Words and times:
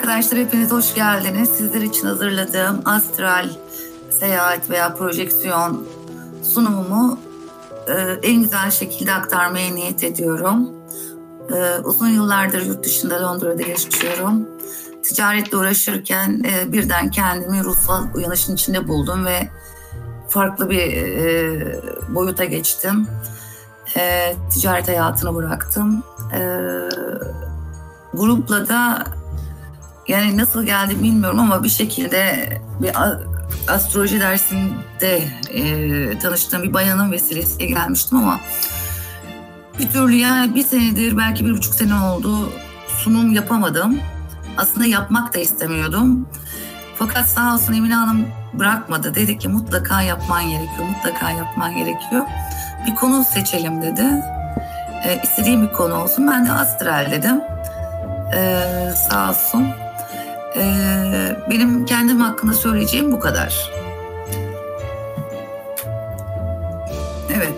Arkadaşlar 0.00 0.40
hepiniz 0.40 0.72
hoş 0.72 0.94
geldiniz. 0.94 1.48
Sizler 1.48 1.80
için 1.80 2.06
hazırladığım 2.06 2.82
astral 2.84 3.48
seyahat 4.10 4.70
veya 4.70 4.94
projeksiyon 4.94 5.86
sunumumu 6.42 7.18
e, 7.88 7.92
en 8.22 8.42
güzel 8.42 8.70
şekilde 8.70 9.12
aktarmaya 9.12 9.74
niyet 9.74 10.04
ediyorum. 10.04 10.68
E, 11.54 11.78
uzun 11.78 12.08
yıllardır 12.08 12.66
yurt 12.66 12.84
dışında 12.84 13.22
Londra'da 13.22 13.62
yaşıyorum. 13.62 14.48
Ticaretle 15.02 15.56
uğraşırken 15.56 16.42
e, 16.44 16.72
birden 16.72 17.10
kendimi 17.10 17.64
ruhsal 17.64 18.04
uyanışın 18.14 18.54
içinde 18.54 18.88
buldum 18.88 19.24
ve 19.24 19.48
farklı 20.28 20.70
bir 20.70 20.96
e, 20.96 21.80
boyuta 22.14 22.44
geçtim. 22.44 23.06
E, 23.96 24.34
ticaret 24.50 24.88
hayatını 24.88 25.34
bıraktım. 25.34 26.02
E, 26.34 26.40
grupla 28.14 28.68
da 28.68 29.04
yani 30.10 30.36
nasıl 30.36 30.64
geldi 30.64 31.02
bilmiyorum 31.02 31.40
ama 31.40 31.64
bir 31.64 31.68
şekilde 31.68 32.48
bir 32.80 32.92
astroloji 33.68 34.20
dersinde 34.20 35.22
e, 35.54 36.18
tanıştığım 36.18 36.62
bir 36.62 36.72
bayanın 36.72 37.12
vesilesiyle 37.12 37.66
gelmiştim 37.66 38.18
ama 38.18 38.40
bir 39.78 39.88
türlü 39.88 40.16
yani 40.16 40.54
bir 40.54 40.62
senedir 40.62 41.16
belki 41.16 41.44
bir 41.44 41.52
buçuk 41.52 41.74
sene 41.74 41.94
oldu 41.94 42.52
sunum 42.88 43.32
yapamadım. 43.32 43.98
Aslında 44.56 44.86
yapmak 44.86 45.34
da 45.34 45.38
istemiyordum. 45.38 46.28
Fakat 46.96 47.28
sağ 47.28 47.54
olsun 47.54 47.72
Emine 47.72 47.94
Hanım 47.94 48.26
bırakmadı. 48.54 49.14
Dedi 49.14 49.38
ki 49.38 49.48
mutlaka 49.48 50.02
yapman 50.02 50.48
gerekiyor, 50.48 50.88
mutlaka 50.88 51.30
yapman 51.30 51.76
gerekiyor. 51.76 52.26
Bir 52.86 52.94
konu 52.94 53.24
seçelim 53.24 53.82
dedi. 53.82 54.02
E, 55.04 55.22
istediğim 55.22 55.62
bir 55.62 55.72
konu 55.72 55.94
olsun. 55.94 56.28
Ben 56.28 56.46
de 56.46 56.52
astral 56.52 57.10
dedim. 57.10 57.40
E, 58.34 58.62
sağ 59.10 59.30
olsun. 59.30 59.66
Ee, 60.56 61.36
benim 61.50 61.84
kendim 61.84 62.20
hakkında 62.20 62.52
söyleyeceğim 62.52 63.12
bu 63.12 63.20
kadar. 63.20 63.70
Evet, 67.34 67.54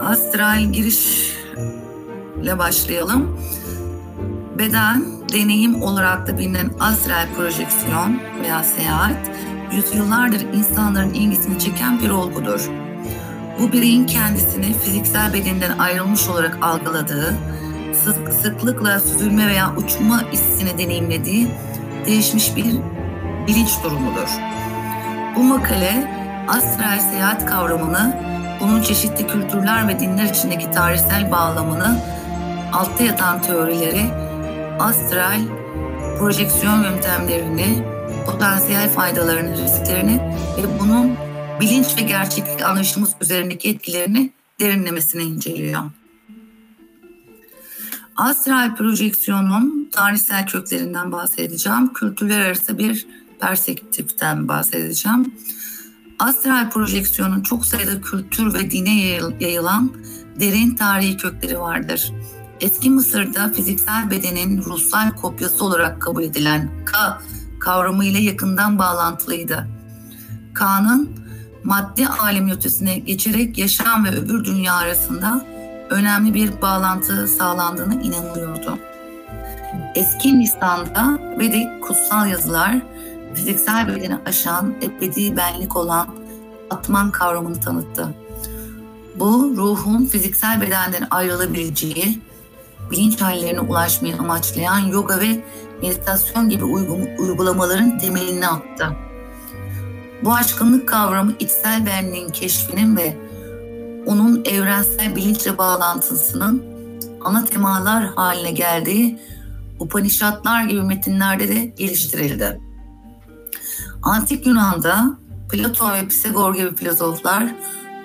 astral 0.00 0.60
girişle 0.60 2.58
başlayalım. 2.58 3.40
Beden, 4.58 5.04
deneyim 5.32 5.82
olarak 5.82 6.26
da 6.26 6.38
bilinen 6.38 6.70
astral 6.80 7.26
projeksiyon 7.36 8.20
veya 8.42 8.64
seyahat, 8.64 9.30
yüzyıllardır 9.72 10.40
insanların 10.40 11.14
ilgisini 11.14 11.58
çeken 11.58 12.00
bir 12.00 12.10
olgudur. 12.10 12.70
Bu 13.60 13.72
bireyin 13.72 14.06
kendisini 14.06 14.78
fiziksel 14.78 15.32
bedeninden 15.32 15.78
ayrılmış 15.78 16.28
olarak 16.28 16.58
algıladığı, 16.62 17.34
sık, 18.04 18.32
sıklıkla 18.32 19.00
süzülme 19.00 19.46
veya 19.46 19.76
uçma 19.76 20.32
hissini 20.32 20.78
deneyimlediği 20.78 21.48
değişmiş 22.06 22.56
bir 22.56 22.74
bilinç 23.46 23.82
durumudur. 23.84 24.28
Bu 25.36 25.42
makale 25.42 26.10
astral 26.48 26.98
seyahat 26.98 27.46
kavramını, 27.46 28.16
bunun 28.60 28.82
çeşitli 28.82 29.26
kültürler 29.26 29.88
ve 29.88 30.00
dinler 30.00 30.24
içindeki 30.24 30.70
tarihsel 30.70 31.32
bağlamını, 31.32 31.98
altta 32.72 33.04
yatan 33.04 33.42
teorileri, 33.42 34.10
astral 34.78 35.40
projeksiyon 36.18 36.82
yöntemlerini, 36.82 37.84
potansiyel 38.26 38.90
faydalarını, 38.90 39.56
risklerini 39.56 40.20
ve 40.58 40.80
bunun 40.80 41.16
bilinç 41.60 41.86
ve 41.98 42.02
gerçeklik 42.02 42.62
anlayışımız 42.62 43.14
üzerindeki 43.20 43.70
etkilerini 43.70 44.30
derinlemesine 44.60 45.22
inceliyor. 45.22 45.82
Astral 48.16 48.76
projeksiyonun 48.76 49.88
tarihsel 49.92 50.46
köklerinden 50.46 51.12
bahsedeceğim. 51.12 51.92
Kültürler 51.92 52.40
arası 52.40 52.78
bir 52.78 53.06
perspektiften 53.40 54.48
bahsedeceğim. 54.48 55.34
Astral 56.18 56.70
projeksiyonun 56.70 57.42
çok 57.42 57.66
sayıda 57.66 58.00
kültür 58.00 58.54
ve 58.54 58.70
dine 58.70 59.00
yayılan 59.40 59.92
derin 60.40 60.74
tarihi 60.74 61.16
kökleri 61.16 61.60
vardır. 61.60 62.12
Eski 62.60 62.90
Mısır'da 62.90 63.52
fiziksel 63.52 64.10
bedenin 64.10 64.64
ruhsal 64.64 65.10
kopyası 65.10 65.64
olarak 65.64 66.02
kabul 66.02 66.22
edilen 66.22 66.70
Ka 66.84 67.22
kavramı 67.60 68.04
ile 68.04 68.18
yakından 68.18 68.78
bağlantılıydı. 68.78 69.68
Ka'nın 70.54 71.10
maddi 71.64 72.06
alem 72.06 72.50
ötesine 72.50 72.98
geçerek 72.98 73.58
yaşam 73.58 74.04
ve 74.04 74.10
öbür 74.10 74.44
dünya 74.44 74.74
arasında 74.74 75.55
önemli 75.90 76.34
bir 76.34 76.62
bağlantı 76.62 77.28
sağlandığını 77.28 78.02
inanılıyordu. 78.02 78.78
Eski 79.94 80.28
Hindistan'da 80.28 81.18
Vedik 81.38 81.82
kutsal 81.82 82.28
yazılar 82.28 82.76
fiziksel 83.34 83.88
bedeni 83.88 84.18
aşan 84.26 84.74
ebedi 84.82 85.36
benlik 85.36 85.76
olan 85.76 86.08
atman 86.70 87.10
kavramını 87.10 87.60
tanıttı. 87.60 88.14
Bu 89.16 89.54
ruhun 89.56 90.06
fiziksel 90.06 90.60
bedenden 90.60 91.06
ayrılabileceği, 91.10 92.20
bilinç 92.90 93.20
hallerine 93.20 93.60
ulaşmayı 93.60 94.16
amaçlayan 94.16 94.78
yoga 94.78 95.20
ve 95.20 95.44
meditasyon 95.82 96.48
gibi 96.48 96.64
uygulamaların 97.18 97.98
temelini 97.98 98.48
attı. 98.48 98.96
Bu 100.24 100.34
aşkınlık 100.34 100.88
kavramı 100.88 101.32
içsel 101.38 101.86
benliğin 101.86 102.28
keşfinin 102.28 102.96
ve 102.96 103.16
onun 104.06 104.44
evrensel 104.44 105.16
bilinçle 105.16 105.58
bağlantısının 105.58 106.64
ana 107.24 107.44
temalar 107.44 108.04
haline 108.04 108.50
geldiği 108.50 109.18
Upanishadlar 109.78 110.64
gibi 110.64 110.82
metinlerde 110.82 111.48
de 111.48 111.64
geliştirildi. 111.64 112.60
Antik 114.02 114.46
Yunan'da 114.46 115.18
Platon 115.50 115.92
ve 115.92 116.08
Pisagor 116.08 116.54
gibi 116.54 116.76
filozoflar 116.76 117.54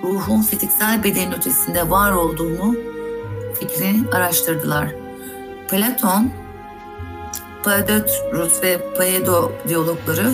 ruhun 0.03 0.41
fiziksel 0.41 1.03
beden 1.03 1.35
ötesinde 1.35 1.89
var 1.89 2.11
olduğunu 2.11 2.75
fikrini 3.59 4.09
araştırdılar. 4.11 4.87
Platon, 5.69 6.31
Paedotrus 7.63 8.63
ve 8.63 8.93
Paedo 8.97 9.51
diyalogları 9.67 10.31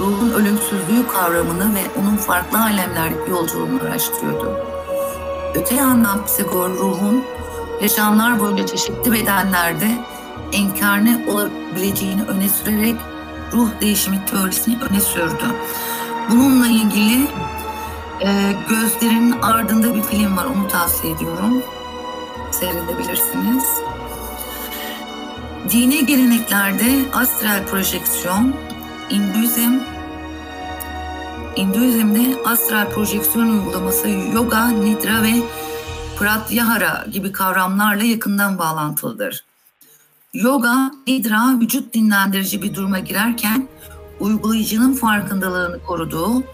ruhun 0.00 0.30
ölümsüzlüğü 0.30 1.06
kavramını 1.12 1.74
ve 1.74 2.00
onun 2.00 2.16
farklı 2.16 2.62
alemlerdeki 2.62 3.30
yolculuğunu 3.30 3.82
araştırıyordu. 3.82 4.73
Öte 5.54 5.74
yandan 5.74 6.24
Pisagor 6.24 6.70
ruhun 6.70 7.24
yaşamlar 7.82 8.40
boyunca 8.40 8.66
çeşitli 8.66 9.12
bedenlerde 9.12 9.90
enkarne 10.52 11.24
olabileceğini 11.28 12.22
öne 12.22 12.48
sürerek 12.48 12.96
ruh 13.52 13.68
değişimi 13.80 14.24
teorisini 14.26 14.76
öne 14.90 15.00
sürdü. 15.00 15.44
Bununla 16.30 16.66
ilgili 16.66 17.28
e, 18.20 18.52
Gözlerin 18.68 19.32
Ardında 19.42 19.94
bir 19.94 20.02
film 20.02 20.36
var, 20.36 20.44
onu 20.44 20.68
tavsiye 20.68 21.12
ediyorum. 21.12 21.62
Seyredebilirsiniz. 22.50 23.64
Dini 25.70 26.06
geleneklerde 26.06 27.04
astral 27.14 27.66
projeksiyon, 27.66 28.54
Hinduizm, 29.10 29.78
Hinduizm'de 31.56 32.42
astral 32.44 32.90
projeksiyon 32.90 33.48
uygulaması 33.48 34.08
yoga, 34.08 34.68
nidra 34.68 35.22
ve 35.22 35.32
pratyahara 36.18 37.06
gibi 37.12 37.32
kavramlarla 37.32 38.04
yakından 38.04 38.58
bağlantılıdır. 38.58 39.44
Yoga, 40.34 40.90
nidra 41.06 41.60
vücut 41.60 41.94
dinlendirici 41.94 42.62
bir 42.62 42.74
duruma 42.74 42.98
girerken 42.98 43.68
uygulayıcının 44.20 44.94
farkındalığını 44.94 45.82
koruduğu, 45.82 46.44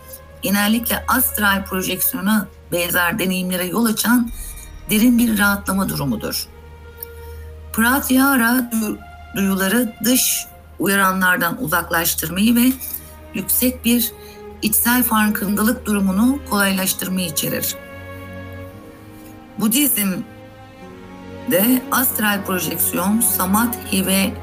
genellikle 0.42 1.04
astral 1.08 1.64
projeksiyona 1.64 2.48
benzer 2.72 3.18
deneyimlere 3.18 3.66
yol 3.66 3.84
açan 3.84 4.30
derin 4.90 5.18
bir 5.18 5.38
rahatlama 5.38 5.88
durumudur. 5.88 6.46
Pratyahara 7.72 8.70
duyuları 9.36 9.94
dış 10.04 10.46
uyaranlardan 10.78 11.62
uzaklaştırmayı 11.62 12.56
ve 12.56 12.72
yüksek 13.34 13.84
bir 13.84 14.12
içsel 14.62 15.02
farkındalık 15.02 15.86
durumunu 15.86 16.38
kolaylaştırmayı 16.50 17.26
içerir. 17.28 17.76
Budizm 19.58 20.12
de 21.50 21.82
astral 21.92 22.44
projeksiyon, 22.44 23.20
samadhi 23.20 24.06
ve 24.06 24.34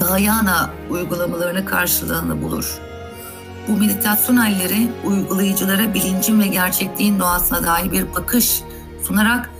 dayana 0.00 0.70
uygulamalarını 0.90 1.64
karşılığını 1.64 2.42
bulur. 2.42 2.78
Bu 3.68 3.76
meditasyon 3.76 4.36
halleri 4.36 4.88
uygulayıcılara 5.04 5.94
bilincin 5.94 6.40
ve 6.40 6.46
gerçekliğin 6.46 7.20
doğasına 7.20 7.64
dair 7.64 7.92
bir 7.92 8.14
bakış 8.14 8.62
sunarak 9.02 9.50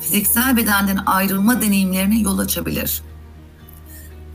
fiziksel 0.00 0.56
bedenden 0.56 0.98
ayrılma 1.06 1.62
deneyimlerine 1.62 2.18
yol 2.18 2.38
açabilir. 2.38 3.02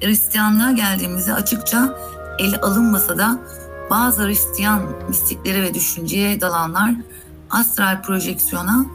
Hristiyanlığa 0.02 0.72
geldiğimizde 0.72 1.34
açıkça 1.34 1.98
ele 2.40 2.62
alınmasa 2.62 3.18
da 3.18 3.40
bazı 3.92 4.28
Hristiyan 4.28 4.82
mistikleri 5.10 5.64
ve 5.64 5.74
düşünceye 5.74 6.42
dalanlar 6.42 6.92
astral 7.50 8.02
projeksiyona 8.02 8.86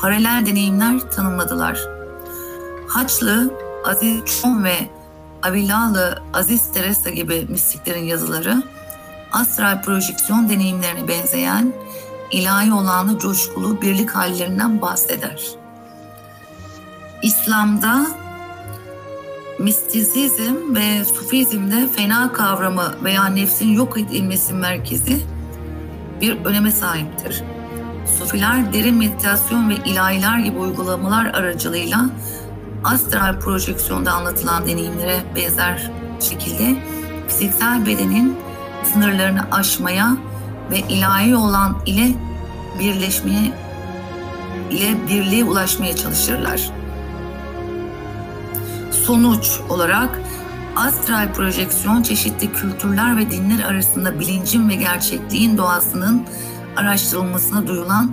paralel 0.00 0.46
deneyimler 0.46 1.10
tanımladılar. 1.10 1.80
Haçlı 2.88 3.54
Aziz 3.84 4.24
Çon 4.24 4.64
ve 4.64 4.76
Avilalı, 5.42 6.22
Aziz 6.34 6.72
Teresa 6.72 7.10
gibi 7.10 7.46
mistiklerin 7.48 8.04
yazıları 8.04 8.62
astral 9.32 9.82
projeksiyon 9.82 10.48
deneyimlerine 10.48 11.08
benzeyen 11.08 11.72
ilahi 12.30 12.72
olanı 12.72 13.18
coşkulu 13.18 13.82
birlik 13.82 14.10
hallerinden 14.10 14.80
bahseder. 14.80 15.42
İslam'da 17.22 18.06
mistizizm 19.58 20.74
ve 20.74 21.04
sufizmde 21.04 21.88
fena 21.88 22.32
kavramı 22.32 22.94
veya 23.04 23.26
nefsin 23.26 23.68
yok 23.68 23.98
edilmesi 23.98 24.54
merkezi 24.54 25.20
bir 26.20 26.44
öneme 26.44 26.70
sahiptir. 26.70 27.42
Sufiler 28.18 28.72
derin 28.72 28.94
meditasyon 28.94 29.70
ve 29.70 29.74
ilahiler 29.74 30.38
gibi 30.38 30.58
uygulamalar 30.58 31.26
aracılığıyla 31.26 32.10
astral 32.84 33.40
projeksiyonda 33.40 34.12
anlatılan 34.12 34.66
deneyimlere 34.66 35.20
benzer 35.36 35.90
şekilde 36.20 36.76
fiziksel 37.28 37.86
bedenin 37.86 38.36
sınırlarını 38.84 39.40
aşmaya 39.52 40.16
ve 40.70 40.78
ilahi 40.78 41.36
olan 41.36 41.76
ile 41.86 42.08
birleşmeye 42.78 43.52
ile 44.70 45.08
birliğe 45.08 45.44
ulaşmaya 45.44 45.96
çalışırlar. 45.96 46.70
Sonuç 49.06 49.60
olarak 49.68 50.20
astral 50.76 51.32
projeksiyon 51.32 52.02
çeşitli 52.02 52.52
kültürler 52.52 53.16
ve 53.16 53.30
dinler 53.30 53.64
arasında 53.64 54.20
bilincin 54.20 54.68
ve 54.68 54.74
gerçekliğin 54.74 55.58
doğasının 55.58 56.26
araştırılmasına 56.76 57.66
duyulan 57.66 58.10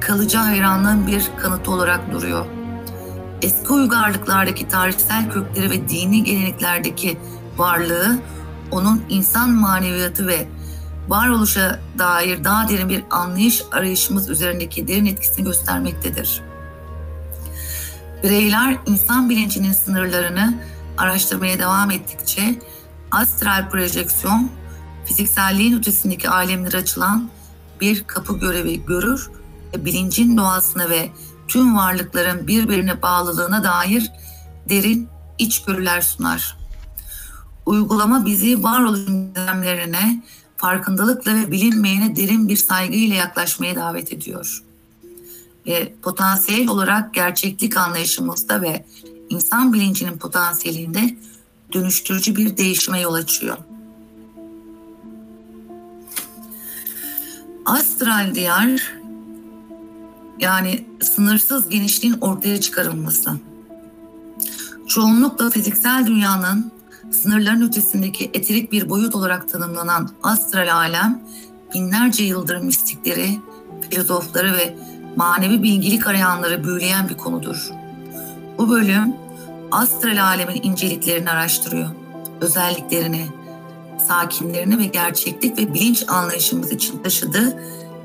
kalıcı 0.00 0.38
hayranlığın 0.38 1.06
bir 1.06 1.24
kanıtı 1.36 1.70
olarak 1.70 2.12
duruyor. 2.12 2.46
Eski 3.42 3.72
uygarlıklardaki 3.72 4.68
tarihsel 4.68 5.30
kökleri 5.30 5.70
ve 5.70 5.88
dini 5.88 6.24
geleneklerdeki 6.24 7.18
varlığı 7.56 8.18
onun 8.70 9.02
insan 9.08 9.50
maneviyatı 9.50 10.26
ve 10.26 10.48
varoluşa 11.08 11.80
dair 11.98 12.44
daha 12.44 12.68
derin 12.68 12.88
bir 12.88 13.04
anlayış 13.10 13.62
arayışımız 13.72 14.28
üzerindeki 14.28 14.88
derin 14.88 15.06
etkisini 15.06 15.44
göstermektedir. 15.44 16.49
Bireyler 18.22 18.78
insan 18.86 19.30
bilincinin 19.30 19.72
sınırlarını 19.72 20.54
araştırmaya 20.98 21.58
devam 21.58 21.90
ettikçe 21.90 22.58
astral 23.10 23.70
projeksiyon 23.70 24.50
fizikselliğin 25.04 25.78
ötesindeki 25.78 26.28
alemlere 26.28 26.76
açılan 26.76 27.30
bir 27.80 28.04
kapı 28.04 28.38
görevi 28.38 28.86
görür 28.86 29.30
ve 29.74 29.84
bilincin 29.84 30.36
doğasını 30.36 30.90
ve 30.90 31.10
tüm 31.48 31.76
varlıkların 31.76 32.46
birbirine 32.46 33.02
bağlılığına 33.02 33.64
dair 33.64 34.10
derin 34.68 35.08
içgörüler 35.38 36.00
sunar. 36.00 36.56
Uygulama 37.66 38.26
bizi 38.26 38.62
varoluş 38.62 39.00
düzenlerine 39.06 40.22
farkındalıkla 40.56 41.34
ve 41.34 41.50
bilinmeyene 41.50 42.16
derin 42.16 42.48
bir 42.48 42.56
saygıyla 42.56 43.16
yaklaşmaya 43.16 43.76
davet 43.76 44.12
ediyor. 44.12 44.62
Ve 45.66 45.94
potansiyel 46.02 46.68
olarak 46.68 47.14
gerçeklik 47.14 47.76
anlayışımızda 47.76 48.62
ve 48.62 48.84
insan 49.28 49.72
bilincinin 49.72 50.18
potansiyelinde 50.18 51.16
dönüştürücü 51.72 52.36
bir 52.36 52.56
değişime 52.56 53.00
yol 53.00 53.14
açıyor. 53.14 53.56
Astral 57.66 58.34
diyar 58.34 58.92
yani 60.40 60.84
sınırsız 61.00 61.68
genişliğin 61.68 62.18
ortaya 62.20 62.60
çıkarılması. 62.60 63.30
Çoğunlukla 64.86 65.50
fiziksel 65.50 66.06
dünyanın 66.06 66.72
sınırların 67.10 67.68
ötesindeki 67.68 68.30
eterik 68.34 68.72
bir 68.72 68.90
boyut 68.90 69.14
olarak 69.14 69.48
tanımlanan 69.48 70.10
astral 70.22 70.74
alem, 70.74 71.22
binlerce 71.74 72.24
yıldır 72.24 72.56
mistikleri, 72.56 73.38
filozofları 73.90 74.52
ve 74.52 74.78
manevi 75.16 75.62
bilgilik 75.62 76.06
arayanları 76.06 76.64
büyüleyen 76.64 77.08
bir 77.08 77.16
konudur. 77.16 77.70
Bu 78.58 78.70
bölüm 78.70 79.14
astral 79.70 80.24
alemin 80.24 80.62
inceliklerini 80.62 81.30
araştırıyor. 81.30 81.88
Özelliklerini, 82.40 83.26
sakinlerini 84.08 84.78
ve 84.78 84.84
gerçeklik 84.84 85.58
ve 85.58 85.74
bilinç 85.74 86.04
anlayışımız 86.08 86.72
için 86.72 87.02
taşıdığı 87.02 87.58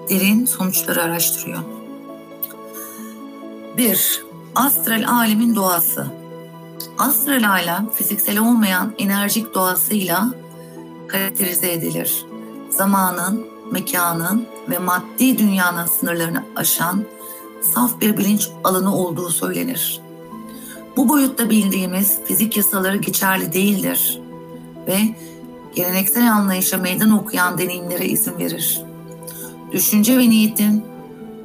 derin 0.09 0.45
sonuçları 0.45 1.01
araştırıyor. 1.03 1.59
1. 3.77 4.23
Astral 4.55 5.03
alemin 5.07 5.55
doğası 5.55 6.07
Astral 6.97 7.49
alem 7.49 7.89
fiziksel 7.95 8.39
olmayan 8.39 8.93
enerjik 8.97 9.53
doğasıyla 9.53 10.33
karakterize 11.07 11.71
edilir. 11.71 12.25
Zamanın, 12.69 13.45
mekanın 13.71 14.47
ve 14.69 14.79
maddi 14.79 15.37
dünyanın 15.37 15.85
sınırlarını 15.85 16.43
aşan 16.55 17.03
saf 17.73 18.01
bir 18.01 18.17
bilinç 18.17 18.49
alanı 18.63 18.95
olduğu 18.95 19.29
söylenir. 19.29 20.01
Bu 20.97 21.09
boyutta 21.09 21.49
bildiğimiz 21.49 22.17
fizik 22.25 22.57
yasaları 22.57 22.97
geçerli 22.97 23.53
değildir 23.53 24.19
ve 24.87 24.99
geleneksel 25.75 26.33
anlayışa 26.33 26.77
meydan 26.77 27.11
okuyan 27.11 27.57
deneyimlere 27.57 28.05
izin 28.05 28.37
verir. 28.37 28.81
Düşünce 29.71 30.17
ve 30.17 30.29
niyetin 30.29 30.85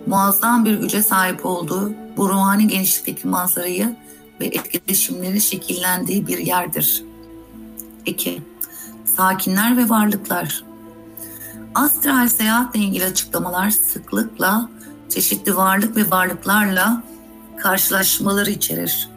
muazzam 0.06 0.64
bir 0.64 0.75
güce 0.75 1.02
sahip 1.02 1.46
olduğu 1.46 1.93
bu 2.17 2.28
ruhani 2.28 2.69
genişlikteki 2.69 3.28
manzarayı 3.28 3.96
ve 4.40 4.46
etkileşimleri 4.46 5.40
şekillendiği 5.40 6.26
bir 6.26 6.38
yerdir. 6.38 7.05
2. 8.06 8.43
Sakinler 9.17 9.76
ve 9.76 9.88
varlıklar 9.88 10.64
Astral 11.75 12.28
seyahatle 12.28 12.81
ilgili 12.81 13.05
açıklamalar 13.05 13.70
sıklıkla 13.70 14.69
çeşitli 15.08 15.56
varlık 15.56 15.96
ve 15.96 16.11
varlıklarla 16.11 17.02
karşılaşmaları 17.58 18.50
içerir. 18.50 19.08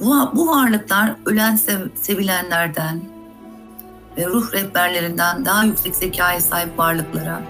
Bu, 0.00 0.30
bu 0.34 0.48
varlıklar 0.48 1.14
ölen 1.26 1.56
sev, 1.56 1.80
sevilenlerden 1.94 3.00
ve 4.16 4.26
ruh 4.26 4.52
rehberlerinden 4.52 5.44
daha 5.44 5.64
yüksek 5.64 5.96
zekaya 5.96 6.40
sahip 6.40 6.78
varlıklara 6.78 7.42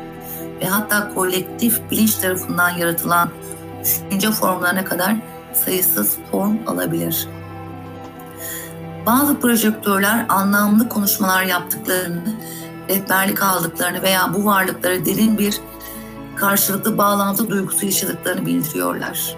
ve 0.61 0.67
hatta 0.67 1.15
kolektif 1.15 1.81
bilinç 1.91 2.15
tarafından 2.15 2.71
yaratılan 2.71 3.31
düşünce 3.85 4.31
formlarına 4.31 4.85
kadar 4.85 5.17
sayısız 5.55 6.17
form 6.31 6.57
alabilir. 6.67 7.29
Bazı 9.07 9.41
projektörler 9.41 10.27
anlamlı 10.29 10.89
konuşmalar 10.89 11.43
yaptıklarını, 11.43 12.35
rehberlik 12.89 13.43
aldıklarını 13.43 14.03
veya 14.03 14.35
bu 14.35 14.45
varlıklara 14.45 15.05
derin 15.05 15.39
bir 15.39 15.61
karşılıklı 16.37 16.99
bağlantı 16.99 17.51
duygusu 17.51 17.87
yaşadıklarını 17.87 18.47
bildiriyorlar. 18.47 19.37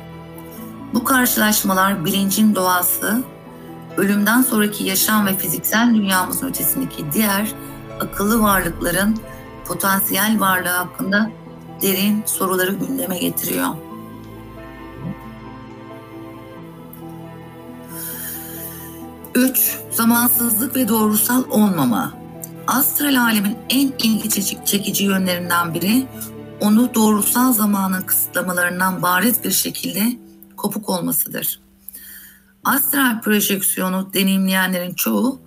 Bu 0.95 1.05
karşılaşmalar 1.05 2.05
bilincin 2.05 2.55
doğası, 2.55 3.23
ölümden 3.97 4.43
sonraki 4.43 4.85
yaşam 4.85 5.27
ve 5.27 5.37
fiziksel 5.37 5.95
dünyamızın 5.95 6.49
ötesindeki 6.49 7.05
diğer 7.13 7.53
akıllı 8.01 8.43
varlıkların 8.43 9.17
potansiyel 9.65 10.41
varlığı 10.41 10.69
hakkında 10.69 11.31
derin 11.83 12.23
soruları 12.27 12.73
gündeme 12.73 13.19
getiriyor. 13.19 13.69
3. 19.35 19.79
Zamansızlık 19.91 20.77
ve 20.77 20.89
doğrusal 20.89 21.45
olmama. 21.51 22.24
Astral 22.67 23.21
alemin 23.21 23.59
en 23.71 23.93
ilgi 24.03 24.31
çekici 24.65 25.05
yönlerinden 25.05 25.75
biri 25.75 26.07
onu 26.61 26.95
doğrusal 26.95 27.53
zamanın 27.53 28.03
kısıtlamalarından 28.03 29.03
bariz 29.03 29.45
bir 29.45 29.51
şekilde 29.51 30.17
kopuk 30.57 30.89
olmasıdır. 30.89 31.61
Astral 32.65 33.21
projeksiyonu 33.21 34.11
deneyimleyenlerin 34.15 34.95
çoğu 34.95 35.41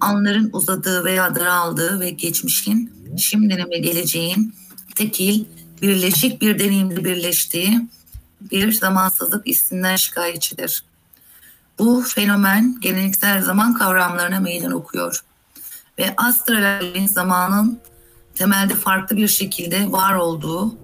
anların 0.00 0.50
uzadığı 0.52 1.04
veya 1.04 1.34
daraldığı 1.34 2.00
ve 2.00 2.10
geçmişin, 2.10 2.92
şimdinin 3.18 3.70
ve 3.70 3.78
geleceğin 3.78 4.54
tekil, 4.94 5.44
birleşik 5.82 6.42
bir 6.42 6.58
deneyimde 6.58 7.04
birleştiği 7.04 7.88
bir 8.40 8.72
zamansızlık 8.72 9.46
hissinden 9.46 9.96
şikayetçidir. 9.96 10.84
Bu 11.78 12.02
fenomen 12.02 12.80
geleneksel 12.80 13.42
zaman 13.42 13.74
kavramlarına 13.74 14.40
meydan 14.40 14.72
okuyor 14.72 15.24
ve 16.00 16.14
astralin 16.16 17.06
zamanın 17.06 17.80
temelde 18.34 18.74
farklı 18.74 19.16
bir 19.16 19.28
şekilde 19.28 19.92
var 19.92 20.14
olduğu 20.14 20.74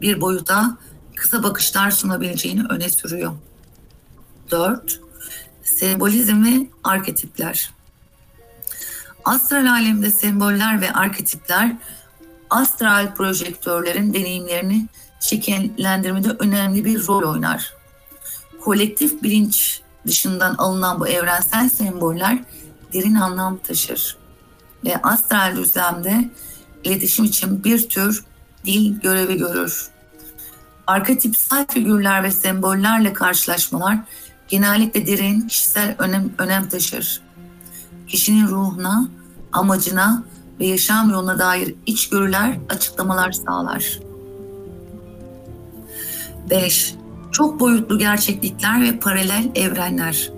bir 0.00 0.20
boyuta 0.20 0.78
kısa 1.16 1.42
bakışlar 1.42 1.90
sunabileceğini 1.90 2.62
öne 2.70 2.90
sürüyor. 2.90 3.32
4. 4.50 5.00
Sembolizm 5.62 6.44
ve 6.44 6.66
arketipler. 6.84 7.70
Astral 9.24 9.66
alemde 9.66 10.10
semboller 10.10 10.80
ve 10.80 10.92
arketipler 10.92 11.76
astral 12.50 13.14
projektörlerin 13.14 14.14
deneyimlerini 14.14 14.88
şekillendirmede 15.20 16.28
önemli 16.38 16.84
bir 16.84 17.06
rol 17.06 17.32
oynar. 17.32 17.74
Kolektif 18.60 19.22
bilinç 19.22 19.80
dışından 20.06 20.54
alınan 20.54 21.00
bu 21.00 21.08
evrensel 21.08 21.68
semboller 21.68 22.38
derin 22.92 23.14
anlam 23.14 23.58
taşır 23.58 24.23
ve 24.84 24.96
astral 25.02 25.56
düzlemde 25.56 26.30
iletişim 26.84 27.24
için 27.24 27.64
bir 27.64 27.88
tür 27.88 28.24
dil 28.64 29.00
görevi 29.00 29.36
görür. 29.36 29.88
Arketipsel 30.86 31.66
figürler 31.66 32.22
ve 32.22 32.30
sembollerle 32.30 33.12
karşılaşmalar 33.12 33.98
genellikle 34.48 35.06
derin 35.06 35.40
kişisel 35.40 35.94
önem, 35.98 36.32
önem 36.38 36.68
taşır. 36.68 37.20
Kişinin 38.08 38.48
ruhuna, 38.48 39.08
amacına 39.52 40.24
ve 40.60 40.66
yaşam 40.66 41.10
yoluna 41.10 41.38
dair 41.38 41.74
içgörüler, 41.86 42.58
açıklamalar 42.68 43.32
sağlar. 43.32 44.00
5. 46.50 46.94
Çok 47.32 47.60
boyutlu 47.60 47.98
gerçeklikler 47.98 48.82
ve 48.82 48.98
paralel 48.98 49.50
evrenler. 49.54 50.30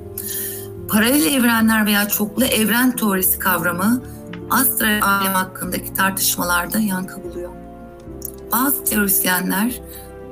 Paralel 0.88 1.34
evrenler 1.34 1.86
veya 1.86 2.08
çoklu 2.08 2.44
evren 2.44 2.96
teorisi 2.96 3.38
kavramı 3.38 4.02
astral 4.50 5.02
alem 5.02 5.32
hakkındaki 5.32 5.94
tartışmalarda 5.94 6.78
yankı 6.78 7.24
buluyor. 7.24 7.50
Bazı 8.52 8.84
teorisyenler 8.84 9.80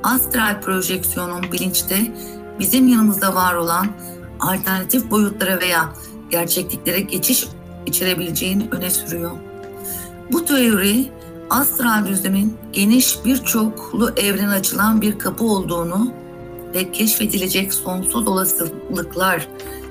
astral 0.03 0.61
projeksiyonun 0.61 1.53
bilinçte 1.53 2.15
bizim 2.59 2.89
yanımızda 2.89 3.35
var 3.35 3.55
olan 3.55 3.87
alternatif 4.41 5.11
boyutlara 5.11 5.61
veya 5.61 5.93
gerçekliklere 6.31 7.01
geçiş 7.01 7.49
içerebileceğini 7.87 8.69
öne 8.71 8.91
sürüyor. 8.91 9.31
Bu 10.33 10.45
teori 10.45 11.11
astral 11.51 12.07
düzlemin 12.07 12.57
geniş 12.73 13.25
birçoklu 13.25 14.11
evren 14.17 14.49
açılan 14.49 15.01
bir 15.01 15.19
kapı 15.19 15.45
olduğunu 15.45 16.13
ve 16.75 16.93
keşfedilecek 16.93 17.75
sonsuz 17.75 18.29
olasılıklar 18.29 19.49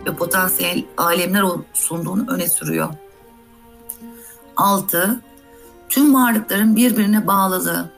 ve 0.08 0.16
potansiyel 0.16 0.84
alemler 0.98 1.44
sunduğunu 1.74 2.32
öne 2.32 2.48
sürüyor. 2.48 2.90
6. 4.58 5.22
Tüm 5.90 6.14
varlıkların 6.14 6.76
birbirine 6.76 7.28
bağlılığı. 7.28 7.90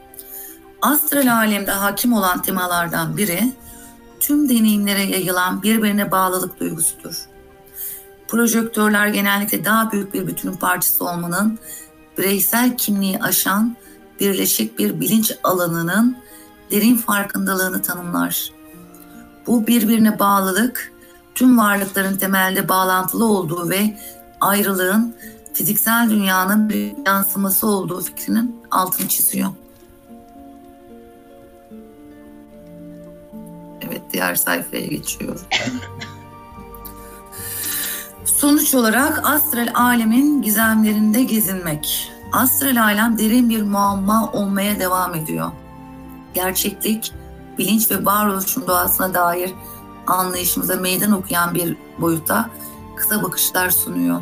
Astral 0.81 1.33
alemde 1.33 1.71
hakim 1.71 2.13
olan 2.13 2.41
temalardan 2.41 3.17
biri 3.17 3.53
tüm 4.19 4.49
deneyimlere 4.49 5.03
yayılan 5.03 5.63
birbirine 5.63 6.11
bağlılık 6.11 6.59
duygusudur. 6.59 7.25
Projektörler 8.27 9.07
genellikle 9.07 9.65
daha 9.65 9.91
büyük 9.91 10.13
bir 10.13 10.27
bütünün 10.27 10.55
parçası 10.55 11.05
olmanın 11.05 11.59
bireysel 12.17 12.77
kimliği 12.77 13.19
aşan 13.19 13.75
birleşik 14.19 14.79
bir 14.79 14.99
bilinç 14.99 15.31
alanının 15.43 16.17
derin 16.71 16.97
farkındalığını 16.97 17.81
tanımlar. 17.81 18.51
Bu 19.47 19.67
birbirine 19.67 20.19
bağlılık 20.19 20.93
tüm 21.35 21.57
varlıkların 21.57 22.17
temelde 22.17 22.69
bağlantılı 22.69 23.25
olduğu 23.25 23.69
ve 23.69 23.97
ayrılığın 24.41 25.15
fiziksel 25.55 26.09
dünyanın 26.09 26.69
bir 26.69 26.93
yansıması 27.07 27.67
olduğu 27.67 28.01
fikrinin 28.01 28.61
altını 28.71 29.07
çiziyor. 29.07 29.49
Evet 33.81 34.01
diğer 34.13 34.35
sayfaya 34.35 34.85
geçiyorum. 34.85 35.41
Sonuç 38.25 38.75
olarak 38.75 39.29
astral 39.29 39.67
alemin 39.73 40.41
gizemlerinde 40.41 41.23
gezinmek. 41.23 42.11
Astral 42.31 42.83
alem 42.83 43.17
derin 43.17 43.49
bir 43.49 43.61
muamma 43.61 44.31
olmaya 44.31 44.79
devam 44.79 45.15
ediyor. 45.15 45.51
Gerçeklik, 46.33 47.13
bilinç 47.57 47.91
ve 47.91 48.05
varoluşun 48.05 48.67
doğasına 48.67 49.13
dair 49.13 49.53
anlayışımıza 50.07 50.75
meydan 50.75 51.11
okuyan 51.11 51.55
bir 51.55 51.77
boyuta 52.01 52.49
kısa 52.95 53.23
bakışlar 53.23 53.69
sunuyor. 53.69 54.21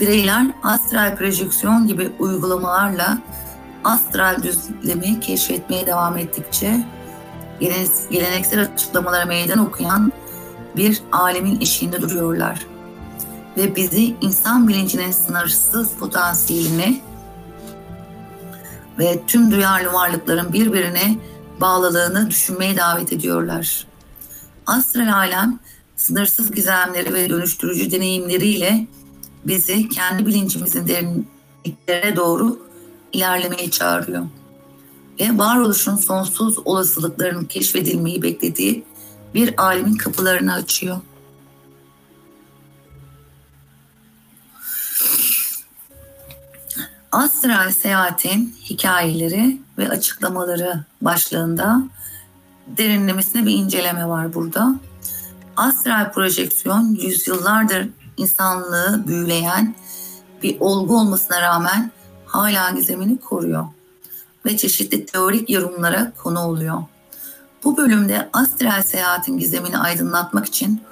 Bireyler 0.00 0.46
astral 0.62 1.16
projeksiyon 1.16 1.86
gibi 1.86 2.12
uygulamalarla 2.18 3.18
astral 3.84 4.42
düzlemi 4.42 5.20
keşfetmeye 5.20 5.86
devam 5.86 6.18
ettikçe 6.18 6.84
geleneksel 8.10 8.62
açıklamalara 8.62 9.24
meydan 9.24 9.58
okuyan 9.58 10.12
bir 10.76 11.02
alemin 11.12 11.60
eşiğinde 11.60 12.02
duruyorlar. 12.02 12.66
Ve 13.56 13.76
bizi 13.76 14.16
insan 14.20 14.68
bilincinin 14.68 15.12
sınırsız 15.12 15.92
potansiyeline 15.92 17.00
ve 18.98 19.22
tüm 19.26 19.50
duyarlı 19.50 19.92
varlıkların 19.92 20.52
birbirine 20.52 21.16
bağlılığını 21.60 22.30
düşünmeye 22.30 22.76
davet 22.76 23.12
ediyorlar. 23.12 23.86
Astral 24.66 25.12
alem 25.12 25.58
sınırsız 25.96 26.52
gizemleri 26.52 27.14
ve 27.14 27.30
dönüştürücü 27.30 27.90
deneyimleriyle 27.90 28.86
bizi 29.46 29.88
kendi 29.88 30.26
bilincimizin 30.26 30.88
derinliklerine 30.88 32.16
doğru 32.16 32.66
ilerlemeye 33.12 33.70
çağırıyor. 33.70 34.26
Ve 35.20 35.38
varoluşun 35.38 35.96
sonsuz 35.96 36.58
olasılıklarının 36.64 37.44
keşfedilmeyi 37.44 38.22
beklediği 38.22 38.84
bir 39.34 39.62
alemin 39.62 39.96
kapılarını 39.96 40.52
açıyor. 40.52 40.96
Astral 47.12 47.70
seyahatin 47.70 48.54
hikayeleri 48.64 49.60
ve 49.78 49.88
açıklamaları 49.88 50.84
başlığında 51.02 51.82
derinlemesine 52.66 53.46
bir 53.46 53.54
inceleme 53.54 54.08
var 54.08 54.34
burada. 54.34 54.74
Astral 55.56 56.12
projeksiyon 56.12 56.94
yüzyıllardır 56.94 57.88
insanlığı 58.16 59.04
büyüleyen 59.06 59.74
bir 60.42 60.56
olgu 60.60 60.98
olmasına 60.98 61.42
rağmen 61.42 61.90
hala 62.26 62.70
gizemini 62.70 63.20
koruyor 63.20 63.64
ve 64.46 64.56
çeşitli 64.56 65.06
teorik 65.06 65.50
yorumlara 65.50 66.12
konu 66.22 66.40
oluyor. 66.40 66.82
Bu 67.64 67.76
bölümde 67.76 68.28
astral 68.32 68.82
seyahatin 68.82 69.38
gizemini 69.38 69.78
aydınlatmak 69.78 70.46
için 70.46 70.82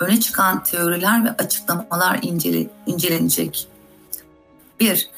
öne 0.00 0.20
çıkan 0.20 0.64
teoriler 0.64 1.24
ve 1.24 1.30
açıklamalar 1.30 2.18
incele, 2.22 2.66
incelenecek. 2.86 3.68
1. 4.80 5.10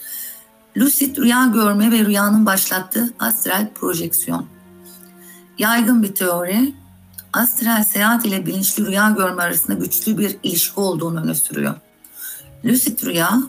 Lucid 0.76 1.16
rüya 1.16 1.50
görme 1.54 1.90
ve 1.90 1.98
rüyanın 1.98 2.46
başlattığı 2.46 3.12
astral 3.18 3.68
projeksiyon. 3.74 4.46
Yaygın 5.58 6.02
bir 6.02 6.14
teori, 6.14 6.74
astral 7.32 7.84
seyahat 7.84 8.24
ile 8.24 8.46
bilinçli 8.46 8.86
rüya 8.86 9.10
görme 9.10 9.42
arasında 9.42 9.78
güçlü 9.78 10.18
bir 10.18 10.38
ilişki 10.42 10.80
olduğunu 10.80 11.20
öne 11.20 11.34
sürüyor. 11.34 11.74
Lucid 12.64 13.04
rüya, 13.04 13.42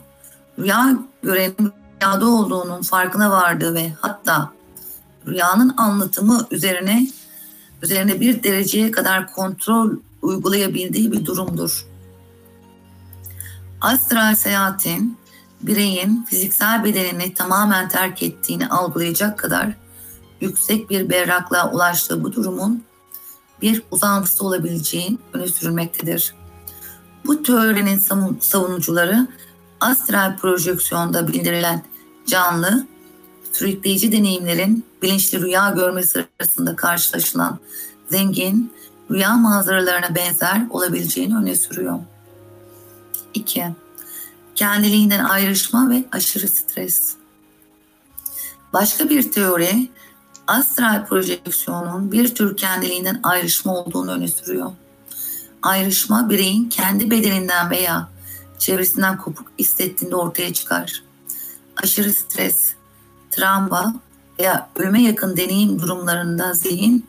rüya 0.58 0.98
görenin 1.22 1.72
rüyada 2.02 2.26
olduğunun 2.26 2.82
farkına 2.82 3.30
vardığı 3.30 3.74
ve 3.74 3.92
hatta 4.00 4.52
rüyanın 5.26 5.74
anlatımı 5.76 6.46
üzerine 6.50 7.06
üzerine 7.82 8.20
bir 8.20 8.42
dereceye 8.42 8.90
kadar 8.90 9.32
kontrol 9.32 9.90
uygulayabildiği 10.22 11.12
bir 11.12 11.24
durumdur. 11.24 11.86
Astral 13.80 14.34
seyahatin 14.34 15.18
bireyin 15.60 16.24
fiziksel 16.24 16.84
bedenini 16.84 17.34
tamamen 17.34 17.88
terk 17.88 18.22
ettiğini 18.22 18.68
algılayacak 18.68 19.38
kadar 19.38 19.76
yüksek 20.40 20.90
bir 20.90 21.10
berraklığa 21.10 21.72
ulaştığı 21.72 22.24
bu 22.24 22.32
durumun 22.32 22.84
bir 23.64 23.82
uzantısı 23.90 24.44
olabileceği 24.44 25.18
öne 25.32 25.48
sürülmektedir. 25.48 26.34
Bu 27.26 27.42
teorinin 27.42 27.98
savunucuları 28.40 29.28
astral 29.80 30.36
projeksiyonda 30.36 31.28
bildirilen 31.28 31.82
canlı, 32.26 32.86
sürükleyici 33.52 34.12
deneyimlerin 34.12 34.84
bilinçli 35.02 35.40
rüya 35.40 35.70
görme 35.70 36.02
sırasında 36.02 36.76
karşılaşılan 36.76 37.58
zengin 38.10 38.72
rüya 39.10 39.34
manzaralarına 39.34 40.14
benzer 40.14 40.66
olabileceğini 40.70 41.36
öne 41.36 41.56
sürüyor. 41.56 41.98
2. 43.34 43.64
Kendiliğinden 44.54 45.24
ayrışma 45.24 45.90
ve 45.90 46.04
aşırı 46.12 46.48
stres. 46.48 47.14
Başka 48.72 49.08
bir 49.08 49.32
teori 49.32 49.88
astral 50.46 51.06
projeksiyonun 51.06 52.12
bir 52.12 52.34
tür 52.34 52.56
kendiliğinden 52.56 53.20
ayrışma 53.22 53.74
olduğunu 53.74 54.12
öne 54.12 54.28
sürüyor. 54.28 54.72
Ayrışma 55.62 56.30
bireyin 56.30 56.68
kendi 56.68 57.10
bedeninden 57.10 57.70
veya 57.70 58.08
çevresinden 58.58 59.18
kopuk 59.18 59.52
hissettiğinde 59.58 60.16
ortaya 60.16 60.52
çıkar. 60.52 61.02
Aşırı 61.82 62.12
stres, 62.12 62.74
travma 63.30 63.94
veya 64.38 64.70
ölüme 64.76 65.02
yakın 65.02 65.36
deneyim 65.36 65.82
durumlarında 65.82 66.54
zihin 66.54 67.06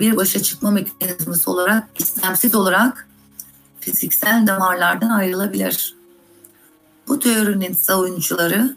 bir 0.00 0.16
başa 0.16 0.42
çıkma 0.42 0.70
mekanizması 0.70 1.50
olarak 1.50 1.88
istemsiz 1.98 2.54
olarak 2.54 3.08
fiziksel 3.80 4.46
damarlardan 4.46 5.10
ayrılabilir. 5.10 5.94
Bu 7.08 7.18
teorinin 7.18 7.72
savunucuları 7.72 8.76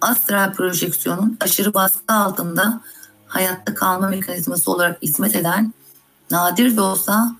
astral 0.00 0.52
projeksiyonun 0.52 1.36
aşırı 1.40 1.74
baskı 1.74 2.14
altında 2.14 2.80
hayatta 3.26 3.74
kalma 3.74 4.08
mekanizması 4.08 4.70
olarak 4.70 5.02
hizmet 5.02 5.36
eden 5.36 5.74
nadir 6.30 6.76
de 6.76 6.80
olsa 6.80 7.36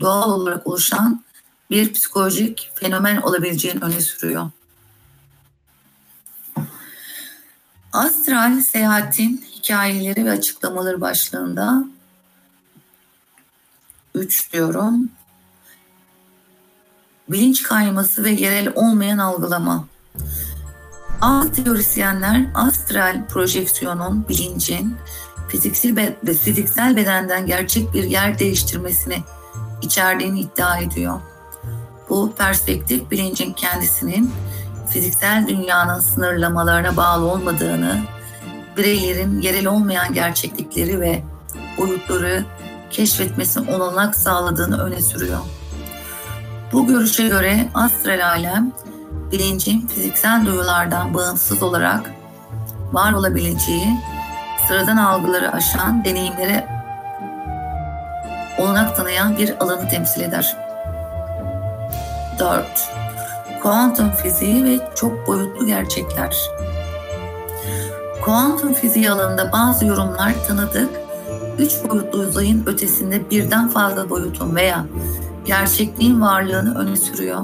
doğal 0.00 0.32
olarak 0.32 0.66
oluşan 0.66 1.24
bir 1.70 1.92
psikolojik 1.92 2.72
fenomen 2.74 3.16
olabileceğini 3.16 3.80
öne 3.80 4.00
sürüyor. 4.00 4.50
Astral 7.92 8.60
seyahatin 8.60 9.44
hikayeleri 9.52 10.24
ve 10.24 10.30
açıklamaları 10.30 11.00
başlığında 11.00 11.84
3 14.14 14.52
diyorum. 14.52 15.10
Bilinç 17.28 17.62
kayması 17.62 18.24
ve 18.24 18.30
yerel 18.30 18.72
olmayan 18.74 19.18
algılama. 19.18 19.84
Bazı 21.22 21.52
teorisyenler 21.52 22.46
astral 22.54 23.26
projeksiyonun 23.28 24.28
bilincin 24.28 24.96
fiziksel, 25.48 25.96
be 25.96 26.34
fiziksel 26.34 26.96
bedenden 26.96 27.46
gerçek 27.46 27.94
bir 27.94 28.04
yer 28.04 28.38
değiştirmesini 28.38 29.22
içerdiğini 29.82 30.40
iddia 30.40 30.78
ediyor. 30.78 31.20
Bu 32.08 32.32
perspektif 32.38 33.10
bilincin 33.10 33.52
kendisinin 33.52 34.30
fiziksel 34.88 35.48
dünyanın 35.48 36.00
sınırlamalarına 36.00 36.96
bağlı 36.96 37.26
olmadığını, 37.26 38.00
bireylerin 38.76 39.40
yerel 39.40 39.66
olmayan 39.66 40.12
gerçeklikleri 40.12 41.00
ve 41.00 41.22
boyutları 41.78 42.44
keşfetmesine 42.90 43.74
olanak 43.76 44.16
sağladığını 44.16 44.82
öne 44.82 45.02
sürüyor. 45.02 45.40
Bu 46.72 46.86
görüşe 46.86 47.28
göre 47.28 47.68
astral 47.74 48.26
alem, 48.26 48.72
bilincin 49.32 49.86
fiziksel 49.86 50.46
duyulardan 50.46 51.14
bağımsız 51.14 51.62
olarak 51.62 52.10
var 52.92 53.12
olabileceği, 53.12 53.88
sıradan 54.68 54.96
algıları 54.96 55.52
aşan 55.52 56.04
deneyimlere 56.04 56.66
olanak 58.58 58.96
tanıyan 58.96 59.38
bir 59.38 59.54
alanı 59.60 59.88
temsil 59.88 60.20
eder. 60.20 60.56
4. 62.38 62.90
Kuantum 63.62 64.10
fiziği 64.10 64.64
ve 64.64 64.78
çok 64.94 65.26
boyutlu 65.26 65.66
gerçekler. 65.66 66.36
Kuantum 68.24 68.74
fiziği 68.74 69.10
alanında 69.10 69.52
bazı 69.52 69.86
yorumlar 69.86 70.34
tanıdık, 70.48 70.90
üç 71.58 71.72
boyutlu 71.90 72.18
uzayın 72.18 72.66
ötesinde 72.66 73.30
birden 73.30 73.68
fazla 73.68 74.10
boyutun 74.10 74.56
veya 74.56 74.84
gerçekliğin 75.46 76.20
varlığını 76.20 76.78
öne 76.78 76.96
sürüyor. 76.96 77.40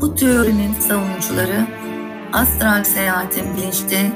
Bu 0.00 0.14
teorinin 0.14 0.74
savunucuları 0.74 1.66
astral 2.32 2.84
seyahatin 2.84 3.56
bilinçte 3.56 4.12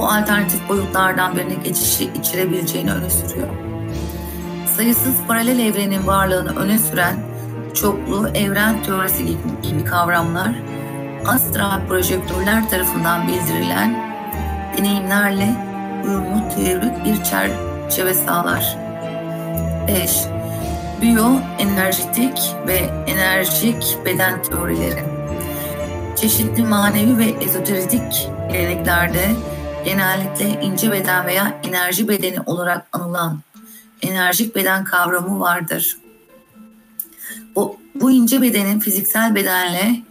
bu 0.00 0.06
alternatif 0.06 0.68
boyutlardan 0.68 1.36
birine 1.36 1.54
geçişi 1.54 2.04
içerebileceğini 2.04 2.92
öne 2.92 3.10
sürüyor. 3.10 3.48
Sayısız 4.76 5.14
paralel 5.28 5.58
evrenin 5.58 6.06
varlığını 6.06 6.56
öne 6.56 6.78
süren 6.78 7.16
çoklu 7.74 8.28
evren 8.34 8.82
teorisi 8.82 9.26
gibi 9.62 9.84
kavramlar 9.84 10.50
astral 11.26 11.86
projektörler 11.88 12.70
tarafından 12.70 13.28
bildirilen 13.28 14.16
deneyimlerle 14.78 15.54
uyumlu 16.04 16.48
teorik 16.54 17.04
bir 17.04 17.24
çerçeve 17.24 18.14
sağlar. 18.14 18.76
5. 19.88 20.24
Biyoenerjitik 21.02 22.38
ve 22.66 22.76
enerjik 23.06 23.98
beden 24.04 24.42
teorileri. 24.42 25.04
Çeşitli 26.16 26.62
manevi 26.62 27.18
ve 27.18 27.44
ezoterik 27.44 28.28
geleneklerde 28.52 29.24
genellikle 29.84 30.62
ince 30.62 30.92
beden 30.92 31.26
veya 31.26 31.60
enerji 31.64 32.08
bedeni 32.08 32.40
olarak 32.46 32.86
anılan 32.92 33.40
enerjik 34.02 34.56
beden 34.56 34.84
kavramı 34.84 35.40
vardır. 35.40 35.96
Bu, 37.56 37.76
bu 37.94 38.10
ince 38.10 38.42
bedenin 38.42 38.80
fiziksel 38.80 39.34
bedenle 39.34 40.02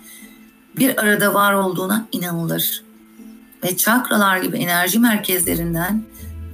bir 0.77 1.01
arada 1.03 1.33
var 1.33 1.53
olduğuna 1.53 2.07
inanılır. 2.11 2.83
Ve 3.63 3.77
çakralar 3.77 4.37
gibi 4.37 4.57
enerji 4.57 4.99
merkezlerinden 4.99 6.03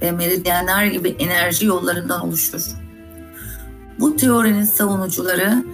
ve 0.00 0.12
meridyenler 0.12 0.86
gibi 0.86 1.16
enerji 1.18 1.66
yollarından 1.66 2.26
oluşur. 2.26 2.62
Bu 3.98 4.16
teorinin 4.16 4.64
savunucuları 4.64 5.64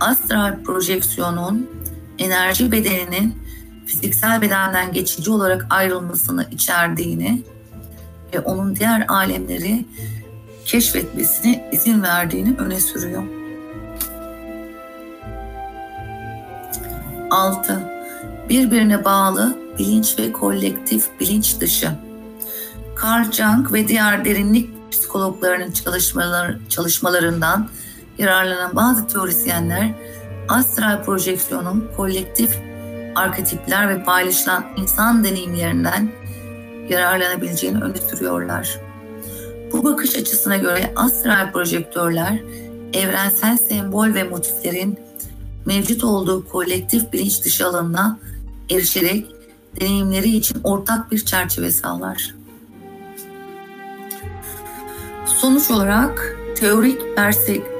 astral 0.00 0.62
projeksiyonun 0.62 1.70
enerji 2.18 2.72
bedeninin 2.72 3.47
fiziksel 3.88 4.42
bedenden 4.42 4.92
geçici 4.92 5.30
olarak 5.30 5.66
ayrılmasını 5.70 6.46
içerdiğini 6.52 7.42
ve 8.34 8.40
onun 8.40 8.76
diğer 8.76 9.06
alemleri 9.08 9.84
keşfetmesine 10.64 11.70
izin 11.72 12.02
verdiğini 12.02 12.56
öne 12.58 12.80
sürüyor. 12.80 13.22
6. 17.30 17.82
Birbirine 18.48 19.04
bağlı 19.04 19.58
bilinç 19.78 20.18
ve 20.18 20.32
kolektif 20.32 21.04
bilinç 21.20 21.60
dışı. 21.60 21.90
Carl 23.04 23.32
Jung 23.32 23.72
ve 23.72 23.88
diğer 23.88 24.24
derinlik 24.24 24.92
psikologlarının 24.92 25.70
çalışmalar, 25.70 26.56
çalışmalarından 26.68 27.68
yararlanan 28.18 28.76
bazı 28.76 29.06
teorisyenler 29.06 29.90
astral 30.48 31.04
projeksiyonun 31.04 31.90
kolektif 31.96 32.67
arketipler 33.18 33.88
ve 33.88 34.02
paylaşılan 34.02 34.64
insan 34.76 35.24
deneyimlerinden 35.24 36.08
yararlanabileceğini 36.88 37.80
öne 37.80 37.96
sürüyorlar. 37.96 38.80
Bu 39.72 39.84
bakış 39.84 40.16
açısına 40.16 40.56
göre 40.56 40.92
astral 40.96 41.52
projektörler 41.52 42.38
evrensel 42.92 43.56
sembol 43.56 44.14
ve 44.14 44.24
motiflerin 44.24 44.98
mevcut 45.66 46.04
olduğu 46.04 46.48
kolektif 46.48 47.12
bilinç 47.12 47.44
dışı 47.44 47.66
alanına 47.66 48.18
erişerek 48.70 49.26
deneyimleri 49.80 50.36
için 50.36 50.60
ortak 50.64 51.12
bir 51.12 51.24
çerçeve 51.24 51.70
sağlar. 51.70 52.34
Sonuç 55.26 55.70
olarak 55.70 56.36
teorik 56.56 57.16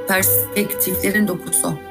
perspektiflerin 0.09 1.29
dokusu. 1.29 1.88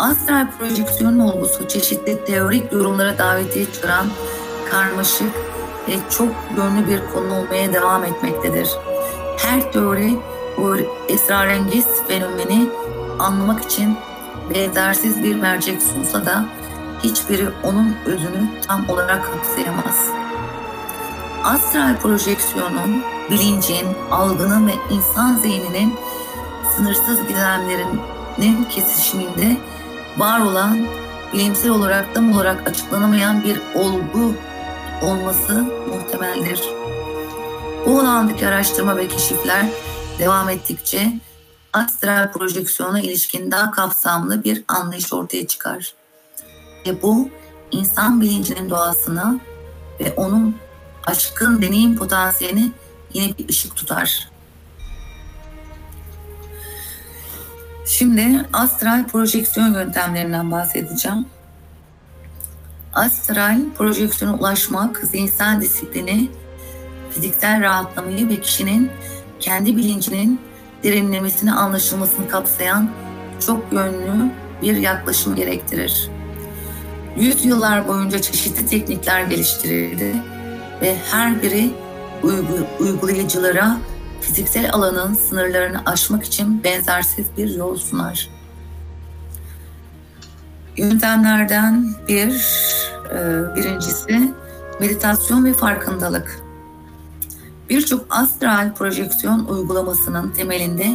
Astral 0.00 0.46
projeksiyon 0.58 1.18
olgusu 1.18 1.68
çeşitli 1.68 2.24
teorik 2.24 2.72
yorumlara 2.72 3.18
davetiye 3.18 3.72
çıkaran 3.72 4.06
karmaşık 4.70 5.34
ve 5.88 5.92
çok 6.10 6.28
yönlü 6.56 6.88
bir 6.88 7.00
konu 7.14 7.38
olmaya 7.38 7.72
devam 7.72 8.04
etmektedir. 8.04 8.68
Her 9.38 9.72
teori 9.72 10.18
bu 10.56 10.76
esrarengiz 11.08 11.86
fenomeni 12.08 12.68
anlamak 13.18 13.64
için 13.64 13.96
benzersiz 14.54 15.22
bir 15.22 15.34
mercek 15.34 15.82
sunsa 15.82 16.26
da 16.26 16.44
hiçbiri 17.04 17.48
onun 17.64 17.96
özünü 18.06 18.48
tam 18.66 18.88
olarak 18.88 19.24
kapsayamaz. 19.24 20.08
Astral 21.44 21.96
projeksiyonun, 21.96 23.02
bilincin, 23.30 23.86
algının 24.10 24.66
ve 24.66 24.72
insan 24.90 25.36
zihninin 25.36 25.94
sınırsız 26.76 27.28
gizemlerinin 27.28 28.64
kesişiminde 28.64 29.56
var 30.20 30.40
olan 30.40 30.86
bilimsel 31.32 31.70
olarak 31.70 32.14
tam 32.14 32.32
olarak 32.32 32.68
açıklanamayan 32.68 33.44
bir 33.44 33.60
olgu 33.74 34.34
olması 35.02 35.62
muhtemeldir. 35.62 36.62
Bu 37.86 38.00
alandaki 38.00 38.46
araştırma 38.46 38.96
ve 38.96 39.08
keşifler 39.08 39.66
devam 40.18 40.48
ettikçe 40.48 41.12
astral 41.72 42.32
projeksiyona 42.32 43.00
ilişkin 43.00 43.50
daha 43.50 43.70
kapsamlı 43.70 44.44
bir 44.44 44.64
anlayış 44.68 45.12
ortaya 45.12 45.46
çıkar. 45.46 45.94
Ve 46.86 47.02
bu 47.02 47.28
insan 47.70 48.20
bilincinin 48.20 48.70
doğasına 48.70 49.40
ve 50.00 50.14
onun 50.16 50.56
aşkın 51.06 51.62
deneyim 51.62 51.96
potansiyelini 51.96 52.72
yine 53.14 53.38
bir 53.38 53.48
ışık 53.48 53.76
tutar. 53.76 54.29
Şimdi 57.90 58.46
astral 58.52 59.06
projeksiyon 59.06 59.74
yöntemlerinden 59.74 60.50
bahsedeceğim. 60.50 61.26
Astral 62.94 63.60
projeksiyona 63.78 64.36
ulaşmak 64.36 64.96
zihinsel 64.96 65.60
disiplini, 65.60 66.28
fiziksel 67.10 67.60
rahatlamayı 67.62 68.28
ve 68.28 68.40
kişinin 68.40 68.90
kendi 69.40 69.76
bilincinin 69.76 70.40
derinlemesine 70.82 71.52
anlaşılmasını 71.52 72.28
kapsayan 72.28 72.90
çok 73.46 73.72
yönlü 73.72 74.30
bir 74.62 74.76
yaklaşım 74.76 75.36
gerektirir. 75.36 76.10
Yüzyıllar 77.16 77.88
boyunca 77.88 78.22
çeşitli 78.22 78.66
teknikler 78.66 79.22
geliştirildi 79.22 80.14
ve 80.80 80.96
her 81.10 81.42
biri 81.42 81.70
uygulayıcılara 82.80 83.76
fiziksel 84.20 84.72
alanın 84.72 85.14
sınırlarını 85.14 85.82
aşmak 85.86 86.24
için 86.24 86.64
benzersiz 86.64 87.26
bir 87.36 87.54
yol 87.54 87.76
sunar. 87.76 88.30
Yöntemlerden 90.76 91.86
bir, 92.08 92.32
e, 93.10 93.16
birincisi 93.56 94.34
meditasyon 94.80 95.44
ve 95.44 95.52
farkındalık. 95.52 96.40
Birçok 97.70 98.06
astral 98.10 98.74
projeksiyon 98.74 99.44
uygulamasının 99.44 100.30
temelinde 100.30 100.86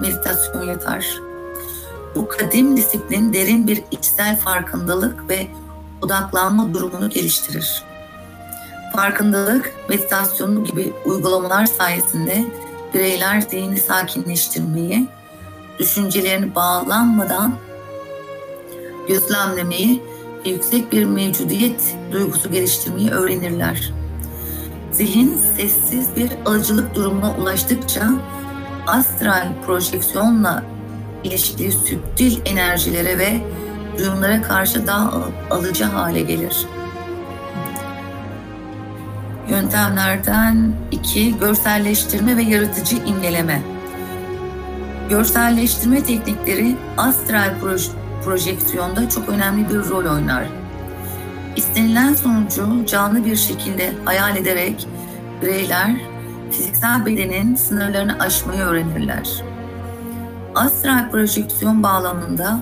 meditasyon 0.00 0.66
yatar. 0.66 1.06
Bu 2.14 2.28
kadim 2.28 2.76
disiplin 2.76 3.32
derin 3.32 3.66
bir 3.66 3.82
içsel 3.90 4.36
farkındalık 4.36 5.28
ve 5.28 5.46
odaklanma 6.02 6.74
durumunu 6.74 7.10
geliştirir. 7.10 7.82
Farkındalık, 8.96 9.74
meditasyonu 9.88 10.64
gibi 10.64 10.92
uygulamalar 11.04 11.66
sayesinde 11.66 12.44
bireyler 12.96 13.40
zihni 13.40 13.76
sakinleştirmeyi, 13.76 15.06
düşüncelerini 15.78 16.54
bağlanmadan 16.54 17.54
gözlemlemeyi 19.08 20.02
ve 20.44 20.50
yüksek 20.50 20.92
bir 20.92 21.04
mevcudiyet 21.04 21.96
duygusu 22.12 22.52
geliştirmeyi 22.52 23.10
öğrenirler. 23.10 23.92
Zihin 24.92 25.40
sessiz 25.56 26.16
bir 26.16 26.30
alıcılık 26.44 26.94
durumuna 26.94 27.34
ulaştıkça 27.36 28.10
astral 28.86 29.48
projeksiyonla 29.66 30.62
ilişkili 31.24 31.72
süptil 31.72 32.46
enerjilere 32.46 33.18
ve 33.18 33.40
duyumlara 33.98 34.42
karşı 34.42 34.86
daha 34.86 35.12
alıcı 35.50 35.84
hale 35.84 36.20
gelir. 36.20 36.66
Yöntemlerden 39.50 40.72
iki, 40.90 41.38
görselleştirme 41.38 42.36
ve 42.36 42.42
yaratıcı 42.42 42.96
imgeleme. 42.96 43.62
Görselleştirme 45.08 46.04
teknikleri 46.04 46.76
astral 46.96 47.54
projeksiyonda 48.24 49.08
çok 49.08 49.28
önemli 49.28 49.68
bir 49.68 49.90
rol 49.90 50.14
oynar. 50.14 50.46
İstenilen 51.56 52.14
sonucu 52.14 52.86
canlı 52.86 53.24
bir 53.24 53.36
şekilde 53.36 53.92
hayal 54.04 54.36
ederek 54.36 54.86
bireyler 55.42 55.90
fiziksel 56.50 57.06
bedenin 57.06 57.54
sınırlarını 57.54 58.18
aşmayı 58.18 58.60
öğrenirler. 58.60 59.42
Astral 60.54 61.10
projeksiyon 61.10 61.82
bağlamında 61.82 62.58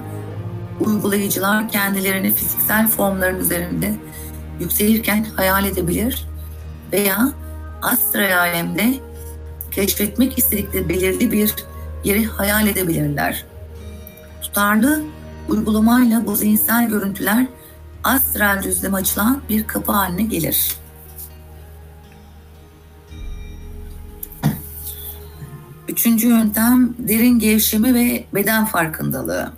uygulayıcılar 0.81 1.69
kendilerini 1.69 2.33
fiziksel 2.35 2.89
formların 2.89 3.39
üzerinde 3.41 3.95
yükselirken 4.61 5.27
hayal 5.37 5.65
edebilir 5.65 6.34
veya 6.95 7.33
astral 7.83 8.39
alemde 8.39 8.95
keşfetmek 9.71 10.39
istedikleri 10.39 10.89
belirli 10.89 11.33
bir 11.33 11.55
yeri 12.05 12.25
hayal 12.27 12.67
edebilirler. 12.67 13.45
Tutarlı 14.43 15.05
uygulamayla 15.49 16.27
bu 16.27 16.37
zihinsel 16.37 16.89
görüntüler 16.89 17.47
astral 18.05 18.63
düzlem 18.63 18.95
açılan 18.95 19.43
bir 19.49 19.67
kapı 19.67 19.93
haline 19.93 20.23
gelir. 20.23 20.77
Üçüncü 25.89 26.29
yöntem 26.29 26.95
derin 26.99 27.39
gevşeme 27.39 27.95
ve 27.95 28.25
beden 28.35 28.65
farkındalığı. 28.65 29.53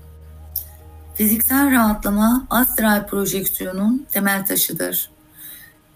Fiziksel 1.15 1.71
rahatlama 1.71 2.47
astral 2.51 3.07
projeksiyonun 3.07 4.07
temel 4.13 4.47
taşıdır. 4.47 5.16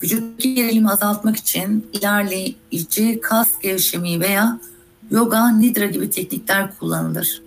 Vücuttaki 0.03 0.55
gerilimi 0.55 0.91
azaltmak 0.91 1.37
için 1.37 1.91
ilerleyici 1.93 3.21
kas 3.23 3.59
gevşemeyi 3.59 4.21
veya 4.21 4.59
yoga, 5.11 5.49
nidra 5.49 5.87
gibi 5.87 6.11
teknikler 6.11 6.79
kullanılır. 6.79 7.43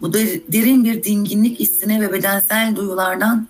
Bu 0.00 0.12
derin 0.12 0.84
bir 0.84 1.02
dinginlik 1.02 1.60
hissine 1.60 2.00
ve 2.00 2.12
bedensel 2.12 2.76
duyulardan 2.76 3.48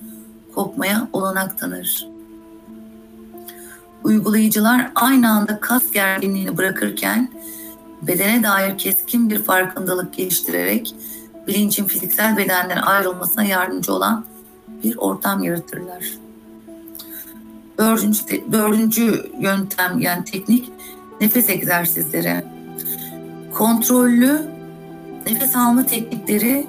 kopmaya 0.55 1.09
olanak 1.13 1.59
tanır. 1.59 2.09
Uygulayıcılar 4.05 4.93
aynı 4.95 5.31
anda 5.31 5.61
kas 5.61 5.91
gerginliğini 5.91 6.57
bırakırken 6.57 7.31
bedene 8.03 8.43
dair 8.43 8.79
keskin 8.79 9.31
bir 9.31 9.43
farkındalık 9.43 10.15
geliştirerek 10.15 10.95
bilincin 11.47 11.85
fiziksel 11.85 12.37
bedenden 12.37 12.83
ayrılmasına 12.83 13.45
yardımcı 13.45 13.93
olan 13.93 14.25
bir 14.85 14.97
ortam 14.97 15.43
yaratırlar. 15.43 16.13
Dördüncü, 17.79 18.23
dördüncü 18.53 19.31
yöntem 19.41 19.99
yani 19.99 20.25
teknik 20.25 20.71
nefes 21.21 21.51
egzersizleri. 21.51 22.45
Kontrollü 23.55 24.43
nefes 25.27 25.57
alma 25.57 25.87
teknikleri 25.87 26.67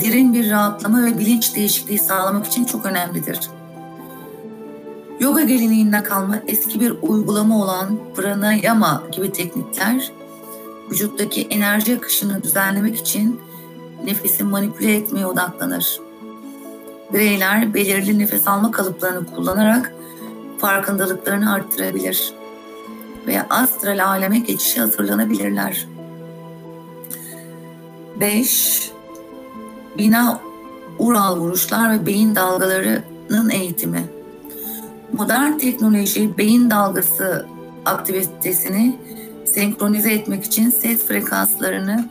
derin 0.00 0.34
bir 0.34 0.50
rahatlama 0.50 1.04
ve 1.04 1.18
bilinç 1.18 1.56
değişikliği 1.56 1.98
sağlamak 1.98 2.46
için 2.46 2.64
çok 2.64 2.86
önemlidir. 2.86 3.40
Yoga 5.20 5.42
geleneğinden 5.42 6.04
kalma 6.04 6.38
eski 6.46 6.80
bir 6.80 6.94
uygulama 7.02 7.62
olan 7.62 7.98
pranayama 8.16 9.02
gibi 9.12 9.32
teknikler 9.32 10.12
vücuttaki 10.90 11.42
enerji 11.42 11.96
akışını 11.96 12.42
düzenlemek 12.42 12.96
için 12.96 13.40
nefesi 14.04 14.44
manipüle 14.44 14.96
etmeye 14.96 15.26
odaklanır. 15.26 16.00
Bireyler 17.12 17.74
belirli 17.74 18.18
nefes 18.18 18.48
alma 18.48 18.70
kalıplarını 18.70 19.26
kullanarak 19.26 19.94
farkındalıklarını 20.58 21.52
arttırabilir 21.52 22.32
veya 23.26 23.46
astral 23.50 24.06
aleme 24.06 24.38
geçişe 24.38 24.80
hazırlanabilirler. 24.80 25.86
5. 28.20 28.90
Bina 29.98 30.40
ural 30.98 31.36
vuruşlar 31.36 31.92
ve 31.92 32.06
beyin 32.06 32.34
dalgalarının 32.34 33.50
eğitimi. 33.50 34.04
Modern 35.12 35.58
teknoloji 35.58 36.38
beyin 36.38 36.70
dalgası 36.70 37.46
aktivitesini 37.84 38.98
senkronize 39.44 40.12
etmek 40.12 40.44
için 40.44 40.70
ses 40.70 41.06
frekanslarını 41.06 42.10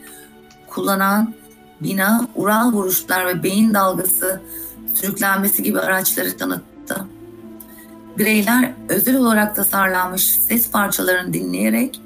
kullanan 0.67 1.33
bina, 1.81 2.27
ural 2.35 2.71
vuruşlar 2.71 3.27
ve 3.27 3.43
beyin 3.43 3.73
dalgası 3.73 4.41
sürüklenmesi 4.95 5.63
gibi 5.63 5.79
araçları 5.79 6.37
tanıttı. 6.37 7.05
Bireyler 8.17 8.73
özel 8.89 9.15
olarak 9.15 9.55
tasarlanmış 9.55 10.23
ses 10.23 10.71
parçalarını 10.71 11.33
dinleyerek 11.33 12.01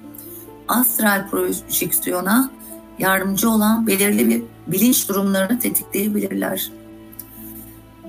astral 0.67 1.29
projeksiyona 1.29 2.51
yardımcı 2.99 3.49
olan 3.49 3.87
belirli 3.87 4.29
bir 4.29 4.43
bilinç 4.67 5.09
durumlarını 5.09 5.59
tetikleyebilirler. 5.59 6.71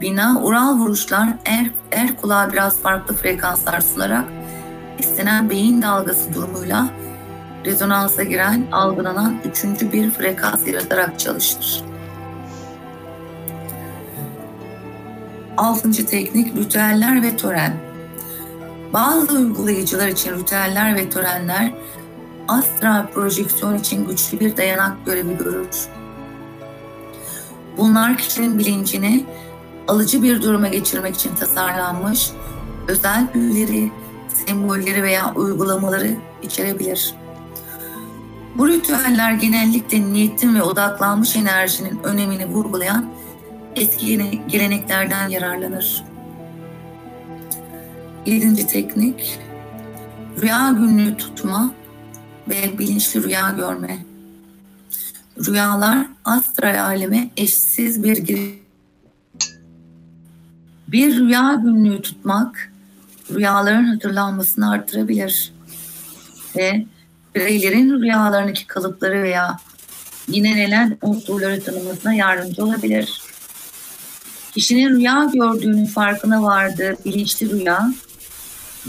Bina, 0.00 0.40
ural 0.42 0.78
vuruşlar 0.78 1.28
er, 1.44 1.70
er 1.90 2.16
kulağa 2.16 2.52
biraz 2.52 2.78
farklı 2.78 3.14
frekanslar 3.14 3.80
sunarak 3.80 4.24
istenen 4.98 5.50
beyin 5.50 5.82
dalgası 5.82 6.34
durumuyla 6.34 6.88
rezonansa 7.64 8.22
giren, 8.22 8.66
algılanan 8.72 9.36
üçüncü 9.44 9.92
bir 9.92 10.10
frekans 10.10 10.66
yaratarak 10.66 11.18
çalışır. 11.18 11.84
Altıncı 15.56 16.06
teknik 16.06 16.56
ritüeller 16.56 17.22
ve 17.22 17.36
tören. 17.36 17.76
Bazı 18.92 19.38
uygulayıcılar 19.38 20.08
için 20.08 20.38
ritüeller 20.38 20.96
ve 20.96 21.10
törenler 21.10 21.74
astral 22.48 23.06
projeksiyon 23.06 23.78
için 23.78 24.06
güçlü 24.06 24.40
bir 24.40 24.56
dayanak 24.56 25.06
görevi 25.06 25.36
görür. 25.38 25.68
Bunlar 27.76 28.16
kişinin 28.16 28.58
bilincini 28.58 29.24
alıcı 29.88 30.22
bir 30.22 30.42
duruma 30.42 30.68
geçirmek 30.68 31.14
için 31.14 31.34
tasarlanmış 31.34 32.30
özel 32.88 33.34
büyüleri, 33.34 33.90
sembolleri 34.46 35.02
veya 35.02 35.34
uygulamaları 35.34 36.16
içerebilir. 36.42 37.14
Bu 38.54 38.68
ritüeller 38.68 39.32
genellikle 39.32 40.12
niyetin 40.12 40.54
ve 40.54 40.62
odaklanmış 40.62 41.36
enerjinin 41.36 42.00
önemini 42.04 42.46
vurgulayan 42.46 43.15
eski 43.76 44.40
geleneklerden 44.48 45.28
yararlanır. 45.28 46.04
Yedinci 48.26 48.66
teknik, 48.66 49.38
rüya 50.42 50.70
günlüğü 50.70 51.16
tutma 51.16 51.74
ve 52.48 52.78
bilinçli 52.78 53.22
rüya 53.22 53.50
görme. 53.50 53.98
Rüyalar 55.46 56.06
astral 56.24 56.84
aleme 56.84 57.30
eşsiz 57.36 58.02
bir 58.02 58.16
giriş. 58.16 58.54
Bir 60.88 61.16
rüya 61.16 61.60
günlüğü 61.64 62.02
tutmak 62.02 62.72
rüyaların 63.34 63.84
hatırlanmasını 63.84 64.70
artırabilir 64.70 65.52
ve 66.56 66.86
bireylerin 67.34 68.02
rüyalarındaki 68.02 68.66
kalıpları 68.66 69.22
veya 69.22 69.58
yine 70.28 70.56
neler 70.56 70.92
unsurları 71.02 71.64
tanımasına 71.64 72.14
yardımcı 72.14 72.64
olabilir. 72.64 73.25
Kişinin 74.56 74.90
rüya 74.90 75.30
gördüğünün 75.32 75.86
farkına 75.86 76.42
vardığı 76.42 76.96
bilinçli 77.04 77.50
rüya, 77.50 77.92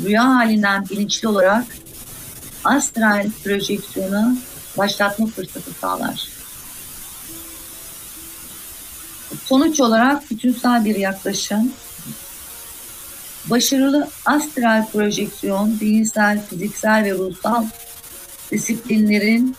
rüya 0.04 0.26
halinden 0.26 0.90
bilinçli 0.90 1.28
olarak 1.28 1.66
astral 2.64 3.28
projeksiyonu 3.44 4.38
başlatma 4.78 5.26
fırsatı 5.26 5.72
sağlar. 5.82 6.28
Sonuç 9.46 9.80
olarak 9.80 10.32
bütünsel 10.32 10.86
bir 10.86 10.96
yaklaşım, 10.96 11.72
başarılı 13.46 14.08
astral 14.26 14.86
projeksiyon, 14.86 15.72
zihinsel, 15.72 16.42
fiziksel 16.50 17.04
ve 17.04 17.12
ruhsal 17.12 17.66
disiplinlerin 18.52 19.56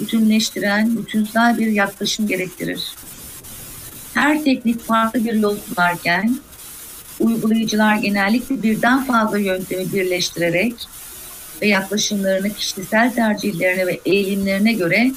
bütünleştiren, 0.00 0.96
bütünsel 0.96 1.58
bir 1.58 1.66
yaklaşım 1.66 2.28
gerektirir. 2.28 2.80
Her 4.14 4.44
teknik 4.44 4.80
farklı 4.80 5.24
bir 5.24 5.34
yol 5.34 5.56
sunarken 5.56 6.38
uygulayıcılar 7.20 7.96
genellikle 7.96 8.62
birden 8.62 9.04
fazla 9.04 9.38
yöntemi 9.38 9.92
birleştirerek 9.92 10.74
ve 11.62 11.66
yaklaşımlarını 11.66 12.54
kişisel 12.54 13.14
tercihlerine 13.14 13.86
ve 13.86 14.00
eğilimlerine 14.04 14.72
göre 14.72 15.12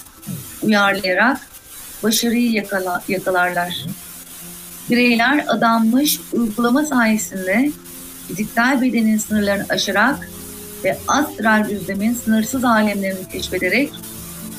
uyarlayarak 0.62 1.40
başarıyı 2.04 2.52
yakala, 2.52 3.04
yakalarlar. 3.08 3.86
Bireyler 4.90 5.46
adanmış 5.48 6.20
uygulama 6.34 6.86
sayesinde 6.86 7.72
fiziksel 8.28 8.82
bedenin 8.82 9.18
sınırlarını 9.18 9.66
aşarak 9.70 10.30
ve 10.84 10.98
astral 11.08 11.70
düzlemin 11.70 12.14
sınırsız 12.14 12.66
alemlerini 12.66 13.30
keşfederek 13.32 13.92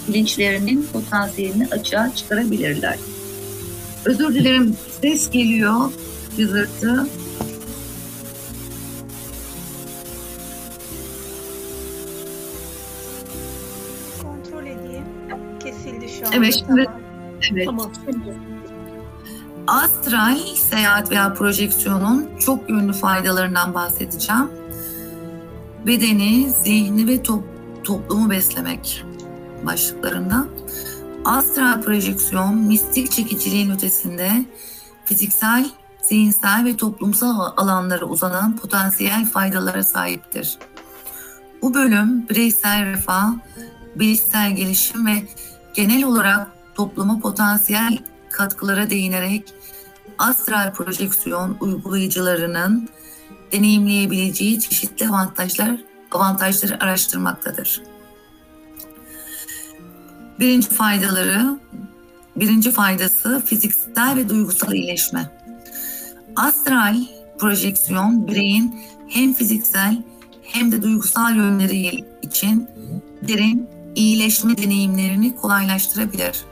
bilinçlerinin 0.09 0.88
potansiyelini 0.92 1.68
açığa 1.70 2.14
çıkarabilirler. 2.14 2.96
Özür 4.08 4.34
dilerim 4.34 4.76
ses 5.02 5.30
geliyor 5.30 5.90
cızırtı. 6.36 7.06
Kontrol 14.22 14.66
edeyim. 14.66 15.04
Kesildi 15.60 16.08
şu 16.08 16.26
an. 16.26 16.32
Evet 16.32 16.54
şimdi 16.66 16.86
evet. 17.52 17.66
Tamam. 17.66 17.92
Astral 19.66 20.38
seyahat 20.54 21.10
veya 21.10 21.34
projeksiyonun 21.34 22.26
çok 22.38 22.70
yönlü 22.70 22.92
faydalarından 22.92 23.74
bahsedeceğim. 23.74 24.50
Bedeni, 25.86 26.50
zihni 26.50 27.06
ve 27.06 27.22
top, 27.22 27.44
toplumu 27.84 28.30
beslemek 28.30 29.04
başlıklarında. 29.66 30.46
Astral 31.28 31.82
projeksiyon 31.82 32.54
mistik 32.54 33.10
çekiciliğin 33.12 33.70
ötesinde 33.70 34.30
fiziksel, 35.04 35.70
zihinsel 36.02 36.64
ve 36.64 36.76
toplumsal 36.76 37.52
alanlara 37.56 38.04
uzanan 38.04 38.56
potansiyel 38.56 39.26
faydalara 39.26 39.82
sahiptir. 39.82 40.58
Bu 41.62 41.74
bölüm 41.74 42.28
bireysel 42.28 42.86
refah, 42.86 43.32
bilişsel 43.96 44.56
gelişim 44.56 45.06
ve 45.06 45.28
genel 45.74 46.04
olarak 46.04 46.48
topluma 46.74 47.18
potansiyel 47.18 47.98
katkılara 48.30 48.90
değinerek 48.90 49.54
astral 50.18 50.72
projeksiyon 50.72 51.56
uygulayıcılarının 51.60 52.88
deneyimleyebileceği 53.52 54.60
çeşitli 54.60 55.08
avantajlar 55.08 55.76
avantajları 56.10 56.84
araştırmaktadır. 56.84 57.88
Birinci 60.40 60.68
faydaları, 60.68 61.59
birinci 62.37 62.70
faydası 62.70 63.42
fiziksel 63.46 64.16
ve 64.16 64.29
duygusal 64.29 64.72
iyileşme. 64.72 65.31
Astral 66.37 66.96
projeksiyon 67.38 68.29
bireyin 68.29 68.81
hem 69.09 69.35
fiziksel 69.35 70.03
hem 70.42 70.72
de 70.72 70.83
duygusal 70.83 71.37
yönleri 71.37 72.05
için 72.22 72.68
derin 73.29 73.68
iyileşme 73.94 74.57
deneyimlerini 74.57 75.37
kolaylaştırabilir. 75.37 76.44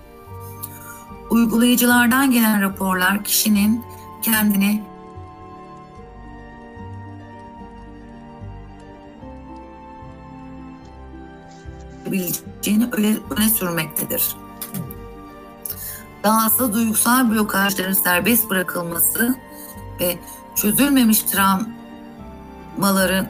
Uygulayıcılardan 1.31 2.31
gelen 2.31 2.63
raporlar 2.63 3.25
kişinin 3.25 3.85
kendini 4.23 4.83
yapabileceğini 12.07 12.89
öne, 12.93 13.17
öne 13.31 13.49
sürmektedir. 13.49 14.37
Dahası 16.25 16.73
duygusal 16.73 17.31
blokajların 17.31 17.93
serbest 17.93 18.51
bırakılması 18.51 19.35
ve 20.01 20.19
çözülmemiş 20.57 21.23
travmaların 21.23 21.67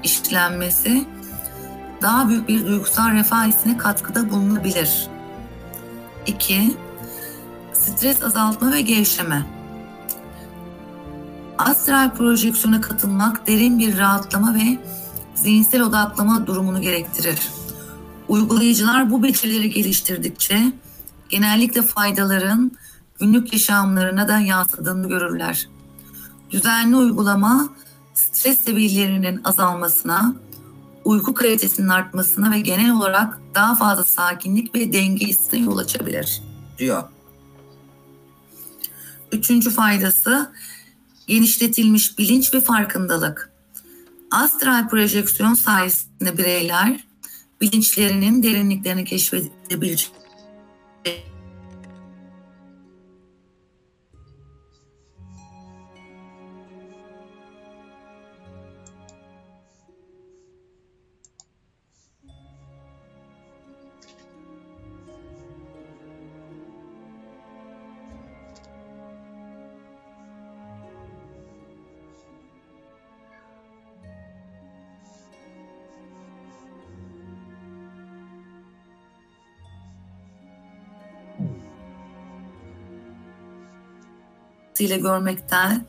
işlenmesi 0.02 1.04
daha 2.02 2.28
büyük 2.28 2.48
bir 2.48 2.66
duygusal 2.66 3.12
refah 3.12 3.46
hissine 3.46 3.78
katkıda 3.78 4.30
bulunabilir. 4.30 5.08
2. 6.26 6.76
Stres 7.72 8.22
azaltma 8.22 8.72
ve 8.72 8.80
gevşeme. 8.80 9.46
Astral 11.58 12.10
projeksiyona 12.10 12.80
katılmak 12.80 13.46
derin 13.46 13.78
bir 13.78 13.98
rahatlama 13.98 14.54
ve 14.54 14.78
zihinsel 15.34 15.82
odaklama 15.82 16.46
durumunu 16.46 16.80
gerektirir. 16.80 17.40
Uygulayıcılar 18.28 19.10
bu 19.10 19.22
becerileri 19.22 19.70
geliştirdikçe 19.70 20.72
genellikle 21.28 21.82
faydaların 21.82 22.72
günlük 23.20 23.52
yaşamlarına 23.52 24.28
da 24.28 24.38
yansıdığını 24.38 25.08
görürler. 25.08 25.68
Düzenli 26.50 26.96
uygulama 26.96 27.68
stres 28.14 28.58
seviyelerinin 28.58 29.40
azalmasına, 29.44 30.34
uyku 31.04 31.34
kalitesinin 31.34 31.88
artmasına 31.88 32.50
ve 32.50 32.60
genel 32.60 32.90
olarak 32.90 33.40
daha 33.54 33.74
fazla 33.74 34.04
sakinlik 34.04 34.74
ve 34.74 34.92
denge 34.92 35.26
hissine 35.26 35.60
yol 35.60 35.78
açabilir 35.78 36.42
diyor. 36.78 37.02
Üçüncü 39.32 39.70
faydası 39.70 40.52
genişletilmiş 41.26 42.18
bilinç 42.18 42.54
ve 42.54 42.60
farkındalık. 42.60 43.52
Astral 44.30 44.88
projeksiyon 44.88 45.54
sayesinde 45.54 46.38
bireyler 46.38 47.05
bilinçlerinin 47.60 48.42
derinliklerini 48.42 49.04
keşfedebilecek 49.04 50.10
ile 84.84 84.98
görmekten 84.98 85.86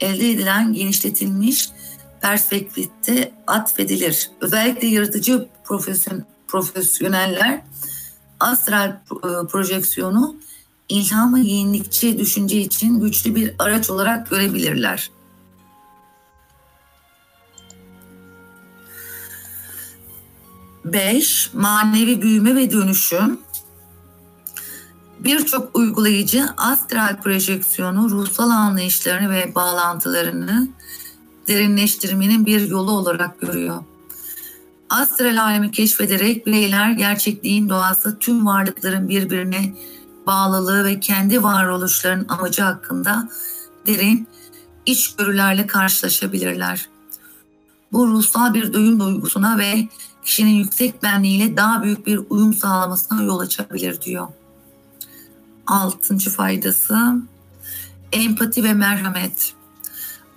elde 0.00 0.30
edilen 0.30 0.72
genişletilmiş 0.72 1.68
perspektifte 2.20 3.32
atfedilir. 3.46 4.30
Özellikle 4.40 4.88
yaratıcı 4.88 5.48
profesyon, 5.64 6.24
profesyoneller 6.48 7.62
astral 8.40 8.88
e, 8.90 9.46
projeksiyonu 9.48 10.36
ilham 10.88 11.34
ve 11.34 11.40
yenilikçi 11.40 12.18
düşünce 12.18 12.60
için 12.60 13.00
güçlü 13.00 13.34
bir 13.34 13.54
araç 13.58 13.90
olarak 13.90 14.30
görebilirler. 14.30 15.10
Beş, 20.84 21.50
manevi 21.54 22.22
büyüme 22.22 22.56
ve 22.56 22.70
dönüşüm. 22.70 23.40
Birçok 25.24 25.76
uygulayıcı 25.76 26.46
astral 26.56 27.16
projeksiyonu 27.22 28.10
ruhsal 28.10 28.50
anlayışlarını 28.50 29.30
ve 29.30 29.54
bağlantılarını 29.54 30.68
derinleştirmenin 31.48 32.46
bir 32.46 32.68
yolu 32.68 32.90
olarak 32.90 33.40
görüyor. 33.40 33.84
Astral 34.90 35.42
alemi 35.42 35.70
keşfederek 35.70 36.46
bireyler 36.46 36.90
gerçekliğin 36.90 37.68
doğası 37.68 38.18
tüm 38.18 38.46
varlıkların 38.46 39.08
birbirine 39.08 39.74
bağlılığı 40.26 40.84
ve 40.84 41.00
kendi 41.00 41.42
varoluşlarının 41.42 42.26
amacı 42.28 42.62
hakkında 42.62 43.28
derin 43.86 44.28
içgörülerle 44.86 45.66
karşılaşabilirler. 45.66 46.88
Bu 47.92 48.08
ruhsal 48.08 48.54
bir 48.54 48.72
duyum 48.72 49.00
duygusuna 49.00 49.58
ve 49.58 49.88
kişinin 50.24 50.54
yüksek 50.54 51.02
benliğiyle 51.02 51.56
daha 51.56 51.82
büyük 51.82 52.06
bir 52.06 52.20
uyum 52.30 52.54
sağlamasına 52.54 53.22
yol 53.22 53.38
açabilir 53.38 54.00
diyor. 54.00 54.28
Altıncı 55.68 56.30
faydası 56.30 56.98
empati 58.12 58.64
ve 58.64 58.74
merhamet. 58.74 59.54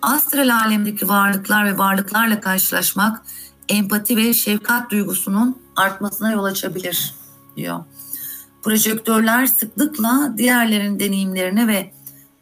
Astral 0.01 0.55
alemdeki 0.55 1.09
varlıklar 1.09 1.65
ve 1.65 1.77
varlıklarla 1.77 2.39
karşılaşmak 2.39 3.21
empati 3.69 4.17
ve 4.17 4.33
şefkat 4.33 4.91
duygusunun 4.91 5.61
artmasına 5.75 6.31
yol 6.31 6.43
açabilir 6.43 7.13
diyor. 7.55 7.83
Projektörler 8.63 9.45
sıklıkla 9.45 10.33
diğerlerinin 10.37 10.99
deneyimlerine 10.99 11.67
ve 11.67 11.93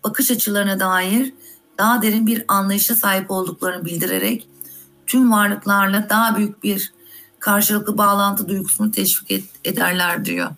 bakış 0.04 0.32
açılarına 0.32 0.80
dair 0.80 1.34
daha 1.78 2.02
derin 2.02 2.28
bir 2.28 2.46
anlayışa 2.48 2.96
sahip 2.96 3.32
olduklarını 3.32 3.86
bildirerek 3.86 4.50
tüm 5.08 5.32
varlıklarla 5.32 6.10
daha 6.10 6.38
büyük 6.38 6.64
bir 6.64 6.94
karşılıklı 7.40 7.98
bağlantı 7.98 8.50
duygusunu 8.50 8.92
teşvik 8.92 9.46
ederler 9.64 10.26
diyor. 10.26 10.52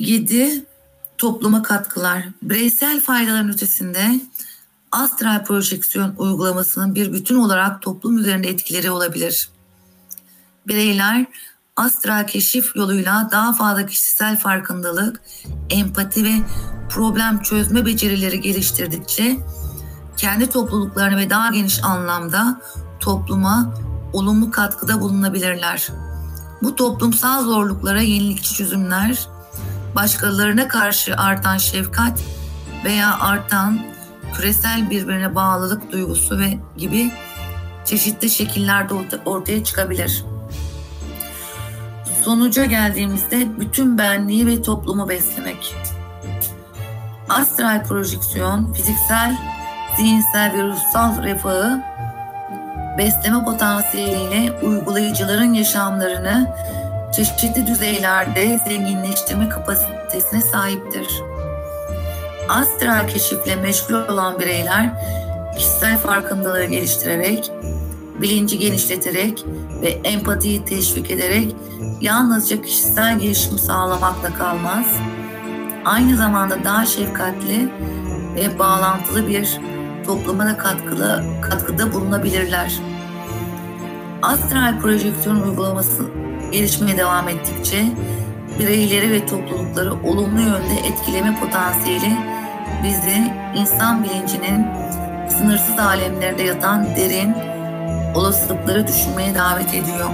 7. 0.00 0.64
Topluma 1.18 1.62
katkılar. 1.62 2.28
Bireysel 2.42 3.00
faydaların 3.00 3.52
ötesinde 3.52 4.20
astral 4.92 5.44
projeksiyon 5.44 6.14
uygulamasının 6.18 6.94
bir 6.94 7.12
bütün 7.12 7.36
olarak 7.36 7.82
toplum 7.82 8.18
üzerinde 8.18 8.48
etkileri 8.48 8.90
olabilir. 8.90 9.50
Bireyler 10.66 11.26
astral 11.76 12.26
keşif 12.26 12.76
yoluyla 12.76 13.28
daha 13.32 13.52
fazla 13.52 13.86
kişisel 13.86 14.38
farkındalık, 14.38 15.20
empati 15.70 16.24
ve 16.24 16.34
problem 16.90 17.42
çözme 17.42 17.86
becerileri 17.86 18.40
geliştirdikçe 18.40 19.36
kendi 20.16 20.50
topluluklarına 20.50 21.16
ve 21.16 21.30
daha 21.30 21.50
geniş 21.50 21.84
anlamda 21.84 22.60
topluma 23.00 23.74
olumlu 24.12 24.50
katkıda 24.50 25.00
bulunabilirler. 25.00 25.88
Bu 26.62 26.76
toplumsal 26.76 27.44
zorluklara 27.44 28.00
yenilikçi 28.00 28.54
çözümler, 28.54 29.28
başkalarına 29.94 30.68
karşı 30.68 31.16
artan 31.16 31.58
şefkat 31.58 32.20
veya 32.84 33.20
artan 33.20 33.78
küresel 34.34 34.90
birbirine 34.90 35.34
bağlılık 35.34 35.92
duygusu 35.92 36.38
ve 36.38 36.58
gibi 36.76 37.10
çeşitli 37.84 38.30
şekillerde 38.30 38.94
ortaya 39.24 39.64
çıkabilir. 39.64 40.24
Sonuca 42.24 42.64
geldiğimizde 42.64 43.60
bütün 43.60 43.98
benliği 43.98 44.46
ve 44.46 44.62
toplumu 44.62 45.08
beslemek. 45.08 45.74
Astral 47.28 47.84
projeksiyon, 47.84 48.72
fiziksel, 48.72 49.36
zihinsel 49.96 50.52
ve 50.52 50.62
ruhsal 50.62 51.22
refahı 51.22 51.80
besleme 52.98 53.44
potansiyeliyle 53.44 54.52
uygulayıcıların 54.62 55.52
yaşamlarını 55.52 56.54
çeşitli 57.12 57.66
düzeylerde 57.66 58.60
zenginleştirme 58.68 59.48
kapasitesine 59.48 60.40
sahiptir. 60.40 61.06
Astral 62.48 63.08
keşifle 63.08 63.56
meşgul 63.56 63.94
olan 63.94 64.40
bireyler 64.40 64.90
kişisel 65.56 65.98
farkındalığı 65.98 66.64
geliştirerek, 66.64 67.50
bilinci 68.20 68.58
genişleterek 68.58 69.44
ve 69.82 69.88
empatiyi 69.88 70.64
teşvik 70.64 71.10
ederek 71.10 71.56
yalnızca 72.00 72.62
kişisel 72.62 73.18
gelişim 73.18 73.58
sağlamakla 73.58 74.34
kalmaz, 74.34 74.86
aynı 75.84 76.16
zamanda 76.16 76.64
daha 76.64 76.86
şefkatli 76.86 77.68
ve 78.34 78.58
bağlantılı 78.58 79.28
bir 79.28 79.60
topluma 80.06 80.46
da 80.46 80.58
katkılı, 80.58 81.24
katkıda 81.42 81.92
bulunabilirler. 81.92 82.72
Astral 84.22 84.80
projeksiyon 84.80 85.40
uygulaması 85.40 86.04
gelişmeye 86.52 86.96
devam 86.96 87.28
ettikçe 87.28 87.84
bireyleri 88.58 89.12
ve 89.12 89.26
toplulukları 89.26 89.92
olumlu 89.92 90.40
yönde 90.40 90.74
etkileme 90.84 91.40
potansiyeli 91.40 92.16
bizi 92.84 93.32
insan 93.54 94.04
bilincinin 94.04 94.66
sınırsız 95.28 95.78
alemlerde 95.78 96.42
yatan 96.42 96.96
derin 96.96 97.34
olasılıkları 98.14 98.86
düşünmeye 98.86 99.34
davet 99.34 99.68
ediyor. 99.68 100.10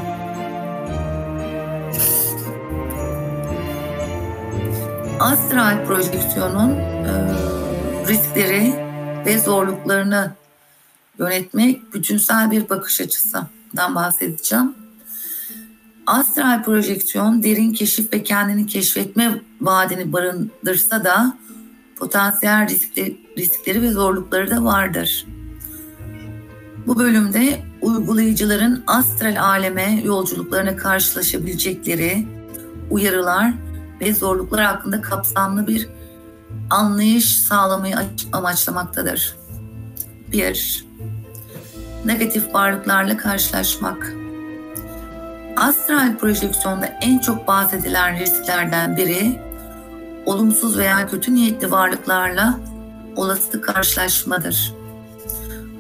Astral 5.21 5.87
projeksiyonun 5.87 6.71
e, 6.71 7.13
riskleri 8.09 8.75
ve 9.27 9.39
zorluklarını 9.39 10.33
yönetmek 11.19 11.95
bütünsel 11.95 12.51
bir 12.51 12.69
bakış 12.69 13.01
açısından 13.01 13.95
bahsedeceğim. 13.95 14.86
Astral 16.07 16.63
projeksiyon 16.63 17.43
derin 17.43 17.73
keşif 17.73 18.13
ve 18.13 18.23
kendini 18.23 18.67
keşfetme 18.67 19.41
vaadini 19.61 20.13
barındırsa 20.13 21.05
da 21.05 21.39
potansiyel 21.97 22.69
riskleri, 22.69 23.17
riskleri 23.39 23.83
ve 23.83 23.91
zorlukları 23.91 24.51
da 24.51 24.65
vardır. 24.65 25.27
Bu 26.87 26.99
bölümde 26.99 27.63
uygulayıcıların 27.83 28.85
astral 28.87 29.43
aleme 29.43 30.01
yolculuklarına 30.05 30.77
karşılaşabilecekleri 30.77 32.27
uyarılar 32.91 33.53
ve 34.01 34.15
zorluklar 34.15 34.65
hakkında 34.65 35.01
kapsamlı 35.01 35.67
bir 35.67 35.89
anlayış 36.71 37.37
sağlamayı 37.37 37.97
amaçlamaktadır. 38.33 39.37
1. 40.33 40.87
Negatif 42.05 42.55
varlıklarla 42.55 43.17
karşılaşmak. 43.17 44.26
Astral 45.57 46.17
projeksiyonda 46.17 46.87
en 46.87 47.19
çok 47.19 47.49
bahsedilen 47.49 48.19
risklerden 48.19 48.97
biri 48.97 49.41
olumsuz 50.27 50.79
veya 50.79 51.07
kötü 51.07 51.35
niyetli 51.35 51.71
varlıklarla 51.71 52.61
olası 53.17 53.61
karşılaşmadır. 53.61 54.73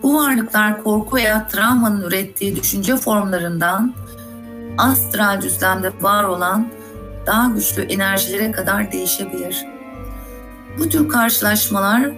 Bu 0.02 0.14
varlıklar 0.14 0.82
korku 0.82 1.16
veya 1.16 1.46
travmanın 1.46 2.00
ürettiği 2.00 2.56
düşünce 2.56 2.96
formlarından 2.96 3.94
astral 4.78 5.42
düzlemde 5.42 5.92
var 6.00 6.24
olan 6.24 6.68
daha 7.26 7.46
güçlü 7.46 7.82
enerjilere 7.82 8.52
kadar 8.52 8.92
değişebilir. 8.92 9.66
Bu 10.78 10.88
tür 10.88 11.08
karşılaşmalar 11.08 12.10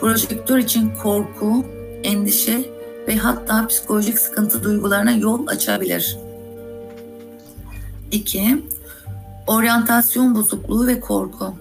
projektör 0.00 0.58
için 0.58 0.92
korku, 1.02 1.64
endişe 2.02 2.70
ve 3.08 3.16
hatta 3.16 3.66
psikolojik 3.66 4.18
sıkıntı 4.18 4.64
duygularına 4.64 5.10
yol 5.10 5.46
açabilir. 5.46 6.27
2. 8.10 8.64
Oryantasyon 9.46 10.34
bozukluğu 10.34 10.86
ve 10.86 11.00
korku. 11.00 11.54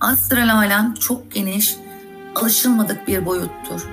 Astral 0.00 0.56
alem 0.56 0.94
çok 0.94 1.32
geniş, 1.32 1.76
alışılmadık 2.34 3.08
bir 3.08 3.26
boyuttur 3.26 3.88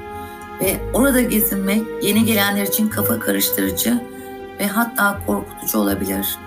ve 0.61 0.77
orada 0.93 1.21
gezinmek 1.21 1.83
yeni 2.03 2.25
gelenler 2.25 2.67
için 2.67 2.89
kafa 2.89 3.19
karıştırıcı 3.19 4.01
ve 4.59 4.67
hatta 4.67 5.19
korkutucu 5.27 5.79
olabilir. 5.79 6.37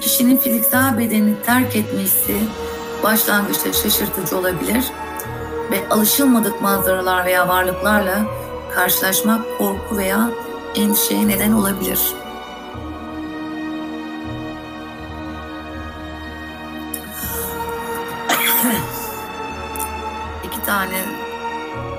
Kişinin 0.00 0.36
fiziksel 0.36 0.98
bedenini 0.98 1.42
terk 1.42 1.76
etmesi 1.76 2.36
başlangıçta 3.02 3.72
şaşırtıcı 3.72 4.38
olabilir 4.38 4.84
ve 5.70 5.88
alışılmadık 5.88 6.62
manzaralar 6.62 7.24
veya 7.24 7.48
varlıklarla 7.48 8.26
karşılaşmak 8.74 9.58
korku 9.58 9.96
veya 9.96 10.30
endişeye 10.76 11.28
neden 11.28 11.52
olabilir. 11.52 12.00
Tane 20.66 21.04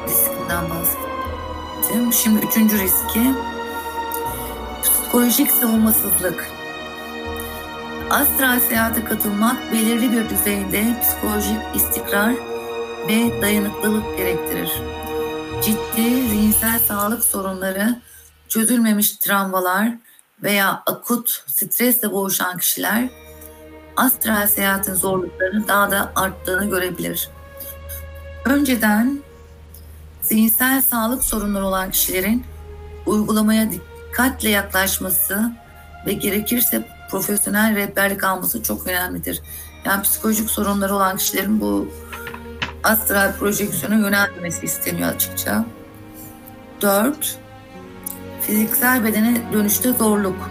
riskinden 0.07 0.69
bahsettim. 0.69 2.13
Şimdi 2.13 2.45
üçüncü 2.45 2.79
riski 2.79 3.33
psikolojik 4.83 5.51
savunmasızlık. 5.51 6.51
Astral 8.09 8.59
seyahate 8.59 9.03
katılmak 9.03 9.71
belirli 9.71 10.11
bir 10.11 10.29
düzeyde 10.29 11.01
psikolojik 11.01 11.75
istikrar 11.75 12.33
ve 13.07 13.41
dayanıklılık 13.41 14.17
gerektirir. 14.17 14.71
Ciddi 15.63 16.29
zihinsel 16.29 16.79
sağlık 16.79 17.25
sorunları, 17.25 18.01
çözülmemiş 18.47 19.11
travmalar 19.17 19.89
veya 20.43 20.83
akut 20.85 21.43
stresle 21.47 22.11
boğuşan 22.11 22.57
kişiler 22.57 23.09
astral 23.95 24.47
seyahatin 24.47 24.93
zorluklarını 24.93 25.67
daha 25.67 25.91
da 25.91 26.11
arttığını 26.15 26.69
görebilir. 26.69 27.29
Önceden 28.49 29.19
zihinsel 30.21 30.81
sağlık 30.81 31.23
sorunları 31.23 31.65
olan 31.65 31.91
kişilerin 31.91 32.45
uygulamaya 33.05 33.67
dikkatle 33.71 34.49
yaklaşması 34.49 35.51
ve 36.05 36.13
gerekirse 36.13 36.87
profesyonel 37.11 37.75
rehberlik 37.75 38.23
alması 38.23 38.63
çok 38.63 38.87
önemlidir. 38.87 39.41
Yani 39.85 40.01
psikolojik 40.01 40.49
sorunları 40.49 40.95
olan 40.95 41.17
kişilerin 41.17 41.61
bu 41.61 41.87
astral 42.83 43.33
projeksiyona 43.33 43.95
yönelmesi 43.95 44.65
isteniyor 44.65 45.09
açıkça. 45.09 45.65
4. 46.81 47.37
Fiziksel 48.41 49.03
bedene 49.03 49.41
dönüşte 49.53 49.93
zorluk. 49.93 50.49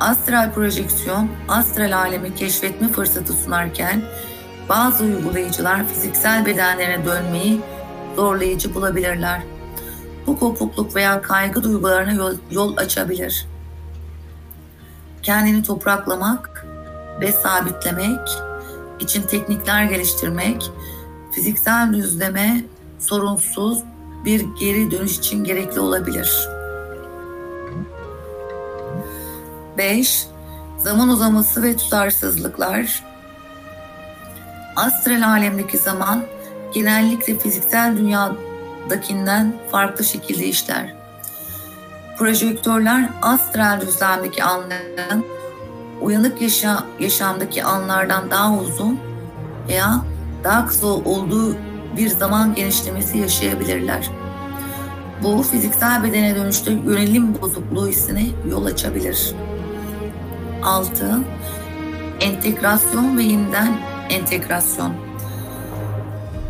Astral 0.00 0.52
projeksiyon, 0.52 1.28
astral 1.48 1.96
alemi 1.96 2.34
keşfetme 2.34 2.88
fırsatı 2.88 3.32
sunarken 3.32 4.02
bazı 4.70 5.04
uygulayıcılar 5.04 5.88
fiziksel 5.88 6.46
bedenlerine 6.46 7.04
dönmeyi 7.04 7.60
zorlayıcı 8.16 8.74
bulabilirler. 8.74 9.42
Bu 10.26 10.38
kopukluk 10.38 10.96
veya 10.96 11.22
kaygı 11.22 11.62
duygularına 11.62 12.12
yol, 12.12 12.34
yol 12.50 12.76
açabilir 12.76 13.46
kendini 15.22 15.62
topraklamak 15.62 16.66
ve 17.20 17.32
sabitlemek 17.32 18.28
için 19.00 19.22
teknikler 19.22 19.84
geliştirmek, 19.84 20.70
fiziksel 21.32 21.94
düzleme 21.94 22.64
sorunsuz 22.98 23.82
bir 24.24 24.46
geri 24.60 24.90
dönüş 24.90 25.18
için 25.18 25.44
gerekli 25.44 25.80
olabilir. 25.80 26.48
5. 29.78 30.26
zaman 30.78 31.08
uzaması 31.08 31.62
ve 31.62 31.76
tutarsızlıklar, 31.76 33.04
astral 34.76 35.22
alemdeki 35.28 35.78
zaman 35.78 36.22
genellikle 36.74 37.38
fiziksel 37.38 37.96
dünyadakinden 37.96 39.54
farklı 39.70 40.04
şekilde 40.04 40.46
işler. 40.46 40.94
Projektörler 42.18 43.10
astral 43.22 43.80
düzlemdeki 43.80 44.44
anların 44.44 45.24
uyanık 46.00 46.42
yaşa, 46.42 46.84
yaşamdaki 47.00 47.64
anlardan 47.64 48.30
daha 48.30 48.54
uzun 48.54 48.98
veya 49.68 50.04
daha 50.44 50.66
kısa 50.66 50.86
olduğu 50.86 51.56
bir 51.96 52.08
zaman 52.08 52.54
genişlemesi 52.54 53.18
yaşayabilirler. 53.18 54.10
Bu 55.22 55.42
fiziksel 55.42 56.02
bedene 56.02 56.36
dönüşte 56.36 56.72
yönelim 56.72 57.42
bozukluğu 57.42 57.88
hissine 57.88 58.26
yol 58.50 58.64
açabilir. 58.64 59.34
6. 60.62 61.20
Entegrasyon 62.20 63.18
ve 63.18 63.22
yeniden 63.22 63.89
entegrasyon. 64.10 64.92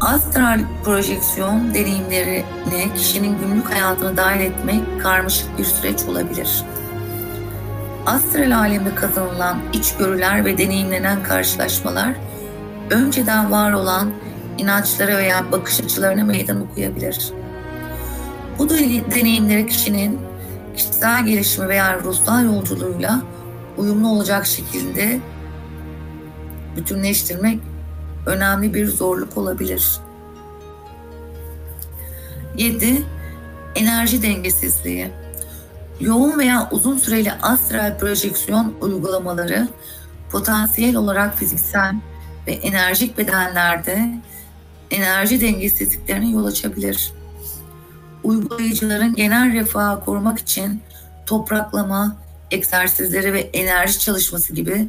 Astral 0.00 0.61
projeksiyon 0.84 1.74
deneyimlerini 1.74 2.94
kişinin 2.96 3.38
günlük 3.38 3.70
hayatına 3.70 4.16
dahil 4.16 4.40
etmek 4.40 5.00
karmaşık 5.02 5.58
bir 5.58 5.64
süreç 5.64 6.02
olabilir. 6.02 6.64
Astral 8.06 8.58
alemde 8.58 8.94
kazanılan 8.94 9.58
içgörüler 9.72 10.44
ve 10.44 10.58
deneyimlenen 10.58 11.22
karşılaşmalar 11.22 12.14
önceden 12.90 13.50
var 13.50 13.72
olan 13.72 14.11
inançlara 14.58 15.18
veya 15.18 15.52
bakış 15.52 15.80
açılarına 15.80 16.24
meydan 16.24 16.62
okuyabilir. 16.62 17.32
Bu 18.58 18.68
deneyimleri 19.14 19.66
kişinin 19.66 20.18
kişisel 20.76 21.26
gelişimi 21.26 21.68
veya 21.68 22.00
ruhsal 22.00 22.44
yolculuğuyla 22.44 23.22
uyumlu 23.78 24.08
olacak 24.08 24.46
şekilde 24.46 25.20
bütünleştirmek 26.77 27.59
önemli 28.27 28.75
bir 28.75 28.87
zorluk 28.87 29.39
olabilir. 29.39 30.01
7. 32.57 33.03
Enerji 33.75 34.23
dengesizliği. 34.23 35.11
Yoğun 36.01 36.39
veya 36.39 36.68
uzun 36.71 36.99
süreli 36.99 37.33
astral 37.33 37.99
projeksiyon 37.99 38.75
uygulamaları 38.81 39.68
potansiyel 40.31 40.97
olarak 40.97 41.39
fiziksel 41.39 41.95
ve 42.47 42.53
enerjik 42.53 43.18
bedenlerde 43.18 44.11
enerji 44.91 45.41
dengesizliklerine 45.41 46.31
yol 46.31 46.45
açabilir. 46.45 47.12
Uygulayıcıların 48.25 49.14
genel 49.14 49.53
refahı 49.53 50.05
korumak 50.05 50.39
için 50.39 50.83
topraklama, 51.27 52.16
egzersizleri 52.51 53.33
ve 53.33 53.41
enerji 53.41 53.99
çalışması 53.99 54.55
gibi 54.55 54.89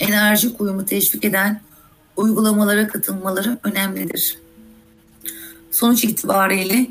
enerji 0.00 0.48
uyumu 0.58 0.84
teşvik 0.84 1.24
eden 1.24 1.60
uygulamalara 2.16 2.88
katılmaları 2.88 3.58
önemlidir. 3.64 4.38
Sonuç 5.70 6.04
itibariyle 6.04 6.86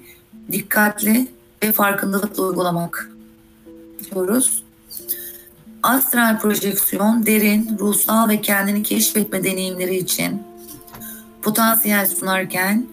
dikkatli 0.52 1.28
ve 1.64 1.72
farkındalıkla 1.72 2.44
uygulamak 2.44 3.10
diyoruz. 4.12 4.64
Astral 5.84 6.40
projeksiyon 6.40 7.26
derin, 7.26 7.78
ruhsal 7.80 8.30
ve 8.30 8.42
kendini 8.42 8.84
keşfetme 8.84 9.44
deneyimleri 9.44 9.96
için 9.96 10.44
potansiyel 11.42 12.08
sunarken 12.08 12.86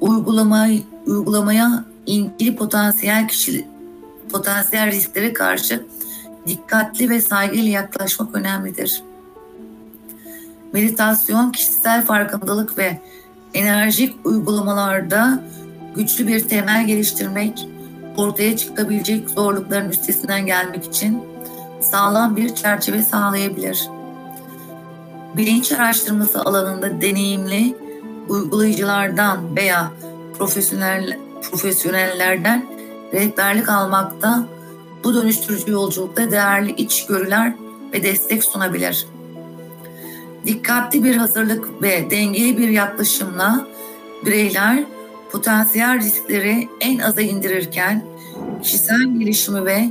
uygulama, 0.00 0.68
uygulamaya 1.06 1.84
ilgili 2.06 2.56
potansiyel 2.56 3.28
kişi 3.28 3.66
potansiyel 4.32 4.86
risklere 4.86 5.32
karşı 5.32 5.86
dikkatli 6.46 7.10
ve 7.10 7.20
saygıyla 7.20 7.70
yaklaşmak 7.70 8.34
önemlidir. 8.34 9.02
Meditasyon, 10.76 11.52
kişisel 11.52 12.06
farkındalık 12.06 12.78
ve 12.78 13.00
enerjik 13.54 14.26
uygulamalarda 14.26 15.44
güçlü 15.94 16.26
bir 16.26 16.48
temel 16.48 16.86
geliştirmek, 16.86 17.68
ortaya 18.16 18.56
çıkabilecek 18.56 19.30
zorlukların 19.30 19.90
üstesinden 19.90 20.46
gelmek 20.46 20.84
için 20.84 21.22
sağlam 21.80 22.36
bir 22.36 22.54
çerçeve 22.54 23.02
sağlayabilir. 23.02 23.88
Bilinç 25.36 25.72
araştırması 25.72 26.40
alanında 26.40 27.00
deneyimli 27.00 27.76
uygulayıcılardan 28.28 29.56
veya 29.56 29.92
profesyonel 30.38 31.18
profesyonellerden 31.50 32.66
rehberlik 33.12 33.68
almakta 33.68 34.46
bu 35.04 35.14
dönüştürücü 35.14 35.72
yolculukta 35.72 36.30
değerli 36.30 36.72
içgörüler 36.72 37.54
ve 37.92 38.02
destek 38.02 38.44
sunabilir. 38.44 39.06
Dikkatli 40.46 41.04
bir 41.04 41.16
hazırlık 41.16 41.82
ve 41.82 42.10
dengeli 42.10 42.58
bir 42.58 42.68
yaklaşımla 42.68 43.66
bireyler 44.26 44.84
potansiyel 45.32 46.00
riskleri 46.00 46.68
en 46.80 46.98
aza 46.98 47.20
indirirken 47.20 48.04
kişisel 48.62 49.18
gelişimi 49.18 49.64
ve 49.64 49.88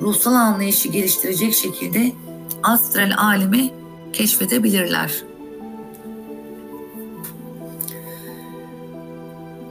ruhsal 0.00 0.34
anlayışı 0.34 0.88
geliştirecek 0.88 1.54
şekilde 1.54 2.12
astral 2.62 3.10
alemi 3.16 3.70
keşfedebilirler. 4.12 5.12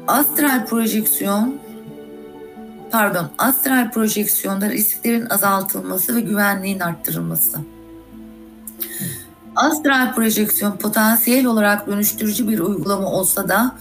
Astral 0.08 0.66
projeksiyon 0.66 1.60
pardon, 2.92 3.30
astral 3.38 3.92
projeksiyonda 3.92 4.70
risklerin 4.70 5.26
azaltılması 5.26 6.16
ve 6.16 6.22
güvenliğin 6.22 6.80
arttırılması. 6.80 7.73
Astral 9.56 10.16
projeksiyon 10.16 10.78
potansiyel 10.78 11.46
olarak 11.46 11.88
dönüştürücü 11.88 12.48
bir 12.48 12.60
uygulama 12.60 13.12
olsa 13.12 13.50
da 13.50 13.76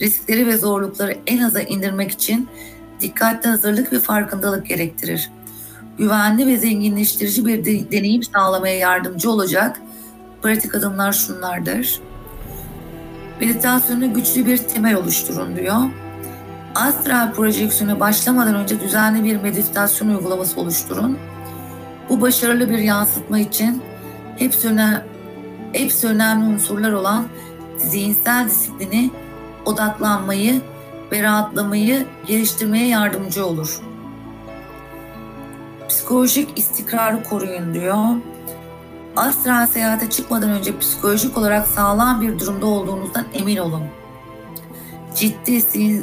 riskleri 0.00 0.46
ve 0.46 0.56
zorlukları 0.58 1.18
en 1.26 1.42
aza 1.42 1.60
indirmek 1.60 2.10
için 2.10 2.48
dikkatli 3.00 3.50
hazırlık 3.50 3.92
ve 3.92 3.98
farkındalık 3.98 4.66
gerektirir. 4.66 5.30
Güvenli 5.98 6.46
ve 6.46 6.56
zenginleştirici 6.56 7.46
bir 7.46 7.64
de- 7.64 7.92
deneyim 7.92 8.22
sağlamaya 8.22 8.78
yardımcı 8.78 9.30
olacak 9.30 9.80
pratik 10.42 10.74
adımlar 10.74 11.12
şunlardır. 11.12 12.00
Meditasyonu 13.40 14.14
güçlü 14.14 14.46
bir 14.46 14.58
temel 14.58 14.94
oluşturun 14.94 15.56
diyor. 15.56 15.76
Astral 16.74 17.32
projeksiyona 17.32 18.00
başlamadan 18.00 18.54
önce 18.54 18.80
düzenli 18.80 19.24
bir 19.24 19.36
meditasyon 19.36 20.08
uygulaması 20.08 20.60
oluşturun. 20.60 21.18
Bu 22.08 22.20
başarılı 22.20 22.70
bir 22.70 22.78
yansıtma 22.78 23.38
için 23.38 23.82
hepsi, 24.38 24.68
önem, 24.68 25.02
hepsi 25.72 26.06
önemli 26.06 26.54
unsurlar 26.54 26.92
olan 26.92 27.26
zihinsel 27.78 28.46
disiplini, 28.46 29.10
odaklanmayı 29.64 30.60
ve 31.12 31.22
rahatlamayı 31.22 32.06
geliştirmeye 32.26 32.88
yardımcı 32.88 33.46
olur. 33.46 33.80
Psikolojik 35.88 36.58
istikrarı 36.58 37.22
koruyun 37.22 37.74
diyor. 37.74 38.04
Astral 39.16 39.66
seyahate 39.66 40.10
çıkmadan 40.10 40.50
önce 40.50 40.78
psikolojik 40.78 41.38
olarak 41.38 41.66
sağlam 41.66 42.20
bir 42.20 42.38
durumda 42.38 42.66
olduğunuzdan 42.66 43.24
emin 43.34 43.56
olun. 43.56 43.82
Ciddi 45.14 45.60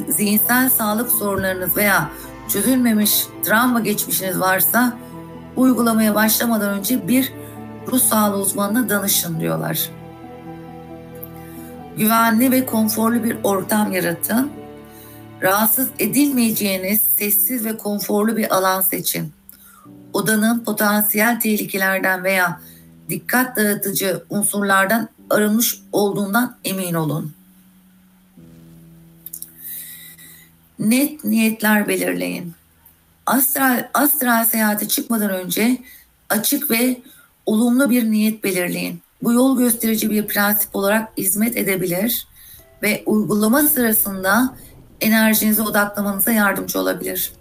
zihinsel 0.08 0.70
sağlık 0.70 1.10
sorunlarınız 1.10 1.76
veya 1.76 2.10
çözülmemiş 2.48 3.26
travma 3.44 3.80
geçmişiniz 3.80 4.40
varsa 4.40 4.96
uygulamaya 5.56 6.14
başlamadan 6.14 6.78
önce 6.78 7.08
bir 7.08 7.32
ruh 7.92 8.00
sağlığı 8.00 8.36
uzmanına 8.36 8.88
danışın 8.88 9.40
diyorlar. 9.40 9.90
Güvenli 11.96 12.50
ve 12.50 12.66
konforlu 12.66 13.24
bir 13.24 13.36
ortam 13.44 13.92
yaratın. 13.92 14.50
Rahatsız 15.42 15.90
edilmeyeceğiniz 15.98 17.00
sessiz 17.00 17.64
ve 17.64 17.76
konforlu 17.76 18.36
bir 18.36 18.56
alan 18.56 18.80
seçin. 18.80 19.32
Odanın 20.12 20.64
potansiyel 20.64 21.40
tehlikelerden 21.40 22.24
veya 22.24 22.60
dikkat 23.08 23.56
dağıtıcı 23.56 24.24
unsurlardan 24.30 25.08
arınmış 25.30 25.82
olduğundan 25.92 26.56
emin 26.64 26.94
olun. 26.94 27.32
Net 30.78 31.24
niyetler 31.24 31.88
belirleyin. 31.88 32.54
Astral, 33.26 33.88
astral 33.94 34.44
seyahate 34.44 34.88
çıkmadan 34.88 35.30
önce 35.30 35.78
açık 36.28 36.70
ve 36.70 37.02
olumlu 37.50 37.90
bir 37.90 38.10
niyet 38.10 38.44
belirleyin. 38.44 39.02
Bu 39.22 39.32
yol 39.32 39.58
gösterici 39.58 40.10
bir 40.10 40.26
prensip 40.26 40.76
olarak 40.76 41.18
hizmet 41.18 41.56
edebilir 41.56 42.26
ve 42.82 43.02
uygulama 43.06 43.62
sırasında 43.62 44.56
enerjinizi 45.00 45.62
odaklamanıza 45.62 46.32
yardımcı 46.32 46.80
olabilir. 46.80 47.32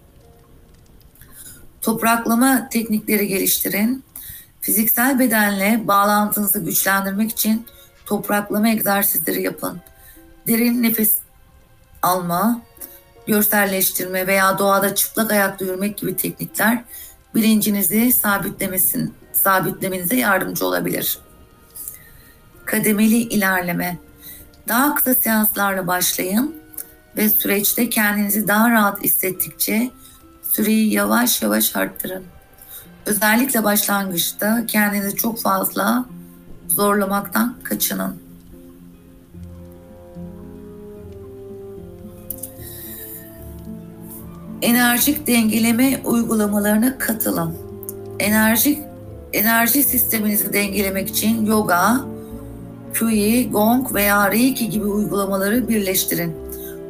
Topraklama 1.82 2.70
teknikleri 2.70 3.28
geliştirin. 3.28 4.04
Fiziksel 4.62 5.20
bedenle 5.20 5.88
bağlantınızı 5.88 6.60
güçlendirmek 6.60 7.32
için 7.32 7.66
topraklama 8.06 8.70
egzersizleri 8.70 9.42
yapın. 9.42 9.82
Derin 10.48 10.84
nefes 10.84 11.18
alma, 12.02 12.62
görselleştirme 13.28 14.28
veya 14.28 14.60
doğada 14.60 14.96
çıplak 14.96 15.32
ayakta 15.32 15.66
yürümek 15.66 15.98
gibi 15.98 16.18
teknikler 16.18 16.84
bilincinizi 17.36 18.12
sabitlemesin, 18.12 19.14
sabitlemenize 19.44 20.16
yardımcı 20.16 20.66
olabilir. 20.66 21.20
Kademeli 22.66 23.18
ilerleme. 23.18 23.98
Daha 24.68 24.96
kısa 24.96 25.16
seanslarla 25.16 25.88
başlayın 25.88 26.56
ve 27.18 27.30
süreçte 27.30 27.90
kendinizi 27.90 28.48
daha 28.48 28.72
rahat 28.72 29.04
hissettikçe 29.04 29.92
süreyi 30.52 30.94
yavaş 30.94 31.42
yavaş 31.42 31.76
arttırın. 31.76 32.24
Özellikle 33.06 33.64
başlangıçta 33.64 34.66
kendinizi 34.68 35.16
çok 35.16 35.42
fazla 35.42 36.06
zorlamaktan 36.68 37.56
kaçının. 37.64 38.30
Enerjik 44.62 45.28
dengeleme 45.28 46.02
uygulamalarına 46.04 46.98
katılın. 46.98 47.58
Enerjik 48.20 48.89
enerji 49.34 49.84
sisteminizi 49.84 50.54
dengelemek 50.54 51.10
için 51.10 51.46
yoga, 51.46 52.06
QI, 52.94 53.50
Gong 53.52 53.94
veya 53.94 54.32
Reiki 54.32 54.70
gibi 54.70 54.86
uygulamaları 54.86 55.70
birleştirin. 55.70 56.36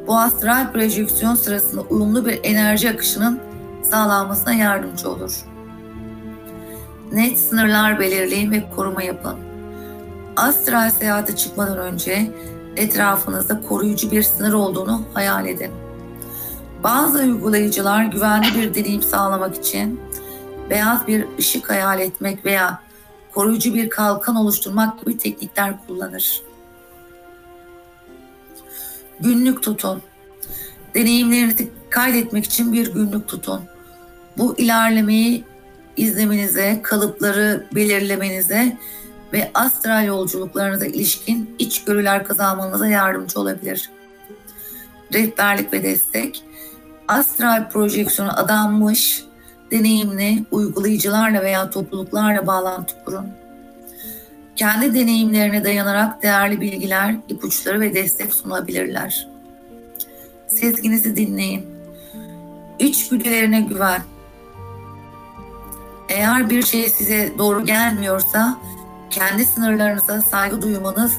Bu 0.06 0.18
astral 0.18 0.72
projeksiyon 0.72 1.34
sırasında 1.34 1.80
uyumlu 1.80 2.26
bir 2.26 2.40
enerji 2.42 2.90
akışının 2.90 3.40
sağlanmasına 3.90 4.52
yardımcı 4.52 5.10
olur. 5.10 5.44
Net 7.12 7.38
sınırlar 7.38 8.00
belirleyin 8.00 8.50
ve 8.50 8.64
koruma 8.76 9.02
yapın. 9.02 9.36
Astral 10.36 10.90
seyahate 10.90 11.36
çıkmadan 11.36 11.78
önce 11.78 12.30
etrafınızda 12.76 13.60
koruyucu 13.68 14.10
bir 14.10 14.22
sınır 14.22 14.52
olduğunu 14.52 15.02
hayal 15.14 15.46
edin. 15.46 15.70
Bazı 16.84 17.18
uygulayıcılar 17.18 18.04
güvenli 18.04 18.46
bir 18.56 18.74
deneyim 18.74 19.02
sağlamak 19.02 19.56
için 19.56 20.00
beyaz 20.70 21.06
bir 21.06 21.26
ışık 21.38 21.70
hayal 21.70 22.00
etmek 22.00 22.44
veya 22.44 22.82
koruyucu 23.32 23.74
bir 23.74 23.90
kalkan 23.90 24.36
oluşturmak 24.36 25.00
gibi 25.00 25.18
teknikler 25.18 25.74
kullanır. 25.86 26.42
Günlük 29.20 29.62
tutun. 29.62 30.02
Deneyimlerinizi 30.94 31.70
kaydetmek 31.90 32.44
için 32.44 32.72
bir 32.72 32.94
günlük 32.94 33.28
tutun. 33.28 33.60
Bu 34.38 34.58
ilerlemeyi 34.58 35.44
izlemenize, 35.96 36.80
kalıpları 36.82 37.66
belirlemenize 37.74 38.76
ve 39.32 39.50
astral 39.54 40.06
yolculuklarınıza 40.06 40.86
ilişkin 40.86 41.56
içgörüler 41.58 42.24
kazanmanıza 42.24 42.86
yardımcı 42.86 43.40
olabilir. 43.40 43.90
Rehberlik 45.12 45.72
ve 45.72 45.82
destek, 45.82 46.44
astral 47.08 47.70
projeksiyona 47.70 48.32
adanmış, 48.32 49.24
deneyimli 49.70 50.44
uygulayıcılarla 50.50 51.42
veya 51.42 51.70
topluluklarla 51.70 52.46
bağlantı 52.46 53.04
kurun. 53.04 53.26
Kendi 54.56 54.94
deneyimlerine 54.94 55.64
dayanarak 55.64 56.22
değerli 56.22 56.60
bilgiler, 56.60 57.16
ipuçları 57.28 57.80
ve 57.80 57.94
destek 57.94 58.34
sunabilirler. 58.34 59.28
Sezginizi 60.48 61.16
dinleyin. 61.16 61.66
İçgüdülerine 62.78 63.60
güven. 63.60 64.02
Eğer 66.08 66.50
bir 66.50 66.62
şey 66.62 66.88
size 66.88 67.32
doğru 67.38 67.66
gelmiyorsa 67.66 68.58
kendi 69.10 69.44
sınırlarınıza 69.44 70.22
saygı 70.22 70.62
duymanız 70.62 71.12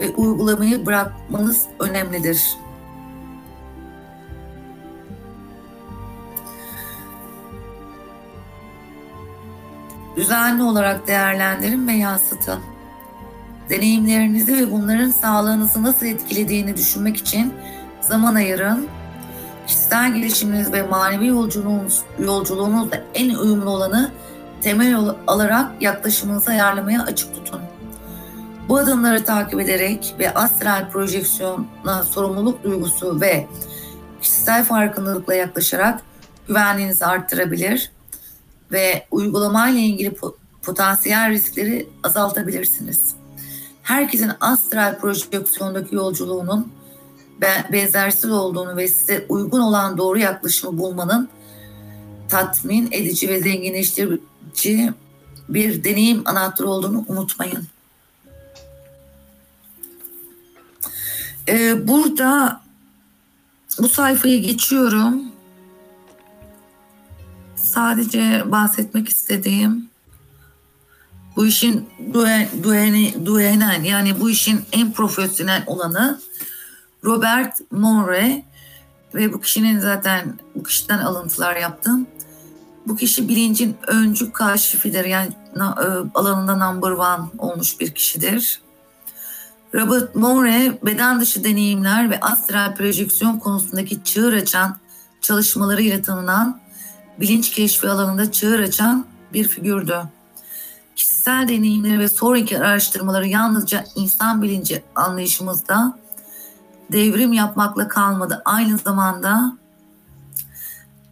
ve 0.00 0.08
uygulamayı 0.08 0.86
bırakmanız 0.86 1.66
önemlidir. 1.80 2.56
Düzenli 10.16 10.62
olarak 10.62 11.06
değerlendirin 11.06 11.88
ve 11.88 11.92
yansıtın. 11.92 12.60
Deneyimlerinizi 13.70 14.56
ve 14.56 14.72
bunların 14.72 15.10
sağlığınızı 15.10 15.82
nasıl 15.82 16.06
etkilediğini 16.06 16.76
düşünmek 16.76 17.16
için 17.16 17.54
zaman 18.00 18.34
ayırın. 18.34 18.86
Kişisel 19.66 20.14
gelişiminiz 20.14 20.72
ve 20.72 20.82
manevi 20.82 21.26
yolculuğunuz, 21.26 22.02
yolculuğunuzda 22.18 23.02
en 23.14 23.34
uyumlu 23.34 23.70
olanı 23.70 24.10
temel 24.60 24.96
alarak 25.26 25.82
yaklaşımınızı 25.82 26.50
ayarlamaya 26.50 27.02
açık 27.02 27.34
tutun. 27.34 27.60
Bu 28.68 28.78
adımları 28.78 29.24
takip 29.24 29.60
ederek 29.60 30.14
ve 30.18 30.34
astral 30.34 30.90
projeksiyona 30.90 32.04
sorumluluk 32.10 32.64
duygusu 32.64 33.20
ve 33.20 33.46
kişisel 34.22 34.64
farkındalıkla 34.64 35.34
yaklaşarak 35.34 36.00
güvenliğinizi 36.48 37.06
arttırabilir 37.06 37.90
ve 38.72 39.06
uygulamayla 39.10 39.80
ilgili 39.80 40.14
potansiyel 40.62 41.30
riskleri 41.30 41.88
azaltabilirsiniz. 42.02 43.14
Herkesin 43.82 44.32
astral 44.40 44.98
projeksiyondaki 44.98 45.94
yolculuğunun 45.94 46.72
benzersiz 47.72 48.30
olduğunu 48.30 48.76
ve 48.76 48.88
size 48.88 49.26
uygun 49.28 49.60
olan 49.60 49.98
doğru 49.98 50.18
yaklaşımı 50.18 50.78
bulmanın 50.78 51.28
tatmin 52.28 52.88
edici 52.92 53.28
ve 53.28 53.40
zenginleştirici 53.40 54.92
bir 55.48 55.84
deneyim 55.84 56.22
anahtarı 56.24 56.68
olduğunu 56.68 57.04
unutmayın. 57.08 57.66
Ee, 61.48 61.88
burada 61.88 62.60
bu 63.78 63.88
sayfayı 63.88 64.42
geçiyorum. 64.42 65.35
Sadece 67.66 68.42
bahsetmek 68.46 69.08
istediğim 69.08 69.88
bu 71.36 71.46
işin 71.46 71.88
duen, 72.12 72.48
dueni, 72.62 73.26
duenen 73.26 73.82
yani 73.82 74.20
bu 74.20 74.30
işin 74.30 74.60
en 74.72 74.92
profesyonel 74.92 75.64
olanı 75.66 76.20
Robert 77.04 77.60
Monroe 77.70 78.44
ve 79.14 79.32
bu 79.32 79.40
kişinin 79.40 79.80
zaten 79.80 80.34
bu 80.54 80.62
kişiden 80.62 80.98
alıntılar 80.98 81.56
yaptım. 81.56 82.06
Bu 82.86 82.96
kişi 82.96 83.28
bilincin 83.28 83.76
öncü 83.86 84.32
kaşifidir 84.32 85.04
yani 85.04 85.28
e, 85.56 85.86
alanında 86.14 86.70
number 86.70 86.90
one 86.90 87.28
olmuş 87.38 87.80
bir 87.80 87.94
kişidir. 87.94 88.60
Robert 89.74 90.14
Monroe 90.14 90.78
beden 90.82 91.20
dışı 91.20 91.44
deneyimler 91.44 92.10
ve 92.10 92.20
astral 92.20 92.74
projeksiyon 92.74 93.38
konusundaki 93.38 94.04
çığır 94.04 94.32
açan 94.32 94.76
çalışmalarıyla 95.20 96.02
tanınan 96.02 96.65
bilinç 97.20 97.50
keşfi 97.50 97.88
alanında 97.88 98.32
çığır 98.32 98.60
açan 98.60 99.06
bir 99.32 99.48
figürdü. 99.48 100.02
Kişisel 100.96 101.48
deneyimleri 101.48 101.98
ve 101.98 102.08
sonraki 102.08 102.58
araştırmaları 102.58 103.28
yalnızca 103.28 103.84
insan 103.94 104.42
bilinci 104.42 104.82
anlayışımızda 104.94 105.98
devrim 106.92 107.32
yapmakla 107.32 107.88
kalmadı. 107.88 108.42
Aynı 108.44 108.78
zamanda 108.78 109.56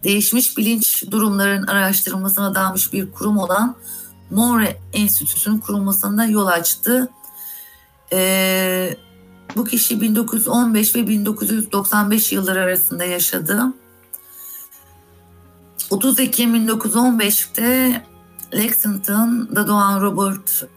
değişmiş 0.05 0.59
bilinç 0.59 1.05
durumların 1.11 1.67
araştırılmasına 1.67 2.47
adanmış 2.47 2.93
bir 2.93 3.13
kurum 3.13 3.39
olan 3.39 3.77
Monroe 4.31 4.77
Enstitüsü'nün 4.93 5.59
kurulmasında 5.59 6.25
yol 6.25 6.47
açtı. 6.47 7.09
Ee, 8.13 8.97
bu 9.57 9.65
kişi 9.65 10.01
1915 10.01 10.97
ve 10.97 11.09
1995 11.09 12.33
yılları 12.33 12.61
arasında 12.61 13.05
yaşadı. 13.05 13.73
30 15.95 16.21
Ekim 16.21 16.55
1915'te 16.55 18.03
Lexington'da 18.55 19.67
doğan 19.67 20.01
Robert 20.01 20.69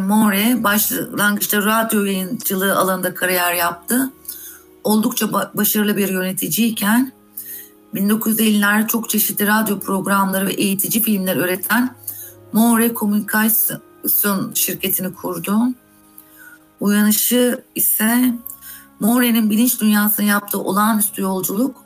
Monroe 0.00 0.64
başlangıçta 0.64 1.58
radyo 1.58 2.04
yayıncılığı 2.04 2.78
alanında 2.78 3.14
kariyer 3.14 3.52
yaptı. 3.52 4.12
Oldukça 4.84 5.32
başarılı 5.32 5.96
bir 5.96 6.08
yöneticiyken 6.08 7.12
1950'lerde 7.94 8.86
çok 8.86 9.10
çeşitli 9.10 9.46
radyo 9.46 9.80
programları 9.80 10.46
ve 10.46 10.52
eğitici 10.52 11.02
filmler 11.02 11.36
üreten 11.36 11.96
Monroe 12.52 12.94
Komünikasyon 12.94 14.52
şirketini 14.54 15.14
kurdu. 15.14 15.58
Uyanışı 16.80 17.64
ise 17.74 18.34
Monroe'nin 19.00 19.50
bilinç 19.50 19.80
dünyasına 19.80 20.26
yaptığı 20.26 20.60
olağanüstü 20.60 21.22
yolculuk 21.22 21.76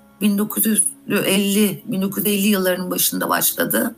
1950 1.09 1.82
1950 1.86 2.46
yıllarının 2.46 2.90
başında 2.90 3.28
başladı. 3.28 3.94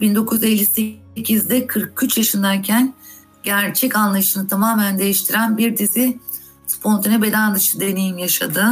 1958'de 0.00 1.66
43 1.66 2.18
yaşındayken 2.18 2.94
gerçek 3.42 3.96
anlayışını 3.96 4.48
tamamen 4.48 4.98
değiştiren 4.98 5.58
bir 5.58 5.76
dizi 5.76 6.18
spontane 6.66 7.22
beden 7.22 7.54
dışı 7.54 7.80
deneyim 7.80 8.18
yaşadı. 8.18 8.66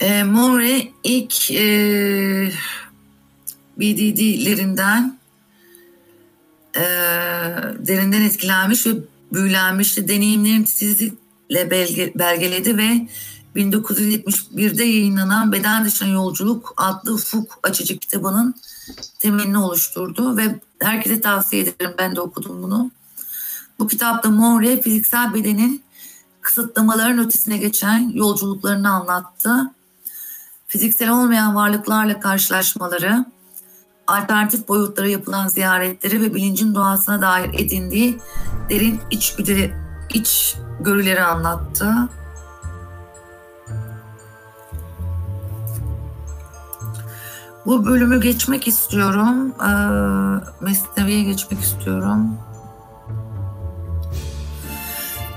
E, 0.00 0.22
Monre 0.22 0.82
ilk 1.04 1.50
e, 1.50 1.64
BDD'lerinden 3.78 5.18
e, 6.76 6.82
derinden 7.78 8.22
etkilenmiş 8.22 8.86
ve 8.86 8.90
büyülenmişti. 9.32 10.08
Deneyimlerini 10.08 10.64
titizlikle 10.64 11.70
belge, 11.70 12.12
belgeledi 12.14 12.76
ve 12.76 13.08
1971'de 13.56 14.84
yayınlanan 14.84 15.52
Beden 15.52 15.84
Dışına 15.84 16.08
Yolculuk 16.08 16.74
adlı 16.76 17.14
ufuk 17.14 17.58
açıcı 17.62 17.98
kitabının 17.98 18.54
temelini 19.18 19.58
oluşturdu 19.58 20.36
ve 20.36 20.60
herkese 20.80 21.20
tavsiye 21.20 21.62
ederim. 21.62 21.94
Ben 21.98 22.16
de 22.16 22.20
okudum 22.20 22.62
bunu. 22.62 22.90
Bu 23.78 23.88
kitapta 23.88 24.30
Monre 24.30 24.82
fiziksel 24.82 25.34
bedenin 25.34 25.82
kısıtlamaların 26.40 27.18
ötesine 27.18 27.56
geçen 27.56 28.08
yolculuklarını 28.14 28.90
anlattı. 28.90 29.70
Fiziksel 30.68 31.10
olmayan 31.10 31.54
varlıklarla 31.54 32.20
karşılaşmaları, 32.20 33.24
alternatif 34.06 34.68
boyutlara 34.68 35.08
yapılan 35.08 35.48
ziyaretleri 35.48 36.20
ve 36.20 36.34
bilincin 36.34 36.74
doğasına 36.74 37.22
dair 37.22 37.50
edindiği 37.54 38.18
derin 38.70 39.00
içgüdüleri, 39.10 39.74
iç 40.14 40.56
görüleri 40.80 41.22
anlattı. 41.22 42.08
Bu 47.66 47.86
bölümü 47.86 48.20
geçmek 48.20 48.68
istiyorum. 48.68 49.52
Ee, 49.60 50.64
Mesnevi'ye 50.64 51.22
geçmek 51.22 51.60
istiyorum. 51.60 52.36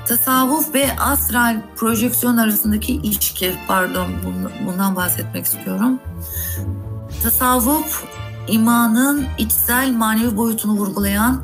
Tasavvuf 0.08 0.74
ve 0.74 1.00
astral 1.00 1.62
projeksiyon 1.76 2.38
arasındaki 2.38 2.94
ilişki, 2.94 3.56
pardon 3.68 4.08
bundan 4.66 4.96
bahsetmek 4.96 5.46
istiyorum. 5.46 6.00
Tasavvuf, 7.24 8.04
imanın 8.48 9.26
içsel 9.38 9.94
manevi 9.94 10.38
boyutunu 10.38 10.74
vurgulayan 10.74 11.42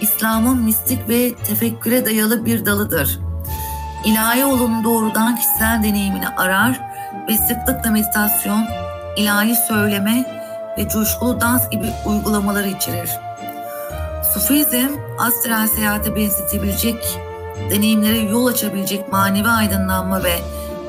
İslam'ın 0.00 0.58
mistik 0.58 1.08
ve 1.08 1.34
tefekküre 1.34 2.06
dayalı 2.06 2.44
bir 2.46 2.66
dalıdır. 2.66 3.18
İlahi 4.04 4.44
olum 4.44 4.84
doğrudan 4.84 5.36
kişisel 5.36 5.82
deneyimini 5.82 6.28
arar 6.28 6.80
ve 7.28 7.36
sıklıkla 7.36 7.90
meditasyon, 7.90 8.64
ilahi 9.18 9.54
söyleme 9.68 10.24
ve 10.78 10.88
coşkulu 10.88 11.40
dans 11.40 11.70
gibi 11.70 11.92
uygulamaları 12.06 12.68
içerir. 12.68 13.10
Sufizm, 14.34 14.88
astral 15.18 15.66
seyahate 15.66 16.16
benzetebilecek, 16.16 17.18
deneyimlere 17.70 18.18
yol 18.18 18.46
açabilecek 18.46 19.12
manevi 19.12 19.48
aydınlanma 19.48 20.24
ve 20.24 20.34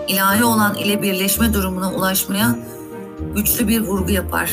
ilahi 0.08 0.44
olan 0.44 0.76
ile 0.76 1.02
birleşme 1.02 1.54
durumuna 1.54 1.92
ulaşmaya 1.92 2.56
güçlü 3.36 3.68
bir 3.68 3.82
vurgu 3.82 4.12
yapar. 4.12 4.52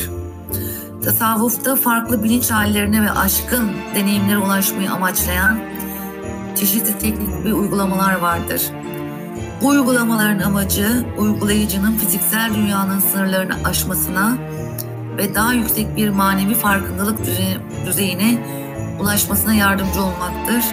Tasavvufta 1.03 1.75
farklı 1.75 2.23
bilinç 2.23 2.51
hallerine 2.51 3.01
ve 3.01 3.11
aşkın 3.11 3.71
deneyimlere 3.95 4.37
ulaşmayı 4.37 4.91
amaçlayan 4.91 5.59
çeşitli 6.55 6.99
teknik 6.99 7.45
ve 7.45 7.53
uygulamalar 7.53 8.15
vardır. 8.15 8.61
Bu 9.61 9.67
uygulamaların 9.67 10.39
amacı 10.39 11.05
uygulayıcının 11.17 11.97
fiziksel 11.97 12.53
dünyanın 12.55 12.99
sınırlarını 12.99 13.53
aşmasına 13.65 14.37
ve 15.17 15.35
daha 15.35 15.53
yüksek 15.53 15.95
bir 15.95 16.09
manevi 16.09 16.53
farkındalık 16.53 17.19
düzeyine 17.85 18.43
ulaşmasına 18.99 19.53
yardımcı 19.53 20.01
olmaktır. 20.01 20.65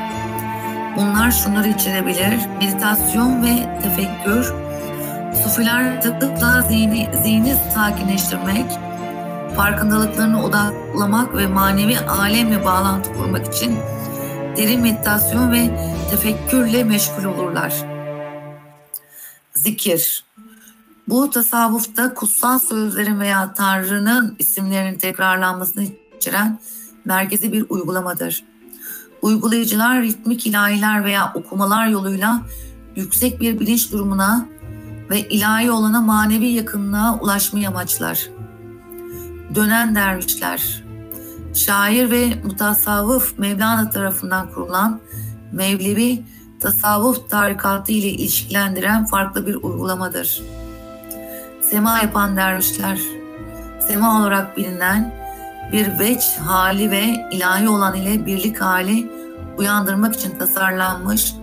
Bunlar 0.97 1.31
şunları 1.31 1.69
içerebilir. 1.69 2.39
Meditasyon 2.61 3.43
ve 3.43 3.81
tefekkür, 3.83 4.53
sufiler 5.45 6.03
tıklıkla 6.03 6.63
zihni, 6.63 7.09
zihni 7.23 7.57
sakinleştirmek, 7.75 8.67
farkındalıklarını 9.57 10.45
odaklamak 10.45 11.37
ve 11.37 11.47
manevi 11.47 11.99
alemle 11.99 12.65
bağlantı 12.65 13.13
kurmak 13.13 13.55
için 13.55 13.77
derin 14.57 14.81
meditasyon 14.81 15.53
ve 15.53 15.71
tefekkürle 16.11 16.85
meşgul 16.85 17.25
olurlar. 17.25 17.94
Zikir 19.65 20.25
Bu 21.09 21.31
tasavvufta 21.31 22.15
kutsal 22.15 22.59
sözlerin 22.59 23.21
veya 23.21 23.55
Tanrı'nın 23.55 24.37
isimlerinin 24.39 24.99
tekrarlanmasını 24.99 25.87
içeren 26.17 26.59
merkezi 27.05 27.53
bir 27.53 27.67
uygulamadır. 27.69 28.45
Uygulayıcılar 29.23 30.03
ritmik 30.03 30.47
ilahiler 30.47 31.05
veya 31.05 31.33
okumalar 31.35 31.87
yoluyla 31.87 32.43
yüksek 32.97 33.41
bir 33.41 33.61
bilinç 33.61 33.93
durumuna 33.93 34.47
ve 35.11 35.29
ilahi 35.29 35.71
olana 35.71 36.01
manevi 36.01 36.47
yakınlığa 36.47 37.19
ulaşmayı 37.21 37.69
amaçlar 37.69 38.29
dönen 39.55 39.95
dervişler, 39.95 40.85
şair 41.55 42.11
ve 42.11 42.35
mutasavvıf 42.45 43.39
Mevlana 43.39 43.91
tarafından 43.91 44.53
kurulan 44.53 45.01
Mevlevi 45.53 46.23
tasavvuf 46.65 47.31
tarikatı 47.31 47.93
ile 47.93 48.09
ilişkilendiren 48.09 49.05
farklı 49.05 49.47
bir 49.47 49.55
uygulamadır. 49.55 50.43
Sema 51.71 51.99
yapan 51.99 52.37
dervişler, 52.37 52.99
sema 53.89 54.21
olarak 54.21 54.57
bilinen 54.57 55.15
bir 55.73 55.99
veç 55.99 56.37
hali 56.39 56.91
ve 56.91 57.29
ilahi 57.33 57.69
olan 57.69 57.97
ile 57.97 58.27
birlik 58.27 58.61
hali 58.61 59.11
uyandırmak 59.59 60.15
için 60.15 60.39
tasarlanmış 60.39 61.35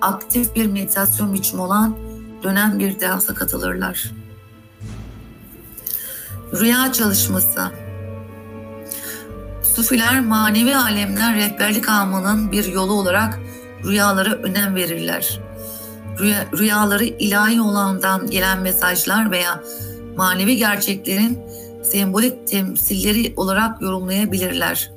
aktif 0.00 0.54
bir 0.54 0.66
meditasyon 0.66 1.34
biçimi 1.34 1.62
olan 1.62 1.96
dönem 2.42 2.78
bir 2.78 3.00
dansa 3.00 3.34
katılırlar. 3.34 4.10
Rüya 6.52 6.92
çalışması. 6.92 7.70
Sufiler 9.74 10.20
manevi 10.20 10.76
alemden 10.76 11.34
rehberlik 11.34 11.88
almanın 11.88 12.52
bir 12.52 12.64
yolu 12.64 12.92
olarak 12.92 13.38
rüyalara 13.86 14.30
önem 14.30 14.74
verirler. 14.74 15.40
Rüya, 16.20 16.46
rüyaları 16.58 17.04
ilahi 17.04 17.60
olandan 17.60 18.30
gelen 18.30 18.60
mesajlar 18.60 19.30
veya 19.30 19.62
manevi 20.16 20.56
gerçeklerin 20.56 21.38
sembolik 21.82 22.48
temsilleri 22.48 23.34
olarak 23.36 23.82
yorumlayabilirler. 23.82 24.90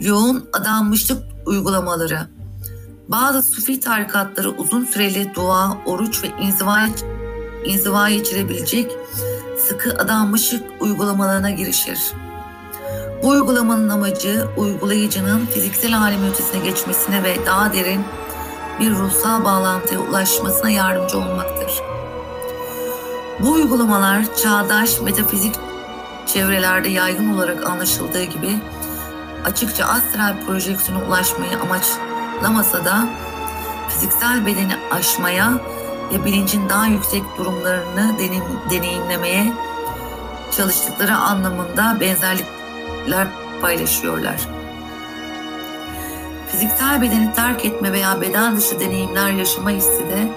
Yoğun 0.00 0.48
adanmışlık 0.52 1.22
uygulamaları. 1.46 2.18
Bazı 3.08 3.42
sufi 3.42 3.80
tarikatları 3.80 4.50
uzun 4.50 4.84
süreli 4.84 5.34
dua, 5.34 5.78
oruç 5.86 6.22
ve 6.24 6.28
inziva, 6.42 6.88
inziva 7.64 8.10
geçirebilecek 8.10 8.92
sıkı 9.68 9.98
adanmışlık 9.98 10.62
uygulamalarına 10.80 11.50
girişir. 11.50 11.98
Bu 13.24 13.28
uygulamanın 13.28 13.88
amacı 13.88 14.48
uygulayıcının 14.56 15.46
fiziksel 15.46 15.98
alem 15.98 16.30
ötesine 16.30 16.64
geçmesine 16.64 17.22
ve 17.22 17.46
daha 17.46 17.72
derin 17.72 18.04
bir 18.80 18.90
ruhsal 18.90 19.44
bağlantıya 19.44 20.00
ulaşmasına 20.00 20.70
yardımcı 20.70 21.18
olmaktır. 21.18 21.82
Bu 23.40 23.52
uygulamalar 23.52 24.36
çağdaş 24.36 25.00
metafizik 25.00 25.54
çevrelerde 26.26 26.88
yaygın 26.88 27.34
olarak 27.34 27.66
anlaşıldığı 27.66 28.24
gibi 28.24 28.58
açıkça 29.44 29.84
astral 29.84 30.34
projeksiyona 30.46 31.04
ulaşmayı 31.04 31.58
amaçlamasa 31.58 32.84
da 32.84 33.08
fiziksel 33.88 34.46
bedeni 34.46 34.76
aşmaya 34.90 35.52
ve 36.12 36.24
bilincin 36.24 36.68
daha 36.68 36.86
yüksek 36.86 37.22
durumlarını 37.38 38.18
deneyimlemeye 38.70 39.52
çalıştıkları 40.56 41.16
anlamında 41.16 41.96
benzerlikler 43.04 43.28
paylaşıyorlar. 43.60 44.48
Fiziksel 46.48 47.02
bedeni 47.02 47.34
terk 47.34 47.64
etme 47.64 47.92
veya 47.92 48.20
beden 48.20 48.56
dışı 48.56 48.80
deneyimler 48.80 49.30
yaşama 49.30 49.70
hissi 49.70 50.00
de 50.00 50.28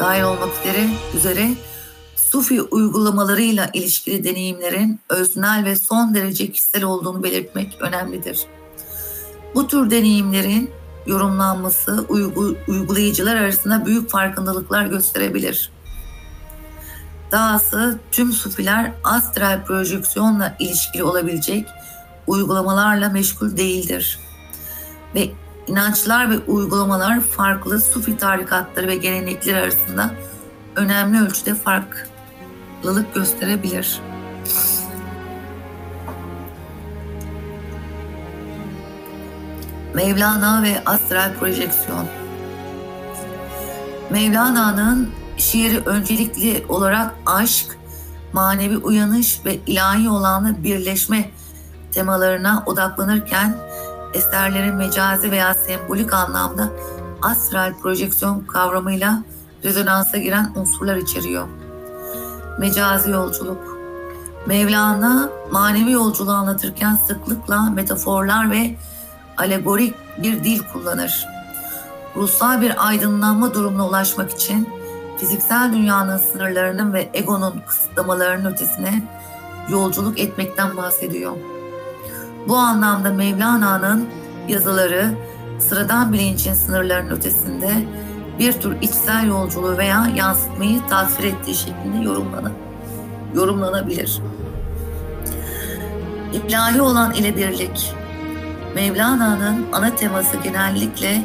dahil 0.00 0.22
olmak 0.22 0.48
üzere, 0.60 0.86
üzere 1.16 1.48
Sufi 2.16 2.62
uygulamalarıyla 2.62 3.70
ilişkili 3.72 4.24
deneyimlerin 4.24 5.00
öznel 5.08 5.64
ve 5.64 5.76
son 5.76 6.14
derece 6.14 6.52
kişisel 6.52 6.84
olduğunu 6.84 7.22
belirtmek 7.22 7.76
önemlidir. 7.80 8.46
Bu 9.54 9.66
tür 9.66 9.90
deneyimlerin 9.90 10.70
yorumlanması 11.06 12.04
uygu, 12.08 12.56
uygulayıcılar 12.68 13.36
arasında 13.36 13.86
büyük 13.86 14.10
farkındalıklar 14.10 14.86
gösterebilir. 14.86 15.70
Dahası 17.32 17.98
tüm 18.10 18.32
sufiler 18.32 18.92
astral 19.04 19.64
projeksiyonla 19.64 20.56
ilişkili 20.58 21.04
olabilecek 21.04 21.66
uygulamalarla 22.28 23.08
meşgul 23.08 23.56
değildir. 23.56 24.18
Ve 25.14 25.30
inançlar 25.66 26.30
ve 26.30 26.38
uygulamalar 26.38 27.20
farklı 27.20 27.80
sufi 27.80 28.16
tarikatları 28.16 28.88
ve 28.88 28.96
gelenekler 28.96 29.62
arasında 29.62 30.10
önemli 30.76 31.20
ölçüde 31.20 31.54
farklılık 31.54 33.14
gösterebilir. 33.14 34.00
Mevlana 39.94 40.62
ve 40.62 40.82
Astral 40.86 41.34
Projeksiyon 41.34 42.06
Mevlana'nın 44.10 45.10
şiiri 45.36 45.78
öncelikli 45.78 46.64
olarak 46.68 47.14
aşk, 47.26 47.78
manevi 48.32 48.76
uyanış 48.76 49.40
ve 49.44 49.58
ilahi 49.66 50.10
olanla 50.10 50.64
birleşme 50.64 51.30
temalarına 51.92 52.62
odaklanırken 52.66 53.56
eserlerin 54.14 54.74
mecazi 54.74 55.30
veya 55.30 55.54
sembolik 55.54 56.14
anlamda 56.14 56.68
astral 57.22 57.74
projeksiyon 57.82 58.40
kavramıyla 58.40 59.22
rezonansa 59.64 60.18
giren 60.18 60.52
unsurlar 60.56 60.96
içeriyor. 60.96 61.48
Mecazi 62.58 63.10
yolculuk. 63.10 63.78
Mevlana 64.46 65.30
manevi 65.50 65.90
yolculuğu 65.92 66.32
anlatırken 66.32 66.94
sıklıkla 66.94 67.70
metaforlar 67.70 68.50
ve 68.50 68.76
alegorik 69.36 69.94
bir 70.22 70.44
dil 70.44 70.60
kullanır. 70.72 71.26
Ruhsal 72.16 72.60
bir 72.60 72.88
aydınlanma 72.88 73.54
durumuna 73.54 73.88
ulaşmak 73.88 74.30
için 74.30 74.68
fiziksel 75.18 75.72
dünyanın 75.72 76.18
sınırlarının 76.18 76.92
ve 76.92 77.10
egonun 77.14 77.62
kısıtlamalarının 77.66 78.52
ötesine 78.52 79.02
yolculuk 79.68 80.20
etmekten 80.20 80.76
bahsediyor. 80.76 81.32
Bu 82.48 82.56
anlamda 82.56 83.10
Mevlana'nın 83.10 84.08
yazıları 84.48 85.14
sıradan 85.58 86.12
bilincin 86.12 86.54
sınırlarının 86.54 87.10
ötesinde 87.10 87.70
bir 88.38 88.52
tür 88.52 88.82
içsel 88.82 89.26
yolculuğu 89.26 89.78
veya 89.78 90.06
yansıtmayı 90.16 90.86
tasvir 90.86 91.24
ettiği 91.24 91.54
şeklinde 91.54 92.04
yorumlanır, 92.04 92.52
yorumlanabilir. 93.34 94.20
İlahi 96.32 96.82
olan 96.82 97.14
ile 97.14 97.36
birlik. 97.36 97.94
Mevlana'nın 98.74 99.66
ana 99.72 99.96
teması 99.96 100.36
genellikle 100.36 101.22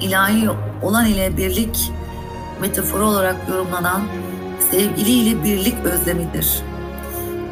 ilahi 0.00 0.50
olan 0.82 1.06
ile 1.06 1.36
birlik 1.36 1.92
metaforu 2.60 3.06
olarak 3.06 3.36
yorumlanan 3.48 4.02
sevgiliyle 4.70 5.44
birlik 5.44 5.84
özlemidir. 5.84 6.62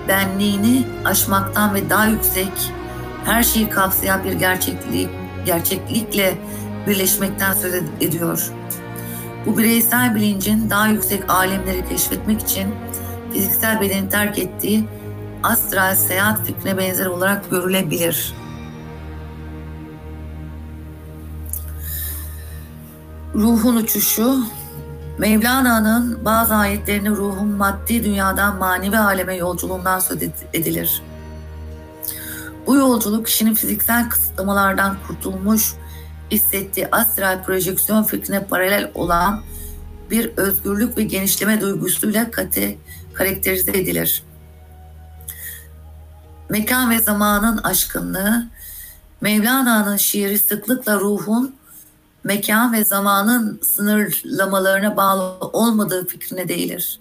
Benliğini 0.09 0.85
aşmaktan 1.05 1.75
ve 1.75 1.91
daha 1.91 2.07
yüksek, 2.07 2.73
her 3.25 3.43
şeyi 3.43 3.71
kapsayan 3.71 4.25
bir 4.25 4.33
gerçeklik, 4.33 5.09
gerçeklikle 5.47 6.39
birleşmekten 6.87 7.53
söz 7.53 7.75
ediyor. 8.01 8.51
Bu 9.47 9.59
bireysel 9.59 10.15
bilincin 10.15 10.71
daha 10.71 10.87
yüksek 10.87 11.31
alemleri 11.31 11.89
keşfetmek 11.89 12.41
için 12.41 12.75
fiziksel 13.33 13.81
bedeni 13.81 14.09
terk 14.09 14.39
ettiği 14.39 14.85
astral 15.43 15.95
seyahat 15.95 16.47
fikrine 16.47 16.79
benzer 16.79 17.07
olarak 17.07 17.51
görülebilir. 17.51 18.35
Ruhun 23.35 23.77
uçuşu 23.77 24.45
Mevlana'nın 25.19 26.25
bazı 26.25 26.55
ayetlerinde 26.55 27.11
ruhun 27.11 27.49
maddi 27.49 28.05
dünyadan 28.05 28.57
manevi 28.57 28.99
aleme 28.99 29.37
yolculuğundan 29.37 29.99
söz 29.99 30.19
edilir. 30.53 31.03
Bu 32.67 32.77
yolculuk 32.77 33.27
kişinin 33.27 33.55
fiziksel 33.55 34.09
kısıtlamalardan 34.09 34.97
kurtulmuş 35.07 35.75
hissettiği 36.31 36.89
astral 36.91 37.45
projeksiyon 37.45 38.03
fikrine 38.03 38.45
paralel 38.45 38.91
olan 38.95 39.43
bir 40.11 40.31
özgürlük 40.37 40.99
ve 40.99 41.03
genişleme 41.03 41.61
duygusuyla 41.61 42.31
kate, 42.31 42.79
karakterize 43.15 43.71
edilir. 43.71 44.23
Mekan 46.49 46.91
ve 46.91 46.99
zamanın 46.99 47.59
aşkınlığı, 47.59 48.47
Mevlana'nın 49.21 49.97
şiiri 49.97 50.39
sıklıkla 50.39 51.01
ruhun 51.01 51.55
mekan 52.25 52.73
ve 52.73 52.85
zamanın 52.85 53.61
sınırlamalarına 53.63 54.97
bağlı 54.97 55.37
olmadığı 55.41 56.07
fikrine 56.07 56.49
değilir. 56.49 57.01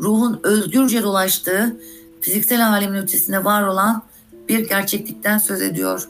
Ruhun 0.00 0.40
özgürce 0.42 1.02
dolaştığı 1.02 1.76
fiziksel 2.20 2.68
alemin 2.68 2.98
ötesinde 2.98 3.44
var 3.44 3.62
olan 3.62 4.02
bir 4.48 4.68
gerçeklikten 4.68 5.38
söz 5.38 5.62
ediyor. 5.62 6.08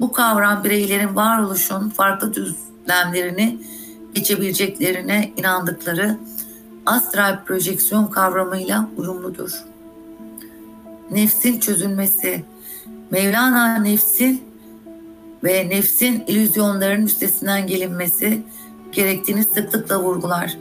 Bu 0.00 0.12
kavram 0.12 0.64
bireylerin 0.64 1.16
varoluşun 1.16 1.88
farklı 1.88 2.34
düzlemlerini 2.34 3.58
geçebileceklerine 4.14 5.32
inandıkları 5.36 6.16
astral 6.86 7.44
projeksiyon 7.44 8.06
kavramıyla 8.06 8.88
uyumludur. 8.96 9.64
Nefsin 11.10 11.60
çözülmesi 11.60 12.44
Mevlana 13.12 13.78
nefsin 13.78 14.42
ve 15.44 15.68
nefsin 15.68 16.24
illüzyonlarının 16.26 17.06
üstesinden 17.06 17.66
gelinmesi 17.66 18.42
gerektiğini 18.92 19.44
sıklıkla 19.44 20.02
vurgular. 20.02 20.58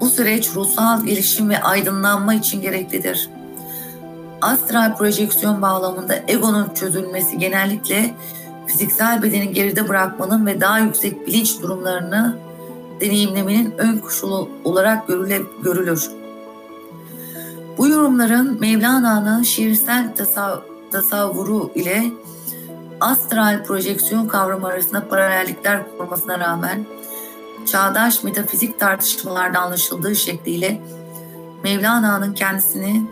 Bu 0.00 0.08
süreç 0.08 0.54
ruhsal 0.54 1.04
gelişim 1.04 1.50
ve 1.50 1.62
aydınlanma 1.62 2.34
için 2.34 2.62
gereklidir. 2.62 3.28
Astral 4.40 4.96
projeksiyon 4.96 5.62
bağlamında 5.62 6.14
egonun 6.28 6.74
çözülmesi 6.74 7.38
genellikle 7.38 8.14
fiziksel 8.66 9.22
bedeni 9.22 9.52
geride 9.52 9.88
bırakmanın 9.88 10.46
ve 10.46 10.60
daha 10.60 10.78
yüksek 10.78 11.26
bilinç 11.26 11.62
durumlarını 11.62 12.38
deneyimlemenin 13.00 13.74
ön 13.78 13.98
koşulu 13.98 14.48
olarak 14.64 15.08
görüle, 15.08 15.42
görülür. 15.62 16.10
Bu 17.78 17.88
yorumların 17.88 18.60
Mevlana'nın 18.60 19.42
şiirsel 19.42 20.14
tasav, 20.16 20.60
tasavvuru 20.92 21.70
ile 21.74 22.04
astral 23.00 23.64
projeksiyon 23.64 24.28
kavramı 24.28 24.66
arasında 24.66 25.08
paralellikler 25.08 25.80
kurmasına 25.98 26.38
rağmen 26.38 26.86
çağdaş 27.66 28.24
metafizik 28.24 28.80
tartışmalarda 28.80 29.58
anlaşıldığı 29.58 30.16
şekliyle 30.16 30.80
Mevlana'nın 31.64 32.34
kendisini 32.34 33.02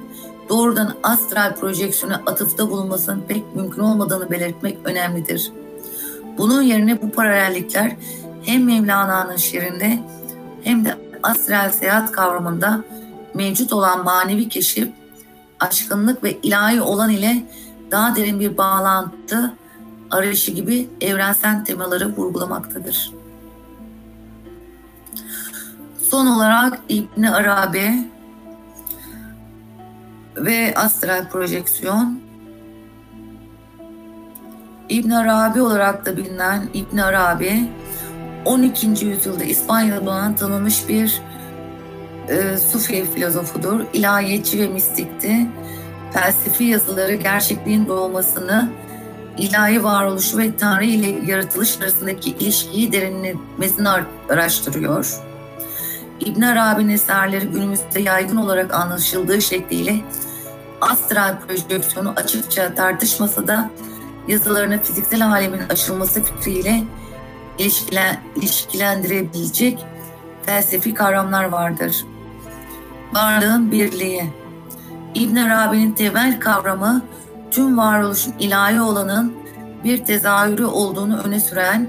doğrudan 0.53 0.95
astral 1.03 1.57
projeksiyona 1.57 2.23
atıfta 2.27 2.71
bulunmasının 2.71 3.25
pek 3.29 3.57
mümkün 3.57 3.83
olmadığını 3.83 4.31
belirtmek 4.31 4.79
önemlidir. 4.85 5.53
Bunun 6.39 6.63
yerine 6.63 7.03
bu 7.03 7.11
paralellikler 7.11 7.97
hem 8.43 8.65
Mevlana'nın 8.65 9.37
şiirinde 9.37 9.99
hem 10.65 10.85
de 10.85 10.97
astral 11.23 11.71
seyahat 11.71 12.13
kavramında 12.13 12.85
mevcut 13.35 13.73
olan 13.73 14.05
manevi 14.05 14.49
keşif, 14.49 14.89
aşkınlık 15.61 16.25
ve 16.25 16.39
ilahi 16.43 16.81
olan 16.81 17.11
ile 17.11 17.43
daha 17.91 18.17
derin 18.17 18.41
bir 18.41 18.57
bağlantı 18.57 19.53
arayışı 20.11 20.51
gibi 20.51 20.89
evrensel 21.01 21.65
temaları 21.65 22.17
vurgulamaktadır. 22.17 23.13
Son 26.11 26.27
olarak 26.27 26.79
İbn 26.89 27.23
Arabi 27.23 28.12
ve 30.37 30.75
astral 30.77 31.29
projeksiyon 31.29 32.21
İbn 34.89 35.11
Arabi 35.11 35.63
olarak 35.63 36.07
da 36.07 36.17
bilinen 36.17 36.69
İbn 36.75 36.99
Arabi 36.99 37.69
12. 38.45 38.87
yüzyılda 38.87 39.45
İspanya'da 39.45 40.01
bulunan 40.01 40.37
tanınmış 40.37 40.89
bir 40.89 41.21
e, 42.29 42.59
Sufi 42.59 43.05
filozofudur. 43.15 43.81
İlahiyetçi 43.93 44.59
ve 44.59 44.69
mistikti. 44.69 45.47
Felsefi 46.13 46.65
yazıları 46.65 47.15
gerçekliğin 47.15 47.87
doğmasını 47.89 48.71
ilahi 49.39 49.85
varoluşu 49.85 50.39
ve 50.39 50.57
Tanrı 50.57 50.85
ile 50.85 51.31
yaratılış 51.31 51.81
arasındaki 51.81 52.31
ilişkiyi 52.31 52.93
derinlemesine 52.93 53.89
araştırıyor. 54.31 55.32
İbn 56.27 56.43
Arabi'nin 56.43 56.89
eserleri 56.89 57.47
günümüzde 57.47 58.01
yaygın 58.01 58.37
olarak 58.37 58.75
anlaşıldığı 58.75 59.43
şekliyle 59.43 60.01
astral 60.81 61.37
projeksiyonu 61.41 62.13
açıkça 62.17 62.75
tartışmasa 62.75 63.47
da 63.47 63.71
yazılarını 64.29 64.83
fiziksel 64.83 65.27
alemin 65.27 65.61
aşılması 65.71 66.25
fikriyle 66.25 66.83
ilişkilen, 67.59 68.21
ilişkilendirebilecek 68.37 69.87
felsefi 70.43 70.95
kavramlar 70.95 71.45
vardır. 71.45 72.05
Varlığın 73.13 73.71
birliği. 73.71 74.25
İbn 75.15 75.37
Arabi'nin 75.37 75.93
temel 75.93 76.41
kavramı 76.41 77.03
tüm 77.51 77.79
varoluşun 77.79 78.35
ilahi 78.39 78.81
olanın 78.81 79.35
bir 79.85 80.05
tezahürü 80.05 80.65
olduğunu 80.65 81.21
öne 81.21 81.41
süren 81.41 81.89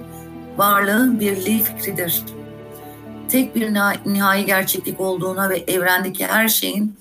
varlığın 0.58 1.20
birliği 1.20 1.64
fikridir. 1.64 2.24
Tek 3.34 3.56
bir 3.56 3.74
nihai 4.06 4.46
gerçeklik 4.46 5.00
olduğuna 5.00 5.50
ve 5.50 5.58
evrendeki 5.58 6.28
her 6.28 6.48
şeyin 6.48 6.98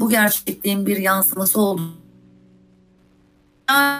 bu 0.00 0.10
gerçekliğin 0.10 0.86
bir 0.86 0.96
yansıması 0.96 1.60
olduğunu 1.60 1.92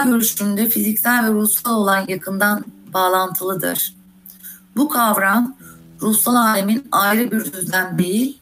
görüşünde 0.05 0.69
fiziksel 0.69 1.25
ve 1.25 1.33
ruhsal 1.33 1.75
olan 1.75 2.05
yakından 2.09 2.65
bağlantılıdır. 2.95 3.95
Bu 4.77 4.89
kavram 4.89 5.57
ruhsal 6.03 6.35
alemin 6.35 6.89
ayrı 6.93 7.31
bir 7.31 7.53
düzlem 7.53 7.99
değil, 7.99 8.39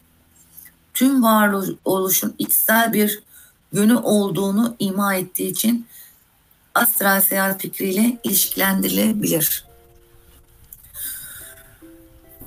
tüm 0.93 1.23
varoluşun 1.23 2.35
içsel 2.37 2.93
bir 2.93 3.23
yönü 3.73 3.95
olduğunu 3.95 4.75
ima 4.79 5.15
ettiği 5.15 5.51
için 5.51 5.87
astral 6.75 7.21
seyahat 7.21 7.61
fikriyle 7.61 8.17
ilişkilendirilebilir. 8.23 9.66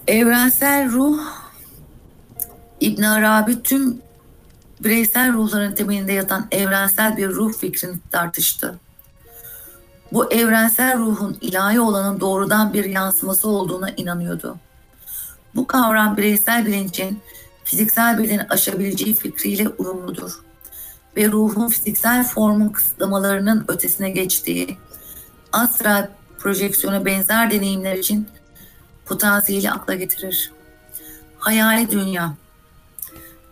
Evrensel 0.06 0.90
ruh 0.90 1.20
İbn 2.80 3.02
Arabi 3.02 3.62
tüm 3.62 4.02
bireysel 4.80 5.32
ruhların 5.32 5.74
temelinde 5.74 6.12
yatan 6.12 6.46
evrensel 6.50 7.16
bir 7.16 7.28
ruh 7.28 7.52
fikrini 7.52 7.96
tartıştı. 8.10 8.78
Bu 10.12 10.32
evrensel 10.32 10.98
ruhun 10.98 11.38
ilahi 11.40 11.80
olanın 11.80 12.20
doğrudan 12.20 12.72
bir 12.72 12.84
yansıması 12.84 13.48
olduğuna 13.48 13.90
inanıyordu. 13.90 14.56
Bu 15.54 15.66
kavram 15.66 16.16
bireysel 16.16 16.66
bilincin 16.66 17.20
fiziksel 17.64 18.18
bedeni 18.18 18.42
aşabileceği 18.42 19.14
fikriyle 19.14 19.68
uyumludur 19.68 20.40
ve 21.16 21.28
ruhun 21.28 21.68
fiziksel 21.68 22.24
formun 22.24 22.68
kısıtlamalarının 22.68 23.64
ötesine 23.68 24.10
geçtiği 24.10 24.78
astral 25.52 26.08
projeksiyona 26.38 27.04
benzer 27.04 27.50
deneyimler 27.50 27.96
için 27.96 28.28
potansiyeli 29.10 29.70
akla 29.70 29.94
getirir. 29.94 30.52
Hayali 31.38 31.90
dünya 31.90 32.34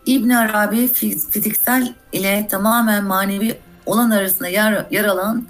İbn 0.05 0.29
Arabi 0.29 0.87
fiziksel 1.31 1.95
ile 2.13 2.47
tamamen 2.49 3.03
manevi 3.03 3.59
olan 3.85 4.09
arasında 4.09 4.47
yer, 4.47 4.85
yer 4.91 5.05
alan 5.05 5.47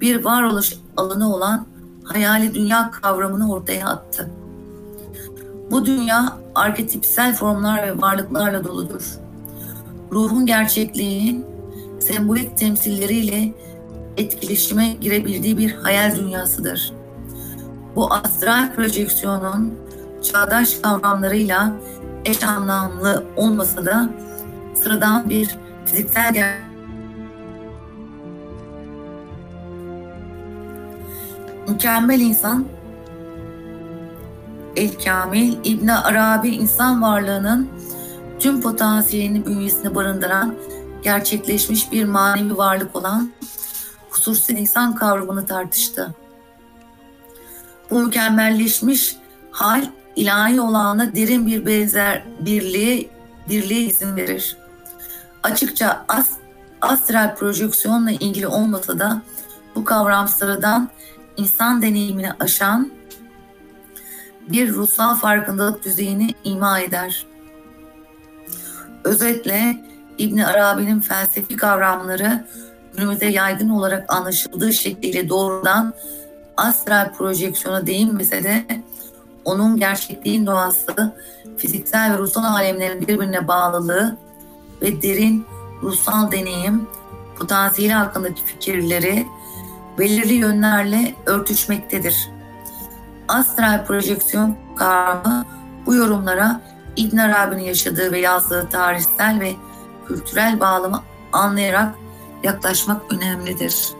bir 0.00 0.24
varoluş 0.24 0.74
alanı 0.96 1.34
olan 1.34 1.66
hayali 2.04 2.54
dünya 2.54 2.90
kavramını 2.90 3.52
ortaya 3.52 3.86
attı. 3.86 4.30
Bu 5.70 5.86
dünya 5.86 6.38
arketipsel 6.54 7.34
formlar 7.34 7.82
ve 7.82 8.02
varlıklarla 8.02 8.64
doludur. 8.64 9.18
Ruhun 10.12 10.46
gerçekliğin 10.46 11.46
sembolik 12.00 12.58
temsilleriyle 12.58 13.52
etkileşime 14.16 14.88
girebildiği 14.88 15.58
bir 15.58 15.72
hayal 15.72 16.16
dünyasıdır. 16.16 16.97
Bu 17.96 18.12
astral 18.12 18.74
projeksiyonun 18.74 19.74
çağdaş 20.22 20.74
kavramlarıyla 20.74 21.72
eş 22.24 22.44
anlamlı 22.44 23.24
olmasa 23.36 23.86
da 23.86 24.08
sıradan 24.74 25.30
bir 25.30 25.56
fiziksel 25.86 26.34
ger- 26.34 26.68
mükemmel 31.68 32.20
insan 32.20 32.64
El 34.76 34.90
Kamil 35.04 35.56
İbn 35.64 35.88
Arabi 35.88 36.48
insan 36.48 37.02
varlığının 37.02 37.68
tüm 38.38 38.60
potansiyelini 38.60 39.46
bünyesinde 39.46 39.94
barındıran 39.94 40.54
gerçekleşmiş 41.02 41.92
bir 41.92 42.04
manevi 42.04 42.56
varlık 42.56 42.96
olan 42.96 43.30
hususi 44.10 44.52
insan 44.52 44.94
kavramını 44.94 45.46
tartıştı. 45.46 46.14
Bu 47.90 47.98
mükemmelleşmiş 47.98 49.16
hal 49.50 49.84
ilahi 50.16 50.60
olana 50.60 51.14
derin 51.14 51.46
bir 51.46 51.66
benzer 51.66 52.24
birliğe, 52.40 53.08
birliğe 53.48 53.80
izin 53.80 54.16
verir. 54.16 54.56
Açıkça 55.42 56.04
as, 56.08 56.30
astral 56.80 57.36
projeksiyonla 57.36 58.10
ilgili 58.10 58.46
olmasa 58.46 58.98
da 58.98 59.22
bu 59.74 59.84
kavram 59.84 60.28
sıradan 60.28 60.88
insan 61.36 61.82
deneyimini 61.82 62.32
aşan 62.40 62.90
bir 64.48 64.72
ruhsal 64.72 65.14
farkındalık 65.14 65.84
düzeyini 65.84 66.34
ima 66.44 66.80
eder. 66.80 67.26
Özetle 69.04 69.76
İbn 70.18 70.38
Arabi'nin 70.38 71.00
felsefi 71.00 71.56
kavramları 71.56 72.46
günümüzde 72.96 73.26
yaygın 73.26 73.68
olarak 73.68 74.12
anlaşıldığı 74.12 74.72
şekliyle 74.72 75.28
doğrudan 75.28 75.94
astral 76.58 77.12
projeksiyona 77.12 77.86
değinmese 77.86 78.44
de 78.44 78.64
onun 79.44 79.76
gerçekliğin 79.76 80.46
doğası, 80.46 81.14
fiziksel 81.56 82.12
ve 82.12 82.18
ruhsal 82.18 82.44
alemlerin 82.44 83.00
birbirine 83.00 83.48
bağlılığı 83.48 84.16
ve 84.82 85.02
derin 85.02 85.46
ruhsal 85.82 86.32
deneyim, 86.32 86.88
potansiyeli 87.38 87.92
hakkındaki 87.92 88.44
fikirleri 88.44 89.26
belirli 89.98 90.34
yönlerle 90.34 91.14
örtüşmektedir. 91.26 92.28
Astral 93.28 93.86
projeksiyon 93.86 94.56
kavramı 94.76 95.44
bu 95.86 95.94
yorumlara 95.94 96.60
İbn 96.96 97.16
Arabi'nin 97.16 97.64
yaşadığı 97.64 98.12
ve 98.12 98.20
yazdığı 98.20 98.68
tarihsel 98.68 99.40
ve 99.40 99.52
kültürel 100.08 100.60
bağlamı 100.60 101.02
anlayarak 101.32 101.94
yaklaşmak 102.42 103.12
önemlidir. 103.12 103.97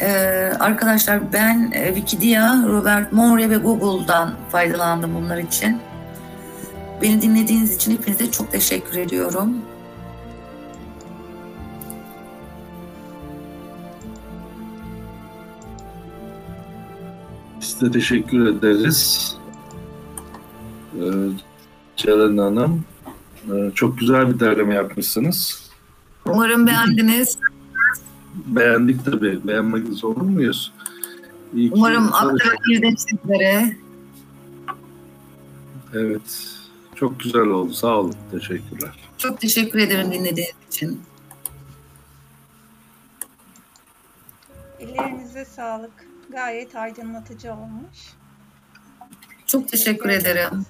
Ee, 0.00 0.52
arkadaşlar 0.60 1.32
ben 1.32 1.72
e, 1.74 1.94
Wikipedia, 1.94 2.62
Robert 2.66 3.12
Moore 3.12 3.50
ve 3.50 3.56
Google'dan 3.56 4.34
faydalandım 4.52 5.14
bunlar 5.14 5.38
için. 5.38 5.80
Beni 7.02 7.22
dinlediğiniz 7.22 7.76
için 7.76 7.92
hepinize 7.92 8.30
çok 8.30 8.52
teşekkür 8.52 8.98
ediyorum. 8.98 9.56
Biz 17.60 17.80
de 17.80 17.90
teşekkür 17.90 18.46
ederiz. 18.46 19.34
Ee, 20.96 21.02
Ceren 21.96 22.36
Hanım, 22.36 22.84
e, 23.52 23.70
çok 23.74 23.98
güzel 23.98 24.34
bir 24.34 24.40
derleme 24.40 24.74
yapmışsınız. 24.74 25.70
Umarım 26.26 26.66
beğendiniz. 26.66 27.38
Beğendik 28.34 29.04
tabii. 29.04 29.46
Beğenmek 29.46 29.86
zorunda 29.88 30.24
muyuz? 30.24 30.72
İyi 31.54 31.72
Umarım 31.72 32.12
aktarabildim 32.12 32.96
sizlere. 32.96 33.76
Evet. 35.94 36.54
Çok 36.94 37.20
güzel 37.20 37.42
oldu. 37.46 37.72
Sağ 37.72 37.98
olun. 37.98 38.14
Teşekkürler. 38.30 38.90
Çok 39.18 39.40
teşekkür 39.40 39.78
ederim 39.78 40.12
dinlediğiniz 40.12 40.54
için. 40.68 41.00
Ellerinize 44.80 45.44
sağlık. 45.44 45.92
Gayet 46.30 46.76
aydınlatıcı 46.76 47.52
olmuş. 47.52 47.98
Çok 49.46 49.68
teşekkür 49.68 50.08
ederim. 50.08 50.66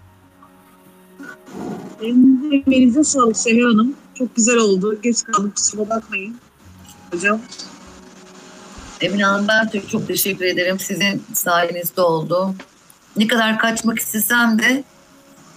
Elinize, 2.02 2.56
emeğinize 2.56 3.04
sağlık 3.04 3.36
Seher 3.36 3.62
Hanım. 3.62 3.94
Çok 4.14 4.36
güzel 4.36 4.56
oldu. 4.56 5.00
Geç 5.02 5.24
kaldık 5.24 5.56
kusura 5.56 5.88
bakmayın. 5.88 6.36
Hocam. 7.14 7.40
Emine 9.00 9.24
Hanım 9.24 9.48
ben 9.48 9.68
çok, 9.68 9.88
çok 9.88 10.08
teşekkür 10.08 10.44
ederim. 10.44 10.78
Sizin 10.78 11.22
sayenizde 11.32 12.00
oldu. 12.00 12.54
Ne 13.16 13.26
kadar 13.26 13.58
kaçmak 13.58 13.98
istesem 13.98 14.58
de 14.58 14.84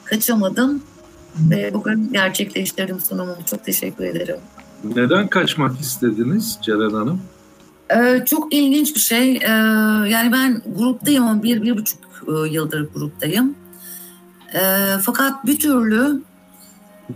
kaçamadım. 0.06 0.84
Ve 1.40 1.74
bugün 1.74 2.14
gerçekleştirdim 2.14 3.00
sunumumu. 3.00 3.38
Çok 3.46 3.66
teşekkür 3.66 4.04
ederim. 4.04 4.36
Neden 4.84 5.28
kaçmak 5.28 5.80
istediniz 5.80 6.60
Ceren 6.62 6.94
Hanım? 6.94 7.22
Ee, 7.96 8.26
çok 8.26 8.54
ilginç 8.54 8.96
bir 8.96 9.00
şey. 9.00 9.36
Ee, 9.36 9.48
yani 10.10 10.32
ben 10.32 10.62
gruptayım 10.78 11.24
ama 11.24 11.44
bir, 11.44 11.62
bir 11.62 11.78
buçuk 11.78 12.00
e, 12.28 12.50
yıldır 12.50 12.94
gruptayım. 12.94 13.56
Ee, 14.54 14.60
fakat 15.02 15.46
bir 15.46 15.60
türlü 15.60 16.22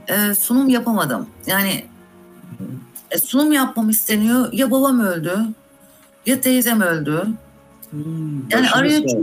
e, 0.07 0.35
sunum 0.35 0.69
yapamadım. 0.69 1.27
Yani 1.47 1.83
e, 3.11 3.17
sunum 3.17 3.51
yapmam 3.51 3.89
isteniyor. 3.89 4.53
Ya 4.53 4.71
babam 4.71 4.99
öldü 4.99 5.39
ya 6.25 6.41
teyzem 6.41 6.81
öldü. 6.81 7.27
Hmm, 7.89 8.49
yani 8.49 8.69
araya 8.69 9.07
çok, 9.07 9.19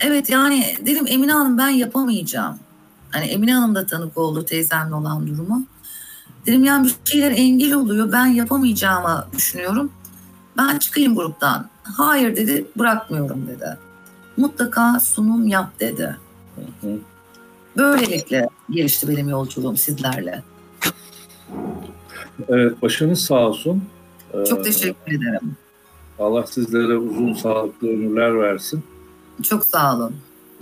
evet 0.00 0.30
yani 0.30 0.76
dedim 0.86 1.06
Emine 1.08 1.32
Hanım 1.32 1.58
ben 1.58 1.68
yapamayacağım. 1.68 2.58
Hani 3.10 3.24
Emine 3.24 3.54
Hanım 3.54 3.74
da 3.74 3.86
tanık 3.86 4.18
oldu 4.18 4.44
teyzemle 4.44 4.94
olan 4.94 5.26
durumu. 5.26 5.66
Dedim 6.46 6.64
yani 6.64 6.86
bir 6.86 7.10
şeyler 7.10 7.30
engel 7.30 7.74
oluyor. 7.74 8.12
Ben 8.12 8.26
yapamayacağımı 8.26 9.26
düşünüyorum. 9.36 9.92
Ben 10.56 10.78
çıkayım 10.78 11.14
gruptan. 11.14 11.68
Hayır 11.82 12.36
dedi 12.36 12.66
bırakmıyorum 12.78 13.46
dedi. 13.48 13.78
Mutlaka 14.36 15.00
sunum 15.00 15.48
yap 15.48 15.80
dedi. 15.80 16.16
Böylelikle 17.76 18.48
gelişti 18.70 19.08
benim 19.08 19.28
yolculuğum 19.28 19.76
sizlerle. 19.76 20.42
Evet 22.48 22.82
başınız 22.82 23.20
sağ 23.20 23.48
olsun. 23.48 23.82
Çok 24.48 24.60
ee, 24.60 24.62
teşekkür 24.62 25.12
ederim. 25.12 25.56
Allah 26.18 26.46
sizlere 26.46 26.96
uzun 26.96 27.32
sağlıklı 27.32 27.88
ömürler 27.88 28.40
versin. 28.40 28.82
Çok 29.42 29.64
sağ 29.64 29.96
olun. 29.96 30.14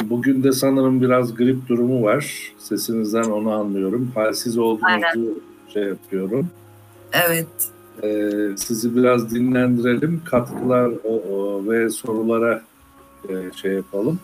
Bugün 0.04 0.42
de 0.42 0.52
sanırım 0.52 1.02
biraz 1.02 1.34
grip 1.34 1.68
durumu 1.68 2.02
var. 2.02 2.52
Sesinizden 2.58 3.24
onu 3.24 3.50
anlıyorum. 3.50 4.12
Halsiz 4.14 4.58
olduğunuzu 4.58 4.86
Aynen. 4.86 5.34
şey 5.72 5.82
yapıyorum. 5.82 6.46
Evet. 7.12 7.46
Ee, 8.02 8.30
sizi 8.56 8.96
biraz 8.96 9.34
dinlendirelim. 9.34 10.22
Katkılar 10.24 10.90
o, 11.04 11.14
o, 11.14 11.70
ve 11.70 11.90
sorulara 11.90 12.62
e, 13.28 13.34
şey 13.56 13.72
yapalım. 13.72 14.18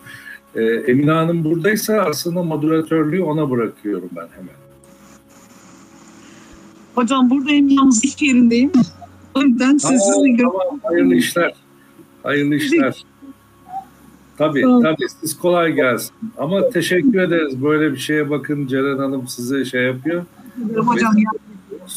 Ee, 0.55 0.63
Emine 0.63 1.11
Hanım 1.11 1.43
buradaysa 1.43 1.93
aslında 1.93 2.43
moderatörlüğü 2.43 3.23
ona 3.23 3.49
bırakıyorum 3.49 4.09
ben 4.15 4.27
hemen. 4.35 4.58
Hocam 6.99 7.29
buradayım 7.29 7.69
yalnız 7.69 8.05
iş 8.05 8.21
yerindeyim. 8.21 8.71
O 9.35 9.41
yüzden 9.41 9.77
tamam, 9.77 9.99
tamam, 10.37 10.79
hayırlı 10.83 11.15
işler. 11.15 11.53
Hayırlı 12.23 12.55
işler. 12.55 13.05
Tabii 14.37 14.61
tamam. 14.61 14.83
tabii 14.83 15.09
siz 15.21 15.37
kolay 15.37 15.73
gelsin. 15.73 16.11
Ama 16.37 16.69
teşekkür 16.69 17.19
ederiz. 17.19 17.63
Böyle 17.63 17.91
bir 17.91 17.97
şeye 17.97 18.29
bakın 18.29 18.67
Ceren 18.67 18.97
Hanım 18.97 19.27
size 19.27 19.65
şey 19.65 19.83
yapıyor. 19.83 20.25
Hocam 20.75 21.17
ya. 21.17 21.31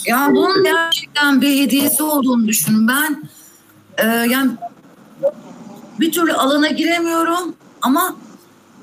Ya 0.06 0.28
bunun 0.30 0.64
gerçekten 0.64 1.40
bir 1.40 1.62
hediyesi 1.62 2.02
olduğunu 2.02 2.48
düşünün. 2.48 2.88
Ben 2.88 3.22
e, 3.98 4.06
yani 4.06 4.50
bir 6.00 6.12
türlü 6.12 6.32
alana 6.32 6.68
giremiyorum 6.68 7.54
ama 7.82 8.16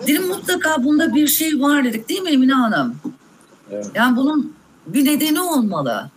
Dedim 0.07 0.28
mutlaka 0.28 0.84
bunda 0.84 1.15
bir 1.15 1.28
şey 1.28 1.61
var 1.61 1.84
dedik 1.84 2.09
değil 2.09 2.22
mi 2.22 2.30
Emine 2.30 2.53
Hanım? 2.53 2.95
Evet. 3.72 3.91
Yani 3.95 4.17
bunun 4.17 4.53
bir 4.93 5.05
nedeni 5.05 5.41
olmalı. 5.41 6.09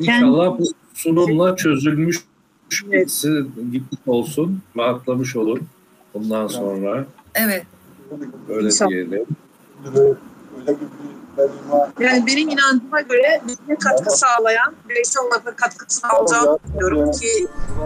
İnşallah 0.00 0.58
bu 0.58 0.64
sunumla 0.94 1.56
çözülmüş 1.56 2.24
gitmiş 3.72 4.00
olsun, 4.06 4.60
rahatlamış 4.76 5.36
olun 5.36 5.60
bundan 6.14 6.46
sonra. 6.46 7.06
Evet. 7.34 7.66
Öyle 8.48 8.66
İnşallah. 8.66 8.90
diyelim. 8.90 9.26
Yani 12.00 12.26
benim 12.26 12.48
inancıma 12.48 13.00
göre 13.00 13.42
bize 13.46 13.76
katkı 13.78 14.10
sağlayan, 14.18 14.74
bireysel 14.88 15.22
olarak 15.22 15.46
da 15.46 15.56
katkı 15.56 15.94
sağlayacağını 15.94 16.58
düşünüyorum 16.64 17.12
ki 17.12 17.28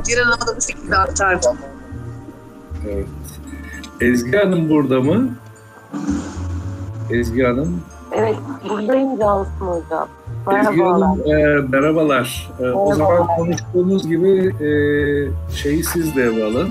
Ceren 0.05 0.25
Hanım'a 0.25 0.47
da 0.47 0.57
bu 0.57 0.61
şekilde 0.63 0.97
aktardım. 0.97 1.59
Evet. 2.89 3.07
Ezgi 4.01 4.37
Hanım 4.37 4.71
burada 4.71 5.01
mı? 5.01 5.31
Ezgi 7.11 7.43
Hanım. 7.43 7.83
Evet, 8.13 8.37
buradayım 8.69 9.19
Cansın 9.19 9.67
Hocam. 9.67 10.09
Merhabalar. 10.47 11.27
E, 11.27 11.61
merhabalar. 11.69 12.51
E, 12.61 12.63
o 12.71 12.95
zaman 12.95 13.11
Merhabalar. 13.13 13.37
konuştuğumuz 13.37 14.09
gibi 14.09 14.55
e, 14.65 14.69
şeyi 15.55 15.85
siz 15.85 16.17
devralın. 16.17 16.69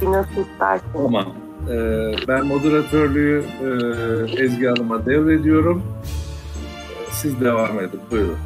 Bir 0.00 0.06
nasıl 0.06 0.30
istersin? 0.52 0.86
Tamam. 0.92 1.24
E, 1.70 1.76
ben 2.28 2.46
moderatörlüğü 2.46 3.44
e, 4.36 4.42
Ezgi 4.44 4.66
Hanım'a 4.66 5.06
devrediyorum. 5.06 5.82
Siz 7.10 7.40
devam 7.40 7.80
edin. 7.80 8.00
Buyurun. 8.10 8.36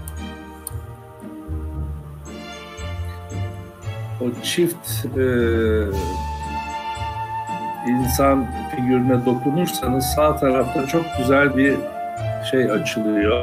O 4.20 4.24
çift 4.42 5.06
e, 5.16 5.24
insan 7.88 8.46
figürüne 8.70 9.26
dokunursanız 9.26 10.04
sağ 10.04 10.36
tarafta 10.36 10.86
çok 10.86 11.04
güzel 11.18 11.56
bir 11.56 11.76
şey 12.50 12.70
açılıyor. 12.70 13.42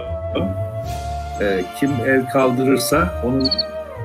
E, 1.42 1.62
kim 1.80 1.92
el 2.08 2.30
kaldırırsa 2.30 3.22
onun 3.26 3.50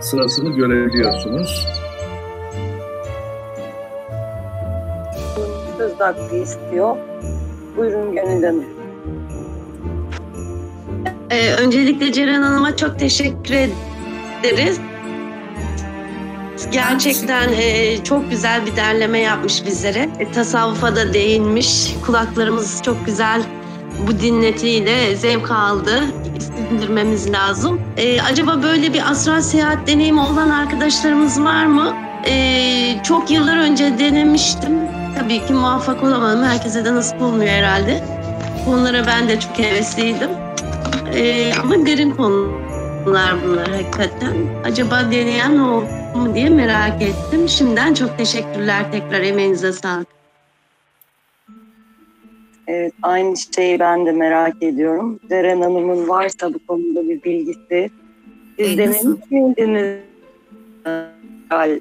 sırasını 0.00 0.56
görebiliyorsunuz. 0.56 1.66
Söz 5.78 6.00
hakkı 6.00 6.36
istiyor. 6.36 6.96
Buyurun 7.76 8.14
Gönül 8.14 8.42
Hanım. 8.44 8.64
Ee, 11.30 11.54
öncelikle 11.54 12.12
Ceren 12.12 12.42
Hanım'a 12.42 12.76
çok 12.76 12.98
teşekkür 12.98 13.54
ederiz. 13.54 14.80
Gerçekten 16.72 17.52
e, 17.52 18.04
çok 18.04 18.30
güzel 18.30 18.66
bir 18.66 18.76
derleme 18.76 19.18
yapmış 19.18 19.66
bizlere. 19.66 20.08
E, 20.18 20.32
tasavvufa 20.32 20.96
da 20.96 21.14
değinmiş. 21.14 21.94
Kulaklarımız 22.06 22.82
çok 22.82 23.06
güzel 23.06 23.42
bu 24.06 24.20
dinletiyle 24.20 25.16
zevk 25.16 25.50
aldı. 25.50 26.04
Sindirmemiz 26.40 27.32
lazım. 27.32 27.80
E, 27.96 28.22
acaba 28.22 28.62
böyle 28.62 28.92
bir 28.94 29.10
astral 29.10 29.40
seyahat 29.40 29.86
deneyimi 29.86 30.20
olan 30.20 30.50
arkadaşlarımız 30.50 31.42
var 31.42 31.66
mı? 31.66 31.96
E, 32.26 33.02
çok 33.04 33.30
yıllar 33.30 33.56
önce 33.56 33.98
denemiştim. 33.98 34.72
Tabii 35.18 35.46
ki 35.46 35.52
muvaffak 35.52 36.02
olamadım. 36.02 36.44
Herkese 36.44 36.84
de 36.84 36.94
nasip 36.94 37.22
olmuyor 37.22 37.50
herhalde. 37.50 38.04
Bunlara 38.66 39.06
ben 39.06 39.28
de 39.28 39.40
çok 39.40 39.58
hevesliydim. 39.58 40.30
Ee, 41.14 41.52
ama 41.62 41.86
derin 41.86 42.10
konular 42.10 43.34
bunlar 43.44 43.68
hakikaten. 43.68 44.34
Acaba 44.64 45.00
deneyen 45.10 45.58
oldu 45.58 46.05
mu 46.16 46.34
diye 46.34 46.48
merak 46.48 47.02
ettim. 47.02 47.48
Şimdiden 47.48 47.94
çok 47.94 48.18
teşekkürler 48.18 48.92
tekrar 48.92 49.20
emeğinize 49.20 49.72
sağlık. 49.72 50.06
Evet, 52.66 52.92
aynı 53.02 53.34
şeyi 53.56 53.78
ben 53.80 54.06
de 54.06 54.12
merak 54.12 54.62
ediyorum. 54.62 55.20
Ceren 55.28 55.60
Hanım'ın 55.60 56.08
varsa 56.08 56.54
bu 56.54 56.66
konuda 56.66 57.08
bir 57.08 57.22
bilgisi. 57.22 57.90
Siz 58.58 58.78
E, 58.78 58.86
nasıl? 58.86 59.18
miydiniz? 59.30 59.96
Gal- 61.50 61.80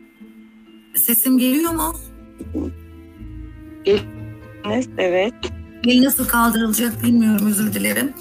Sesim 0.95 1.37
geliyor 1.37 1.71
mu? 1.71 1.93
Evet. 4.97 5.33
El 5.87 6.03
nasıl 6.03 6.27
kaldırılacak 6.27 7.03
bilmiyorum 7.03 7.47
özür 7.47 7.73
dilerim. 7.73 8.13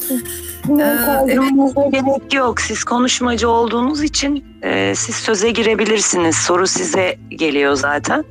Kaldırmanıza 0.67 1.87
gerek 1.87 2.35
yok. 2.35 2.61
Siz 2.61 2.85
konuşmacı 2.85 3.49
olduğunuz 3.49 4.03
için 4.03 4.45
e, 4.63 4.95
siz 4.95 5.15
söze 5.15 5.51
girebilirsiniz. 5.51 6.37
Soru 6.37 6.67
size 6.67 7.19
geliyor 7.31 7.75
zaten. 7.75 8.25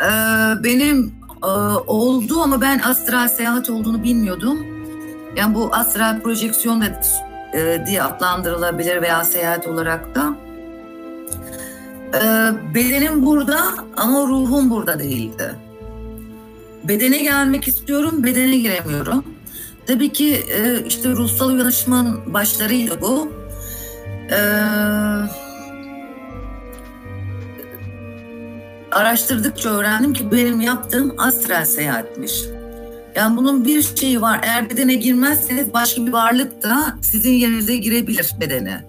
Ee, 0.00 0.64
benim 0.64 1.14
e, 1.42 1.46
oldu 1.86 2.40
ama 2.42 2.60
ben 2.60 2.78
astral 2.78 3.28
seyahat 3.28 3.70
olduğunu 3.70 4.02
bilmiyordum. 4.02 4.66
Yani 5.36 5.54
bu 5.54 5.74
astral 5.74 6.20
projeksiyon 6.20 6.80
da 6.80 6.86
e, 7.54 7.86
diye 7.86 8.02
adlandırılabilir 8.02 9.02
veya 9.02 9.24
seyahat 9.24 9.66
olarak 9.66 10.14
da. 10.14 10.34
Ee, 12.14 12.50
bedenim 12.74 13.26
burada 13.26 13.58
ama 13.96 14.18
ruhum 14.18 14.70
burada 14.70 14.98
değildi. 14.98 15.54
Bedene 16.84 17.22
gelmek 17.22 17.68
istiyorum, 17.68 18.24
bedene 18.24 18.56
giremiyorum. 18.58 19.24
Tabii 19.86 20.12
ki 20.12 20.34
e, 20.34 20.84
işte 20.86 21.08
ruhsal 21.08 21.48
uyanışmanın 21.48 22.34
başlarıyla 22.34 23.00
bu. 23.00 23.32
Ee, 24.30 24.36
araştırdıkça 28.92 29.68
öğrendim 29.70 30.12
ki 30.12 30.32
benim 30.32 30.60
yaptığım 30.60 31.14
astral 31.18 31.64
seyahatmiş. 31.64 32.32
Yani 33.14 33.36
bunun 33.36 33.64
bir 33.64 33.82
şeyi 33.82 34.20
var. 34.20 34.40
Eğer 34.42 34.70
bedene 34.70 34.94
girmezseniz 34.94 35.72
başka 35.72 36.06
bir 36.06 36.12
varlık 36.12 36.62
da 36.62 36.98
sizin 37.02 37.32
yerinize 37.32 37.76
girebilir 37.76 38.30
bedene. 38.40 38.84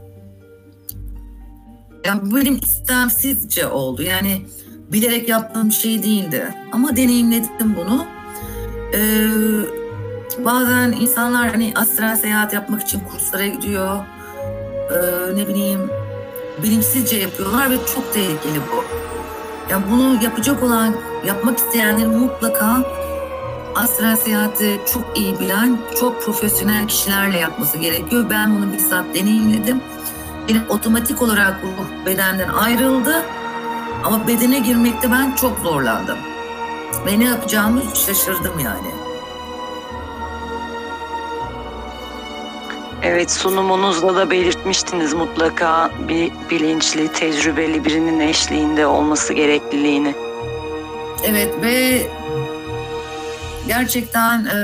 Yani 2.06 2.36
benim 2.36 2.58
istemsizce 2.58 3.68
oldu. 3.68 4.04
Yani 4.04 4.42
bilerek 4.92 5.30
yaptığım 5.30 5.72
şey 5.72 6.04
değildi. 6.04 6.54
Ama 6.72 6.96
deneyimledim 6.96 7.76
bunu. 7.76 8.06
Ee, 8.94 9.28
bazen 10.46 10.92
insanlar 10.92 11.52
hani 11.52 11.74
astral 11.76 12.16
seyahat 12.16 12.54
yapmak 12.54 12.82
için 12.82 13.00
kurslara 13.00 13.48
gidiyor. 13.48 13.98
Ee, 14.92 15.36
ne 15.36 15.48
bileyim 15.48 15.90
bilinçsizce 16.64 17.18
yapıyorlar 17.18 17.70
ve 17.70 17.76
çok 17.96 18.14
tehlikeli 18.14 18.60
bu. 18.72 18.84
Yani 19.72 19.84
bunu 19.92 20.24
yapacak 20.24 20.64
olan, 20.64 20.96
yapmak 21.26 21.58
isteyenlerin 21.58 22.18
mutlaka 22.18 22.84
astral 23.76 24.16
seyahati 24.16 24.80
çok 24.94 25.18
iyi 25.18 25.40
bilen, 25.40 25.78
çok 26.00 26.24
profesyonel 26.26 26.88
kişilerle 26.88 27.38
yapması 27.40 27.78
gerekiyor. 27.78 28.26
Ben 28.30 28.56
bunu 28.58 28.74
bizzat 28.74 29.06
deneyimledim. 29.16 29.82
Benim 30.50 30.64
otomatik 30.70 31.22
olarak 31.22 31.64
ruh 31.64 32.06
bedenden 32.06 32.50
ayrıldı. 32.50 33.26
Ama 34.04 34.28
bedene 34.28 34.60
girmekte 34.60 35.12
ben 35.12 35.36
çok 35.36 35.60
zorlandım. 35.60 36.18
Ve 37.06 37.20
ne 37.20 37.24
yapacağımı 37.24 37.82
şaşırdım 37.96 38.60
yani. 38.60 38.88
Evet 43.04 43.32
sunumunuzda 43.32 44.16
da 44.16 44.30
belirtmiştiniz 44.30 45.14
mutlaka 45.14 45.92
bir 46.08 46.32
bilinçli, 46.50 47.12
tecrübeli 47.12 47.86
birinin 47.86 48.20
eşliğinde 48.20 48.88
olması 48.88 49.34
gerekliliğini. 49.34 50.16
Evet 51.24 51.54
ve 51.62 52.02
gerçekten 53.68 54.46
e, 54.46 54.58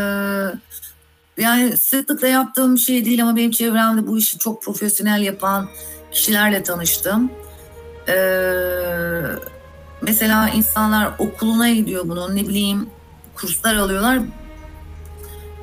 yani 1.37 1.77
sıklıkla 1.77 2.27
yaptığım 2.27 2.75
bir 2.75 2.79
şey 2.79 3.05
değil 3.05 3.23
ama 3.23 3.35
benim 3.35 3.51
çevremde 3.51 4.07
bu 4.07 4.17
işi 4.17 4.37
çok 4.37 4.63
profesyonel 4.63 5.21
yapan 5.21 5.69
kişilerle 6.11 6.63
tanıştım. 6.63 7.31
E, 8.07 8.15
mesela 10.01 10.49
insanlar 10.49 11.09
okuluna 11.19 11.69
gidiyor 11.69 12.03
bunun 12.07 12.35
ne 12.35 12.47
bileyim 12.47 12.89
kurslar 13.35 13.75
alıyorlar. 13.75 14.19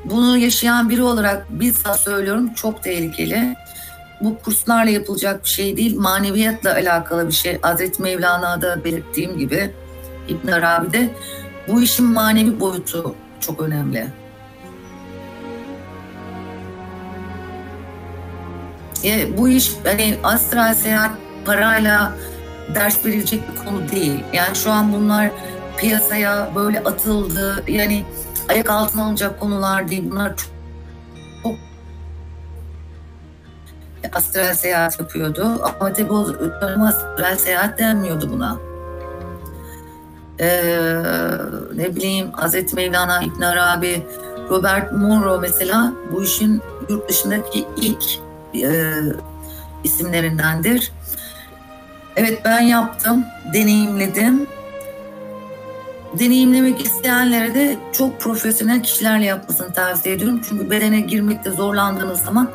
Bunu 0.04 0.38
yaşayan 0.38 0.90
biri 0.90 1.02
olarak 1.02 1.46
bizzat 1.50 2.00
söylüyorum 2.00 2.54
çok 2.54 2.82
tehlikeli. 2.82 3.54
Bu 4.20 4.38
kurslarla 4.38 4.90
yapılacak 4.90 5.44
bir 5.44 5.48
şey 5.48 5.76
değil, 5.76 5.96
maneviyatla 5.96 6.72
alakalı 6.74 7.28
bir 7.28 7.32
şey. 7.32 7.58
Hazreti 7.60 8.02
Mevlana'da 8.02 8.84
belirttiğim 8.84 9.38
gibi 9.38 9.70
İbn 10.28 10.48
Arabi'de 10.48 11.10
bu 11.68 11.82
işin 11.82 12.06
manevi 12.06 12.60
boyutu 12.60 13.14
çok 13.40 13.60
önemli. 13.60 14.06
Ya, 19.02 19.38
bu 19.38 19.48
iş 19.48 19.72
hani 19.84 20.16
astral 20.24 20.74
seyahat 20.74 21.10
parayla 21.44 22.12
ders 22.74 23.04
verilecek 23.04 23.40
bir 23.50 23.64
konu 23.64 23.88
değil. 23.90 24.24
Yani 24.32 24.56
şu 24.56 24.70
an 24.70 24.92
bunlar 24.92 25.30
piyasaya 25.76 26.48
böyle 26.54 26.80
atıldı. 26.80 27.64
Yani 27.68 28.04
ayak 28.48 28.70
altına 28.70 29.04
alınacak 29.04 29.40
konular 29.40 29.88
değil. 29.88 30.10
Bunlar 30.10 30.36
çok, 30.36 30.46
çok 31.42 31.54
astral 34.12 34.54
seyahat 34.54 35.00
yapıyordu. 35.00 35.60
Ama 35.62 35.92
tabii 35.92 36.12
o 36.12 36.28
dönem 36.60 36.82
astral 36.82 37.36
seyahat 37.36 37.78
denmiyordu 37.78 38.30
buna. 38.32 38.58
Ee, 40.40 40.78
ne 41.74 41.96
bileyim 41.96 42.32
Hazreti 42.32 42.76
Mevlana, 42.76 43.22
İbn 43.22 43.42
Arabi, 43.42 44.06
Robert 44.50 44.92
Monroe 44.92 45.38
mesela 45.40 45.92
bu 46.12 46.22
işin 46.22 46.62
yurt 46.88 47.08
dışındaki 47.08 47.66
ilk 47.76 48.04
e, 48.54 48.94
isimlerindendir. 49.84 50.92
Evet 52.16 52.40
ben 52.44 52.60
yaptım, 52.60 53.24
deneyimledim. 53.52 54.46
Deneyimlemek 56.18 56.80
isteyenlere 56.80 57.54
de 57.54 57.76
çok 57.92 58.20
profesyonel 58.20 58.82
kişilerle 58.82 59.24
yapmasını 59.24 59.72
tavsiye 59.72 60.14
ediyorum. 60.14 60.40
Çünkü 60.48 60.70
bedene 60.70 61.00
girmekte 61.00 61.50
zorlandığınız 61.50 62.20
zaman 62.20 62.50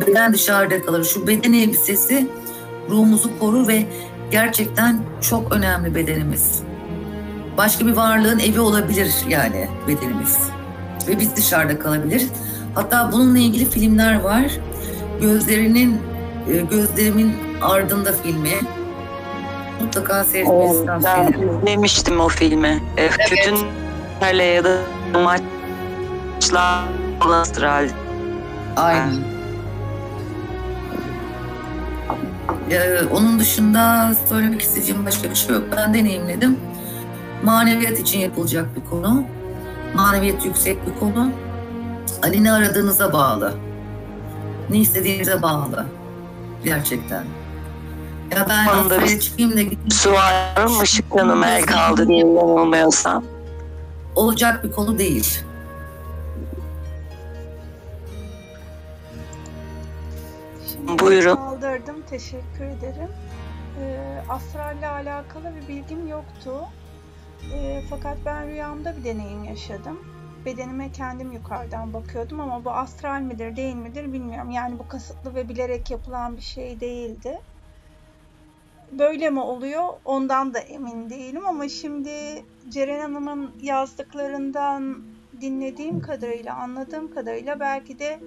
beden 0.00 0.34
dışarıda 0.34 0.82
kalır. 0.82 1.04
Şu 1.04 1.26
beden 1.26 1.52
elbisesi 1.52 2.26
ruhumuzu 2.90 3.38
korur 3.38 3.68
ve 3.68 3.86
gerçekten 4.30 5.00
çok 5.20 5.52
önemli 5.52 5.94
bedenimiz. 5.94 6.62
Başka 7.56 7.86
bir 7.86 7.92
varlığın 7.92 8.38
evi 8.38 8.60
olabilir 8.60 9.14
yani 9.28 9.68
bedenimiz. 9.88 10.38
Ve 11.08 11.20
biz 11.20 11.36
dışarıda 11.36 11.78
kalabiliriz. 11.78 12.28
Hatta 12.74 13.12
bununla 13.12 13.38
ilgili 13.38 13.70
filmler 13.70 14.20
var. 14.20 14.52
Gözlerinin 15.20 16.00
e, 16.50 16.56
gözlerimin 16.56 17.32
ardında 17.62 18.12
filmi. 18.12 18.77
Mutlaka 19.80 20.08
tavsiye 20.12 20.44
ben 20.46 21.22
ederim. 21.22 21.58
izlemiştim 21.58 22.20
o 22.20 22.28
filmi. 22.28 22.82
Evet. 22.96 23.16
Kötülerle 23.28 24.44
ya 24.44 24.64
da 24.64 24.78
maçlar 25.14 26.84
astral. 27.20 27.88
Aynen. 28.76 29.14
Ee, 32.70 33.00
onun 33.12 33.38
dışında 33.38 34.12
söylemek 34.28 34.62
isteyeceğim 34.62 35.06
başka 35.06 35.30
bir 35.30 35.34
şey 35.34 35.54
yok. 35.54 35.64
Ben 35.76 35.94
deneyimledim. 35.94 36.56
Maneviyat 37.44 37.98
için 37.98 38.18
yapılacak 38.18 38.66
bir 38.76 38.90
konu. 38.90 39.22
Maneviyat 39.94 40.44
yüksek 40.44 40.86
bir 40.86 41.00
konu. 41.00 41.30
Hani 42.20 42.44
ne 42.44 42.52
aradığınıza 42.52 43.12
bağlı. 43.12 43.54
Ne 44.70 44.78
istediğinize 44.78 45.42
bağlı. 45.42 45.86
Gerçekten. 46.64 47.24
Ya 48.36 48.46
ben 48.48 48.66
Anladım. 48.66 49.02
Asya'ya 49.02 49.20
çıkayım 49.20 49.50
da 49.56 49.62
gideyim. 49.62 49.90
Su 49.90 50.12
var, 50.12 50.82
ışık 50.82 51.04
yanım 51.16 51.42
el 51.42 51.62
kaldı 51.62 52.08
diye 52.08 52.18
yanılmıyorsam. 52.18 53.24
olacak 54.16 54.64
bir 54.64 54.72
konu 54.72 54.98
değil. 54.98 55.40
Şimdi 60.72 60.98
Buyurun. 61.02 61.36
Kaldırdım. 61.36 62.02
Teşekkür 62.10 62.64
ederim. 62.64 63.10
Ee, 63.80 64.22
astralle 64.28 64.88
alakalı 64.88 65.52
bir 65.56 65.68
bilgim 65.68 66.08
yoktu. 66.08 66.52
Ee, 67.54 67.82
fakat 67.90 68.16
ben 68.24 68.48
rüyamda 68.48 68.96
bir 68.96 69.04
deneyim 69.04 69.44
yaşadım. 69.44 69.98
Bedenime 70.44 70.92
kendim 70.92 71.32
yukarıdan 71.32 71.92
bakıyordum 71.92 72.40
ama 72.40 72.64
bu 72.64 72.70
astral 72.70 73.20
midir 73.20 73.56
değil 73.56 73.74
midir 73.74 74.12
bilmiyorum. 74.12 74.50
Yani 74.50 74.78
bu 74.78 74.88
kasıtlı 74.88 75.34
ve 75.34 75.48
bilerek 75.48 75.90
yapılan 75.90 76.36
bir 76.36 76.42
şey 76.42 76.80
değildi. 76.80 77.38
Böyle 78.92 79.30
mi 79.30 79.40
oluyor 79.40 79.84
ondan 80.04 80.54
da 80.54 80.58
emin 80.58 81.10
değilim 81.10 81.46
ama 81.46 81.68
şimdi 81.68 82.10
Ceren 82.68 83.00
Hanım'ın 83.00 83.50
yazdıklarından 83.62 84.98
dinlediğim 85.40 86.00
kadarıyla, 86.00 86.54
anladığım 86.54 87.14
kadarıyla 87.14 87.60
belki 87.60 87.98
de 87.98 88.20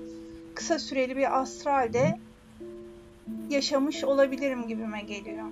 kısa 0.56 0.80
süreli 0.80 1.18
bir 1.18 1.42
astralde 1.42 2.20
yaşamış 3.50 4.04
olabilirim 4.04 4.68
gibime 4.68 5.02
geliyor. 5.02 5.46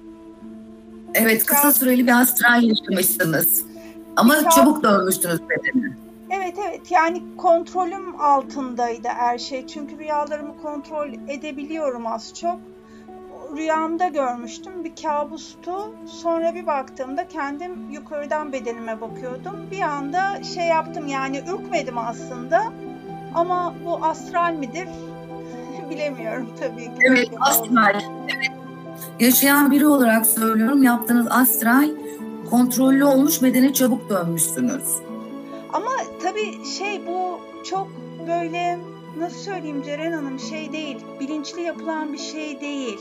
Evet 1.13 1.45
kısa 1.45 1.71
süreli 1.71 2.07
bir 2.07 2.21
astral 2.21 2.63
yaşamışsınız. 2.63 3.65
Ama 4.15 4.33
Mesela- 4.33 4.49
çabuk 4.51 4.83
dönmüşsünüz 4.83 5.39
bedene. 5.49 5.93
Evet 6.29 6.55
evet 6.69 6.91
yani 6.91 7.21
kontrolüm 7.37 8.21
altındaydı 8.21 9.07
her 9.07 9.37
şey. 9.37 9.67
Çünkü 9.67 9.97
rüyalarımı 9.97 10.61
kontrol 10.61 11.09
edebiliyorum 11.27 12.07
az 12.07 12.33
çok. 12.33 12.59
Rüyamda 13.57 14.07
görmüştüm 14.07 14.83
bir 14.83 14.91
kabustu. 15.03 15.95
Sonra 16.05 16.55
bir 16.55 16.67
baktığımda 16.67 17.27
kendim 17.27 17.91
yukarıdan 17.91 18.51
bedenime 18.51 19.01
bakıyordum. 19.01 19.67
Bir 19.71 19.81
anda 19.81 20.43
şey 20.43 20.65
yaptım 20.65 21.07
yani 21.07 21.43
ürkmedim 21.47 21.97
aslında. 21.97 22.63
Ama 23.35 23.73
bu 23.85 24.05
astral 24.05 24.53
midir? 24.53 24.87
Bilemiyorum 25.89 26.49
tabii 26.59 26.85
ki. 26.85 26.91
Evet, 27.01 27.29
astral. 27.39 28.01
Evet. 28.23 28.51
Yaşayan 29.19 29.71
biri 29.71 29.87
olarak 29.87 30.25
söylüyorum, 30.25 30.83
yaptığınız 30.83 31.27
astral 31.29 31.89
kontrollü 32.49 33.03
olmuş 33.05 33.43
bedene 33.43 33.73
çabuk 33.73 34.09
dönmüşsünüz. 34.09 34.83
Ama 35.73 35.91
tabii 36.23 36.65
şey 36.65 37.07
bu 37.07 37.39
çok 37.65 37.87
böyle 38.27 38.79
nasıl 39.17 39.39
söyleyeyim 39.39 39.83
Ceren 39.83 40.11
Hanım 40.11 40.39
şey 40.39 40.71
değil. 40.71 40.97
Bilinçli 41.19 41.61
yapılan 41.61 42.13
bir 42.13 42.17
şey 42.17 42.61
değil. 42.61 42.99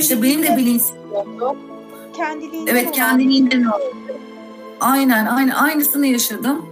İşte 0.00 0.22
benim 0.22 0.42
de 0.42 0.46
Kendiliğinden- 0.46 0.56
bilinçsiz 0.56 0.92
kendiliğinden 2.16 2.72
Evet 2.72 2.92
kendiliğinden 2.92 3.64
oldu. 3.64 4.18
Aynen, 4.80 5.26
aynı 5.26 5.60
aynısını 5.62 6.06
yaşadım. 6.06 6.66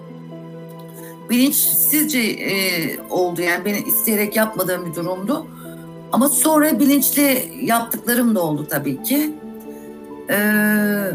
Bilinçsizce 1.31 2.19
e, 2.21 2.53
oldu 3.11 3.43
yani 3.43 3.65
beni 3.65 3.79
isteyerek 3.79 4.37
yapmadığım 4.37 4.91
bir 4.91 4.95
durumdu. 4.95 5.47
Ama 6.13 6.29
sonra 6.29 6.81
bilinçli 6.81 7.53
yaptıklarım 7.63 8.35
da 8.35 8.43
oldu 8.43 8.67
tabii 8.71 9.03
ki. 9.03 9.35
Ee, 10.31 11.11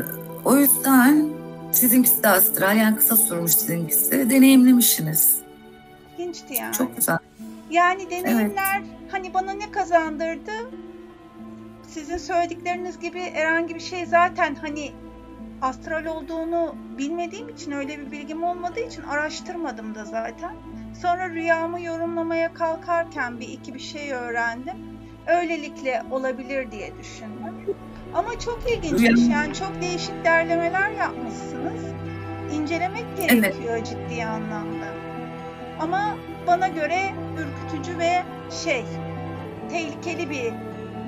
o 0.45 0.57
yüzden 0.57 1.29
sizinkisi 1.71 2.23
de 2.23 2.27
astral 2.27 2.77
yani 2.77 2.95
kısa 2.95 3.17
sürmüş 3.17 3.51
sizinkisi 3.51 4.29
deneyimlemişsiniz. 4.29 5.37
İlginçti 6.17 6.53
yani. 6.53 6.73
Çok 6.73 6.95
güzel. 6.97 7.17
Yani 7.69 8.09
deneyimler 8.09 8.81
hani 9.11 9.33
bana 9.33 9.51
ne 9.51 9.71
kazandırdı? 9.71 10.51
Sizin 11.93 12.17
söyledikleriniz 12.17 12.99
gibi 12.99 13.19
herhangi 13.19 13.75
bir 13.75 13.79
şey 13.79 14.05
zaten 14.05 14.55
hani 14.55 14.91
astral 15.61 16.05
olduğunu 16.05 16.75
bilmediğim 16.97 17.49
için 17.49 17.71
öyle 17.71 17.99
bir 17.99 18.11
bilgim 18.11 18.43
olmadığı 18.43 18.79
için 18.79 19.03
araştırmadım 19.03 19.95
da 19.95 20.05
zaten. 20.05 20.55
Sonra 21.01 21.29
rüyamı 21.29 21.81
yorumlamaya 21.81 22.53
kalkarken 22.53 23.39
bir 23.39 23.47
iki 23.47 23.73
bir 23.73 23.79
şey 23.79 24.13
öğrendim. 24.13 24.73
Öylelikle 25.27 26.03
olabilir 26.11 26.71
diye 26.71 26.91
düşündüm. 26.97 27.75
Ama 28.13 28.39
çok 28.39 28.59
ilginçmiş 28.71 29.27
yani 29.29 29.53
çok 29.53 29.81
değişik 29.81 30.25
derlemeler 30.25 30.91
yapmışsınız. 30.91 31.83
İncelemek 32.53 33.17
gerekiyor 33.17 33.83
ciddi 33.83 34.25
anlamda. 34.25 34.87
Ama 35.79 36.17
bana 36.47 36.67
göre 36.67 37.13
ürkütücü 37.37 37.99
ve 37.99 38.23
şey 38.63 38.85
tehlikeli 39.69 40.29
bir 40.29 40.53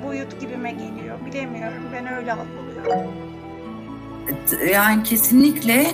boyut 0.04 0.40
gibime 0.40 0.70
geliyor. 0.70 1.18
Bilemiyorum 1.26 1.82
ben 1.92 2.14
öyle 2.14 2.32
algılıyorum. 2.32 3.12
Yani 4.72 5.02
kesinlikle 5.02 5.86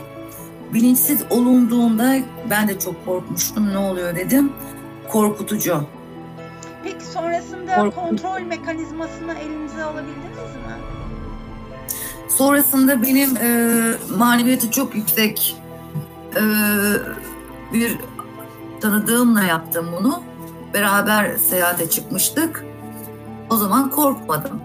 bilinçsiz 0.75 1.23
olunduğunda 1.31 2.15
ben 2.51 2.69
de 2.69 2.79
çok 2.79 3.05
korkmuştum 3.05 3.73
ne 3.73 3.79
oluyor 3.79 4.17
dedim. 4.17 4.53
Korkutucu. 5.09 5.85
Peki 6.85 7.05
sonrasında 7.05 7.75
Korkunç. 7.77 7.95
kontrol 7.95 8.41
mekanizmasını 8.41 9.35
elinize 9.39 9.83
alabildiniz 9.85 10.57
mi? 10.57 10.73
Sonrasında 12.29 13.03
benim 13.03 13.37
e, 13.37 13.71
maneviyatı 14.17 14.71
çok 14.71 14.95
yüksek 14.95 15.57
e, 16.37 16.43
bir 17.73 17.99
tanıdığımla 18.81 19.43
yaptım 19.43 19.87
bunu. 20.01 20.23
Beraber 20.75 21.37
seyahate 21.37 21.91
çıkmıştık. 21.91 22.65
O 23.51 23.57
zaman 23.57 23.91
korkmadım. 23.91 24.61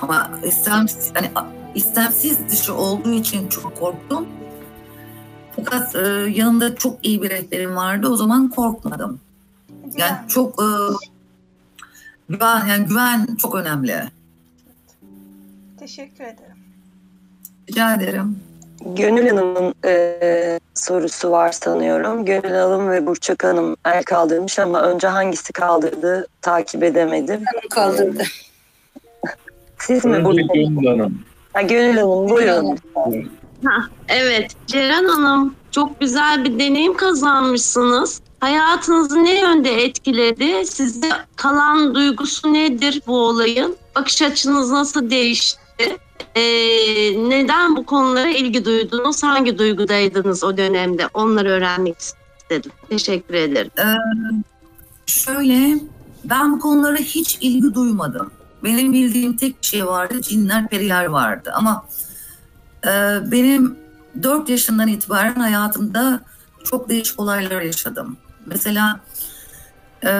Ama 0.00 0.30
istemsiz, 0.44 1.12
hani 1.14 1.30
istemsiz 1.74 2.38
dışı 2.48 2.74
olduğu 2.74 3.12
için 3.12 3.48
çok 3.48 3.80
korktum. 3.80 4.28
Fakat 5.56 5.96
e, 5.96 5.98
yanımda 6.34 6.76
çok 6.76 7.06
iyi 7.06 7.22
bir 7.22 7.30
rehberim 7.30 7.76
vardı. 7.76 8.08
O 8.08 8.16
zaman 8.16 8.48
korkmadım. 8.48 9.20
Yani 9.96 10.28
çok 10.28 10.62
e, 10.62 10.66
güven, 12.28 12.66
yani 12.66 12.86
güven 12.86 13.36
çok 13.38 13.54
önemli. 13.54 14.10
Teşekkür 15.78 16.24
ederim. 16.24 16.56
Rica 17.68 17.94
ederim. 17.94 18.49
Gönül 18.84 19.28
Hanım'ın 19.28 19.74
e, 19.84 20.60
sorusu 20.74 21.30
var 21.30 21.52
sanıyorum. 21.52 22.24
Gönül 22.24 22.54
Hanım 22.54 22.90
ve 22.90 23.06
Burçak 23.06 23.44
Hanım 23.44 23.76
el 23.84 24.02
kaldırmış 24.02 24.58
ama 24.58 24.82
önce 24.82 25.06
hangisi 25.06 25.52
kaldırdı 25.52 26.26
takip 26.42 26.82
edemedim. 26.82 27.40
Kaldırdı. 27.70 28.22
Siz 29.78 30.04
mi 30.04 30.24
Burçak 30.24 30.54
Gönül 30.54 30.86
Hanım. 30.86 31.22
Ha, 31.52 31.62
Gönül 31.62 31.96
Hanım 31.96 32.28
buyurun. 32.28 32.78
Evet, 34.08 34.50
Ceren 34.66 35.04
Hanım 35.04 35.54
çok 35.70 36.00
güzel 36.00 36.44
bir 36.44 36.58
deneyim 36.58 36.96
kazanmışsınız. 36.96 38.20
Hayatınızı 38.40 39.24
ne 39.24 39.40
yönde 39.40 39.84
etkiledi? 39.84 40.66
Size 40.66 41.08
kalan 41.36 41.94
duygusu 41.94 42.52
nedir 42.52 43.02
bu 43.06 43.18
olayın? 43.18 43.76
Bakış 43.96 44.22
açınız 44.22 44.70
nasıl 44.70 45.10
değişti? 45.10 45.96
E, 46.34 46.42
neden 47.28 47.76
bu 47.76 47.86
konulara 47.86 48.28
ilgi 48.28 48.64
duydunuz? 48.64 49.22
Hangi 49.22 49.58
duygudaydınız 49.58 50.44
o 50.44 50.56
dönemde? 50.56 51.08
Onları 51.14 51.48
öğrenmek 51.48 51.96
istedim. 51.98 52.72
Teşekkür 52.88 53.34
ederim. 53.34 53.70
Ee, 53.78 53.84
şöyle, 55.06 55.80
ben 56.24 56.52
bu 56.52 56.60
konulara 56.60 56.96
hiç 56.96 57.38
ilgi 57.40 57.74
duymadım. 57.74 58.30
Benim 58.64 58.92
bildiğim 58.92 59.36
tek 59.36 59.56
şey 59.60 59.86
vardı, 59.86 60.22
cinler, 60.22 60.68
periler 60.68 61.04
vardı. 61.04 61.52
Ama 61.54 61.86
e, 62.86 62.90
benim 63.32 63.76
4 64.22 64.48
yaşından 64.48 64.88
itibaren 64.88 65.40
hayatımda 65.40 66.20
çok 66.64 66.88
değişik 66.88 67.20
olaylar 67.20 67.62
yaşadım. 67.62 68.16
Mesela 68.46 69.00
e, 70.04 70.12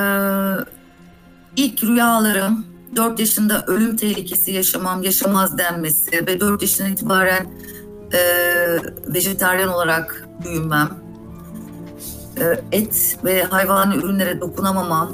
ilk 1.56 1.84
rüyalarım 1.84 2.69
4 2.96 3.20
yaşında 3.20 3.64
ölüm 3.66 3.96
tehlikesi 3.96 4.52
yaşamam, 4.52 5.02
yaşamaz 5.02 5.58
denmesi 5.58 6.26
ve 6.26 6.40
4 6.40 6.62
yaşından 6.62 6.92
itibaren 6.92 7.46
e, 8.12 8.20
vejetaryen 9.14 9.68
olarak 9.68 10.28
büyümem, 10.44 10.88
e, 12.40 12.60
et 12.72 13.18
ve 13.24 13.42
hayvani 13.42 13.96
ürünlere 13.96 14.40
dokunamamam, 14.40 15.12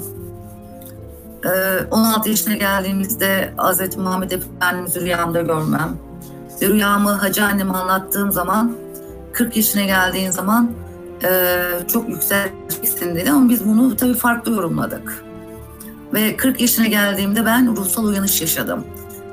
e, 1.45 1.49
16 1.91 2.29
yaşına 2.29 2.55
geldiğimizde 2.57 3.55
Hz. 3.59 3.97
Muhammed 3.97 4.31
Efendimiz'i 4.31 5.01
rüyamda 5.01 5.43
görmem, 5.43 5.97
ve 6.63 6.69
rüyamı 6.69 7.11
hacı 7.11 7.45
anneme 7.45 7.73
anlattığım 7.73 8.33
zaman 8.33 8.77
40 9.33 9.57
yaşına 9.57 9.83
geldiğin 9.83 10.31
zaman 10.31 10.71
e, 11.25 11.61
çok 11.89 12.09
yükseleceksin 12.09 13.17
dedi 13.17 13.31
ama 13.31 13.49
biz 13.49 13.65
bunu 13.65 13.97
tabii 13.97 14.15
farklı 14.15 14.53
yorumladık. 14.53 15.26
Ve 16.13 16.37
40 16.37 16.61
yaşına 16.61 16.87
geldiğimde 16.87 17.45
ben 17.47 17.77
ruhsal 17.77 18.05
uyanış 18.05 18.41
yaşadım. 18.41 18.85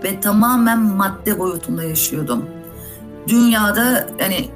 Ve 0.04 0.20
tamamen 0.20 0.80
madde 0.80 1.40
boyutunda 1.40 1.84
yaşıyordum. 1.84 2.45
Dünyada 3.28 4.10
yani 4.20 4.50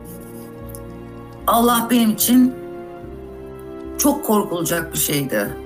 Allah 1.47 1.87
benim 1.89 2.11
için 2.11 2.53
çok 3.97 4.25
korkulacak 4.25 4.93
bir 4.93 4.97
şeydi. 4.97 5.57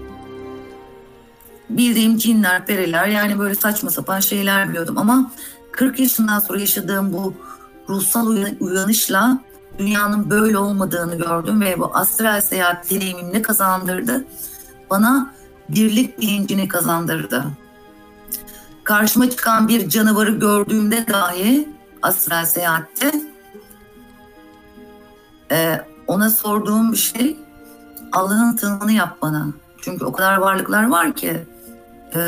Bildiğim 1.70 2.18
cinler, 2.18 2.66
periler 2.66 3.08
yani 3.08 3.40
böyle 3.40 3.56
saçma 3.56 3.90
sapan 3.90 4.20
şeyler 4.20 4.70
biliyordum 4.70 4.98
ama 4.98 5.32
40 5.72 6.00
yaşından 6.00 6.40
sonra 6.40 6.60
yaşadığım 6.60 7.14
bu 7.14 7.34
ruhsal 7.90 8.28
uyanışla 8.60 9.42
dünyanın 9.78 10.30
böyle 10.30 10.58
olmadığını 10.58 11.16
gördüm 11.16 11.62
ve 11.62 11.80
bu 11.80 11.96
astral 11.98 12.42
seyahat 12.42 12.92
deneyimim 12.92 13.34
ne 13.34 13.42
kazandırdı? 13.42 14.26
Bana 14.90 15.34
birlik 15.76 16.22
bilincini 16.22 16.68
kazandırdı. 16.68 17.46
Karşıma 18.84 19.30
çıkan 19.30 19.68
bir 19.68 19.90
canavarı 19.90 20.32
gördüğümde 20.32 21.06
dahi 21.08 21.70
astral 22.02 22.46
seyahatte 22.46 23.12
e, 25.52 25.86
ona 26.08 26.30
sorduğum 26.30 26.92
bir 26.92 26.98
şey 26.98 27.40
Allah'ın 28.12 28.56
tanımını 28.56 28.92
yap 28.92 29.18
bana. 29.22 29.48
Çünkü 29.82 30.06
o 30.06 30.12
kadar 30.12 30.38
varlıklar 30.38 30.90
var 30.90 31.14
ki 31.14 31.48
e, 32.16 32.22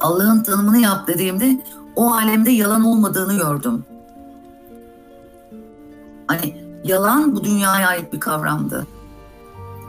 Allah'ın 0.00 0.42
tanımını 0.42 0.78
yap 0.78 1.08
dediğimde 1.08 1.64
o 1.96 2.12
alemde 2.14 2.50
yalan 2.50 2.84
olmadığını 2.84 3.36
gördüm. 3.36 3.84
Hani 6.26 6.64
yalan 6.84 7.36
bu 7.36 7.44
dünyaya 7.44 7.88
ait 7.88 8.12
bir 8.12 8.20
kavramdı. 8.20 8.86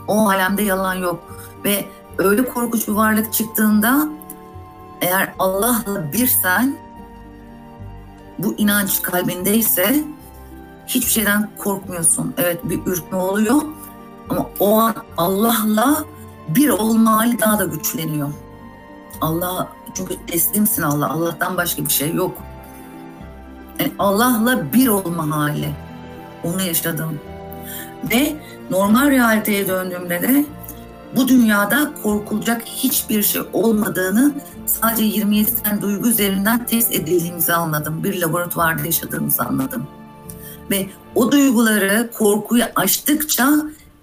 O 0.08 0.30
alemde 0.30 0.64
yalan 0.64 0.94
yok. 0.94 1.47
Ve 1.64 1.86
öyle 2.18 2.46
korkunç 2.46 2.88
bir 2.88 2.94
varlık 2.94 3.34
çıktığında 3.34 4.08
eğer 5.02 5.34
Allah'la 5.40 6.14
birsen 6.14 6.76
bu 8.40 8.54
inanç 8.58 9.02
kalbindeyse 9.02 10.04
hiçbir 10.88 11.12
şeyden 11.12 11.50
korkmuyorsun. 11.58 12.34
Evet 12.38 12.60
bir 12.64 12.80
ürkme 12.86 13.18
oluyor 13.18 13.62
ama 14.30 14.50
o 14.60 14.80
an 14.80 14.96
Allah'la 15.18 16.04
bir 16.48 16.70
olma 16.70 17.18
hali 17.18 17.40
daha 17.40 17.60
da 17.60 17.66
güçleniyor. 17.66 18.30
Allah 19.22 19.68
çünkü 19.94 20.26
teslimsin 20.28 20.82
Allah. 20.82 21.10
Allah'tan 21.10 21.58
başka 21.58 21.86
bir 21.86 21.90
şey 21.90 22.14
yok. 22.14 22.38
Yani 23.80 23.92
Allah'la 24.00 24.74
bir 24.74 24.88
olma 24.88 25.38
hali. 25.38 25.70
Onu 26.44 26.62
yaşadım. 26.62 27.20
Ve 28.12 28.36
normal 28.70 29.12
realiteye 29.12 29.68
döndüğümde 29.68 30.22
de 30.22 30.46
bu 31.16 31.28
dünyada 31.28 31.94
korkulacak 32.04 32.66
hiçbir 32.66 33.24
şey 33.24 33.42
olmadığını 33.54 34.34
sadece 34.66 35.04
27 35.04 35.64
tane 35.64 35.82
duygu 35.82 36.10
üzerinden 36.10 36.66
test 36.66 36.96
edildiğimizi 36.96 37.54
anladım. 37.54 38.04
Bir 38.04 38.22
laboratuvarda 38.22 38.86
yaşadığımızı 38.86 39.44
anladım. 39.44 39.88
Ve 40.72 40.90
o 41.16 41.32
duyguları, 41.32 42.10
korkuyu 42.18 42.64
aştıkça 42.76 43.50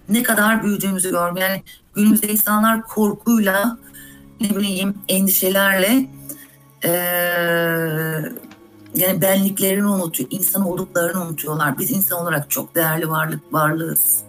ne 0.08 0.22
kadar 0.22 0.62
büyüdüğümüzü 0.64 1.10
gördüm. 1.10 1.36
Yani 1.36 1.62
günümüzde 1.94 2.28
insanlar 2.28 2.82
korkuyla, 2.82 3.78
ne 4.40 4.50
bileyim 4.50 4.94
endişelerle 5.08 6.06
ee, 6.84 6.90
yani 8.94 9.22
benliklerini 9.22 9.86
unutuyor, 9.86 10.28
insan 10.32 10.66
olduklarını 10.66 11.22
unutuyorlar. 11.22 11.78
Biz 11.78 11.90
insan 11.90 12.20
olarak 12.22 12.50
çok 12.50 12.74
değerli 12.74 13.08
varlık 13.10 13.52
varlığız. 13.52 14.22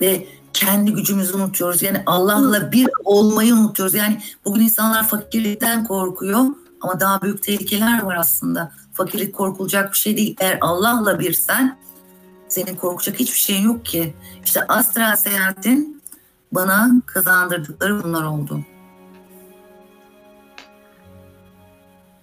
Ve 0.00 0.26
kendi 0.58 0.92
gücümüzü 0.92 1.36
unutuyoruz. 1.36 1.82
Yani 1.82 2.02
Allah'la 2.06 2.72
bir 2.72 2.88
olmayı 3.04 3.54
unutuyoruz. 3.54 3.94
Yani 3.94 4.20
bugün 4.44 4.60
insanlar 4.60 5.08
fakirlikten 5.08 5.84
korkuyor 5.84 6.40
ama 6.80 7.00
daha 7.00 7.22
büyük 7.22 7.42
tehlikeler 7.42 8.02
var 8.02 8.16
aslında. 8.16 8.72
Fakirlik 8.92 9.34
korkulacak 9.34 9.92
bir 9.92 9.96
şey 9.96 10.16
değil. 10.16 10.36
Eğer 10.40 10.58
Allah'la 10.60 11.18
birsen 11.18 11.78
senin 12.48 12.76
korkacak 12.76 13.20
hiçbir 13.20 13.38
şeyin 13.38 13.62
yok 13.62 13.84
ki. 13.84 14.14
İşte 14.44 14.66
astral 14.66 15.16
seyahatin 15.16 16.02
bana 16.52 16.90
kazandırdıkları 17.06 18.04
bunlar 18.04 18.24
oldu. 18.24 18.60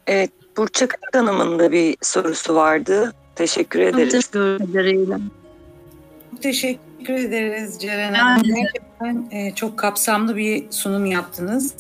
Evet, 0.08 0.32
Burçak 0.58 1.00
Hanım'ın 1.14 1.60
da 1.60 1.72
bir 1.72 1.98
sorusu 2.02 2.56
vardı. 2.56 3.14
Teşekkür 3.36 3.80
ederiz. 3.80 4.12
Teşekkür 4.12 4.70
ederim. 4.70 5.32
Teşekkür 6.42 6.95
ederiz 7.14 7.78
Ceren 7.82 8.14
Hanım. 8.14 8.44
Gerçekten 8.44 9.28
e, 9.32 9.56
çok 9.56 9.80
kapsamlı 9.80 10.36
bir 10.36 10.64
sunum 10.70 11.06
yaptınız. 11.06 11.74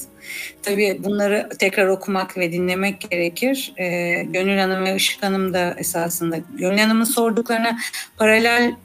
Tabii 0.63 0.99
bunları 1.03 1.49
tekrar 1.59 1.87
okumak 1.87 2.37
ve 2.37 2.51
dinlemek 2.51 3.11
gerekir. 3.11 3.73
E, 3.77 3.87
Gönül 4.23 4.57
Hanım 4.57 4.85
ve 4.85 4.95
Işık 4.95 5.23
Hanım 5.23 5.53
da 5.53 5.75
esasında 5.77 6.37
Gönül 6.53 6.77
Hanım'ın 6.77 7.03
sorduklarına 7.03 7.77
paralel 8.17 8.75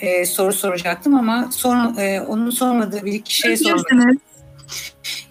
e, 0.00 0.26
soru 0.26 0.52
soracaktım 0.52 1.14
ama 1.14 1.48
son, 1.52 1.96
e, 1.98 2.20
onun 2.20 2.50
sormadığı 2.50 3.04
bir 3.04 3.12
iki 3.12 3.34
şey 3.34 3.56
sormak 3.56 4.18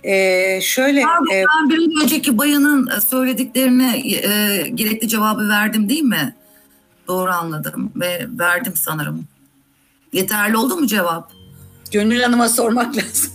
ee, 0.04 0.60
şöyle 0.62 1.00
Abi, 1.06 1.34
e, 1.34 1.44
ben 1.44 1.70
bir 1.70 2.04
önceki 2.04 2.38
bayanın 2.38 3.00
söylediklerine 3.00 3.98
e, 3.98 4.68
gerekli 4.68 5.08
cevabı 5.08 5.50
verdim 5.50 5.90
değil 5.90 6.04
mi? 6.04 6.36
Doğru 7.08 7.32
anladım 7.32 7.92
ve 7.96 8.28
verdim 8.40 8.74
sanırım. 8.76 9.28
Yeterli 10.14 10.58
oldu 10.58 10.78
mu 10.78 10.88
cevap? 10.88 11.32
Gönül 11.92 12.22
Hanım'a 12.22 12.50
sormak 12.50 12.98
lazım. 12.98 13.32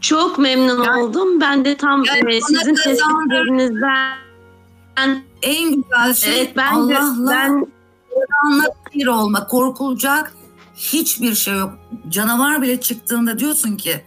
Çok 0.00 0.38
memnun 0.38 0.84
yani, 0.84 1.02
oldum. 1.02 1.40
Ben 1.40 1.64
de 1.64 1.76
tam 1.76 2.04
yani 2.04 2.34
e, 2.34 2.40
sizin 2.40 2.74
tespitlerinizden 2.74 4.18
en 5.42 5.74
güzel 5.74 6.14
şey 6.14 6.40
evet, 6.40 6.56
ben 6.56 6.72
Allah'la 6.72 7.30
ben 7.30 7.66
bir 8.94 9.06
olma, 9.06 9.46
korkulacak 9.46 10.32
hiçbir 10.74 11.34
şey 11.34 11.54
yok. 11.58 11.72
Canavar 12.08 12.62
bile 12.62 12.80
çıktığında 12.80 13.38
diyorsun 13.38 13.76
ki 13.76 14.04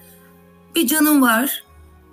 bir 0.75 0.87
canım 0.87 1.21
var 1.21 1.63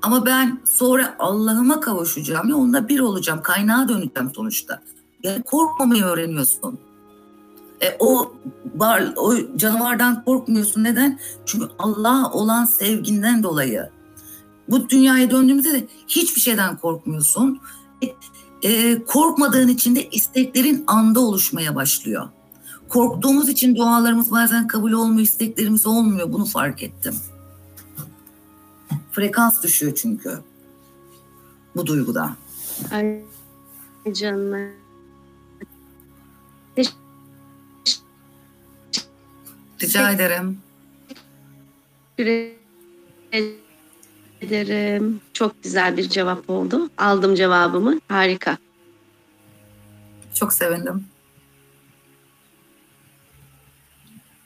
ama 0.02 0.26
ben 0.26 0.60
sonra 0.64 1.16
Allah'ıma 1.18 1.80
kavuşacağım 1.80 2.48
ya 2.48 2.56
onunla 2.56 2.88
bir 2.88 3.00
olacağım, 3.00 3.42
kaynağa 3.42 3.88
döneceğim 3.88 4.30
sonuçta. 4.34 4.82
Yani 5.22 5.42
korkmamayı 5.42 6.04
öğreniyorsun. 6.04 6.80
E, 7.82 7.96
o 7.98 8.32
var, 8.74 9.12
o 9.16 9.34
canavardan 9.56 10.24
korkmuyorsun. 10.24 10.84
Neden? 10.84 11.18
Çünkü 11.46 11.68
Allah 11.78 12.30
olan 12.32 12.64
sevginden 12.64 13.42
dolayı. 13.42 13.90
Bu 14.68 14.88
dünyaya 14.88 15.30
döndüğümüzde 15.30 15.72
de 15.72 15.88
hiçbir 16.08 16.40
şeyden 16.40 16.76
korkmuyorsun. 16.76 17.60
E, 18.02 18.06
e, 18.68 19.04
korkmadığın 19.04 19.68
için 19.68 19.96
de 19.96 20.08
isteklerin 20.08 20.84
anda 20.86 21.20
oluşmaya 21.20 21.74
başlıyor. 21.74 22.28
Korktuğumuz 22.88 23.48
için 23.48 23.76
dualarımız 23.76 24.30
bazen 24.30 24.66
kabul 24.66 24.92
olmuyor, 24.92 25.20
isteklerimiz 25.20 25.86
olmuyor. 25.86 26.32
Bunu 26.32 26.44
fark 26.44 26.82
ettim. 26.82 27.14
Frekans 29.12 29.62
düşüyor 29.62 29.94
çünkü 29.94 30.38
bu 31.76 31.86
duyguda. 31.86 32.36
Ay 32.92 33.22
canım. 34.12 34.87
Rica 39.82 40.10
ederim. 40.10 40.60
ederim. 44.42 45.20
Çok 45.32 45.62
güzel 45.62 45.96
bir 45.96 46.08
cevap 46.08 46.50
oldu. 46.50 46.90
Aldım 46.98 47.34
cevabımı. 47.34 48.00
Harika. 48.08 48.58
Çok 50.34 50.52
sevindim. 50.52 51.04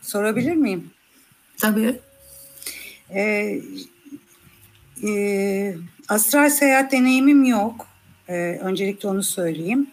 Sorabilir 0.03 0.55
miyim? 0.55 0.91
Tabii. 1.61 2.01
Ee, 3.11 3.61
e, 5.09 5.75
astral 6.09 6.51
seyahat 6.51 6.93
deneyimim 6.93 7.45
yok. 7.45 7.87
Ee, 8.29 8.59
öncelikle 8.63 9.09
onu 9.09 9.23
söyleyeyim. 9.23 9.87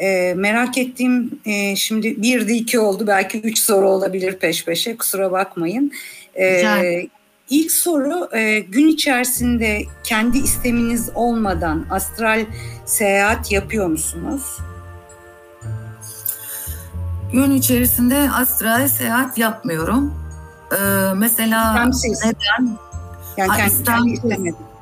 Ee, 0.00 0.34
merak 0.36 0.78
ettiğim 0.78 1.40
e, 1.44 1.76
şimdi 1.76 2.22
bir 2.22 2.48
de 2.48 2.54
iki 2.54 2.78
oldu 2.78 3.06
belki 3.06 3.40
üç 3.40 3.58
soru 3.58 3.88
olabilir 3.88 4.38
peş 4.38 4.64
peşe 4.64 4.96
kusura 4.96 5.32
bakmayın. 5.32 5.92
Ee, 6.38 7.08
ilk 7.50 7.72
soru 7.72 8.36
e, 8.36 8.58
gün 8.60 8.88
içerisinde 8.88 9.82
kendi 10.04 10.38
isteminiz 10.38 11.10
olmadan 11.14 11.86
astral 11.90 12.44
seyahat 12.86 13.52
yapıyor 13.52 13.86
musunuz? 13.86 14.42
Gün 17.32 17.50
içerisinde 17.50 18.30
astral 18.30 18.88
seyahat 18.88 19.38
yapmıyorum. 19.38 20.14
Ee, 20.72 20.76
mesela 21.16 21.70
İstemsiz. 21.70 22.24
neden? 22.24 22.76
Yani 23.36 23.56
kendi, 23.56 23.84
kendi 23.84 24.10
istemedim. 24.10 24.73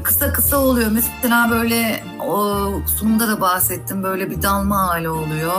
Kısa 0.00 0.32
kısa 0.32 0.56
oluyor. 0.56 0.90
Mesela 0.90 1.50
böyle 1.50 2.04
o 2.28 2.70
sunumda 2.98 3.28
da 3.28 3.40
bahsettim. 3.40 4.02
Böyle 4.02 4.30
bir 4.30 4.42
dalma 4.42 4.88
hali 4.88 5.08
oluyor. 5.08 5.52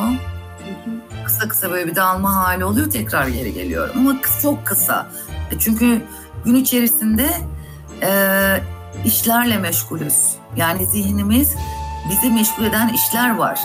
Kısa 1.25 1.47
kısa 1.47 1.71
böyle 1.71 1.87
bir 1.87 1.95
dalma 1.95 2.35
hali 2.35 2.65
oluyor. 2.65 2.89
Tekrar 2.89 3.27
geri 3.27 3.53
geliyorum. 3.53 3.95
Ama 3.97 4.15
çok 4.41 4.65
kısa. 4.65 5.07
E, 5.51 5.59
Çünkü 5.59 6.01
gün 6.45 6.55
içerisinde 6.55 7.29
e, 8.01 8.09
işlerle 9.05 9.57
meşgulüz. 9.57 10.35
Yani 10.55 10.85
zihnimiz 10.85 11.55
bizi 12.09 12.33
meşgul 12.33 12.63
eden 12.63 12.89
işler 12.89 13.37
var. 13.37 13.59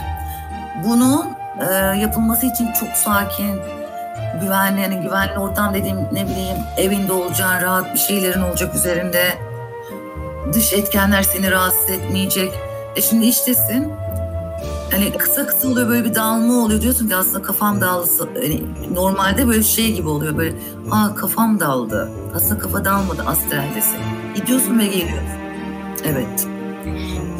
Bunun 0.85 1.27
e, 1.61 1.74
yapılması 1.99 2.47
için 2.47 2.73
çok 2.81 2.89
sakin, 2.89 3.61
güvenli, 4.40 4.81
yani 4.81 5.01
güvenli 5.03 5.39
ortam 5.39 5.74
dediğim 5.74 5.99
ne 6.12 6.27
bileyim 6.27 6.57
evinde 6.77 7.12
olacağın 7.12 7.62
rahat 7.62 7.95
bir 7.95 7.99
şeylerin 7.99 8.43
olacak 8.43 8.74
üzerinde 8.74 9.47
dış 10.54 10.72
etkenler 10.72 11.22
seni 11.22 11.50
rahatsız 11.50 11.90
etmeyecek. 11.90 12.52
E 12.96 13.02
şimdi 13.02 13.26
iştesin. 13.26 13.92
Hani 14.90 15.12
kısa 15.18 15.46
kısa 15.46 15.68
oluyor 15.68 15.88
böyle 15.88 16.04
bir 16.04 16.14
dağılma 16.14 16.54
oluyor 16.54 16.80
diyorsun 16.80 17.08
ki 17.08 17.16
aslında 17.16 17.42
kafam 17.42 17.80
dağıldı. 17.80 18.06
Hani 18.34 18.62
normalde 18.94 19.48
böyle 19.48 19.62
şey 19.62 19.94
gibi 19.94 20.08
oluyor 20.08 20.36
böyle 20.36 20.54
aa 20.90 21.14
kafam 21.14 21.60
daldı. 21.60 22.10
Aslında 22.34 22.58
kafa 22.58 22.84
dalmadı 22.84 23.22
astraldesin. 23.26 23.98
Gidiyorsun 24.34 24.78
ve 24.78 24.86
geliyorsun. 24.86 25.38
Evet. 26.04 26.46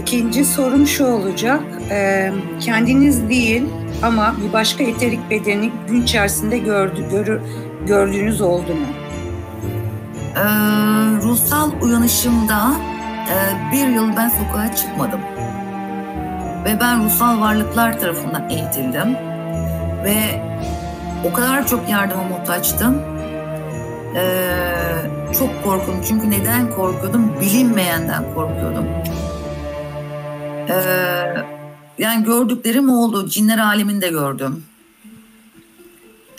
İkinci 0.03 0.45
sorum 0.45 0.87
şu 0.87 1.07
olacak. 1.07 1.61
Ee, 1.91 2.33
kendiniz 2.61 3.29
değil 3.29 3.63
ama 4.03 4.35
bir 4.47 4.53
başka 4.53 4.85
eterik 4.85 5.31
bedeni 5.31 5.73
gün 5.89 6.03
içerisinde 6.03 6.59
gördü, 6.59 7.05
görü, 7.11 7.43
gördüğünüz 7.87 8.41
oldu 8.41 8.75
mu? 8.75 8.87
Ee, 10.37 10.41
ruhsal 11.23 11.71
uyanışımda 11.83 12.71
e, 13.31 13.37
bir 13.73 13.89
yıl 13.89 14.17
ben 14.17 14.29
sokağa 14.29 14.77
çıkmadım. 14.77 15.21
Ve 16.65 16.81
ben 16.81 17.05
ruhsal 17.05 17.41
varlıklar 17.41 18.01
tarafından 18.01 18.51
eğitildim. 18.51 19.15
Ve 20.05 20.43
o 21.25 21.33
kadar 21.33 21.67
çok 21.67 21.89
yardıma 21.89 22.23
muhtaçtım. 22.23 23.03
Ee, 24.17 24.75
çok 25.39 25.65
korktum. 25.65 25.95
Çünkü 26.09 26.31
neden 26.31 26.71
korkuyordum? 26.71 27.41
Bilinmeyenden 27.41 28.35
korkuyordum. 28.35 28.87
Ee, 30.69 30.75
yani 31.99 32.25
gördüklerim 32.25 32.91
oldu. 32.91 33.29
Cinler 33.29 33.59
aleminde 33.59 34.09
gördüm. 34.09 34.65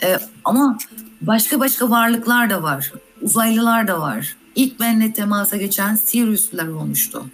Ee, 0.02 0.18
ama 0.44 0.78
başka 1.20 1.60
başka 1.60 1.90
varlıklar 1.90 2.50
da 2.50 2.62
var. 2.62 2.92
Uzaylılar 3.22 3.88
da 3.88 4.00
var. 4.00 4.36
İlk 4.54 4.80
benimle 4.80 5.12
temasa 5.12 5.56
geçen 5.56 5.94
Sirius'lar 5.94 6.68
olmuştu. 6.68 7.24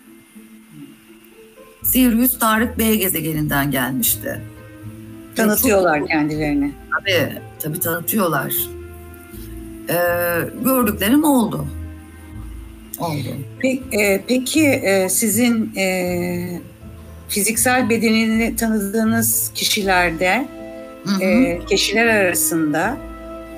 Sirius 1.85 2.39
Tarık 2.39 2.79
B 2.79 2.97
gezegeninden 2.97 3.71
gelmişti. 3.71 4.41
Tanıtıyorlar 5.37 6.07
kendilerini. 6.07 6.73
Tabii, 6.99 7.33
tabii 7.59 7.81
tanıtıyorlar. 7.81 8.55
Ee, 9.89 9.95
gördüklerim 10.65 11.25
oldu. 11.25 11.67
Oldu. 12.99 13.29
Pe- 13.63 14.01
e, 14.03 14.25
peki 14.29 14.67
e, 14.67 15.09
sizin 15.09 15.75
e, 15.77 16.61
fiziksel 17.29 17.91
bedenini 17.91 18.57
tanıdığınız 18.57 19.51
kişilerde, 19.55 20.49
Hı 21.05 21.11
hı. 21.15 21.23
e, 21.25 21.61
kişiler 21.71 22.07
arasında 22.07 22.97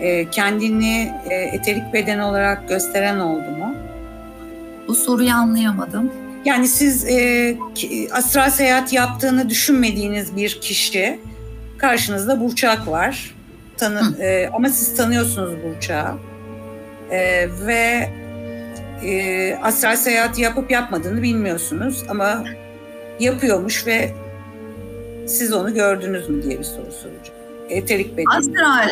e, 0.01 0.31
kendini 0.31 1.12
e, 1.31 1.35
eterik 1.35 1.93
beden 1.93 2.19
olarak 2.19 2.69
gösteren 2.69 3.19
oldu 3.19 3.51
mu? 3.51 3.75
Bu 4.89 4.95
soruyu 4.95 5.33
anlayamadım. 5.33 6.12
Yani 6.45 6.69
siz 6.69 7.05
e, 7.05 7.57
astral 8.12 8.51
seyahat 8.51 8.93
yaptığını 8.93 9.51
düşünmediğiniz 9.51 10.37
bir 10.37 10.61
kişi 10.61 11.19
karşınızda 11.79 12.41
Burçak 12.41 12.89
var. 12.89 13.35
Tanı, 13.77 14.01
Hı. 14.01 14.23
e, 14.23 14.49
ama 14.53 14.69
siz 14.69 14.97
tanıyorsunuz 14.97 15.53
Burçak'ı. 15.65 16.19
E, 17.11 17.49
ve 17.66 18.09
e, 19.05 19.55
astral 19.62 19.97
seyahat 19.97 20.39
yapıp 20.39 20.70
yapmadığını 20.70 21.23
bilmiyorsunuz 21.23 22.05
ama 22.09 22.45
yapıyormuş 23.20 23.87
ve 23.87 24.12
siz 25.27 25.53
onu 25.53 25.75
gördünüz 25.75 26.29
mü 26.29 26.43
diye 26.43 26.59
bir 26.59 26.65
soru 26.65 26.93
soracağım. 26.93 27.39
Eterik 27.69 28.16
beden. 28.16 28.39
Astral, 28.39 28.89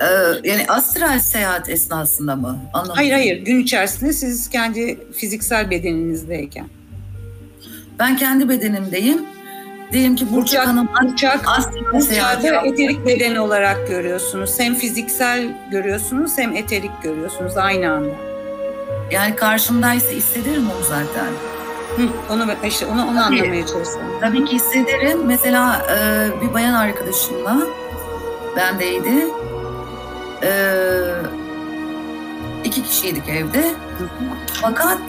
e, 0.00 0.06
yani 0.48 0.66
astral 0.68 1.18
seyahat 1.18 1.68
esnasında 1.68 2.36
mı? 2.36 2.58
Anlamadım. 2.72 2.94
Hayır 2.96 3.12
hayır 3.12 3.44
gün 3.44 3.60
içerisinde 3.60 4.12
siz 4.12 4.50
kendi 4.50 4.98
fiziksel 5.12 5.70
bedeninizdeyken. 5.70 6.66
Ben 7.98 8.16
kendi 8.16 8.48
bedenimdeyim. 8.48 9.22
Diyelim 9.92 10.16
ki 10.16 10.26
Burçak- 10.32 10.66
Hanım 10.66 10.88
Burçak 11.02 11.48
astral 11.48 12.00
seyahat 12.00 12.44
eterik 12.44 13.06
beden 13.06 13.36
olarak 13.36 13.88
görüyorsunuz. 13.88 14.60
Hem 14.60 14.74
fiziksel 14.74 15.48
görüyorsunuz 15.70 16.38
hem 16.38 16.56
eterik 16.56 17.02
görüyorsunuz 17.02 17.56
aynı 17.56 17.92
anda. 17.92 18.14
Yani 19.10 19.36
karşımdaysa 19.36 20.10
hissederim 20.10 20.70
onu 20.76 20.84
zaten. 20.84 21.32
Hı, 21.96 22.32
onu 22.32 22.46
işte 22.68 22.86
onu, 22.86 23.02
onu 23.02 23.06
Tabii. 23.20 23.40
anlamaya 23.40 23.66
çalışıyorum. 23.66 24.18
Tabii 24.20 24.44
ki 24.44 24.54
hissederim. 24.56 25.26
Mesela 25.26 25.86
e, 25.90 26.28
bir 26.42 26.54
bayan 26.54 26.74
arkadaşımla 26.74 27.58
bendeydi. 28.56 29.26
E, 30.44 30.50
iki 32.64 32.82
kişiydik 32.82 33.28
evde. 33.28 33.70
Fakat 34.62 35.00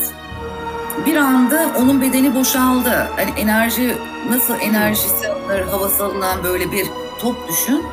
bir 1.06 1.16
anda 1.16 1.68
onun 1.78 2.02
bedeni 2.02 2.36
boşaldı. 2.36 3.08
Hani 3.16 3.32
enerji 3.38 3.98
nasıl 4.30 4.54
enerjisi 4.60 5.30
alınır, 5.30 5.62
havası 5.62 6.06
alınan 6.06 6.44
böyle 6.44 6.72
bir 6.72 6.88
top 7.20 7.50
düşün. 7.50 7.84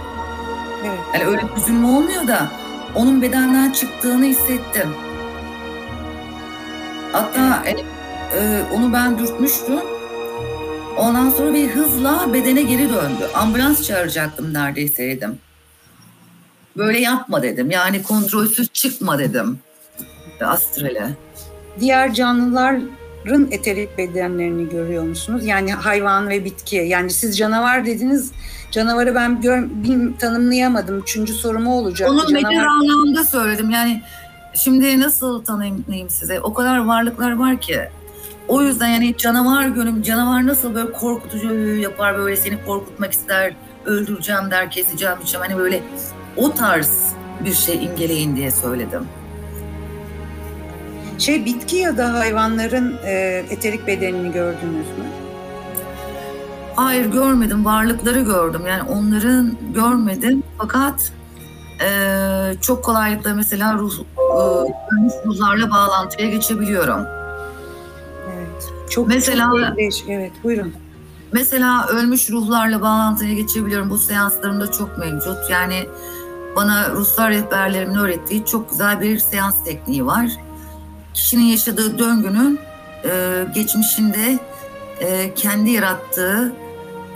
Evet. 0.85 0.99
Hani 1.13 1.25
öyle 1.25 1.43
üzülme 1.57 1.87
olmuyor 1.87 2.27
da 2.27 2.49
onun 2.95 3.23
bedenden 3.23 3.73
çıktığını 3.73 4.25
hissettim. 4.25 4.89
Hatta 7.13 7.63
e, 7.67 7.71
e, 8.39 8.63
onu 8.75 8.93
ben 8.93 9.19
dürtmüştüm. 9.19 9.81
Ondan 10.97 11.31
sonra 11.31 11.55
bir 11.55 11.71
hızla 11.71 12.33
bedene 12.33 12.63
geri 12.63 12.89
döndü. 12.89 13.29
Ambulans 13.35 13.83
çağıracaktım 13.87 14.55
neredeyse 14.55 15.03
dedim. 15.03 15.39
Böyle 16.77 16.99
yapma 17.01 17.43
dedim. 17.43 17.71
Yani 17.71 18.03
kontrolsüz 18.03 18.69
çıkma 18.73 19.19
dedim. 19.19 19.59
Astrale. 20.41 21.11
Diğer 21.81 22.15
canlıların 22.15 23.49
eterik 23.51 23.99
bedenlerini 23.99 24.69
görüyor 24.69 25.05
musunuz? 25.05 25.47
Yani 25.47 25.73
hayvan 25.73 26.29
ve 26.29 26.45
bitki. 26.45 26.77
Yani 26.77 27.11
siz 27.11 27.39
canavar 27.39 27.87
dediniz. 27.87 28.33
Canavarı 28.71 29.15
ben 29.15 29.41
gör, 29.41 29.63
bil- 29.63 30.13
tanımlayamadım. 30.19 30.99
Üçüncü 30.99 31.33
sorum 31.35 31.67
o 31.67 31.73
olacak. 31.75 32.11
Onun 32.11 32.19
Canavar- 32.27 32.33
metal 32.33 32.65
anlamda 32.67 33.25
söyledim. 33.25 33.71
Yani 33.71 34.03
şimdi 34.55 35.01
nasıl 35.01 35.45
tanımlayayım 35.45 36.11
size? 36.11 36.41
O 36.41 36.55
kadar 36.55 36.79
varlıklar 36.85 37.37
var 37.37 37.61
ki. 37.61 37.81
O 38.49 38.63
yüzden 38.63 38.89
yani 38.89 39.17
canavar 39.17 39.69
gönüm, 39.69 40.03
canavar 40.03 40.47
nasıl 40.47 40.75
böyle 40.75 40.93
korkutucu 40.93 41.55
yapar 41.77 42.19
böyle 42.19 42.37
seni 42.37 42.65
korkutmak 42.65 43.13
ister, 43.13 43.55
öldüreceğim 43.85 44.51
der, 44.51 44.71
keseceğim, 44.71 45.15
biçeceğim. 45.21 45.47
Hani 45.49 45.59
böyle 45.59 45.83
o 46.37 46.53
tarz 46.55 47.13
bir 47.45 47.53
şey 47.55 47.85
imgeleyin 47.85 48.37
diye 48.37 48.51
söyledim. 48.51 49.03
Şey 51.19 51.45
bitki 51.45 51.77
ya 51.77 51.97
da 51.99 52.15
hayvanların 52.19 52.97
e, 53.05 53.45
eterik 53.51 53.87
bedenini 53.87 54.33
gördünüz 54.33 54.87
mü? 54.87 55.05
Hayır 56.77 57.07
görmedim, 57.07 57.65
varlıkları 57.65 58.21
gördüm. 58.21 58.63
Yani 58.69 58.83
onların 58.83 59.57
görmedim. 59.75 60.43
Fakat 60.59 61.13
eee, 61.81 62.57
çok 62.61 62.85
kolaylıkla 62.85 63.35
mesela 63.35 63.75
ruh, 63.75 63.93
ölmüş 64.93 65.13
ruhlarla 65.27 65.71
bağlantıya 65.71 66.31
geçebiliyorum. 66.31 67.07
Evet. 68.35 68.73
Çok 68.91 69.09
Mesela- 69.09 69.51
çok 69.69 69.77
değişik. 69.77 70.09
Evet, 70.09 70.33
buyurun. 70.45 70.73
Mesela 71.33 71.87
ölmüş 71.89 72.31
ruhlarla 72.31 72.81
bağlantıya 72.81 73.35
geçebiliyorum. 73.35 73.91
Bu 73.91 73.99
seanslarımda 73.99 74.71
çok 74.73 74.99
mevcut. 74.99 75.39
Yani 75.51 75.87
bana 76.57 76.91
Ruslar 76.91 77.31
rehberlerimin 77.31 77.95
öğrettiği 77.95 78.45
çok 78.45 78.71
güzel 78.71 79.01
bir 79.01 79.19
seans 79.19 79.65
tekniği 79.65 80.07
var. 80.07 80.27
Kişinin 81.15 81.45
yaşadığı 81.45 81.99
döngünün 81.99 82.61
e, 83.05 83.45
geçmişinde 83.55 84.39
e, 85.01 85.35
kendi 85.35 85.71
yarattığı 85.71 86.53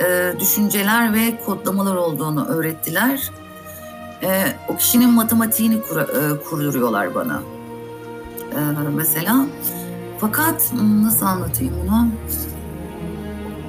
e, 0.01 0.33
düşünceler 0.41 1.15
ve 1.15 1.41
kodlamalar 1.47 1.97
olduğunu 1.97 2.47
öğrettiler. 2.47 3.31
E, 4.23 4.45
o 4.69 4.77
kişinin 4.77 5.11
matematiğini 5.11 5.83
kura, 5.83 6.03
e, 6.03 6.43
kurduruyorlar 6.45 7.15
bana. 7.15 7.43
E, 8.53 8.89
mesela. 8.95 9.47
Fakat 10.19 10.73
hmm, 10.73 11.05
nasıl 11.05 11.27
anlatayım 11.27 11.75
bunu? 11.83 12.09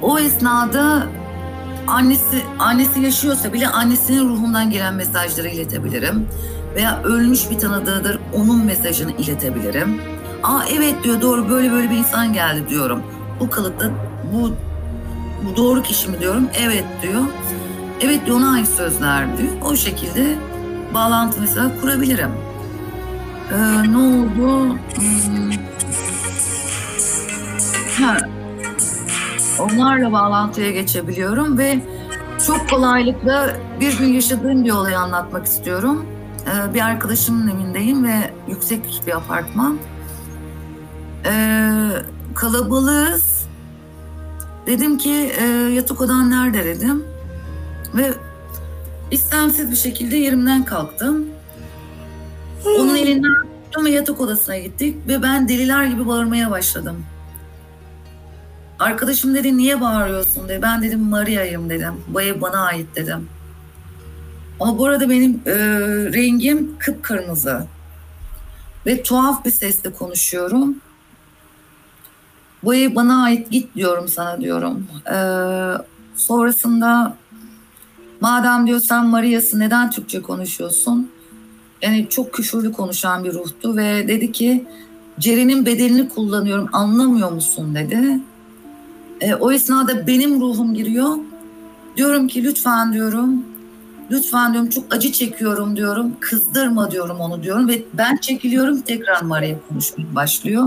O 0.02 0.18
esnada 0.18 1.06
annesi 1.88 2.42
annesi 2.58 3.00
yaşıyorsa 3.00 3.52
bile 3.52 3.68
annesinin 3.68 4.28
ruhundan 4.28 4.70
gelen 4.70 4.94
mesajları 4.94 5.48
iletebilirim. 5.48 6.28
Veya 6.74 7.02
ölmüş 7.02 7.50
bir 7.50 7.58
tanıdığıdır 7.58 8.18
onun 8.34 8.64
mesajını 8.64 9.12
iletebilirim. 9.12 10.00
Aa 10.42 10.60
evet 10.72 11.04
diyor 11.04 11.20
doğru 11.20 11.48
böyle 11.50 11.72
böyle 11.72 11.90
bir 11.90 11.96
insan 11.96 12.32
geldi 12.32 12.68
diyorum. 12.68 13.02
Bu 13.40 13.50
kalıpta 13.50 13.90
bu, 14.32 14.52
bu 15.44 15.56
doğru 15.56 15.82
kişi 15.82 16.10
mi 16.10 16.20
diyorum. 16.20 16.48
Evet 16.60 16.84
diyor. 17.02 17.22
Evet 18.00 18.26
diyor 18.26 18.36
ona 18.36 18.52
ait 18.52 18.68
sözler 18.68 19.38
diyor. 19.38 19.52
O 19.64 19.76
şekilde 19.76 20.34
bağlantı 20.94 21.40
mesela 21.40 21.70
kurabilirim. 21.80 22.30
Ee, 23.52 23.92
ne 23.92 23.96
oldu? 23.96 24.68
Hmm. 24.70 25.50
Ha, 27.98 28.16
onlarla 29.60 30.12
bağlantıya 30.12 30.70
geçebiliyorum 30.70 31.58
ve 31.58 31.78
çok 32.46 32.70
kolaylıkla 32.70 33.56
bir 33.80 33.98
gün 33.98 34.12
yaşadığım 34.12 34.64
bir 34.64 34.70
olayı 34.70 34.98
anlatmak 34.98 35.46
istiyorum. 35.46 36.06
Ee, 36.46 36.74
bir 36.74 36.80
arkadaşımın 36.80 37.48
evindeyim 37.48 38.04
ve 38.04 38.30
yüksek 38.48 39.02
bir 39.06 39.16
apartman. 39.16 39.78
Ee, 41.26 41.70
kalabalığız. 42.34 43.48
Dedim 44.66 44.98
ki 44.98 45.32
e, 45.40 45.44
yatak 45.46 46.00
odan 46.00 46.30
nerede 46.30 46.64
dedim. 46.64 47.04
Ve 47.94 48.12
istemsiz 49.10 49.70
bir 49.70 49.76
şekilde 49.76 50.16
yerimden 50.16 50.64
kalktım. 50.64 51.24
Onun 52.66 52.96
elinden 52.96 53.34
tuttum 53.64 53.84
ve 53.84 53.90
yatak 53.90 54.20
odasına 54.20 54.58
gittik 54.58 54.96
ve 55.08 55.22
ben 55.22 55.48
deliler 55.48 55.84
gibi 55.84 56.06
bağırmaya 56.06 56.50
başladım. 56.50 57.04
Arkadaşım 58.78 59.34
dedi 59.34 59.56
niye 59.56 59.80
bağırıyorsun 59.80 60.48
dedi. 60.48 60.62
Ben 60.62 60.82
dedim 60.82 61.00
Maria'yım 61.00 61.70
dedim. 61.70 61.94
Ev 62.20 62.40
bana 62.40 62.64
ait 62.64 62.96
dedim. 62.96 63.28
Ama 64.60 64.78
bu 64.78 64.86
arada 64.86 65.10
benim 65.10 65.40
e, 65.46 65.54
rengim 66.12 66.78
kıpkırmızı. 66.78 67.66
Ve 68.86 69.02
tuhaf 69.02 69.44
bir 69.44 69.50
sesle 69.50 69.92
konuşuyorum. 69.92 70.76
Bu 72.64 72.74
ev 72.74 72.94
bana 72.94 73.22
ait 73.22 73.50
git 73.50 73.74
diyorum 73.74 74.08
sana 74.08 74.40
diyorum. 74.40 74.86
E, 75.06 75.16
sonrasında 76.16 77.16
madem 78.20 78.66
diyor 78.66 78.80
sen 78.80 79.06
Maria'sın 79.06 79.60
neden 79.60 79.90
Türkçe 79.90 80.22
konuşuyorsun? 80.22 81.10
Yani 81.82 82.06
çok 82.10 82.34
küfürlü 82.34 82.72
konuşan 82.72 83.24
bir 83.24 83.34
ruhtu 83.34 83.76
ve 83.76 84.08
dedi 84.08 84.32
ki 84.32 84.66
Ceren'in 85.18 85.66
bedelini 85.66 86.08
kullanıyorum 86.08 86.68
anlamıyor 86.72 87.32
musun 87.32 87.74
dedi. 87.74 88.20
E, 89.20 89.34
o 89.34 89.52
esnada 89.52 90.06
benim 90.06 90.40
ruhum 90.40 90.74
giriyor. 90.74 91.16
Diyorum 91.96 92.28
ki 92.28 92.44
lütfen 92.44 92.92
diyorum. 92.92 93.42
Lütfen 94.10 94.52
diyorum 94.52 94.70
çok 94.70 94.84
acı 94.94 95.12
çekiyorum 95.12 95.76
diyorum. 95.76 96.12
Kızdırma 96.20 96.90
diyorum 96.90 97.16
onu 97.20 97.42
diyorum 97.42 97.68
ve 97.68 97.82
ben 97.94 98.16
çekiliyorum 98.16 98.80
tekrar 98.80 99.22
Maria 99.22 99.56
konuşmaya 99.68 100.14
başlıyor. 100.14 100.64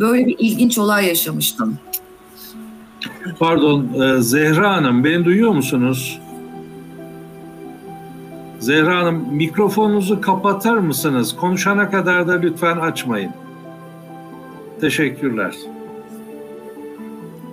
Böyle 0.00 0.26
bir 0.26 0.36
ilginç 0.38 0.78
olay 0.78 1.06
yaşamıştım. 1.06 1.78
Pardon 3.38 4.02
e, 4.02 4.22
Zehra 4.22 4.76
Hanım 4.76 5.04
beni 5.04 5.24
duyuyor 5.24 5.52
musunuz? 5.52 6.20
Zehra 8.60 8.96
Hanım 8.98 9.34
mikrofonunuzu 9.34 10.20
kapatır 10.20 10.76
mısınız? 10.76 11.36
Konuşana 11.36 11.90
kadar 11.90 12.28
da 12.28 12.32
lütfen 12.32 12.76
açmayın. 12.76 13.30
Teşekkürler. 14.80 15.54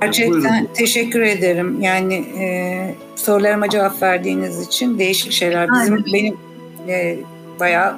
Gerçekten 0.02 0.42
Buyurun. 0.42 0.68
teşekkür 0.74 1.22
ederim. 1.22 1.82
Yani 1.82 2.14
e, 2.14 2.96
sorularıma 3.16 3.70
cevap 3.70 4.02
verdiğiniz 4.02 4.68
için 4.68 5.00
değişik 5.00 5.32
şeyler. 5.32 5.70
Bizim 5.70 5.94
Aynen. 5.94 6.06
benim 6.14 6.38
e, 6.88 7.18
bayağı 7.60 7.96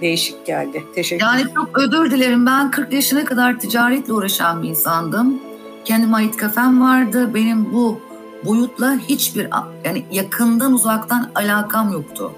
değişik 0.00 0.46
geldi. 0.46 0.84
Teşekkür 0.94 1.26
Yani 1.26 1.42
çok 1.54 1.78
özür 1.78 2.10
dilerim. 2.10 2.46
Ben 2.46 2.70
40 2.70 2.92
yaşına 2.92 3.24
kadar 3.24 3.58
ticaretle 3.58 4.12
uğraşan 4.12 4.62
bir 4.62 4.68
insandım. 4.68 5.40
Kendime 5.84 6.16
ait 6.16 6.36
kafem 6.36 6.80
vardı. 6.80 7.34
Benim 7.34 7.72
bu 7.72 8.00
boyutla 8.44 8.98
hiçbir 9.08 9.48
yani 9.84 10.04
yakından 10.12 10.72
uzaktan 10.72 11.30
alakam 11.34 11.92
yoktu. 11.92 12.32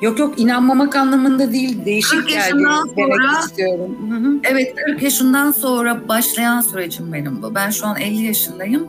Yok 0.00 0.18
yok 0.18 0.38
inanmamak 0.38 0.96
anlamında 0.96 1.52
değil. 1.52 1.84
Değişik 1.84 2.10
40 2.18 2.28
geldi 2.28 2.38
yaşından 2.38 2.90
demek 2.96 3.16
sonra- 3.16 3.40
istiyorum. 3.40 4.40
Evet 4.44 4.74
40 4.86 5.02
yaşından 5.02 5.52
sonra 5.52 6.08
başlayan 6.08 6.60
sürecim 6.60 7.12
benim 7.12 7.42
bu. 7.42 7.54
Ben 7.54 7.70
şu 7.70 7.86
an 7.86 7.96
50 7.96 8.22
yaşındayım 8.22 8.88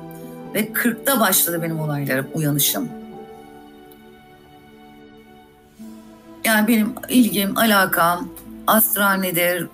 ve 0.53 0.73
40'ta 0.73 1.19
başladı 1.19 1.59
benim 1.63 1.79
olaylarım, 1.79 2.27
uyanışım. 2.33 2.89
Yani 6.45 6.67
benim 6.67 6.93
ilgim, 7.09 7.57
alakam, 7.57 8.27
astral 8.67 9.13
nedir? 9.13 9.67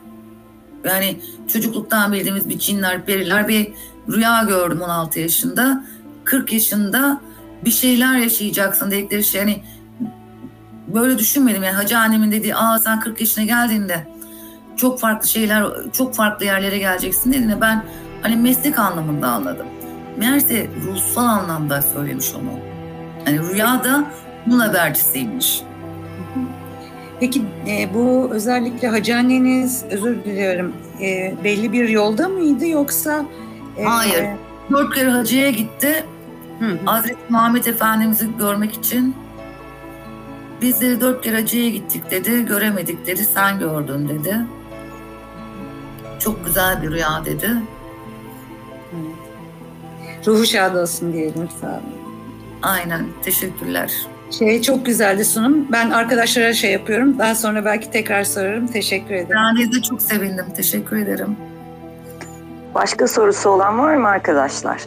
Yani 0.85 1.19
çocukluktan 1.47 2.13
bildiğimiz 2.13 2.49
bir 2.49 2.59
cinler, 2.59 3.05
periler 3.05 3.47
bir 3.47 3.73
rüya 4.09 4.43
gördüm 4.43 4.81
16 4.81 5.19
yaşında. 5.19 5.85
40 6.23 6.53
yaşında 6.53 7.21
bir 7.65 7.71
şeyler 7.71 8.17
yaşayacaksın 8.17 8.91
dedikleri 8.91 9.23
şey. 9.23 9.41
Yani 9.41 9.63
böyle 10.87 11.17
düşünmedim 11.17 11.63
yani 11.63 11.75
hacı 11.75 11.97
annemin 11.97 12.31
dediği 12.31 12.55
aa 12.55 12.79
sen 12.79 12.99
40 12.99 13.21
yaşına 13.21 13.43
geldiğinde 13.43 14.07
çok 14.77 14.99
farklı 14.99 15.27
şeyler, 15.27 15.65
çok 15.93 16.15
farklı 16.15 16.45
yerlere 16.45 16.77
geleceksin 16.77 17.33
dediğinde 17.33 17.61
ben 17.61 17.83
hani 18.21 18.35
meslek 18.35 18.79
anlamında 18.79 19.27
anladım. 19.27 19.67
Meğerse 20.17 20.67
ruhsal 20.85 21.25
anlamda 21.25 21.81
söylemiş 21.81 22.33
onu. 22.35 22.59
Hani 23.25 23.39
rüyada 23.39 24.03
bunun 24.45 24.59
habercisiymiş. 24.59 25.61
Peki 27.19 27.41
e, 27.67 27.93
bu 27.93 28.29
özellikle 28.31 28.87
hacı 28.87 29.15
anneniz 29.17 29.83
özür 29.91 30.23
diliyorum 30.23 30.73
e, 31.01 31.33
belli 31.43 31.73
bir 31.73 31.89
yolda 31.89 32.27
mıydı 32.29 32.67
yoksa? 32.67 33.25
e, 33.77 33.83
Hayır. 33.83 34.25
Dört 34.71 34.95
kere 34.95 35.09
hacıya 35.09 35.49
gitti. 35.51 36.03
Hı 36.59 36.65
hı. 36.65 36.77
Hazreti 36.85 37.17
Muhammed 37.29 37.65
Efendimiz'i 37.65 38.29
görmek 38.39 38.73
için. 38.73 39.15
Biz 40.65 40.81
de 40.81 41.01
dört 41.01 41.23
kere 41.23 41.35
hacıya 41.35 41.69
gittik 41.69 42.11
dedi. 42.11 42.45
Göremedik 42.45 43.07
dedi. 43.07 43.25
Sen 43.25 43.59
gördün 43.59 44.09
dedi. 44.09 44.37
Çok 46.19 46.45
güzel 46.45 46.81
bir 46.81 46.91
rüya 46.91 47.25
dedi. 47.25 47.49
Ruhu 50.27 50.45
şad 50.45 50.75
olsun 50.75 51.13
diyelim 51.13 51.49
sağ 51.61 51.67
olun. 51.67 51.81
Aynen. 52.61 53.05
Teşekkürler. 53.23 53.93
Şey 54.31 54.61
çok 54.61 54.85
güzeldi 54.85 55.25
sunum. 55.25 55.67
Ben 55.71 55.89
arkadaşlara 55.89 56.53
şey 56.53 56.71
yapıyorum. 56.71 57.19
Daha 57.19 57.35
sonra 57.35 57.65
belki 57.65 57.91
tekrar 57.91 58.23
sorarım. 58.23 58.67
Teşekkür 58.67 59.13
ederim. 59.13 59.41
Ben 59.59 59.71
de 59.71 59.81
çok 59.81 60.01
sevindim. 60.01 60.45
Teşekkür 60.55 60.97
ederim. 60.97 61.37
Başka 62.75 63.07
sorusu 63.07 63.49
olan 63.49 63.79
var 63.79 63.95
mı 63.95 64.07
arkadaşlar? 64.07 64.81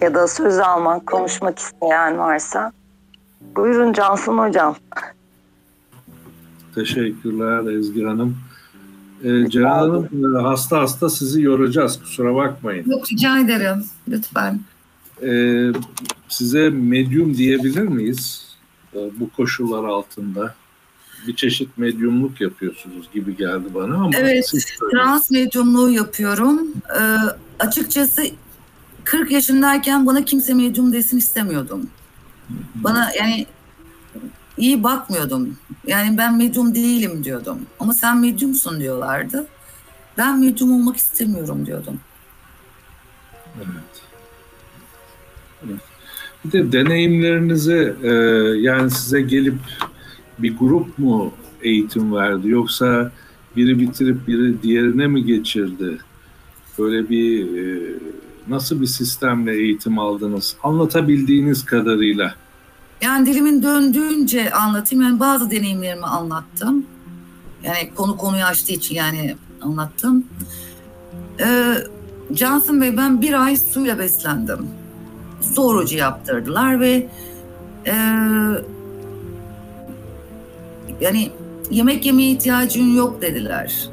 Ya 0.00 0.14
da 0.14 0.28
söz 0.28 0.58
almak, 0.58 1.06
konuşmak 1.06 1.58
isteyen 1.58 2.18
varsa. 2.18 2.72
Buyurun 3.40 3.92
Cansın 3.92 4.38
Hocam. 4.38 4.76
Teşekkürler 6.74 7.72
Ezgi 7.72 8.04
Hanım. 8.04 8.36
Ee, 9.24 9.50
Ceren 9.50 9.68
Hanım 9.68 10.36
e, 10.36 10.42
hasta 10.42 10.80
hasta 10.80 11.10
sizi 11.10 11.42
yoracağız 11.42 12.00
kusura 12.00 12.34
bakmayın. 12.34 12.90
Yok 12.90 13.12
rica 13.12 13.38
ederim. 13.38 13.84
Lütfen. 14.08 14.60
Ee, 15.22 15.72
size 16.28 16.70
medyum 16.70 17.36
diyebilir 17.36 17.82
miyiz? 17.82 18.48
Ee, 18.94 18.98
bu 19.20 19.30
koşullar 19.30 19.84
altında. 19.84 20.54
Bir 21.26 21.36
çeşit 21.36 21.78
medyumluk 21.78 22.40
yapıyorsunuz 22.40 23.08
gibi 23.14 23.36
geldi 23.36 23.64
bana 23.74 23.94
ama 23.94 24.10
Evet. 24.16 24.52
Trans 24.92 25.30
medyumluğu 25.30 25.90
yapıyorum. 25.90 26.60
Ee, 27.00 27.16
açıkçası 27.58 28.22
40 29.04 29.30
yaşındayken 29.30 30.06
bana 30.06 30.24
kimse 30.24 30.54
medyum 30.54 30.92
desin 30.92 31.18
istemiyordum. 31.18 31.90
Bana 32.74 33.12
yani 33.18 33.46
iyi 34.56 34.82
bakmıyordum. 34.82 35.56
Yani 35.86 36.18
ben 36.18 36.36
medyum 36.36 36.74
değilim 36.74 37.24
diyordum. 37.24 37.58
Ama 37.80 37.94
sen 37.94 38.20
medyumsun 38.20 38.80
diyorlardı. 38.80 39.46
Ben 40.18 40.40
medyum 40.40 40.72
olmak 40.72 40.96
istemiyorum 40.96 41.66
diyordum. 41.66 42.00
Evet. 43.56 44.02
Bir 46.44 46.52
de 46.52 46.72
deneyimlerinizi 46.72 47.94
e, 48.02 48.10
yani 48.60 48.90
size 48.90 49.20
gelip 49.20 49.54
bir 50.38 50.56
grup 50.56 50.98
mu 50.98 51.32
eğitim 51.62 52.14
verdi 52.14 52.48
yoksa 52.48 53.12
biri 53.56 53.80
bitirip 53.80 54.28
biri 54.28 54.62
diğerine 54.62 55.06
mi 55.06 55.24
geçirdi? 55.24 55.98
Böyle 56.78 57.08
bir 57.08 57.56
e, 57.56 57.94
nasıl 58.48 58.80
bir 58.80 58.86
sistemle 58.86 59.54
eğitim 59.54 59.98
aldınız? 59.98 60.56
Anlatabildiğiniz 60.62 61.64
kadarıyla. 61.64 62.34
Yani 63.02 63.26
dilimin 63.26 63.62
döndüğünce 63.62 64.52
anlatayım. 64.52 65.04
Yani 65.04 65.20
bazı 65.20 65.50
deneyimlerimi 65.50 66.06
anlattım. 66.06 66.86
Yani 67.62 67.90
konu 67.94 68.16
konuyu 68.16 68.44
açtığı 68.44 68.72
için 68.72 68.94
yani 68.94 69.36
anlattım. 69.62 70.24
Ee, 71.40 71.74
Johnson 72.34 72.80
Bey 72.80 72.96
ben 72.96 73.22
bir 73.22 73.44
ay 73.44 73.56
suyla 73.56 73.98
beslendim. 73.98 74.66
Su 75.40 75.62
orucu 75.62 75.96
yaptırdılar 75.96 76.80
ve 76.80 77.08
e, 77.86 77.94
yani 81.00 81.30
yemek 81.70 82.06
yemeye 82.06 82.30
ihtiyacın 82.30 82.94
yok 82.94 83.22
dediler. 83.22 83.88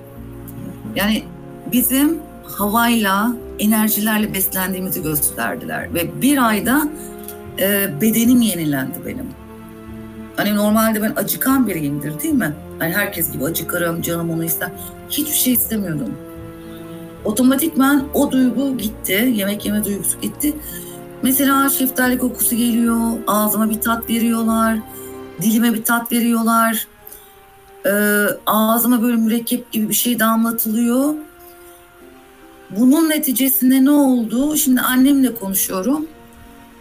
Yani 0.96 1.24
bizim 1.72 2.20
havayla, 2.44 3.36
enerjilerle 3.60 4.34
beslendiğimizi 4.34 5.04
gösterdiler. 5.04 5.94
Ve 5.94 6.22
bir 6.22 6.48
ayda 6.48 6.88
e, 7.60 7.90
bedenim 8.02 8.42
yenilendi 8.42 8.98
benim. 9.06 9.26
Hani 10.36 10.56
normalde 10.56 11.02
ben 11.02 11.14
acıkan 11.16 11.68
biriyimdir 11.68 12.22
değil 12.22 12.34
mi? 12.34 12.54
Hani 12.80 12.94
herkes 12.94 13.32
gibi 13.32 13.44
acıkarım, 13.44 14.02
canım 14.02 14.30
onu 14.30 14.44
ister. 14.44 14.70
Hiçbir 15.10 15.38
şey 15.38 15.54
istemiyordum. 15.54 16.18
Otomatikman 17.26 18.04
o 18.14 18.32
duygu 18.32 18.78
gitti, 18.78 19.34
yemek 19.36 19.66
yeme 19.66 19.84
duygusu 19.84 20.22
gitti. 20.22 20.54
Mesela 21.22 21.70
şeftali 21.70 22.18
kokusu 22.18 22.56
geliyor, 22.56 23.12
ağzıma 23.28 23.70
bir 23.70 23.82
tat 23.82 24.10
veriyorlar, 24.10 24.78
dilime 25.42 25.74
bir 25.74 25.84
tat 25.84 26.12
veriyorlar. 26.12 26.88
Ee, 27.86 28.26
ağzıma 28.46 29.02
böyle 29.02 29.16
mürekkep 29.16 29.72
gibi 29.72 29.90
bir 29.90 29.94
şey 29.94 30.20
damlatılıyor. 30.20 31.14
Bunun 32.70 33.10
neticesinde 33.10 33.86
ne 33.86 33.92
oldu? 33.92 34.58
Şimdi 34.58 34.82
annemle 34.82 35.36
konuşuyorum. 35.36 36.08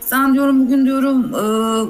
Sen 0.01 0.35
diyorum 0.35 0.67
bugün 0.67 0.87
diyorum 0.87 1.35
e, 1.35 1.39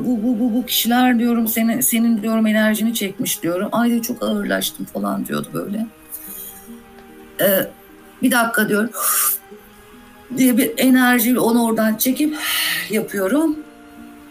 bu 0.06 0.22
bu 0.22 0.40
bu 0.40 0.54
bu 0.54 0.66
kişiler 0.66 1.18
diyorum 1.18 1.48
senin 1.48 1.80
senin 1.80 2.22
diyorum 2.22 2.46
enerjini 2.46 2.94
çekmiş 2.94 3.42
diyorum. 3.42 3.68
Ay 3.72 3.90
diyor 3.90 4.02
çok 4.02 4.22
ağırlaştım 4.22 4.86
falan 4.86 5.26
diyordu 5.26 5.48
böyle. 5.54 5.86
Ee, 7.40 7.70
bir 8.22 8.30
dakika 8.30 8.68
diyorum 8.68 8.90
diye 10.36 10.58
bir 10.58 10.72
enerjiyle 10.76 11.40
onu 11.40 11.64
oradan 11.64 11.96
çekip 11.96 12.36
yapıyorum. 12.90 13.56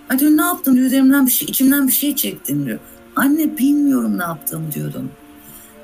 Ay 0.09 0.19
diyor 0.19 0.31
ne 0.31 0.41
yaptın 0.41 0.75
diyor 0.75 0.85
üzerimden 0.85 1.25
bir 1.25 1.31
şey 1.31 1.47
içimden 1.49 1.87
bir 1.87 1.93
şey 1.93 2.15
çektin 2.15 2.65
diyor. 2.65 2.79
Anne 3.15 3.57
bilmiyorum 3.57 4.19
ne 4.19 4.23
yaptığımı 4.23 4.71
diyordum. 4.71 5.11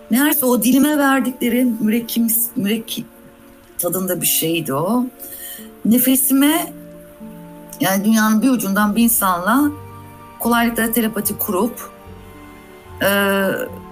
Meğerse 0.09 0.45
o 0.45 0.63
dilime 0.63 0.97
verdikleri 0.97 1.65
mürekkep, 1.79 2.25
mürekkep 2.55 3.05
tadında 3.79 4.21
bir 4.21 4.25
şeydi 4.25 4.73
o. 4.73 5.05
Nefesime 5.85 6.73
yani 7.79 8.05
dünyanın 8.05 8.41
bir 8.41 8.49
ucundan 8.49 8.95
bir 8.95 9.03
insanla 9.03 9.71
kolaylıkla 10.39 10.91
telepati 10.91 11.37
kurup 11.37 11.91
e, 13.01 13.09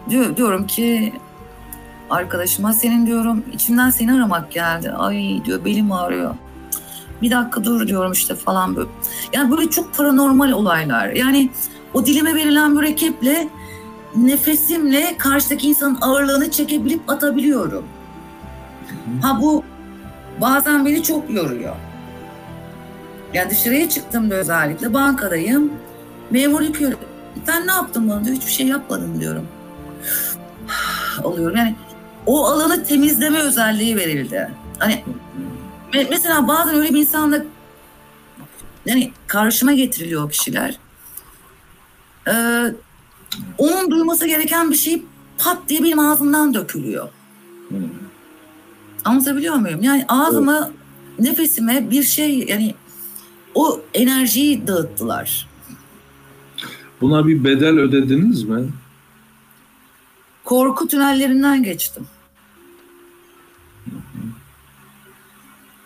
diyor, 0.09 0.35
diyorum 0.35 0.67
ki 0.67 1.13
arkadaşıma 2.09 2.73
senin 2.73 3.07
diyorum 3.07 3.43
içimden 3.53 3.89
seni 3.89 4.13
aramak 4.13 4.51
geldi. 4.51 4.91
Ay 4.91 5.45
diyor 5.45 5.65
belim 5.65 5.91
ağrıyor. 5.91 6.35
Bir 7.21 7.31
dakika 7.31 7.63
dur 7.63 7.87
diyorum 7.87 8.11
işte 8.11 8.35
falan 8.35 8.75
böyle. 8.75 8.89
Yani 9.33 9.51
böyle 9.51 9.69
çok 9.69 9.95
paranormal 9.97 10.51
olaylar. 10.51 11.09
Yani 11.09 11.49
o 11.93 12.05
dilime 12.05 12.35
verilen 12.35 12.71
mürekkeple 12.71 13.49
nefesimle 14.15 15.17
karşıdaki 15.17 15.67
insanın 15.67 15.97
ağırlığını 16.01 16.51
çekebilip 16.51 17.09
atabiliyorum. 17.09 17.85
Ha 19.21 19.41
bu 19.41 19.63
bazen 20.41 20.85
beni 20.85 21.03
çok 21.03 21.33
yoruyor. 21.33 21.75
Yani 23.33 23.49
dışarıya 23.49 23.89
çıktığımda 23.89 24.35
özellikle 24.35 24.93
bankadayım. 24.93 25.73
Memur 26.31 26.61
yapıyor. 26.61 26.93
Ben 27.47 27.67
ne 27.67 27.71
yaptım 27.71 28.09
bana 28.09 28.25
diyor. 28.25 28.35
Hiçbir 28.35 28.51
şey 28.51 28.67
yapmadım 28.67 29.21
diyorum. 29.21 29.47
Oluyorum. 31.23 31.57
Yani 31.57 31.75
o 32.25 32.45
alanı 32.45 32.83
temizleme 32.83 33.39
özelliği 33.39 33.95
verildi. 33.95 34.51
Hani 34.79 35.03
mesela 35.93 36.47
bazen 36.47 36.75
öyle 36.75 36.93
bir 36.93 36.99
insanla 36.99 37.43
yani 38.85 39.11
karşıma 39.27 39.73
getiriliyor 39.73 40.31
kişiler. 40.31 40.77
Ee, 42.27 42.63
onun 43.57 43.91
duyması 43.91 44.27
gereken 44.27 44.71
bir 44.71 44.75
şey 44.75 45.03
pat 45.37 45.57
diye 45.69 45.83
benim 45.83 45.99
ağzımdan 45.99 46.53
dökülüyor. 46.53 47.09
Hmm. 47.69 48.06
Anlatabiliyor 49.07 49.55
muyum? 49.55 49.83
Yani 49.83 50.05
ağzıma, 50.07 50.57
evet. 50.57 51.19
nefesime 51.19 51.91
bir 51.91 52.03
şey 52.03 52.39
yani 52.39 52.75
o 53.55 53.81
enerjiyi 53.93 54.67
dağıttılar. 54.67 55.47
Buna 57.01 57.27
bir 57.27 57.43
bedel 57.43 57.79
ödediniz 57.79 58.43
mi? 58.43 58.69
Korku 60.43 60.87
tünellerinden 60.87 61.63
geçtim. 61.63 62.07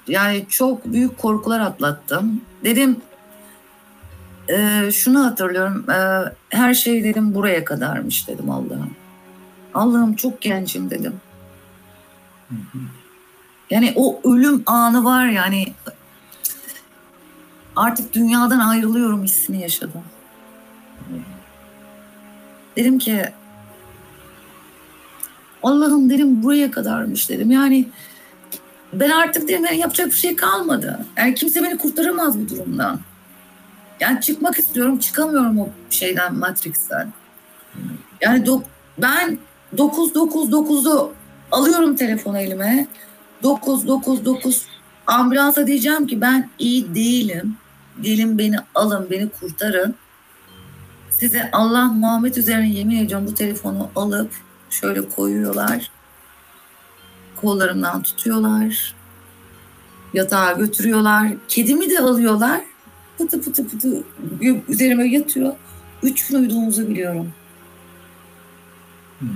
Yani 0.08 0.46
çok 0.50 0.86
büyük 0.86 1.18
korkular 1.18 1.60
atlattım. 1.60 2.42
Dedim 2.64 2.98
e, 4.50 4.90
şunu 4.92 5.26
hatırlıyorum. 5.26 5.90
E, 5.90 6.24
her 6.50 6.74
şey 6.74 7.04
dedim 7.04 7.34
buraya 7.34 7.66
kadarmış 7.66 8.28
dedim 8.28 8.50
Allah'ım. 8.50 8.92
Allah'ım 9.74 10.16
çok 10.16 10.42
gencim 10.42 10.90
dedim. 10.90 11.14
Yani 13.72 13.94
o 13.96 14.20
ölüm 14.24 14.64
anı 14.66 15.04
var 15.04 15.26
yani 15.26 15.74
artık 17.76 18.14
dünyadan 18.14 18.60
ayrılıyorum 18.60 19.24
hissini 19.24 19.62
yaşadım. 19.62 20.04
Dedim 22.76 23.00
ki 23.00 23.26
Allah'ım 25.64 26.10
dedim 26.10 26.44
buraya 26.44 26.72
kadarmış 26.72 27.30
dedim. 27.30 27.52
Yani 27.52 27.88
ben 28.94 29.10
artık 29.10 29.48
dedim 29.48 29.66
yani 29.66 29.78
yapacak 29.78 30.08
bir 30.08 30.12
şey 30.12 30.36
kalmadı. 30.36 31.06
Yani 31.18 31.36
kimse 31.36 31.64
beni 31.64 31.78
kurtaramaz 31.78 32.40
bu 32.40 32.50
durumdan. 32.50 33.00
Yani 34.00 34.22
çıkmak 34.22 34.60
istiyorum, 34.60 35.00
çıkamıyorum 35.00 35.60
o 35.60 35.70
şeyden, 35.90 36.36
Matrix'ten. 36.36 37.14
Yani 38.22 38.46
do- 38.46 38.64
ben 38.98 39.38
999'u 39.78 41.14
alıyorum 41.52 41.96
telefon 41.96 42.36
elime. 42.36 42.88
999 43.44 44.66
ambulansa 45.08 45.68
diyeceğim 45.68 46.08
ki 46.08 46.22
ben 46.22 46.50
iyi 46.60 46.96
değilim. 46.96 47.58
Gelin 48.02 48.38
beni 48.38 48.56
alın, 48.76 49.08
beni 49.12 49.30
kurtarın. 49.30 49.96
Size 51.10 51.50
Allah 51.52 51.86
Muhammed 51.86 52.36
üzerine 52.36 52.70
yemin 52.70 53.06
ediyorum 53.06 53.28
bu 53.28 53.36
telefonu 53.36 53.90
alıp 53.96 54.32
şöyle 54.70 55.10
koyuyorlar. 55.10 55.92
Kollarımdan 57.36 58.04
tutuyorlar. 58.04 58.96
Yatağa 60.14 60.52
götürüyorlar. 60.52 61.28
Kedimi 61.48 61.90
de 61.90 62.00
alıyorlar. 62.00 62.62
Pıtı 63.18 63.42
pıtı 63.42 63.68
pıtı 63.68 64.04
üzerime 64.70 65.08
yatıyor. 65.08 65.54
Üç 66.04 66.28
gün 66.28 66.38
uyuduğumuzu 66.38 66.90
biliyorum. 66.90 67.32
Hmm. 69.20 69.30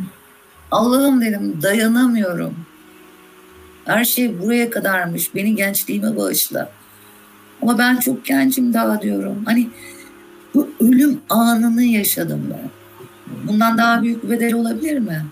Allah'ım 0.71 1.21
dedim 1.21 1.59
dayanamıyorum. 1.61 2.55
Her 3.85 4.05
şey 4.05 4.41
buraya 4.41 4.69
kadarmış. 4.69 5.35
Beni 5.35 5.55
gençliğime 5.55 6.17
bağışla. 6.17 6.69
Ama 7.61 7.77
ben 7.77 7.97
çok 7.97 8.25
gencim 8.25 8.73
daha 8.73 9.01
diyorum. 9.01 9.43
Hani 9.45 9.69
bu 10.53 10.69
ölüm 10.79 11.21
anını 11.29 11.83
yaşadım 11.83 12.53
ben. 12.53 12.69
Bundan 13.47 13.77
daha 13.77 14.03
büyük 14.03 14.23
bir 14.23 14.29
bedel 14.29 14.53
olabilir 14.53 14.99
mi? 14.99 15.25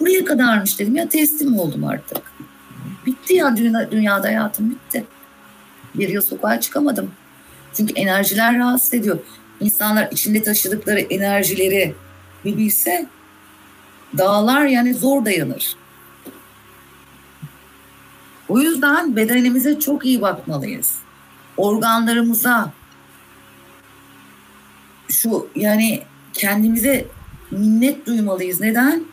Buraya 0.00 0.24
kadarmış 0.24 0.78
dedim 0.78 0.96
ya 0.96 1.08
teslim 1.08 1.58
oldum 1.58 1.84
artık. 1.84 2.22
Bitti 3.06 3.34
ya 3.34 3.56
dünya, 3.56 3.90
dünyada 3.90 4.28
hayatım 4.28 4.70
bitti. 4.70 5.04
Bir 5.94 6.08
yıl 6.08 6.22
sokağa 6.22 6.60
çıkamadım. 6.60 7.10
Çünkü 7.74 7.92
enerjiler 7.94 8.58
rahatsız 8.58 8.94
ediyor. 8.94 9.18
İnsanlar 9.60 10.08
içinde 10.10 10.42
taşıdıkları 10.42 11.00
enerjileri 11.00 11.94
bir 12.44 12.56
bilse 12.56 13.06
dağlar 14.18 14.64
yani 14.64 14.94
zor 14.94 15.24
dayanır. 15.24 15.76
O 18.50 18.60
yüzden 18.60 19.16
bedenimize 19.16 19.80
çok 19.80 20.04
iyi 20.04 20.22
bakmalıyız. 20.22 20.94
Organlarımıza 21.56 22.72
şu 25.08 25.48
yani 25.56 26.02
kendimize 26.32 27.06
minnet 27.50 28.06
duymalıyız. 28.06 28.60
Neden? 28.60 29.04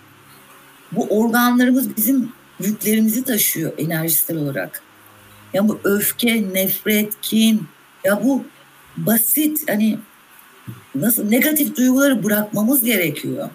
Bu 0.92 1.08
organlarımız 1.10 1.98
bizim 1.98 2.30
yüklerimizi 2.60 3.24
taşıyor 3.24 3.74
enerjisel 3.78 4.38
olarak. 4.38 4.84
Ya 5.54 5.68
bu 5.68 5.80
öfke, 5.84 6.54
nefret, 6.54 7.14
kin, 7.22 7.68
ya 8.04 8.24
bu 8.24 8.44
basit 8.98 9.70
hani 9.70 10.00
nasıl 10.96 11.30
negatif 11.30 11.78
duyguları 11.78 12.24
bırakmamız 12.24 12.84
gerekiyor. 12.84 13.50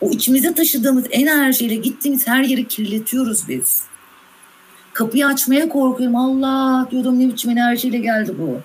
O 0.00 0.10
içimize 0.10 0.54
taşıdığımız 0.54 1.04
enerjiyle 1.10 1.74
gittiğimiz 1.74 2.26
her 2.26 2.42
yeri 2.42 2.68
kirletiyoruz 2.68 3.48
biz. 3.48 3.89
Kapıyı 4.92 5.26
açmaya 5.26 5.68
korkuyorum. 5.68 6.16
Allah 6.16 6.88
diyordum 6.90 7.18
ne 7.20 7.28
biçim 7.28 7.50
enerjiyle 7.50 7.98
geldi 7.98 8.34
bu. 8.38 8.60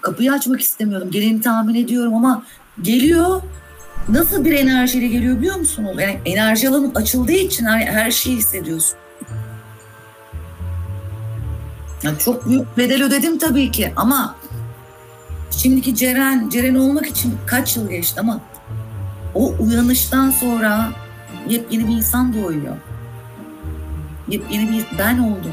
Kapıyı 0.00 0.32
açmak 0.32 0.60
istemiyordum. 0.60 1.10
Geleni 1.10 1.40
tahmin 1.40 1.74
ediyorum 1.74 2.14
ama 2.14 2.42
geliyor. 2.82 3.42
Nasıl 4.08 4.44
bir 4.44 4.52
enerjiyle 4.52 5.08
geliyor 5.08 5.38
biliyor 5.38 5.56
musunuz? 5.56 5.96
Yani 5.98 6.18
enerji 6.24 6.68
alanı 6.68 6.92
açıldığı 6.94 7.32
için 7.32 7.66
her, 7.66 7.80
her 7.80 8.10
şeyi 8.10 8.36
hissediyorsun. 8.36 8.98
Yani 12.02 12.18
çok 12.18 12.48
büyük 12.48 12.76
bedel 12.76 13.02
ödedim 13.02 13.38
tabii 13.38 13.70
ki 13.70 13.92
ama 13.96 14.36
şimdiki 15.50 15.94
Ceren, 15.94 16.48
Ceren 16.48 16.74
olmak 16.74 17.06
için 17.06 17.34
kaç 17.46 17.76
yıl 17.76 17.90
geçti 17.90 18.20
ama 18.20 18.40
o 19.34 19.54
uyanıştan 19.60 20.30
sonra 20.30 20.88
yepyeni 21.48 21.88
bir 21.88 21.96
insan 21.96 22.34
doğuyor. 22.34 22.76
Yepyeni 24.28 24.70
bir 24.70 24.86
ben 24.98 25.18
oldum. 25.18 25.52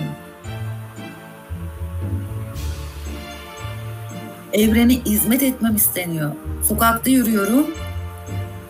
Evrene 4.54 4.94
hizmet 4.94 5.44
etmem 5.44 5.76
isteniyor. 5.76 6.32
Sokakta 6.64 7.10
yürüyorum. 7.10 7.68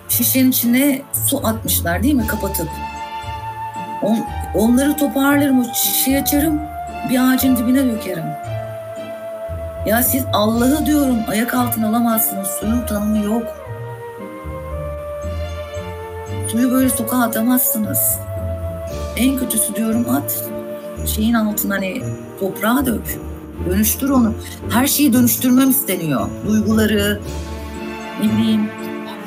Şişenin 0.09 0.51
içine 0.51 1.01
su 1.29 1.47
atmışlar 1.47 2.03
değil 2.03 2.13
mi 2.13 2.27
kapatıp. 2.27 2.69
On, 4.01 4.25
onları 4.55 4.97
toparlarım, 4.97 5.59
o 5.59 5.63
şişeyi 5.73 6.21
açarım, 6.21 6.61
bir 7.09 7.33
ağacın 7.33 7.57
dibine 7.57 7.85
dökerim. 7.85 8.23
Ya 9.85 10.03
siz 10.03 10.25
Allah'ı 10.33 10.85
diyorum 10.85 11.17
ayak 11.27 11.53
altına 11.53 11.87
alamazsınız. 11.87 12.47
Suyun 12.47 12.85
tanımı 12.85 13.25
yok. 13.25 13.62
Suyu 16.53 16.71
böyle 16.71 16.89
sokağa 16.89 17.21
atamazsınız. 17.21 18.19
En 19.17 19.37
kötüsü 19.37 19.75
diyorum 19.75 20.05
at. 20.09 20.49
Şeyin 21.07 21.33
altına 21.33 21.75
hani 21.75 22.01
toprağa 22.39 22.85
dök. 22.85 23.19
Dönüştür 23.69 24.09
onu. 24.09 24.33
Her 24.69 24.87
şeyi 24.87 25.13
dönüştürmem 25.13 25.69
isteniyor. 25.69 26.27
Duyguları, 26.47 27.19
ne 28.23 28.31
bileyim, 28.31 28.61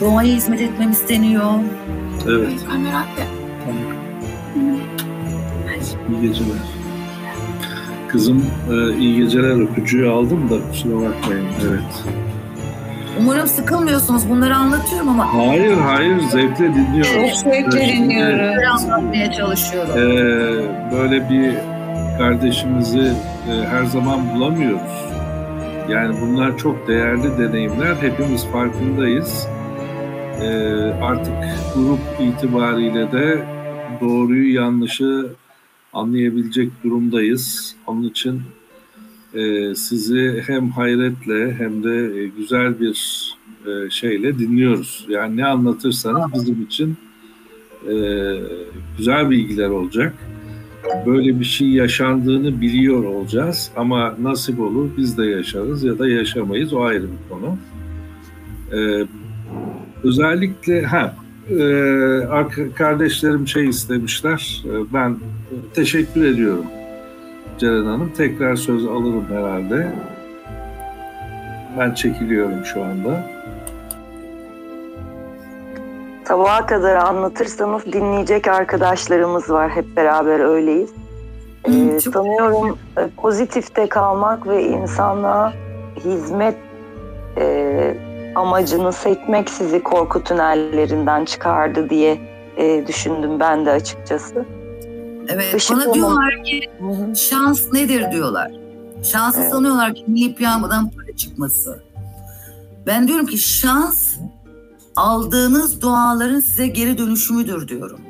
doğaya 0.01 0.35
hizmet 0.35 0.61
etmem 0.61 0.90
isteniyor. 0.90 1.53
Evet. 2.28 2.53
İyi 6.11 6.20
geceler. 6.20 6.57
Kızım 8.09 8.44
e, 8.73 8.98
iyi 8.98 9.16
geceler 9.16 9.62
öpücüğü 9.62 10.09
aldım 10.09 10.51
da 10.51 10.70
kusura 10.70 10.94
bakmayın. 10.94 11.47
Evet. 11.69 12.26
Umarım 13.20 13.47
sıkılmıyorsunuz. 13.47 14.28
Bunları 14.30 14.55
anlatıyorum 14.56 15.09
ama 15.09 15.34
Hayır 15.34 15.76
hayır 15.76 16.20
zevkle 16.20 16.74
dinliyorum. 16.74 17.12
Çok 17.28 17.36
zevkle 17.36 17.86
dinliyoruz. 17.88 18.38
bunları 18.38 18.70
anlatmaya 18.70 19.32
çalışıyorum. 19.32 19.90
Ee, 19.97 20.93
böyle 20.93 21.30
bir 21.30 21.55
kardeşimizi 22.18 23.12
e, 23.51 23.66
her 23.66 23.84
zaman 23.84 24.34
bulamıyoruz. 24.34 25.05
Yani 25.88 26.16
bunlar 26.20 26.59
çok 26.59 26.88
değerli 26.88 27.38
deneyimler. 27.38 27.94
Hepimiz 28.01 28.47
farkındayız. 28.47 29.47
Ee, 30.43 30.47
artık 31.02 31.34
grup 31.74 32.01
itibariyle 32.20 33.12
de 33.12 33.44
doğruyu 34.01 34.55
yanlışı 34.55 35.26
anlayabilecek 35.93 36.70
durumdayız. 36.84 37.74
Onun 37.86 38.02
için 38.02 38.43
e, 39.35 39.74
sizi 39.74 40.43
hem 40.47 40.70
hayretle 40.70 41.55
hem 41.55 41.85
de 41.85 42.20
e, 42.20 42.27
güzel 42.27 42.81
bir 42.81 43.27
e, 43.66 43.90
şeyle 43.90 44.39
dinliyoruz. 44.39 45.07
Yani 45.09 45.36
ne 45.36 45.47
anlatırsanız 45.47 46.35
bizim 46.35 46.62
için 46.62 46.97
e, 47.89 47.94
güzel 48.98 49.31
bilgiler 49.31 49.69
olacak. 49.69 50.15
Böyle 51.07 51.40
bir 51.40 51.44
şey 51.44 51.69
yaşandığını 51.69 52.61
biliyor 52.61 53.05
olacağız 53.05 53.70
ama 53.77 54.15
nasip 54.23 54.61
olur 54.61 54.90
biz 54.97 55.19
de 55.19 55.27
yaşarız 55.27 55.85
ya 55.85 55.98
da 55.98 56.09
yaşamayız 56.09 56.73
o 56.73 56.82
ayrı 56.82 57.03
bir 57.03 57.28
konu. 57.28 57.59
E, 58.73 59.07
özellikle 60.05 60.82
ha 60.82 61.16
e, 61.51 62.73
kardeşlerim 62.74 63.48
şey 63.48 63.69
istemişler. 63.69 64.65
E, 64.66 64.93
ben 64.94 65.16
teşekkür 65.74 66.24
ediyorum 66.24 66.66
Ceren 67.58 67.84
Hanım. 67.84 68.12
Tekrar 68.16 68.56
söz 68.56 68.86
alırım 68.86 69.26
herhalde. 69.30 69.92
Ben 71.78 71.94
çekiliyorum 71.94 72.64
şu 72.64 72.84
anda. 72.84 73.22
Sabaha 76.24 76.66
kadar 76.66 76.96
anlatırsanız 76.96 77.86
dinleyecek 77.86 78.48
arkadaşlarımız 78.48 79.50
var. 79.50 79.70
Hep 79.70 79.96
beraber 79.96 80.40
öyleyiz. 80.40 80.90
Ee, 81.64 82.00
çok- 82.00 82.14
sanıyorum 82.14 82.78
e, 82.98 83.08
pozitifte 83.16 83.88
kalmak 83.88 84.46
ve 84.48 84.62
insanlığa 84.62 85.52
hizmet 86.04 86.54
e, 87.38 87.94
amacını 88.34 88.92
seçmek 88.92 89.50
sizi 89.50 89.82
korku 89.82 90.24
tünellerinden 90.24 91.24
çıkardı 91.24 91.90
diye 91.90 92.18
e, 92.56 92.86
düşündüm 92.86 93.40
ben 93.40 93.66
de 93.66 93.70
açıkçası. 93.70 94.44
Evet, 95.28 95.55
Işık 95.55 95.70
bana 95.77 95.82
olmalı. 95.85 95.94
diyorlar 95.94 96.44
ki 96.44 96.70
şans 97.31 97.73
nedir 97.73 98.12
diyorlar. 98.12 98.51
Şansı 99.03 99.40
Evet. 99.40 99.51
sanıyorlar 99.53 99.94
ki 99.94 100.05
milli 100.07 100.35
piyangodan 100.35 100.90
para 100.90 101.16
çıkması. 101.16 101.82
Ben 102.86 103.09
diyorum 103.09 103.27
ki 103.27 103.39
şans 103.39 104.16
aldığınız 104.97 105.81
duaların 105.82 106.40
size 106.40 106.66
geri 106.66 106.98
dönüşümüdür 106.98 107.69
diyorum. 107.69 108.01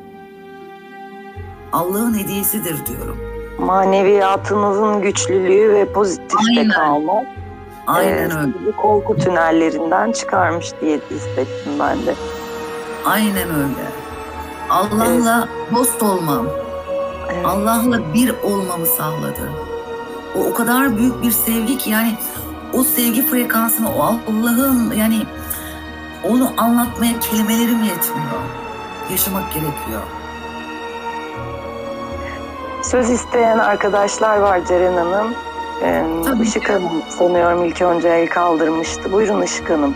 Allah'ın 1.73 2.19
hediyesidir 2.19 2.87
diyorum. 2.87 3.19
Maneviyatınızın 3.59 5.03
güçlülüğü 5.03 5.73
ve 5.75 5.93
pozitifte 5.93 6.37
Aynen. 6.59 6.69
kalmak 6.71 7.27
Aynen 7.87 8.31
e, 8.31 8.35
öyle. 8.39 8.73
korku 8.77 9.17
tünellerinden 9.17 10.13
çıkarmış 10.13 10.67
diye 10.81 11.01
hissettim 11.11 11.73
ben 11.81 12.07
de. 12.07 12.15
Aynen 13.07 13.49
öyle. 13.55 13.87
Allah'la 14.71 15.49
dost 15.75 16.03
olmam, 16.03 16.47
Evet. 17.33 17.47
Allah'la 17.47 18.15
bir 18.15 18.35
olmamı 18.43 18.87
sağladı. 18.87 19.51
O 20.39 20.51
o 20.51 20.55
kadar 20.55 20.97
büyük 20.99 21.23
bir 21.23 21.31
sevgi 21.31 21.79
ki 21.79 21.91
yani 21.91 22.15
o 22.73 22.85
sevgi 22.85 23.27
frekansını, 23.27 23.89
o 23.97 24.03
Allah'ın 24.03 24.93
yani 24.93 25.23
onu 26.25 26.53
anlatmaya 26.57 27.21
kelimelerim 27.21 27.83
yetmiyor. 27.83 28.41
Yaşamak 29.11 29.53
gerekiyor. 29.53 30.03
Söz 32.83 33.11
isteyen 33.11 33.59
arkadaşlar 33.59 34.39
var 34.39 34.61
Ceren 34.69 34.97
Hanım. 34.97 35.35
Ee, 35.83 36.05
Tabii 36.25 36.43
Işık 36.43 36.67
ki. 36.67 36.73
Hanım 36.73 37.03
sanıyorum 37.19 37.65
ilk 37.65 37.83
önce 37.83 38.09
el 38.09 38.29
kaldırmıştı. 38.29 39.13
Buyurun 39.13 39.43
Işık 39.43 39.71
Hanım. 39.71 39.95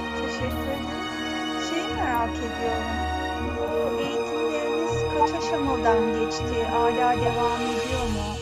Hala 7.11 7.21
devam 7.21 7.63
ediyor 7.63 8.03
mu? 8.03 8.37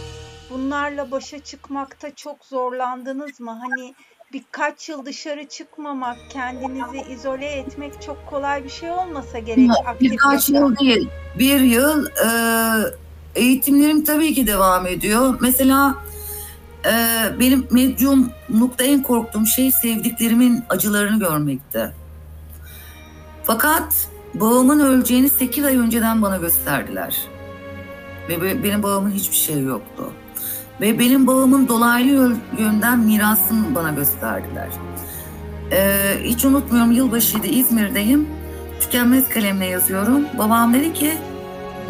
Bunlarla 0.50 1.10
başa 1.10 1.38
çıkmakta 1.38 2.14
çok 2.14 2.44
zorlandınız 2.44 3.40
mı? 3.40 3.50
Hani 3.50 3.94
birkaç 4.32 4.88
yıl 4.88 5.04
dışarı 5.04 5.48
çıkmamak, 5.48 6.16
kendinizi 6.30 7.12
izole 7.12 7.46
etmek 7.46 8.02
çok 8.02 8.26
kolay 8.26 8.64
bir 8.64 8.68
şey 8.68 8.90
olmasa 8.90 9.38
gerek 9.38 9.70
Birkaç 10.00 10.48
yıl 10.48 10.76
değil, 10.76 11.08
bir 11.38 11.60
yıl 11.60 12.06
e, 12.06 12.28
eğitimlerim 13.34 14.04
tabii 14.04 14.34
ki 14.34 14.46
devam 14.46 14.86
ediyor. 14.86 15.38
Mesela 15.40 15.94
e, 16.84 16.92
benim 17.40 17.68
medyumlukta 17.70 18.84
en 18.84 19.02
korktuğum 19.02 19.46
şey 19.46 19.70
sevdiklerimin 19.72 20.64
acılarını 20.68 21.20
görmekti. 21.20 21.92
Fakat 23.44 24.08
babamın 24.34 24.80
öleceğini 24.80 25.28
8 25.28 25.64
ay 25.64 25.76
önceden 25.76 26.22
bana 26.22 26.36
gösterdiler. 26.36 27.28
Ve 28.28 28.42
be- 28.42 28.64
benim 28.64 28.82
babamın 28.82 29.10
hiçbir 29.10 29.36
şey 29.36 29.62
yoktu. 29.62 30.12
Ve 30.80 30.98
benim 30.98 31.26
babamın 31.26 31.68
dolaylı 31.68 32.36
yönden 32.58 32.98
mirasını 32.98 33.74
bana 33.74 33.90
gösterdiler. 33.90 34.68
E, 35.72 35.92
hiç 36.24 36.44
unutmuyorum 36.44 36.92
yılbaşıydı 36.92 37.46
İzmir'deyim 37.46 38.28
tükenmez 38.80 39.28
kalemle 39.28 39.66
yazıyorum. 39.66 40.24
Babam 40.38 40.74
dedi 40.74 40.92
ki 40.92 41.12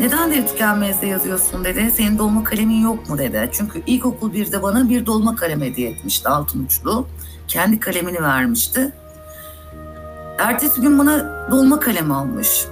neden 0.01 0.31
dedi 0.31 0.47
tükenmezle 0.47 1.06
yazıyorsun 1.06 1.65
dedi. 1.65 1.90
Senin 1.97 2.19
dolma 2.19 2.44
kalemin 2.44 2.81
yok 2.81 3.09
mu 3.09 3.19
dedi. 3.19 3.48
Çünkü 3.52 3.82
ilkokul 3.86 4.32
birde 4.32 4.62
bana 4.62 4.89
bir 4.89 5.06
dolma 5.06 5.36
kalem 5.36 5.60
hediye 5.62 5.90
etmişti 5.90 6.28
altın 6.28 6.65
uçlu. 6.65 7.06
kendi 7.48 7.81
kalemini 7.81 8.23
vermişti. 8.23 8.93
Ertesi 10.39 10.81
gün 10.81 10.98
bana 10.98 11.47
dolma 11.51 11.81
kalem 11.81 12.12
almış. 12.12 12.65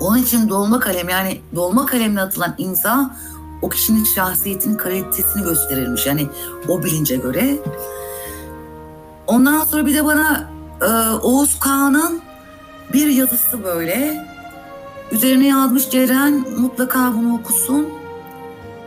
Onun 0.00 0.18
için 0.18 0.48
dolma 0.48 0.80
kalem 0.80 1.08
yani 1.08 1.40
dolma 1.54 1.86
kalemle 1.86 2.20
atılan 2.20 2.54
imza 2.58 3.16
o 3.62 3.68
kişinin 3.68 4.04
şahsiyetinin 4.04 4.76
kalitesini 4.76 5.42
gösterirmiş. 5.42 6.06
Yani 6.06 6.28
o 6.68 6.84
bilince 6.84 7.16
göre. 7.16 7.58
Ondan 9.26 9.64
sonra 9.64 9.86
bir 9.86 9.94
de 9.94 10.04
bana 10.04 10.50
e, 10.80 10.86
Oğuz 11.22 11.58
Kağan'ın 11.60 12.20
bir 12.92 13.06
yazısı 13.06 13.64
böyle. 13.64 14.26
Üzerine 15.12 15.46
yazmış 15.46 15.90
Ceren 15.90 16.44
mutlaka 16.58 17.14
bunu 17.14 17.34
okusun. 17.34 17.88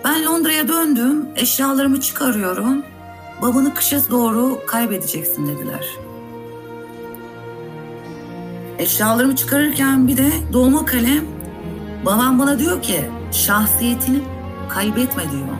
Ben 0.04 0.26
Londra'ya 0.26 0.68
döndüm. 0.68 1.26
Eşyalarımı 1.36 2.02
çıkarıyorum. 2.02 2.84
Babanı 3.42 3.74
kışa 3.74 4.10
doğru 4.10 4.60
kaybedeceksin 4.68 5.48
dediler. 5.48 6.05
Eşyalarımı 8.80 9.36
çıkarırken 9.36 10.08
bir 10.08 10.18
de 10.18 10.32
dolma 10.54 10.86
kalem 10.86 11.26
babam 12.06 12.40
bana 12.40 12.60
diyor 12.60 12.82
ki 12.82 13.06
şahsiyetini 13.32 14.22
kaybetme 14.70 15.24
diyor. 15.24 15.58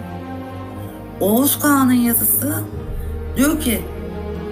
Oğuz 1.20 1.60
Kağan'ın 1.60 1.94
yazısı 1.94 2.64
diyor 3.38 3.62
ki 3.62 3.82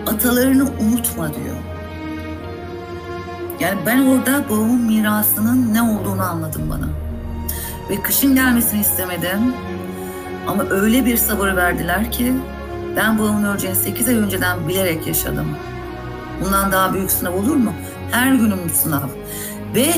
atalarını 0.07 0.63
unutma 0.63 1.33
diyor. 1.33 1.55
Yani 3.59 3.79
ben 3.85 4.01
orada 4.01 4.49
babamın 4.49 4.81
mirasının 4.81 5.73
ne 5.73 5.81
olduğunu 5.81 6.21
anladım 6.23 6.61
bana. 6.69 6.89
Ve 7.89 8.01
kışın 8.01 8.35
gelmesini 8.35 8.81
istemedim. 8.81 9.53
Ama 10.47 10.63
öyle 10.69 11.05
bir 11.05 11.17
sabır 11.17 11.55
verdiler 11.55 12.11
ki 12.11 12.33
ben 12.95 13.19
babamın 13.19 13.43
öleceğini 13.43 13.77
8 13.77 14.07
ay 14.07 14.15
önceden 14.15 14.67
bilerek 14.67 15.07
yaşadım. 15.07 15.47
Bundan 16.45 16.71
daha 16.71 16.93
büyük 16.93 17.11
sınav 17.11 17.33
olur 17.33 17.55
mu? 17.55 17.73
Her 18.13 18.33
günüm 18.33 18.69
sınav. 18.69 19.07
Ve 19.75 19.93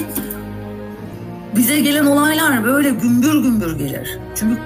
bize 1.55 1.79
gelen 1.79 2.05
olaylar 2.05 2.63
böyle 2.63 2.89
gümbür 2.89 3.43
gümbür 3.43 3.77
gelir. 3.77 4.19
Çünkü 4.35 4.61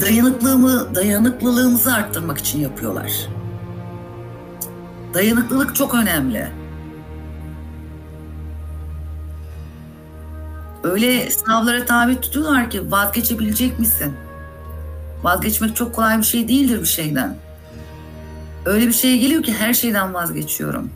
dayanıklılığımı, 0.00 0.94
dayanıklılığımızı 0.94 1.94
arttırmak 1.94 2.38
için 2.38 2.60
yapıyorlar. 2.60 3.12
Dayanıklılık 5.14 5.74
çok 5.76 5.94
önemli. 5.94 6.48
Öyle 10.84 11.30
sınavlara 11.30 11.84
tabi 11.84 12.20
tutuyorlar 12.20 12.70
ki 12.70 12.90
vazgeçebilecek 12.90 13.78
misin? 13.78 14.14
Vazgeçmek 15.22 15.76
çok 15.76 15.94
kolay 15.94 16.18
bir 16.18 16.22
şey 16.22 16.48
değildir 16.48 16.80
bir 16.80 16.86
şeyden. 16.86 17.36
Öyle 18.64 18.86
bir 18.86 18.92
şey 18.92 19.18
geliyor 19.18 19.42
ki 19.42 19.54
her 19.54 19.74
şeyden 19.74 20.14
vazgeçiyorum. 20.14 20.90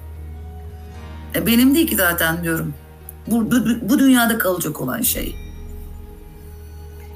E 1.34 1.46
benim 1.46 1.74
değil 1.74 1.88
ki 1.88 1.96
zaten 1.96 2.42
diyorum. 2.42 2.74
Bu, 3.26 3.50
bu, 3.50 3.56
bu 3.82 3.98
dünyada 3.98 4.38
kalacak 4.38 4.80
olan 4.80 5.02
şey. 5.02 5.36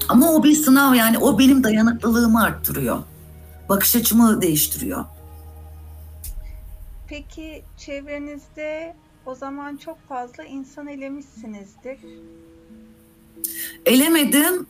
Ama 0.09 0.31
o 0.31 0.43
bir 0.43 0.55
sınav 0.55 0.93
yani 0.93 1.17
o 1.17 1.39
benim 1.39 1.63
dayanıklılığımı 1.63 2.43
arttırıyor. 2.43 2.99
Bakış 3.69 3.95
açımı 3.95 4.41
değiştiriyor. 4.41 5.05
Peki 7.07 7.63
çevrenizde 7.77 8.95
o 9.25 9.35
zaman 9.35 9.77
çok 9.77 10.07
fazla 10.09 10.43
insan 10.43 10.87
elemişsinizdir. 10.87 11.97
Elemedim. 13.85 14.65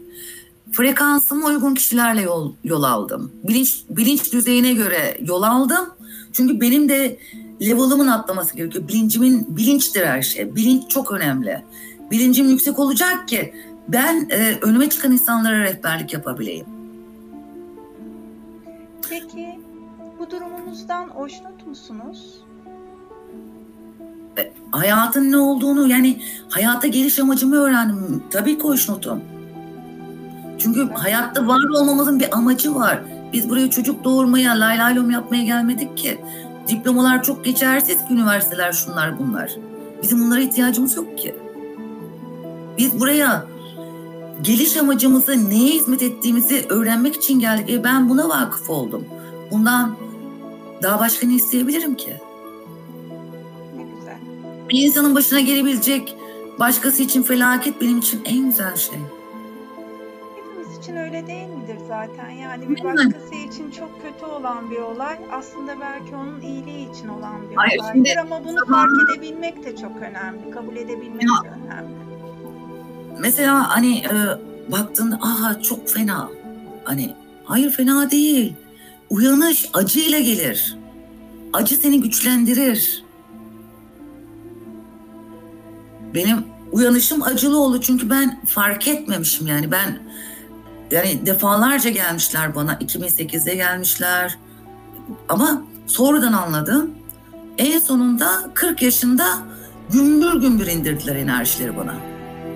Frekansıma 0.72 1.48
uygun 1.48 1.76
kişilerle 1.76 2.22
yol, 2.22 2.54
yol 2.64 2.84
aldım. 2.84 3.32
Bilinç, 3.44 3.84
bilinç 3.90 4.34
düzeyine 4.34 4.74
göre 4.74 5.18
yol 5.22 5.44
aldım. 5.44 5.90
Çünkü 6.34 6.62
benim 6.62 6.90
de 6.90 7.20
level'ımın 7.62 8.08
atlaması 8.08 8.58
gerekiyor. 8.58 8.88
Bilincimin 8.88 9.46
bilinçtir 9.58 10.06
her 10.06 10.22
şey. 10.22 10.56
Bilinç 10.56 10.90
çok 10.90 11.12
önemli. 11.12 11.64
Bilincim 12.12 12.50
yüksek 12.50 12.80
olacak 12.80 13.28
ki 13.28 13.54
ben 13.88 14.28
e, 14.30 14.58
önüme 14.62 14.90
çıkan 14.90 15.12
insanlara 15.12 15.64
rehberlik 15.64 16.14
yapabileyim. 16.14 16.66
Peki 19.10 19.60
bu 20.20 20.32
durumunuzdan 20.32 21.08
hoşnut 21.08 21.68
musunuz? 21.68 22.42
E, 24.38 24.52
hayatın 24.72 25.32
ne 25.32 25.38
olduğunu 25.38 25.88
yani 25.88 26.22
hayata 26.50 26.88
geliş 26.88 27.20
amacımı 27.20 27.56
öğrendim. 27.56 28.24
Tabii 28.32 28.58
ki 28.58 28.64
hoşnutum. 28.64 29.22
Çünkü 30.60 30.90
hayatta 30.90 31.48
var 31.48 31.80
olmamızın 31.80 32.20
bir 32.20 32.38
amacı 32.38 32.76
var. 32.76 33.02
Biz 33.34 33.50
buraya 33.50 33.70
çocuk 33.70 34.04
doğurmaya, 34.04 34.60
lay 34.60 34.78
lay 34.78 34.96
lom 34.96 35.12
yapmaya 35.12 35.44
gelmedik 35.44 35.98
ki. 35.98 36.22
Diplomalar 36.70 37.24
çok 37.24 37.46
geçersiz 37.46 37.98
ki 37.98 38.14
üniversiteler 38.14 38.72
şunlar 38.72 39.20
bunlar. 39.20 39.56
Bizim 40.04 40.20
bunlara 40.20 40.40
ihtiyacımız 40.40 40.98
yok 40.98 41.18
ki. 41.18 41.36
Biz 42.78 43.00
buraya 43.00 43.46
geliş 44.42 44.78
amacımızı, 44.78 45.50
neye 45.50 45.72
hizmet 45.72 46.02
ettiğimizi 46.02 46.66
öğrenmek 46.70 47.16
için 47.16 47.40
geldik. 47.40 47.70
E 47.70 47.84
ben 47.84 48.10
buna 48.10 48.30
vakıf 48.30 48.70
oldum. 48.70 49.06
Bundan 49.52 49.96
daha 50.84 51.00
başka 51.00 51.28
ne 51.28 51.34
isteyebilirim 51.34 51.96
ki? 51.96 52.14
Ne 53.76 53.84
güzel. 53.84 54.18
Bir 54.70 54.86
insanın 54.86 55.16
başına 55.16 55.40
gelebilecek 55.40 56.16
başkası 56.60 57.04
için 57.04 57.24
felaket 57.24 57.82
benim 57.82 58.00
için 58.00 58.22
en 58.26 58.46
güzel 58.46 58.76
şey. 58.76 59.00
İçin 60.90 60.98
öyle 60.98 61.28
değil 61.28 61.48
midir 61.48 61.78
zaten? 61.88 62.30
Yani 62.30 62.70
bir 62.70 62.84
başkası 62.84 63.36
için 63.36 63.72
çok 63.72 64.02
kötü 64.02 64.26
olan 64.26 64.72
bir 64.72 64.78
olay 64.78 65.18
aslında 65.32 65.80
belki 65.80 66.16
onun 66.16 66.42
iyiliği 66.42 66.92
için 66.92 67.08
olan 67.08 67.50
bir 67.52 67.56
Hayır, 67.56 67.80
olaydır 67.80 67.94
şimdi 67.96 68.20
ama 68.20 68.44
bunu 68.46 68.60
zaman- 68.60 68.88
fark 68.96 69.18
edebilmek 69.20 69.66
de 69.66 69.76
çok 69.76 69.98
önemli. 70.02 70.52
Kabul 70.52 70.76
edebilmek 70.76 71.24
Ya. 71.24 71.44
de 71.44 71.56
önemli. 71.66 71.94
Mesela 73.20 73.76
hani 73.76 73.98
e, 73.98 74.12
baktığında 74.72 75.16
aha 75.22 75.62
çok 75.62 75.90
fena. 75.90 76.30
Hani 76.84 77.16
hayır 77.44 77.72
fena 77.72 78.12
değil. 78.12 78.54
Uyanış 79.10 79.70
acıyla 79.74 80.20
gelir. 80.20 80.78
Acı 81.54 81.76
seni 81.76 82.02
güçlendirir. 82.02 83.04
Benim 86.14 86.38
uyanışım 86.72 87.24
acılı 87.24 87.58
oldu 87.60 87.82
çünkü 87.82 88.10
ben 88.10 88.46
fark 88.46 88.88
etmemişim 88.88 89.48
yani 89.48 89.72
ben 89.72 90.00
yani 90.92 91.26
defalarca 91.26 91.90
gelmişler 91.90 92.56
bana 92.56 92.74
2008'de 92.74 93.56
gelmişler 93.56 94.38
ama 95.30 95.62
sonradan 95.88 96.34
anladım. 96.34 96.92
En 97.58 97.80
sonunda 97.80 98.30
40 98.54 98.82
yaşında 98.82 99.26
gümbür 99.90 100.42
gümbür 100.42 100.68
indirdiler 100.68 101.16
enerjileri 101.16 101.78
bana. 101.78 101.96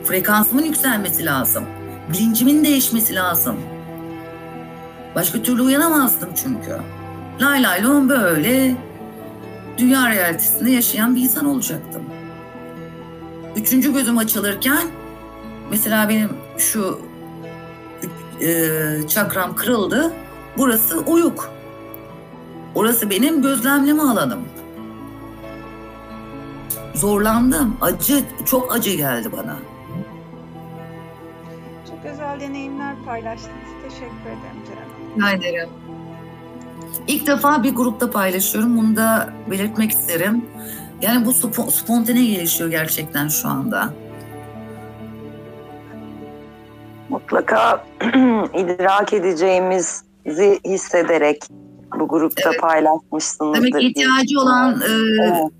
Frekansımın 0.03 0.63
yükselmesi 0.63 1.25
lazım. 1.25 1.63
Bilincimin 2.13 2.63
değişmesi 2.65 3.15
lazım. 3.15 3.55
Başka 5.15 5.43
türlü 5.43 5.61
uyanamazdım 5.61 6.29
çünkü. 6.35 6.77
Lay 7.41 7.63
lay 7.63 7.83
lon 7.83 8.09
böyle 8.09 8.75
dünya 9.77 10.09
realitesinde 10.09 10.71
yaşayan 10.71 11.15
bir 11.15 11.21
insan 11.21 11.45
olacaktım. 11.45 12.03
Üçüncü 13.55 13.93
gözüm 13.93 14.17
açılırken 14.17 14.87
mesela 15.71 16.09
benim 16.09 16.29
şu 16.57 17.12
e, 18.41 19.07
çakram 19.07 19.55
kırıldı. 19.55 20.13
Burası 20.57 20.99
uyuk. 20.99 21.51
Orası 22.75 23.09
benim 23.09 23.41
gözlemleme 23.41 24.01
alanım. 24.03 24.39
Zorlandım. 26.95 27.77
Acı, 27.81 28.23
çok 28.45 28.75
acı 28.75 28.89
geldi 28.95 29.29
bana. 29.31 29.55
Çok 31.89 32.05
özel 32.13 32.39
deneyimler 32.39 32.95
paylaştınız. 33.05 33.53
Teşekkür 33.83 34.05
ederim 34.25 34.59
Ceren. 34.67 35.27
Rica 35.37 35.47
ederim. 35.47 35.69
İlk 37.07 37.27
defa 37.27 37.63
bir 37.63 37.75
grupta 37.75 38.11
paylaşıyorum. 38.11 38.77
Bunu 38.77 38.95
da 38.95 39.33
belirtmek 39.51 39.91
isterim. 39.91 40.45
Yani 41.01 41.25
bu 41.25 41.31
spo- 41.31 41.71
spontane 41.71 42.25
gelişiyor 42.25 42.69
gerçekten 42.69 43.27
şu 43.27 43.47
anda. 43.49 43.93
Mutlaka 47.13 47.85
idrak 48.53 49.13
edeceğimizi 49.13 50.59
hissederek 50.65 51.43
bu 51.99 52.07
grupta 52.07 52.49
Evet. 52.49 52.61
paylaşmışsınızdır. 52.61 53.57
Demek 53.57 53.73
diye 53.73 53.89
ihtiyacı 53.89 54.39
olan 54.39 54.81
e, 54.81 54.85
Evet. 55.23 55.51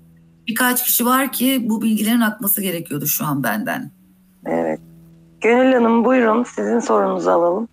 birkaç 0.48 0.84
kişi 0.84 1.06
var 1.06 1.32
ki 1.32 1.62
bu 1.64 1.82
bilgilerin 1.82 2.20
akması 2.20 2.62
gerekiyordu 2.62 3.06
şu 3.06 3.24
an 3.24 3.42
benden. 3.44 3.90
Evet. 4.46 4.80
Gönül 5.40 5.72
Hanım 5.72 6.04
buyurun 6.04 6.44
sizin 6.44 6.78
sorunuzu 6.78 7.30
alalım. 7.30 7.68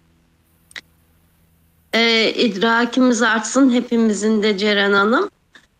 e, 1.94 2.30
idrakimiz 2.34 3.22
artsın 3.22 3.72
hepimizin 3.72 4.44
de 4.44 4.58
Ceren 4.58 4.94
Hanım. 4.94 5.30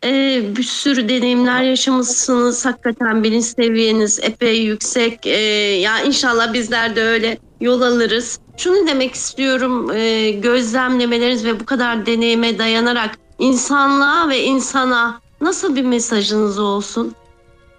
E, 0.04 0.42
bir 0.58 0.64
sürü 0.64 1.10
deneyimler 1.10 1.62
yaşamışsınız. 1.64 2.66
Hakikaten 2.66 3.24
bilinç 3.24 3.46
seviyeniz 3.46 4.20
epey 4.24 4.64
yüksek. 4.64 5.28
E, 5.28 5.38
ya 5.80 6.00
inşallah 6.02 6.54
bizler 6.54 6.96
de 6.96 7.04
öyle 7.04 7.38
yol 7.62 7.82
alırız. 7.82 8.40
Şunu 8.58 8.88
demek 8.88 9.16
istiyorum. 9.16 9.92
E, 9.92 10.32
gözlemlemeleriniz 10.32 11.46
ve 11.46 11.60
bu 11.60 11.66
kadar 11.66 12.06
deneyime 12.06 12.60
dayanarak 12.60 13.18
insanlığa 13.40 14.30
ve 14.30 14.44
insana 14.44 15.22
nasıl 15.42 15.76
bir 15.76 15.84
mesajınız 15.84 16.60
olsun? 16.60 17.16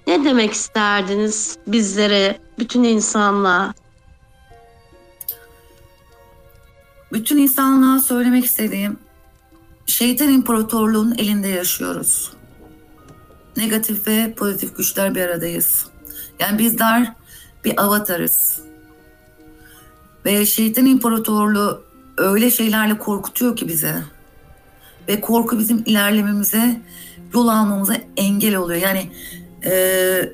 Ne 0.06 0.24
demek 0.24 0.52
isterdiniz 0.52 1.56
bizlere, 1.66 2.40
bütün 2.58 2.84
insanlığa? 2.84 3.74
Bütün 7.12 7.38
insanlığa 7.38 8.00
söylemek 8.00 8.44
istediğim 8.44 8.98
şeytan 9.86 10.28
imparatorluğunun 10.28 11.14
elinde 11.18 11.48
yaşıyoruz. 11.48 12.32
Negatif 13.56 14.06
ve 14.06 14.34
pozitif 14.34 14.76
güçler 14.76 15.14
bir 15.14 15.20
aradayız. 15.20 15.86
Yani 16.38 16.58
bizler 16.58 17.12
bir 17.64 17.82
avatarız. 17.82 18.71
Ve 20.24 20.46
şeytan 20.46 20.86
imparatorluğu 20.86 21.82
öyle 22.16 22.50
şeylerle 22.50 22.98
korkutuyor 22.98 23.56
ki 23.56 23.68
bize. 23.68 23.94
Ve 25.08 25.20
korku 25.20 25.58
bizim 25.58 25.82
ilerlememize, 25.86 26.80
yol 27.34 27.48
almamıza 27.48 27.94
engel 28.16 28.56
oluyor. 28.56 28.80
Yani 28.80 29.10
e, 29.64 30.32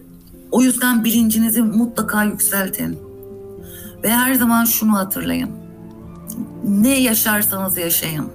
o 0.51 0.63
yüzden 0.63 1.05
bilincinizi 1.05 1.63
mutlaka 1.63 2.25
yükseltin. 2.25 2.99
Ve 4.03 4.11
her 4.11 4.35
zaman 4.35 4.65
şunu 4.65 4.93
hatırlayın. 4.93 5.51
Ne 6.65 7.01
yaşarsanız 7.01 7.79
yaşayın. 7.79 8.29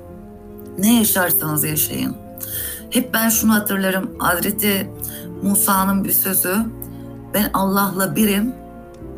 Ne 0.78 0.96
yaşarsanız 0.98 1.64
yaşayın. 1.64 2.16
Hep 2.90 3.14
ben 3.14 3.30
şunu 3.30 3.54
hatırlarım. 3.54 4.20
Hazreti 4.20 4.90
Musa'nın 5.44 6.04
bir 6.04 6.12
sözü. 6.12 6.56
Ben 7.34 7.50
Allah'la 7.54 8.16
birim. 8.16 8.54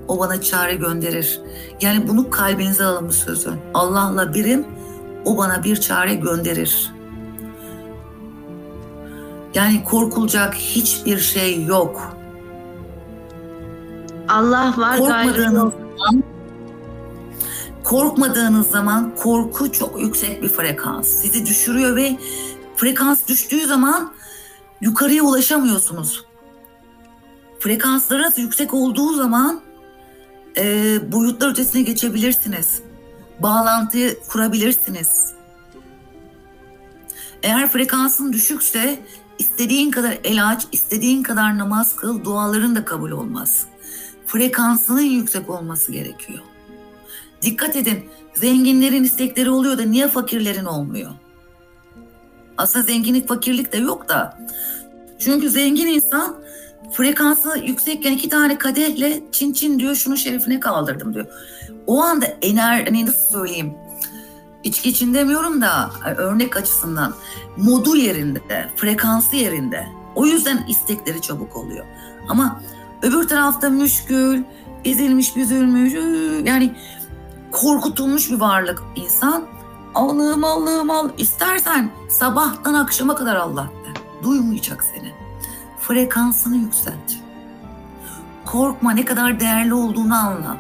O 0.08 0.20
bana 0.20 0.42
çare 0.42 0.76
gönderir. 0.76 1.42
Yani 1.82 2.08
bunu 2.08 2.30
kalbinize 2.30 2.84
alın 2.84 3.08
bu 3.08 3.14
sözü. 3.14 3.54
Allah'la 3.74 4.34
birim. 4.34 4.66
O 5.26 5.38
bana 5.38 5.64
bir 5.64 5.76
çare 5.76 6.16
gönderir. 6.16 6.92
Yani 9.56 9.84
korkulacak 9.84 10.54
hiçbir 10.56 11.20
şey 11.20 11.66
yok. 11.66 12.18
Allah 14.28 14.74
var 14.78 14.98
Korkmadığınız 14.98 15.74
zaman 15.98 16.24
korkmadığınız 17.84 18.68
zaman 18.68 19.16
korku 19.16 19.72
çok 19.72 20.02
yüksek 20.02 20.44
bir 20.44 20.50
frekans. 20.50 21.08
Sizi 21.08 21.46
düşürüyor 21.46 21.96
ve 21.96 22.18
frekans 22.76 23.28
düştüğü 23.28 23.66
zaman 23.66 24.14
yukarıya 24.82 25.24
ulaşamıyorsunuz. 25.24 26.26
Frekanslarınız 27.60 28.38
yüksek 28.38 28.74
olduğu 28.74 29.14
zaman 29.14 29.62
e, 30.58 30.98
boyutlar 31.12 31.50
ötesine 31.50 31.82
geçebilirsiniz. 31.82 32.82
Bağlantıyı 33.40 34.20
kurabilirsiniz. 34.28 35.34
Eğer 37.44 37.70
frekansın 37.70 38.34
düşükse 38.34 39.00
istediğin 39.40 39.92
kadar 39.92 40.18
el 40.24 40.50
aç, 40.50 40.68
istediğin 40.72 41.24
kadar 41.24 41.58
namaz 41.58 41.96
kıl, 41.96 42.24
duaların 42.24 42.76
da 42.76 42.86
kabul 42.86 43.12
olmaz. 43.12 43.66
Frekansının 44.28 45.02
yüksek 45.02 45.50
olması 45.50 45.92
gerekiyor. 45.92 46.40
Dikkat 47.42 47.76
edin, 47.76 48.10
zenginlerin 48.34 49.04
istekleri 49.04 49.50
oluyor 49.50 49.78
da 49.78 49.84
niye 49.84 50.08
fakirlerin 50.08 50.66
olmuyor? 50.66 51.12
Aslında 52.58 52.86
zenginlik 52.86 53.28
fakirlik 53.28 53.74
de 53.74 53.78
yok 53.78 54.10
da. 54.10 54.48
Çünkü 55.20 55.50
zengin 55.50 55.88
insan 55.88 56.36
frekansı 56.92 57.60
yüksekken 57.60 58.12
iki 58.12 58.30
tane 58.30 58.58
kadehle 58.58 59.24
çin 59.32 59.54
çin 59.54 59.80
diyor 59.80 59.96
şunu 59.96 60.18
şerifine 60.18 60.60
kaldırdım 60.60 61.14
diyor. 61.14 61.26
O 61.88 62.02
anda 62.02 62.26
ener, 62.26 62.84
hani 62.86 63.06
nasıl 63.06 63.32
söyleyeyim? 63.32 63.74
İçki 64.64 64.90
için 64.90 65.14
demiyorum 65.14 65.62
da 65.62 65.90
örnek 66.18 66.58
açısından 66.58 67.14
modu 67.58 67.96
yerinde, 67.96 68.70
frekansı 68.76 69.36
yerinde. 69.36 69.88
O 70.16 70.26
yüzden 70.26 70.66
istekleri 70.68 71.22
çabuk 71.22 71.56
oluyor. 71.56 71.86
Ama 72.30 72.62
öbür 73.02 73.28
tarafta 73.28 73.70
müşkül, 73.70 74.44
ezilmiş, 74.86 75.36
büzülmüş, 75.36 75.94
yani 76.48 76.76
korkutulmuş 77.52 78.32
bir 78.32 78.40
varlık 78.40 78.84
insan. 78.96 79.44
Allah'ım 79.96 80.44
Allah'ım 80.44 80.90
al. 80.90 81.10
İstersen 81.18 81.90
sabahtan 82.10 82.74
akşama 82.74 83.16
kadar 83.16 83.36
Allah 83.36 83.64
de. 83.64 84.24
Duymayacak 84.24 84.84
seni. 84.96 85.25
Frekansını 85.88 86.58
yükselt. 86.58 87.14
Korkma 88.46 88.92
ne 88.92 89.06
kadar 89.06 89.40
değerli 89.40 89.74
olduğunu 89.74 90.16
anla. 90.16 90.58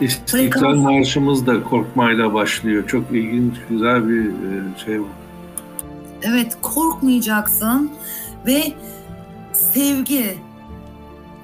İstiklal 0.00 0.62
Frekans- 0.62 0.82
Marşımız 0.82 1.46
da 1.46 1.62
korkmayla 1.64 2.34
başlıyor. 2.34 2.86
Çok 2.86 3.10
ilginç, 3.10 3.54
güzel 3.70 4.08
bir 4.08 4.28
e, 4.28 4.78
şey 4.84 5.00
var. 5.00 5.08
Evet 6.22 6.58
korkmayacaksın 6.62 7.90
ve 8.46 8.62
sevgi 9.52 10.38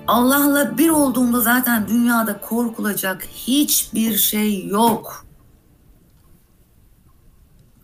Allah'la 0.06 0.78
bir 0.78 0.88
olduğunda 0.88 1.40
zaten 1.40 1.88
dünyada 1.88 2.40
korkulacak 2.40 3.22
hiçbir 3.22 4.16
şey 4.16 4.66
yok. 4.66 5.26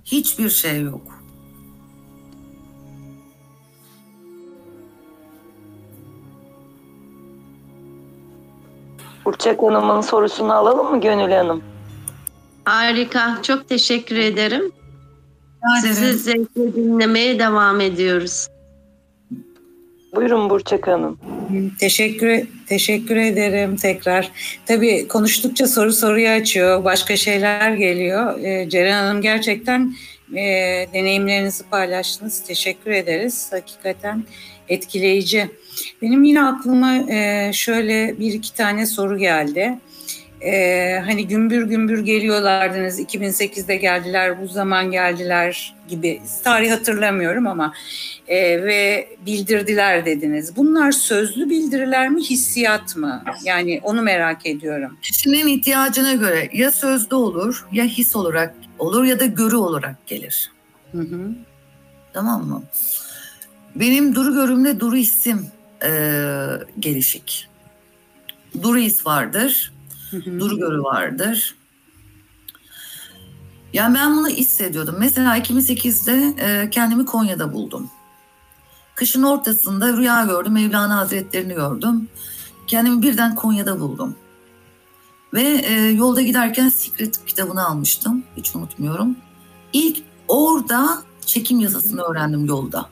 Hiçbir 0.05 0.51
şey 0.51 0.83
yok. 0.83 1.20
Burçak 9.31 9.63
Hanım'ın 9.63 10.01
sorusunu 10.01 10.53
alalım 10.53 10.91
mı 10.91 11.01
Gönül 11.01 11.33
Hanım? 11.33 11.63
Harika. 12.65 13.39
Çok 13.43 13.69
teşekkür 13.69 14.17
ederim. 14.17 14.63
Rica 14.63 15.95
Sizi 15.95 16.19
zevkle 16.19 16.75
dinlemeye 16.75 17.39
devam 17.39 17.81
ediyoruz. 17.81 18.49
Buyurun 20.15 20.51
Burçak 20.51 20.89
Hanım. 20.89 21.19
Teşekkür 21.81 22.43
teşekkür 22.69 23.17
ederim 23.17 23.77
tekrar. 23.77 24.33
Tabii 24.67 25.09
konuştukça 25.09 25.67
soru 25.67 25.93
soruyu 25.93 26.29
açıyor. 26.29 26.85
Başka 26.85 27.17
şeyler 27.17 27.73
geliyor. 27.73 28.39
Ee, 28.39 28.69
Ceren 28.69 29.05
Hanım 29.05 29.23
gerçekten 29.23 29.95
e, 30.33 30.43
deneyimlerinizi 30.95 31.65
paylaştınız. 31.65 32.45
Teşekkür 32.45 32.91
ederiz. 32.91 33.49
Hakikaten 33.53 34.25
etkileyici. 34.69 35.51
Benim 36.03 36.25
yine 36.25 36.43
aklıma 36.43 36.97
e, 36.97 37.51
şöyle 37.53 38.19
bir 38.19 38.33
iki 38.33 38.55
tane 38.55 38.87
soru 38.87 39.19
geldi. 39.19 39.79
E, 40.41 41.03
hani 41.05 41.29
gümbür 41.29 41.63
gümbür 41.63 42.05
geliyorlardınız. 42.05 43.01
2008'de 43.01 43.77
geldiler, 43.77 44.43
bu 44.43 44.49
zaman 44.49 44.91
geldiler 44.91 45.75
gibi. 45.89 46.23
Tarih 46.45 46.71
hatırlamıyorum 46.71 47.47
ama 47.47 47.75
e, 48.29 48.65
ve 48.65 49.09
bildirdiler 49.27 50.07
dediniz. 50.07 50.57
Bunlar 50.57 50.93
sözlü 50.93 51.51
bildiriler 51.51 52.09
mi, 52.09 52.23
hissiyat 52.23 52.97
mı? 52.97 53.23
Yani 53.45 53.81
onu 53.83 54.03
merak 54.03 54.47
ediyorum. 54.47 54.99
Kişinin 55.03 55.47
ihtiyacına 55.47 56.13
göre 56.13 56.49
ya 56.53 56.71
sözlü 56.71 57.17
olur 57.17 57.67
ya 57.73 57.85
his 57.85 58.17
olarak 58.17 58.55
olur 58.79 59.05
ya 59.05 59.21
da 59.21 59.27
görü 59.27 59.57
olarak 59.57 60.07
gelir. 60.07 60.51
Hı 60.93 60.99
hı. 60.99 61.35
Tamam 62.13 62.47
mı? 62.47 62.63
Benim 63.75 64.15
duru 64.15 64.35
görümle 64.35 64.81
duru 64.81 64.97
isim 64.97 65.47
eee, 65.85 66.67
gelişik. 66.79 67.49
Duru 68.63 68.79
his 68.79 69.07
vardır, 69.07 69.73
duru 70.13 70.59
görü 70.59 70.83
vardır. 70.83 71.55
Yani 73.73 73.95
ben 73.95 74.17
bunu 74.17 74.29
hissediyordum. 74.29 74.97
Mesela 74.99 75.37
2008'de 75.39 76.35
eee, 76.39 76.71
kendimi 76.71 77.07
Konya'da 77.07 77.53
buldum. 77.53 77.91
Kışın 78.95 79.23
ortasında 79.23 79.97
rüya 79.97 80.25
gördüm, 80.25 80.53
Mevlana 80.53 80.97
Hazretlerini 80.97 81.55
gördüm. 81.55 82.09
Kendimi 82.67 83.03
birden 83.03 83.35
Konya'da 83.35 83.81
buldum. 83.81 84.17
Ve 85.35 85.43
eee, 85.43 85.91
yolda 85.91 86.23
giderken 86.23 86.69
Secret 86.69 87.25
kitabını 87.27 87.67
almıştım. 87.67 88.25
Hiç 88.37 88.57
unutmuyorum. 88.57 89.17
İlk 89.73 90.03
orada 90.29 91.03
çekim 91.27 91.61
yasasını 91.61 92.03
öğrendim 92.03 92.45
yolda. 92.45 92.91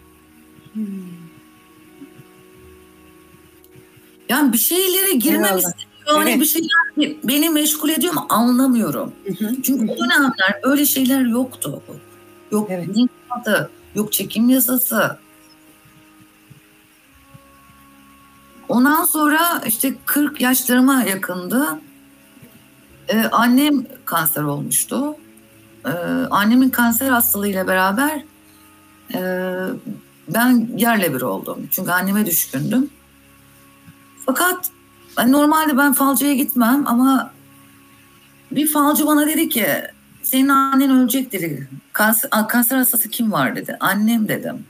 Yani 4.28 4.52
bir 4.52 4.58
şeylere 4.58 5.12
girmem 5.12 5.58
istemiyor. 5.58 5.88
Hani 6.06 6.30
Evet. 6.30 6.40
bir 6.40 6.46
şeyler 6.46 7.18
beni 7.24 7.50
meşgul 7.50 7.88
ediyor 7.88 8.14
mu 8.14 8.26
anlamıyorum. 8.28 9.12
Hı 9.26 9.44
hı. 9.46 9.62
Çünkü 9.62 9.92
o 9.92 9.98
dönemler 9.98 10.60
böyle 10.64 10.86
şeyler 10.86 11.20
yoktu. 11.20 11.82
Yok 12.52 12.68
Evet. 12.70 12.88
adı, 13.30 13.70
yok 13.94 14.12
çekim 14.12 14.48
yasası. 14.48 15.18
Ondan 18.68 19.04
sonra 19.04 19.62
işte 19.66 19.94
40 20.06 20.40
yaşlarıma 20.40 21.02
yakındı. 21.02 21.66
Ee, 23.08 23.24
annem 23.32 23.86
kanser 24.04 24.42
olmuştu. 24.42 25.16
Ee, 25.86 25.90
annemin 26.30 26.70
kanser 26.70 27.08
hastalığıyla 27.08 27.66
beraber 27.66 28.24
e, 29.14 29.20
ben 30.28 30.68
yerle 30.76 31.14
bir 31.14 31.20
oldum. 31.22 31.68
Çünkü 31.70 31.90
anneme 31.90 32.26
düşkündüm. 32.26 32.90
Fakat 34.28 34.70
ben 35.16 35.32
normalde 35.32 35.76
ben 35.76 35.92
falcıya 35.92 36.34
gitmem 36.34 36.82
ama 36.86 37.32
bir 38.50 38.66
falcı 38.66 39.06
bana 39.06 39.26
dedi 39.26 39.48
ki 39.48 39.66
senin 40.22 40.48
annen 40.48 40.90
ölecek 40.90 41.32
dedi. 41.32 41.68
Kanser, 41.92 42.30
kanser 42.48 42.76
hastası 42.76 43.10
kim 43.10 43.32
var 43.32 43.56
dedi. 43.56 43.76
Annem 43.80 44.28
dedim. 44.28 44.64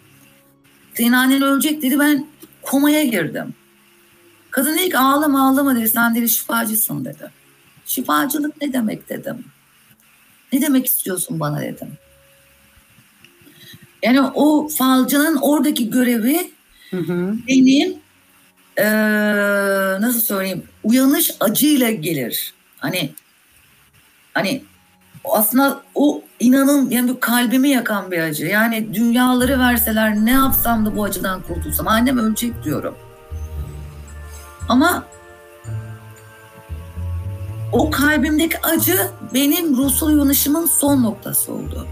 Senin 0.95 1.13
annen 1.13 1.43
ölecek 1.43 1.83
dedi. 1.83 1.99
Ben 1.99 2.27
komaya 2.63 3.05
girdim. 3.05 3.55
Kadın 4.51 4.77
ilk 4.77 4.95
ağlama 4.95 5.49
ağlama 5.49 5.77
dedi. 5.77 5.89
Sen 5.89 6.15
dedi 6.15 6.29
şifacısın 6.29 7.05
dedi. 7.05 7.31
Şifacılık 7.87 8.63
ne 8.63 8.73
demek 8.73 9.09
dedim. 9.09 9.45
Ne 10.53 10.63
demek 10.63 10.87
istiyorsun 10.87 11.41
bana 11.41 11.61
dedim. 11.61 11.89
Yani 14.03 14.21
o 14.21 14.69
falcının 14.69 15.37
oradaki 15.37 15.91
görevi 15.91 16.51
Hı 16.91 16.97
hı. 16.97 17.37
benim 17.49 17.99
eee, 18.79 20.01
nasıl 20.01 20.21
söyleyeyim 20.21 20.63
uyanış 20.85 21.31
acıyla 21.41 21.91
gelir. 21.91 22.55
Hani 22.79 23.15
hani 24.35 24.65
aslında 25.25 25.81
o 25.95 26.23
inanın 26.41 26.91
yani 26.91 27.21
kalbimi 27.21 27.69
yakan 27.69 28.11
bir 28.11 28.19
acı. 28.19 28.47
Yani 28.47 28.95
dünyaları 28.95 29.59
verseler 29.59 30.17
ne 30.17 30.31
yapsam 30.31 30.87
da 30.87 30.97
bu 30.97 31.05
acıdan 31.05 31.43
kurtulsam. 31.43 31.89
Annem 31.89 32.19
ölecek 32.19 32.65
diyorum. 32.65 32.95
Ama 34.69 35.05
o 37.73 37.91
kalbimdeki 37.91 38.59
acı 38.63 39.11
benim 39.35 39.77
ruhsal 39.77 40.07
uyanışımın 40.07 40.67
son 40.67 41.03
noktası 41.03 41.53
oldu. 41.53 41.87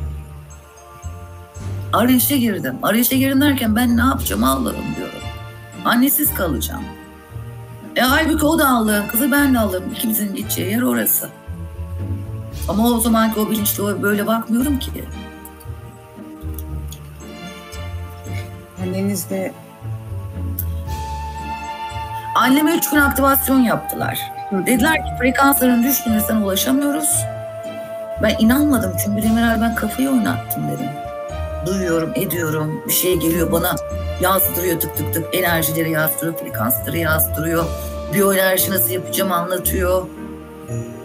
Arayışa 1.93 2.37
girdim. 2.37 2.75
Arayışa 2.83 3.17
girdim 3.17 3.41
derken 3.41 3.77
ben 3.77 3.97
ne 3.97 4.01
yapacağım 4.01 4.45
Allah'ım 4.45 4.97
diyorum. 4.97 5.26
Annesiz 5.87 6.35
kalacağım. 6.35 6.85
E 7.97 8.01
halbuki 8.01 8.47
o 8.47 8.59
da 8.59 8.69
Allah'ın 8.69 9.09
kızı 9.09 9.33
ben 9.33 9.55
de 9.55 9.59
Allah'ım. 9.59 9.93
İkimizin 9.93 10.35
gideceği 10.35 10.71
yer 10.71 10.83
orası. 10.83 11.29
Ama 12.69 12.89
o 12.89 13.01
zamanki 13.01 13.41
o 13.41 13.51
bilinçli 13.51 14.03
böyle 14.03 14.27
bakmıyorum 14.27 14.79
ki. 14.79 15.05
Anneniz 18.83 19.31
de 19.31 19.53
Anneme 22.35 22.77
üç 22.77 22.91
gün 22.91 22.99
aktivasyon 22.99 23.61
yaptılar. 23.61 24.21
Dediler 24.53 24.95
ki 24.95 25.11
frekansların 25.19 25.83
düştüğünde 25.83 26.21
sana 26.21 26.45
ulaşamıyoruz. 26.45 27.09
Ben 28.23 28.37
inanmadım 28.39 28.93
çünkü 29.05 29.29
herhalde 29.29 29.61
ben 29.61 29.75
kafayı 29.75 30.11
oynattım 30.11 30.69
dedim. 30.69 30.89
Duyuyorum, 31.67 32.13
ediyorum. 32.15 32.83
Bir 32.89 32.93
şey 32.93 33.17
geliyor 33.21 33.53
bana 33.53 33.77
yazdırıyor 34.21 34.81
tık 34.81 34.97
tık 34.97 35.15
tık. 35.15 35.35
Enerjileri 35.35 35.91
yazdırıyor, 35.91 36.37
frekansları 36.39 36.99
yazdırıyor. 36.99 37.65
Biyoenerji 38.15 38.71
nasıl 38.71 38.91
yapacağım 38.91 39.33
anlatıyor. 39.33 40.07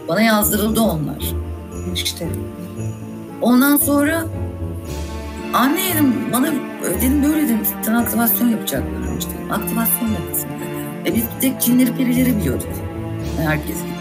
Bana 0.07 0.21
yazdırıldı 0.21 0.81
onlar. 0.81 1.33
işte 1.93 2.27
Ondan 3.41 3.77
sonra 3.77 4.25
anne 5.53 5.93
dedim 5.93 6.15
bana 6.33 6.47
dedim 7.01 7.23
böyle 7.23 7.43
dedim 7.43 7.59
sana 7.85 7.99
aktivasyon 7.99 8.49
yapacaklar 8.49 9.17
işte. 9.19 9.31
Aktivasyon 9.51 10.09
yapasın 10.09 10.49
dedi. 10.49 11.09
E 11.09 11.15
biz 11.15 11.23
bir 11.23 11.41
tek 11.41 11.61
cinleri 11.61 11.95
perileri 11.95 12.37
biliyorduk. 12.37 12.69
Herkes 13.37 13.77
gibi. 13.77 13.91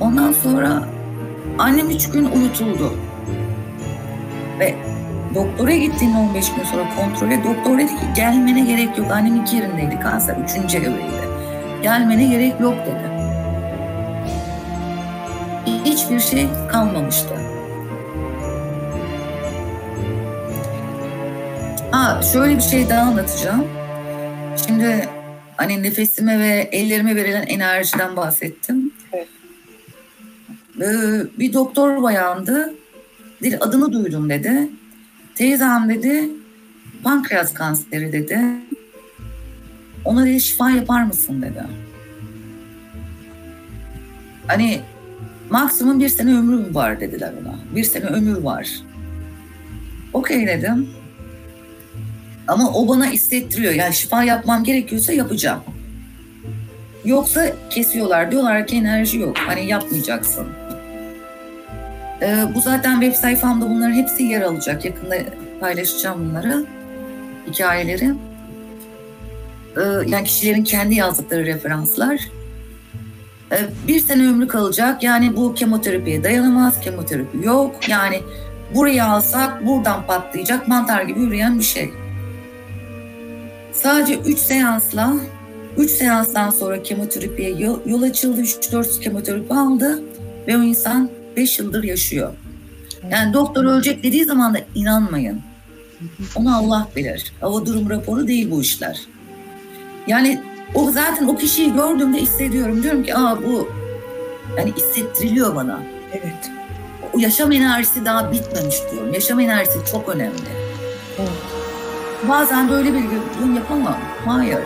Ondan 0.00 0.32
sonra 0.32 0.82
annem 1.58 1.90
üç 1.90 2.10
gün 2.10 2.24
uyutuldu. 2.24 2.92
Ve 4.58 4.74
doktora 5.34 5.74
gittiğinde 5.74 6.16
15 6.16 6.52
gün 6.54 6.64
sonra 6.64 6.88
kontrole 6.96 7.44
doktor 7.44 7.78
dedi 7.78 7.88
ki 7.88 8.06
gelmene 8.16 8.60
gerek 8.60 8.98
yok. 8.98 9.10
Annem 9.10 9.42
iki 9.42 9.56
yerindeydi 9.56 10.00
kanser. 10.00 10.36
Üçüncü 10.36 10.78
evreydi. 10.78 11.24
Gelmene 11.82 12.24
gerek 12.24 12.60
yok 12.60 12.74
dedi. 12.86 13.14
Hiçbir 15.84 16.20
şey 16.20 16.48
kalmamıştı. 16.70 17.34
Ha 21.90 22.22
şöyle 22.32 22.56
bir 22.56 22.62
şey 22.62 22.88
daha 22.88 23.00
anlatacağım. 23.00 23.66
Şimdi 24.66 25.08
hani 25.56 25.82
nefesime 25.82 26.38
ve 26.38 26.68
ellerime 26.72 27.16
verilen 27.16 27.46
enerjiden 27.46 28.16
bahsettim. 28.16 28.92
Evet. 29.12 29.28
Ee, 30.80 31.38
bir 31.38 31.52
doktor 31.52 32.02
bayandı. 32.02 32.74
Dedi, 33.42 33.58
adını 33.60 33.92
duydum 33.92 34.30
dedi. 34.30 34.68
Teyzem 35.34 35.88
dedi 35.88 36.30
pankreas 37.02 37.54
kanseri 37.54 38.12
dedi. 38.12 38.40
Ona 40.04 40.26
dedi 40.26 40.40
şifa 40.40 40.70
yapar 40.70 41.02
mısın 41.04 41.42
dedi. 41.42 41.64
Hani 44.46 44.80
maksimum 45.50 46.00
bir 46.00 46.08
sene 46.08 46.34
ömrüm 46.38 46.74
var 46.74 47.00
dediler 47.00 47.32
ona. 47.42 47.54
Bir 47.76 47.84
sene 47.84 48.04
ömür 48.04 48.36
var. 48.36 48.68
Okey 50.12 50.46
dedim. 50.46 50.90
Ama 52.48 52.72
o 52.72 52.88
bana 52.88 53.06
hissettiriyor. 53.06 53.72
Yani 53.72 53.94
şifa 53.94 54.24
yapmam 54.24 54.64
gerekiyorsa 54.64 55.12
yapacağım. 55.12 55.60
Yoksa 57.04 57.52
kesiyorlar. 57.70 58.30
Diyorlar 58.30 58.66
ki 58.66 58.76
enerji 58.76 59.18
yok. 59.18 59.38
Hani 59.38 59.66
yapmayacaksın. 59.66 60.46
Ee, 62.22 62.44
bu 62.54 62.60
zaten 62.60 63.00
web 63.00 63.14
sayfamda 63.14 63.70
bunların 63.70 63.94
hepsi 63.94 64.22
yer 64.22 64.42
alacak. 64.42 64.84
Yakında 64.84 65.16
paylaşacağım 65.60 66.30
bunları. 66.30 66.64
Hikayeleri. 67.50 68.14
Ee, 69.76 69.80
yani 70.06 70.24
kişilerin 70.24 70.64
kendi 70.64 70.94
yazdıkları 70.94 71.46
referanslar. 71.46 72.28
Ee, 73.52 73.58
bir 73.88 74.00
sene 74.00 74.28
ömrü 74.28 74.48
kalacak. 74.48 75.02
Yani 75.02 75.36
bu 75.36 75.54
kemoterapiye 75.54 76.24
dayanamaz. 76.24 76.80
Kemoterapi 76.80 77.38
yok. 77.42 77.88
Yani 77.88 78.20
burayı 78.74 79.04
alsak 79.04 79.66
buradan 79.66 80.06
patlayacak 80.06 80.68
mantar 80.68 81.02
gibi 81.02 81.20
yürüyen 81.20 81.58
bir 81.58 81.64
şey. 81.64 81.90
Sadece 83.72 84.18
3 84.18 84.38
seansla 84.38 85.14
3 85.76 85.90
seanstan 85.90 86.50
sonra 86.50 86.82
kemoterapiye 86.82 87.50
yol, 87.50 87.78
yol 87.86 88.02
açıldı. 88.02 88.40
3-4 88.40 89.00
kemoterapi 89.00 89.54
aldı 89.54 90.02
ve 90.46 90.56
o 90.56 90.62
insan 90.62 91.10
5 91.36 91.58
yıldır 91.58 91.82
yaşıyor. 91.84 92.32
Yani 93.10 93.34
doktor 93.34 93.64
ölecek 93.64 94.02
dediği 94.02 94.24
zaman 94.24 94.54
da 94.54 94.58
inanmayın. 94.74 95.40
Onu 96.36 96.56
Allah 96.56 96.88
bilir. 96.96 97.32
Hava 97.40 97.66
durum 97.66 97.90
raporu 97.90 98.28
değil 98.28 98.50
bu 98.50 98.60
işler. 98.62 99.00
Yani 100.06 100.40
o 100.74 100.90
zaten 100.90 101.26
o 101.28 101.36
kişiyi 101.36 101.72
gördüğümde 101.72 102.18
hissediyorum. 102.18 102.82
Diyorum 102.82 103.02
ki 103.02 103.16
aa 103.16 103.42
bu 103.42 103.68
yani 104.58 104.72
hissettiriliyor 104.72 105.56
bana. 105.56 105.80
evet. 106.12 106.50
O 107.12 107.18
yaşam 107.18 107.52
enerjisi 107.52 108.04
daha 108.04 108.32
bitmemiş 108.32 108.76
diyorum. 108.92 109.14
Yaşam 109.14 109.40
enerjisi 109.40 109.78
çok 109.92 110.08
önemli. 110.08 110.38
Evet. 111.18 111.28
Bazen 112.28 112.68
de 112.68 112.72
öyle 112.74 112.94
bir 112.94 113.00
gün 113.40 113.54
yapamam. 113.54 113.98
Hayır. 114.26 114.58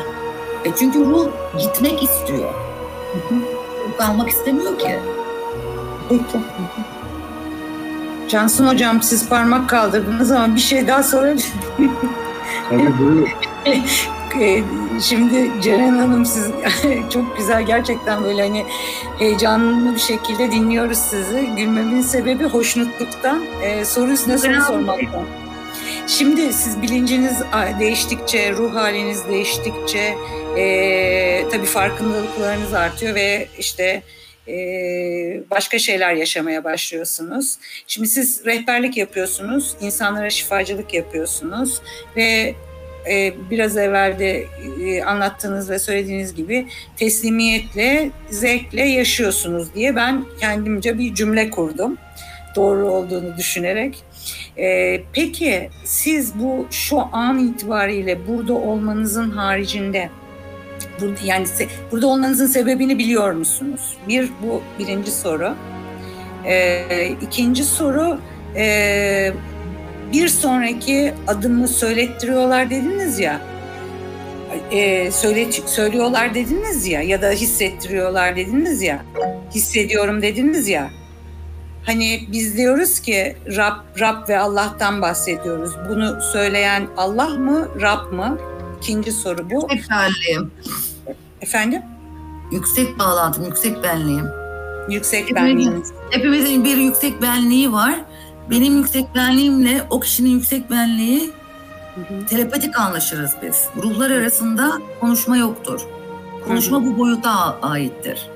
E 0.65 0.69
çünkü 0.79 0.99
ruh 1.01 1.29
gitmek 1.59 2.03
istiyor. 2.03 2.55
Ruh 3.31 3.99
kalmak 3.99 4.29
istemiyor 4.29 4.79
ki. 4.79 4.99
Peki. 6.09 6.39
Cansun 8.29 8.67
hocam 8.67 9.03
siz 9.03 9.29
parmak 9.29 9.69
kaldırdınız 9.69 10.31
ama 10.31 10.55
bir 10.55 10.61
şey 10.61 10.87
daha 10.87 11.03
sorabilir 11.03 11.53
miyim? 11.79 11.93
Tabii 12.71 12.99
buyur. 12.99 13.29
Ee, 14.41 14.63
Şimdi 15.03 15.51
Ceren 15.63 15.99
Hanım 15.99 16.27
siz 16.27 16.51
çok 17.13 17.37
güzel 17.37 17.63
gerçekten 17.63 18.25
böyle 18.25 18.43
hani 18.43 18.67
heyecanlı 19.19 19.95
bir 19.95 20.01
şekilde 20.01 20.51
dinliyoruz 20.51 20.99
sizi. 20.99 21.51
Gülmemin 21.57 22.03
sebebi 22.03 22.45
hoşnutluktan, 22.45 23.43
e, 23.63 23.85
soru 23.85 24.11
üstüne 24.11 24.39
soru 24.39 24.63
sormaktan. 24.63 25.25
Şimdi 26.07 26.53
siz 26.53 26.83
bilinciniz 26.83 27.43
değiştikçe, 27.81 28.53
ruh 28.53 28.75
haliniz 28.75 29.29
değiştikçe 29.29 30.17
e, 30.57 31.49
tabii 31.51 31.67
farkındalıklarınız 31.67 32.75
artıyor 32.75 33.15
ve 33.15 33.49
işte 33.59 33.85
e, 33.85 34.03
başka 35.51 35.79
şeyler 35.79 36.15
yaşamaya 36.15 36.65
başlıyorsunuz. 36.65 37.59
Şimdi 37.87 38.09
siz 38.09 38.45
rehberlik 38.47 38.97
yapıyorsunuz, 38.97 39.77
insanlara 39.81 40.31
şifacılık 40.31 40.95
yapıyorsunuz 40.95 41.81
ve 42.17 42.55
e, 43.11 43.35
biraz 43.51 43.77
evvel 43.77 44.19
de 44.19 44.47
e, 44.83 45.03
anlattığınız 45.03 45.71
ve 45.71 45.79
söylediğiniz 45.79 46.35
gibi 46.35 46.67
teslimiyetle, 46.97 48.11
zevkle 48.31 48.83
yaşıyorsunuz 48.83 49.75
diye 49.75 49.97
ben 49.97 50.25
kendimce 50.41 50.99
bir 50.99 51.15
cümle 51.15 51.51
kurdum. 51.51 51.99
Doğru 52.57 52.91
olduğunu 52.91 53.37
düşünerek. 53.37 53.97
E, 54.59 55.01
peki 55.13 55.71
siz 55.85 56.39
bu 56.39 56.67
şu 56.71 57.01
an 57.13 57.39
itibariyle 57.39 58.29
burada 58.29 58.53
olmanızın 58.53 59.31
haricinde 59.31 60.11
burada, 61.01 61.21
yani 61.25 61.47
burada 61.93 62.07
olmanızın 62.07 62.47
sebebini 62.47 62.99
biliyor 62.99 63.33
musunuz? 63.33 63.97
Bir 64.09 64.29
bu 64.43 64.63
birinci 64.79 65.11
soru. 65.11 65.55
E, 66.45 67.09
ikinci 67.23 67.65
soru 67.65 68.19
e, 68.57 69.33
bir 70.13 70.29
sonraki 70.29 71.13
adımı 71.27 71.69
söylettiriyorlar 71.69 72.71
dediniz 72.71 73.19
ya. 73.19 73.41
E, 74.71 75.11
söyle, 75.11 75.53
söylüyorlar 75.67 76.35
dediniz 76.35 76.87
ya 76.87 77.03
ya 77.03 77.23
da 77.23 77.31
hissettiriyorlar 77.31 78.37
dediniz 78.37 78.83
ya. 78.83 79.05
Hissediyorum 79.55 80.23
dediniz 80.23 80.69
ya. 80.69 80.91
hani 81.87 82.29
biz 82.33 82.57
diyoruz 82.57 83.01
ki 83.01 83.37
Rab, 83.57 84.01
Rab 84.01 84.29
ve 84.29 84.39
Allah'tan 84.39 85.03
bahsediyoruz. 85.03 85.71
Bunu 85.89 86.19
söyleyen 86.33 86.87
Allah 86.97 87.29
mı, 87.29 87.69
Rab 87.81 88.13
mı? 88.13 88.39
İkinci 88.79 89.13
soru 89.13 89.51
bu. 89.51 89.69
Benliğim. 89.91 90.51
Efendim? 91.41 91.83
Yüksek 92.53 92.99
bağlantım, 92.99 93.45
yüksek 93.45 93.83
benliğim. 93.85 94.27
Yüksek 94.89 95.35
benliğiniz. 95.35 95.93
Hepimizin 96.11 96.65
bir 96.65 96.77
yüksek 96.77 97.23
benliği 97.23 97.73
var. 97.73 97.95
Benim 98.51 98.77
yüksek 98.77 99.15
benliğimle 99.15 99.83
o 99.91 100.01
kişinin 100.01 100.31
yüksek 100.31 100.71
benliği 100.71 101.31
Hı 101.95 102.01
hı. 102.01 102.27
telepatik 102.27 102.79
anlaşırız 102.79 103.31
biz. 103.43 103.69
Ruhlar 103.83 104.11
arasında 104.11 104.73
konuşma 105.01 105.37
yoktur. 105.37 105.81
Konuşma 106.47 106.85
bu 106.87 106.99
boyuta 106.99 107.59
aittir. 107.63 108.29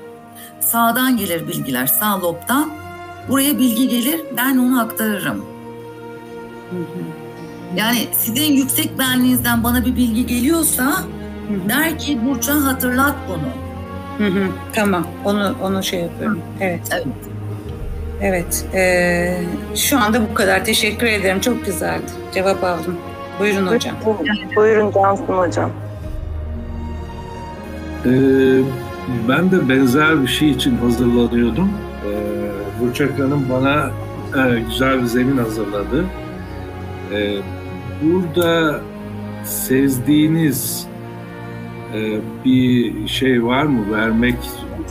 Sağdan 0.59 1.17
gelir 1.17 1.47
bilgiler, 1.47 1.87
sağ 1.87 2.21
lobdan. 2.21 2.71
Buraya 3.29 3.59
bilgi 3.59 3.87
gelir, 3.89 4.21
ben 4.37 4.57
onu 4.57 4.81
aktarırım. 4.81 5.45
Yani 7.75 8.07
sizin 8.17 8.53
yüksek 8.53 8.99
benliğinizden 8.99 9.63
bana 9.63 9.85
bir 9.85 9.95
bilgi 9.95 10.25
geliyorsa 10.25 11.03
Hı 11.47 11.53
hı. 11.65 11.69
der 11.69 11.97
ki 11.99 12.19
Burç'a 12.25 12.53
hatırlat 12.65 13.15
bunu. 13.29 13.49
Hı 14.27 14.33
hı, 14.33 14.43
tamam. 14.73 15.07
Onu 15.25 15.55
onu 15.63 15.83
şey 15.83 15.99
yapıyorum. 15.99 16.39
Evet. 16.61 16.79
Evet. 16.91 17.05
Evet. 18.21 18.65
eee, 18.73 19.43
şu 19.75 19.99
anda 19.99 20.21
bu 20.29 20.33
kadar. 20.33 20.65
Teşekkür 20.65 21.07
ederim. 21.07 21.39
Çok 21.39 21.65
güzeldi. 21.65 22.03
Cevap 22.33 22.63
aldım. 22.63 22.97
Buyurun 23.39 23.67
hocam. 23.67 23.95
Buyurun 24.55 24.91
Cansın 24.91 25.23
hocam. 25.23 25.69
Ee, 28.05 28.09
ben 29.29 29.51
de 29.51 29.69
benzer 29.69 30.21
bir 30.21 30.27
şey 30.27 30.49
için 30.49 30.77
hazırlanıyordum. 30.77 31.71
Ee, 32.05 32.81
Burçak 32.81 33.19
Hanım 33.19 33.45
bana 33.49 33.89
e, 34.47 34.59
güzel 34.59 35.01
bir 35.01 35.05
zemin 35.05 35.37
hazırladı. 35.37 36.05
Ee, 37.13 37.35
burada 38.01 38.79
sezdiğiniz 39.43 40.87
e, 41.93 42.19
bir 42.45 43.07
şey 43.07 43.43
var 43.43 43.63
mı? 43.63 43.91
Vermek 43.95 44.35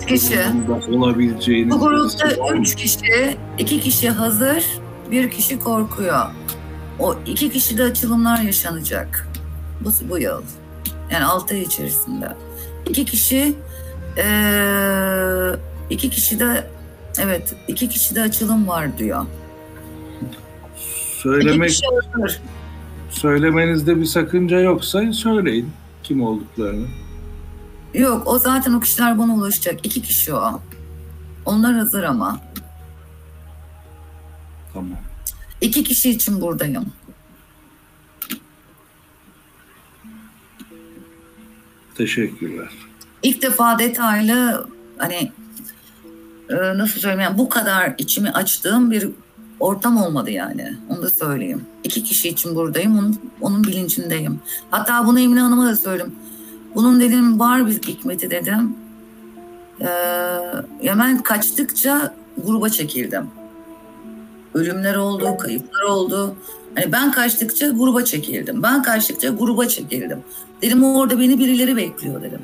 Kişi. 0.09 0.39
durumunda 0.39 0.97
olabileceğiniz 0.97 1.75
Bu 1.75 1.81
grupta 1.81 2.29
üç 2.55 2.75
kişi, 2.75 3.37
iki 3.59 3.81
kişi 3.81 4.11
hazır, 4.11 4.65
bir 5.11 5.31
kişi 5.31 5.59
korkuyor. 5.59 6.21
O 6.99 7.17
iki 7.27 7.51
kişide 7.51 7.83
açılımlar 7.83 8.41
yaşanacak. 8.41 9.29
Bu, 9.81 9.91
bu 10.11 10.19
yıl. 10.19 10.43
Yani 11.11 11.25
altı 11.25 11.55
ay 11.55 11.63
içerisinde. 11.63 12.29
İki 12.89 13.05
kişi 13.05 13.55
eee 14.17 15.53
iki 15.91 16.11
kişi 16.11 16.41
de 16.41 16.67
evet 17.19 17.55
iki 17.69 17.89
kişi 17.89 18.15
de 18.15 18.21
açılım 18.23 18.69
var 18.69 18.99
diyor. 18.99 19.27
Söylemek, 21.23 21.81
söylemenizde 23.11 23.97
bir 24.01 24.05
sakınca 24.05 24.61
yoksa 24.61 25.13
söyleyin 25.13 25.71
kim 26.03 26.23
olduklarını. 26.23 26.87
Yok 27.95 28.23
o 28.27 28.39
zaten 28.39 28.73
o 28.73 28.81
kişiler 28.81 29.19
bana 29.19 29.35
ulaşacak. 29.35 29.87
İki 29.87 30.03
kişi 30.03 30.35
o. 30.35 30.61
Onlar 31.45 31.75
hazır 31.75 32.03
ama. 32.03 32.41
Tamam. 34.73 34.99
İki 35.61 35.85
kişi 35.85 36.11
için 36.11 36.41
buradayım. 36.41 36.93
Teşekkürler. 41.95 42.69
İlk 43.23 43.43
defa 43.43 43.79
detaylı 43.79 44.69
hani 44.99 45.33
e, 46.49 46.55
nasıl 46.57 47.01
söyleyeyim 47.01 47.21
yani 47.21 47.39
bu 47.39 47.49
kadar 47.49 47.95
içimi 47.99 48.31
açtığım 48.31 48.91
bir 48.91 49.09
ortam 49.63 49.97
olmadı 49.97 50.31
yani. 50.31 50.73
Onu 50.89 51.03
da 51.03 51.11
söyleyeyim. 51.11 51.67
İki 51.85 52.05
kişi 52.05 52.29
için 52.29 52.55
buradayım. 52.55 52.99
Onun, 52.99 53.21
onun 53.41 53.65
bilincindeyim. 53.65 54.41
Hatta 54.71 55.07
bunu 55.07 55.21
Emine 55.21 55.41
Hanım'a 55.41 55.67
da 55.67 55.77
söyledim. 55.77 56.15
Bunun 56.75 57.01
dedim 57.01 57.41
var 57.41 57.67
bir 57.67 57.83
hikmeti 57.83 58.31
dedim. 58.31 58.77
Ee, 59.81 59.87
ya 60.83 60.99
ben 60.99 61.23
kaçtıkça 61.23 62.15
gruba 62.45 62.69
çekildim. 62.69 63.27
Ölümler 64.55 64.95
oldu, 64.95 65.37
kayıplar 65.39 65.83
oldu. 65.83 66.37
Hani 66.75 66.93
ben 66.93 67.13
kaçtıkça 67.13 67.69
gruba 67.69 68.05
çekildim. 68.05 68.63
Ben 68.63 68.83
kaçtıkça 68.83 69.29
gruba 69.29 69.69
çekildim. 69.69 70.19
Dedim 70.63 70.85
orada 70.85 71.21
beni 71.21 71.39
birileri 71.39 71.77
bekliyor 71.77 72.23
dedim. 72.23 72.41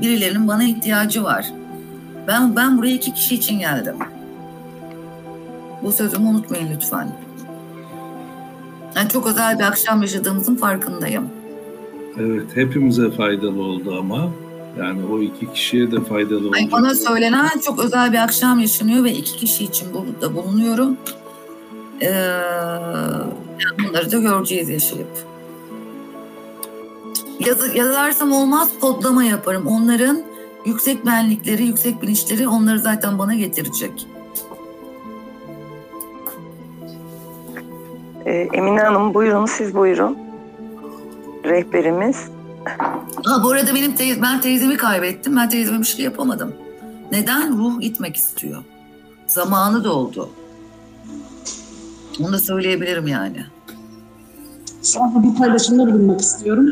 Birilerinin 0.00 0.48
bana 0.48 0.64
ihtiyacı 0.64 1.24
var. 1.24 1.52
Ben 2.26 2.56
ben 2.56 2.78
buraya 2.78 2.94
iki 2.94 3.14
kişi 3.14 3.34
için 3.34 3.58
geldim. 3.58 3.96
Bu 5.82 5.92
sözümü 5.92 6.28
unutmayın 6.28 6.68
lütfen. 6.74 7.12
Yani 8.96 9.08
çok 9.08 9.26
özel 9.26 9.58
bir 9.58 9.64
akşam 9.64 10.02
yaşadığımızın 10.02 10.56
farkındayım. 10.56 11.28
Evet, 12.18 12.46
hepimize 12.54 13.10
faydalı 13.10 13.62
oldu 13.62 13.96
ama. 13.98 14.30
Yani 14.78 15.00
o 15.12 15.20
iki 15.20 15.52
kişiye 15.52 15.92
de 15.92 16.00
faydalı 16.00 16.48
oldu. 16.48 16.56
Bana 16.72 16.94
söylenen 16.94 17.58
çok 17.64 17.84
özel 17.84 18.12
bir 18.12 18.18
akşam 18.18 18.58
yaşanıyor 18.60 19.04
ve 19.04 19.12
iki 19.12 19.36
kişi 19.36 19.64
için 19.64 19.88
burada 19.94 20.34
bulunuyorum. 20.34 20.96
Ee, 22.02 22.08
bunları 23.78 24.12
da 24.12 24.18
göreceğiz 24.18 24.68
yaşayıp. 24.68 25.08
Yazı, 27.46 27.76
yazarsam 27.78 28.32
olmaz 28.32 28.68
kodlama 28.80 29.24
yaparım. 29.24 29.66
Onların 29.66 30.22
yüksek 30.66 31.06
benlikleri, 31.06 31.66
yüksek 31.66 32.02
bilinçleri 32.02 32.48
onları 32.48 32.78
zaten 32.78 33.18
bana 33.18 33.34
getirecek. 33.34 34.06
Emine 38.26 38.80
Hanım 38.80 39.14
buyurun 39.14 39.46
siz 39.46 39.74
buyurun. 39.74 40.18
Rehberimiz. 41.44 42.16
Ha, 43.24 43.42
bu 43.44 43.50
arada 43.50 43.74
benim 43.74 43.94
teyze, 43.94 44.22
ben 44.22 44.40
teyzemi 44.40 44.76
kaybettim. 44.76 45.36
Ben 45.36 45.48
teyzeme 45.48 45.78
bir 45.78 45.84
şey 45.84 46.04
yapamadım. 46.04 46.54
Neden? 47.12 47.58
Ruh 47.58 47.80
gitmek 47.80 48.16
istiyor. 48.16 48.62
Zamanı 49.26 49.84
doldu. 49.84 50.30
Onu 52.20 52.32
da 52.32 52.38
söyleyebilirim 52.38 53.06
yani. 53.06 53.44
Sonra 54.82 55.22
bir 55.22 55.38
paylaşımda 55.38 55.86
bulunmak 55.86 56.20
istiyorum. 56.20 56.66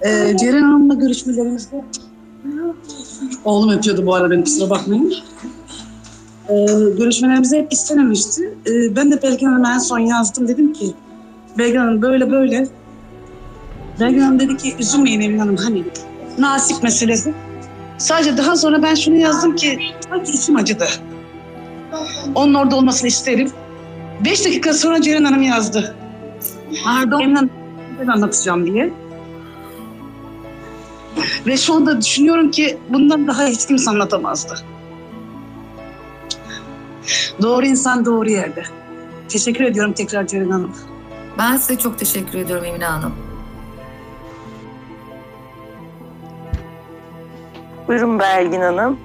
Ee, 0.00 0.36
Ceren 0.36 0.62
Hanım'la 0.62 0.94
görüşmelerimizde 0.94 1.84
oğlum 3.44 3.70
öpüyordu 3.70 4.06
bu 4.06 4.14
arada 4.14 4.30
beni 4.30 4.44
kusura 4.44 4.70
bakmayın. 4.70 5.14
Ee, 6.48 6.66
görüşmelerimizi 6.98 7.56
hep 7.56 7.72
istememişti. 7.72 8.54
Ee, 8.66 8.96
ben 8.96 9.12
de 9.12 9.22
Belgin 9.22 9.46
Hanım'a 9.46 9.74
en 9.74 9.78
son 9.78 9.98
yazdım. 9.98 10.48
Dedim 10.48 10.72
ki 10.72 10.94
Belgin 11.58 11.78
Hanım 11.78 12.02
böyle 12.02 12.30
böyle. 12.30 12.68
Belgin 14.00 14.20
Hanım 14.20 14.40
dedi 14.40 14.56
ki 14.56 14.74
üzülmeyin 14.78 15.20
Emin 15.20 15.38
Hanım 15.38 15.56
hani 15.56 15.84
nasip 16.38 16.82
meselesi. 16.82 17.34
Sadece 17.98 18.36
daha 18.36 18.56
sonra 18.56 18.82
ben 18.82 18.94
şunu 18.94 19.16
yazdım 19.16 19.56
ki 19.56 19.78
sanki 20.08 20.32
içim 20.32 20.56
acıdı. 20.56 20.86
Onun 22.34 22.54
orada 22.54 22.76
olmasını 22.76 23.08
isterim. 23.08 23.50
Beş 24.24 24.44
dakika 24.44 24.72
sonra 24.72 25.02
Ceren 25.02 25.24
Hanım 25.24 25.42
yazdı. 25.42 25.94
Pardon. 26.84 27.20
Emin 27.20 27.34
Hanım 27.34 27.50
ben 28.00 28.06
anlatacağım 28.06 28.66
diye. 28.66 28.92
Ve 31.46 31.56
şu 31.56 31.74
anda 31.74 32.00
düşünüyorum 32.00 32.50
ki 32.50 32.78
bundan 32.88 33.26
daha 33.26 33.46
hiç 33.46 33.66
kimse 33.66 33.90
anlatamazdı. 33.90 34.54
Doğru 37.42 37.66
insan 37.66 38.04
doğru 38.04 38.30
yerde. 38.30 38.62
Teşekkür 39.28 39.64
ediyorum 39.64 39.92
tekrar 39.92 40.26
Ceren 40.26 40.50
Hanım. 40.50 40.70
Ben 41.38 41.56
size 41.56 41.78
çok 41.78 41.98
teşekkür 41.98 42.38
ediyorum 42.38 42.64
Emine 42.64 42.84
Hanım. 42.84 43.12
Buyurun 47.88 48.18
Belgin 48.18 48.60
Hanım. 48.60 48.98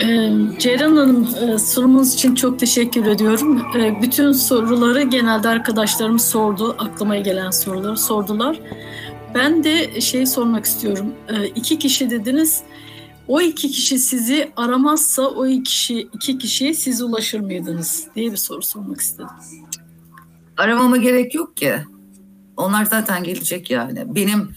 Ee, 0.00 0.30
Ceylan 0.58 0.96
Hanım 0.96 1.28
e, 1.54 1.58
sorumunuz 1.58 2.14
için 2.14 2.34
çok 2.34 2.58
teşekkür 2.58 3.06
ediyorum. 3.06 3.62
E, 3.78 4.02
Bütün 4.02 4.32
soruları 4.32 5.02
genelde 5.02 5.48
arkadaşlarım 5.48 6.18
sordu. 6.18 6.76
Aklıma 6.78 7.16
gelen 7.16 7.50
soruları 7.50 7.96
sordular. 7.96 8.60
Ben 9.34 9.64
de 9.64 10.00
şey 10.00 10.26
sormak 10.26 10.64
istiyorum. 10.64 11.06
E, 11.28 11.46
İki 11.46 11.78
kişi 11.78 12.10
dediniz. 12.10 12.62
O 13.28 13.40
iki 13.40 13.70
kişi 13.70 13.98
sizi 13.98 14.52
aramazsa 14.56 15.22
o 15.22 15.46
iki 15.46 15.62
kişi 15.62 16.00
iki 16.00 16.38
kişiye 16.38 16.74
siz 16.74 17.02
ulaşır 17.02 17.40
mıydınız 17.40 18.06
diye 18.14 18.32
bir 18.32 18.36
soru 18.36 18.62
sormak 18.62 19.00
istedim. 19.00 19.30
Aramama 20.56 20.96
gerek 20.96 21.34
yok 21.34 21.56
ki. 21.56 21.76
Onlar 22.56 22.84
zaten 22.84 23.24
gelecek 23.24 23.70
yani. 23.70 24.14
Benim 24.14 24.54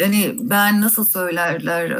hani 0.00 0.36
ben 0.40 0.80
nasıl 0.80 1.04
söylerler 1.04 1.90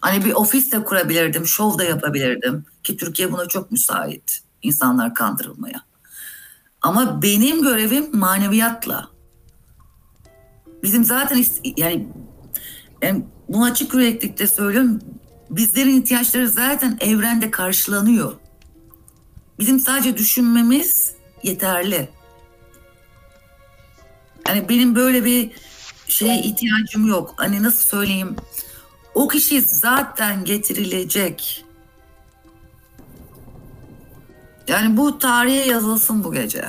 hani 0.00 0.24
bir 0.24 0.32
ofis 0.32 0.72
de 0.72 0.84
kurabilirdim, 0.84 1.46
şov 1.46 1.78
da 1.78 1.84
yapabilirdim 1.84 2.64
ki 2.82 2.96
Türkiye 2.96 3.32
buna 3.32 3.46
çok 3.46 3.70
müsait 3.70 4.40
insanlar 4.62 5.14
kandırılmaya. 5.14 5.82
Ama 6.82 7.22
benim 7.22 7.62
görevim 7.62 8.16
maneviyatla. 8.16 9.08
Bizim 10.82 11.04
zaten 11.04 11.44
yani, 11.76 12.08
yani 13.02 13.24
bunu 13.48 13.64
açık 13.64 13.94
yüreklikte 13.94 14.46
söylüyorum. 14.46 15.00
Bizlerin 15.50 16.00
ihtiyaçları 16.02 16.48
zaten 16.48 16.98
evrende 17.00 17.50
karşılanıyor. 17.50 18.32
Bizim 19.58 19.80
sadece 19.80 20.18
düşünmemiz 20.18 21.14
yeterli. 21.42 22.08
Yani 24.48 24.68
benim 24.68 24.96
böyle 24.96 25.24
bir 25.24 25.50
şeye 26.08 26.42
ihtiyacım 26.42 27.06
yok. 27.06 27.34
Hani 27.36 27.62
nasıl 27.62 27.88
söyleyeyim? 27.88 28.36
O 29.14 29.28
kişi 29.28 29.62
zaten 29.62 30.44
getirilecek. 30.44 31.64
Yani 34.68 34.96
bu 34.96 35.18
tarihe 35.18 35.66
yazılsın 35.66 36.24
bu 36.24 36.32
gece. 36.32 36.64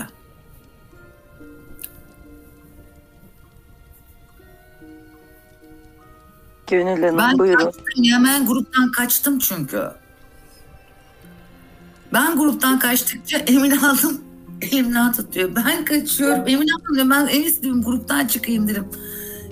Gönül 6.72 7.04
Hanım 7.04 7.18
Ben 7.18 7.40
buyurun. 7.40 7.66
kaçtım 7.66 8.04
hemen 8.12 8.46
gruptan 8.46 8.92
kaçtım 8.92 9.40
çünkü. 9.40 9.82
Ben 12.14 12.38
gruptan 12.38 12.80
kaçtıkça 12.80 13.38
Emine 13.38 13.76
Hanım 13.76 14.22
elimden 14.62 15.12
tutuyor. 15.12 15.50
Ben 15.56 15.86
kaçıyorum. 15.86 16.44
Emine 16.48 16.72
Hanım 16.72 16.96
diyor 16.96 17.10
ben 17.10 17.28
en 17.28 17.62
diyorum 17.64 17.84
gruptan 17.84 18.28
çıkayım 18.28 18.68
dedim. 18.68 18.86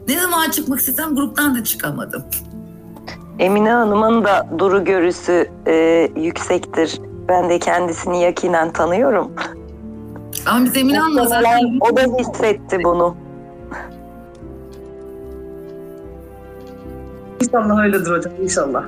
Ne 0.08 0.20
zaman 0.20 0.50
çıkmak 0.50 0.80
istesem 0.80 1.16
gruptan 1.16 1.56
da 1.56 1.64
çıkamadım. 1.64 2.24
Emine 3.40 3.72
Hanım'ın 3.72 4.24
da 4.24 4.48
duru 4.58 4.86
görüsü 4.86 5.52
e, 5.68 6.08
yüksektir. 6.16 7.00
Ben 7.28 7.50
de 7.50 7.60
kendisini 7.60 8.22
yakinen 8.22 8.74
tanıyorum. 8.74 9.32
Ama 10.46 10.66
biz 10.66 10.78
Emine 10.78 11.00
Hanım'la 11.00 11.26
zaten 11.26 11.80
o 11.82 11.96
da 11.98 12.02
hissetti 12.02 12.78
bunu. 12.84 13.16
İnşallah 17.54 17.84
öyledir 17.84 18.12
hocam 18.12 18.34
inşallah. 18.42 18.84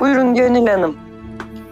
Buyurun 0.00 0.34
Gönül 0.34 0.66
Hanım. 0.66 0.96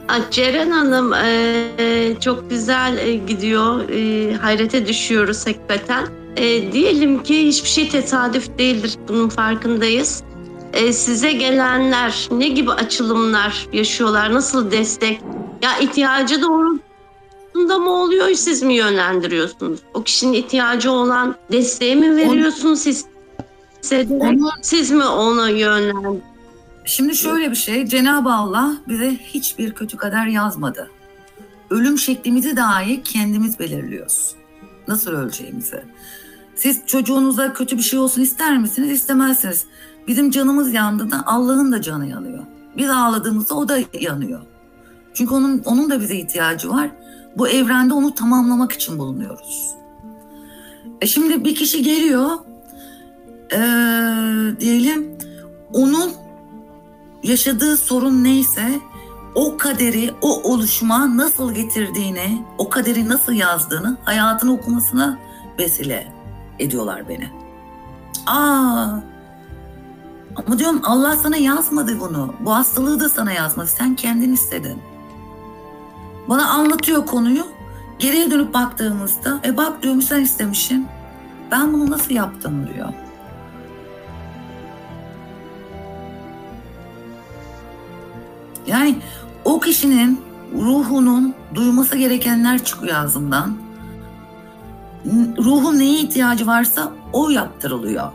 Ah, 0.09 0.31
Ceren 0.31 0.71
Hanım 0.71 1.13
e, 1.15 2.15
çok 2.21 2.51
güzel 2.51 2.99
e, 2.99 3.15
gidiyor. 3.17 3.89
E, 3.89 4.35
hayrete 4.35 4.87
düşüyoruz 4.87 5.47
hakikaten. 5.47 6.07
E, 6.37 6.73
diyelim 6.73 7.23
ki 7.23 7.47
hiçbir 7.47 7.69
şey 7.69 7.89
tesadüf 7.89 8.59
değildir. 8.59 8.97
Bunun 9.09 9.29
farkındayız. 9.29 10.23
E, 10.73 10.93
size 10.93 11.33
gelenler 11.33 12.29
ne 12.31 12.49
gibi 12.49 12.73
açılımlar 12.73 13.69
yaşıyorlar? 13.73 14.33
Nasıl 14.35 14.71
destek? 14.71 15.21
Ya 15.63 15.79
ihtiyacı 15.79 16.43
doğrultusunda 16.43 17.79
mı 17.79 17.91
oluyor? 17.91 18.29
Siz 18.35 18.63
mi 18.63 18.75
yönlendiriyorsunuz? 18.75 19.81
O 19.95 20.03
kişinin 20.03 20.33
ihtiyacı 20.33 20.91
olan 20.93 21.37
desteği 21.53 21.97
mi 21.97 22.17
veriyorsunuz 22.17 22.79
siz? 22.81 23.10
Onu- 24.21 24.51
siz 24.63 24.91
mi 24.91 25.05
ona 25.05 25.49
yönlendiriyorsunuz? 25.49 26.23
Şimdi 26.85 27.17
şöyle 27.17 27.51
bir 27.51 27.57
şey, 27.57 27.87
Cenab-ı 27.87 28.33
Allah 28.33 28.77
bize 28.89 29.17
hiçbir 29.17 29.73
kötü 29.73 29.97
kader 29.97 30.27
yazmadı. 30.27 30.91
Ölüm 31.71 31.99
şeklimizi 31.99 32.57
dahi 32.57 33.03
kendimiz 33.03 33.59
belirliyoruz. 33.59 34.35
Nasıl 34.89 35.11
öleceğimizi. 35.11 35.85
Siz 36.57 36.87
çocuğunuza 36.87 37.53
kötü 37.53 37.77
bir 37.77 37.83
şey 37.83 37.99
olsun 37.99 38.23
ister 38.23 38.59
misiniz? 38.59 38.91
İstemezsiniz. 38.91 39.67
Bizim 40.09 40.31
canımız 40.31 40.75
yandığında 40.75 41.23
Allah'ın 41.27 41.73
da 41.73 41.83
canı 41.83 42.07
yanıyor. 42.07 42.45
Biz 42.77 42.91
ağladığımızda 42.91 43.55
o 43.55 43.69
da 43.69 43.79
yanıyor. 44.01 44.41
Çünkü 45.15 45.35
onun 45.35 45.63
onun 45.65 45.91
da 45.91 46.01
bize 46.01 46.17
ihtiyacı 46.17 46.71
var. 46.71 46.91
Bu 47.39 47.49
evrende 47.49 47.95
onu 47.95 48.15
tamamlamak 48.15 48.73
için 48.73 48.99
bulunuyoruz. 48.99 49.75
E 51.01 51.07
şimdi 51.07 51.45
bir 51.45 51.55
kişi 51.55 51.83
geliyor, 51.83 52.31
eee, 53.53 54.61
diyelim 54.61 55.19
onun 55.73 56.13
yaşadığı 57.23 57.77
sorun 57.77 58.25
neyse 58.25 58.81
o 59.35 59.57
kaderi 59.59 60.15
o 60.23 60.43
oluşuma 60.43 61.17
nasıl 61.17 61.55
getirdiğini, 61.55 62.43
o 62.59 62.69
kaderi 62.69 63.09
nasıl 63.09 63.33
yazdığını 63.33 63.97
hayatını 64.05 64.53
okumasına 64.53 65.19
vesile 65.59 66.13
ediyorlar 66.59 67.09
beni. 67.09 67.31
Aa, 68.27 68.97
ama 70.47 70.59
diyorum 70.59 70.81
Allah 70.85 71.17
sana 71.17 71.37
yazmadı 71.37 72.01
bunu. 72.01 72.35
Bu 72.41 72.55
hastalığı 72.55 73.01
da 73.01 73.09
sana 73.09 73.33
yazmadı. 73.33 73.69
Sen 73.69 73.97
kendin 73.97 74.33
istedin. 74.33 74.79
Bana 76.29 76.49
anlatıyor 76.49 77.07
konuyu. 77.07 77.47
Geriye 77.99 78.31
dönüp 78.31 78.55
baktığımızda, 78.55 79.41
e 79.45 79.57
bak 79.57 79.83
diyorum 79.83 80.03
sen 80.03 80.21
istemişsin. 80.21 80.87
Ben 81.51 81.73
bunu 81.73 81.91
nasıl 81.91 82.15
yaptım 82.15 82.69
diyor. 82.75 82.89
Yani 88.71 88.97
o 89.45 89.61
kişinin 89.61 90.21
ruhunun 90.55 91.35
duyması 91.55 91.97
gerekenler 91.97 92.65
çıkıyor 92.65 92.97
ağzından. 92.97 93.57
Ruhun 95.39 95.79
neye 95.79 96.01
ihtiyacı 96.01 96.47
varsa 96.47 96.93
o 97.13 97.31
yaptırılıyor. 97.31 98.13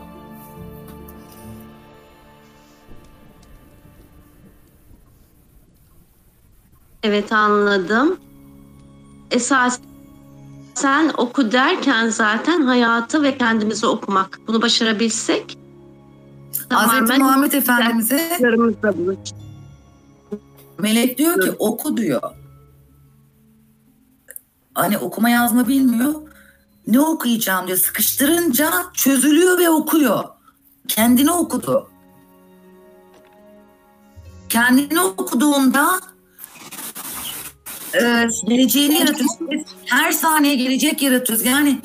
Evet 7.02 7.32
anladım. 7.32 8.16
Esas 9.30 9.80
sen 10.74 11.10
oku 11.16 11.52
derken 11.52 12.08
zaten 12.08 12.62
hayatı 12.62 13.22
ve 13.22 13.38
kendimizi 13.38 13.86
okumak. 13.86 14.40
Bunu 14.46 14.62
başarabilsek 14.62 15.58
Hazreti 16.70 17.18
Muhammed 17.18 17.52
Efendimiz'e. 17.52 18.38
Melek 20.78 21.18
diyor 21.18 21.40
ki 21.40 21.50
oku 21.58 21.96
diyor. 21.96 22.22
Hani 24.74 24.98
okuma 24.98 25.30
yazma 25.30 25.68
bilmiyor. 25.68 26.14
Ne 26.86 27.00
okuyacağım 27.00 27.66
diyor. 27.66 27.78
Sıkıştırınca 27.78 28.70
çözülüyor 28.94 29.58
ve 29.58 29.70
okuyor. 29.70 30.24
Kendini 30.88 31.30
okudu. 31.30 31.90
Kendini 34.48 35.00
okuduğunda 35.00 36.00
e, 37.94 38.28
geleceğini 38.48 38.94
yaratıyoruz. 38.94 39.66
Her 39.84 40.12
saniye 40.12 40.54
gelecek 40.54 41.02
yaratıyoruz. 41.02 41.44
Yani 41.44 41.80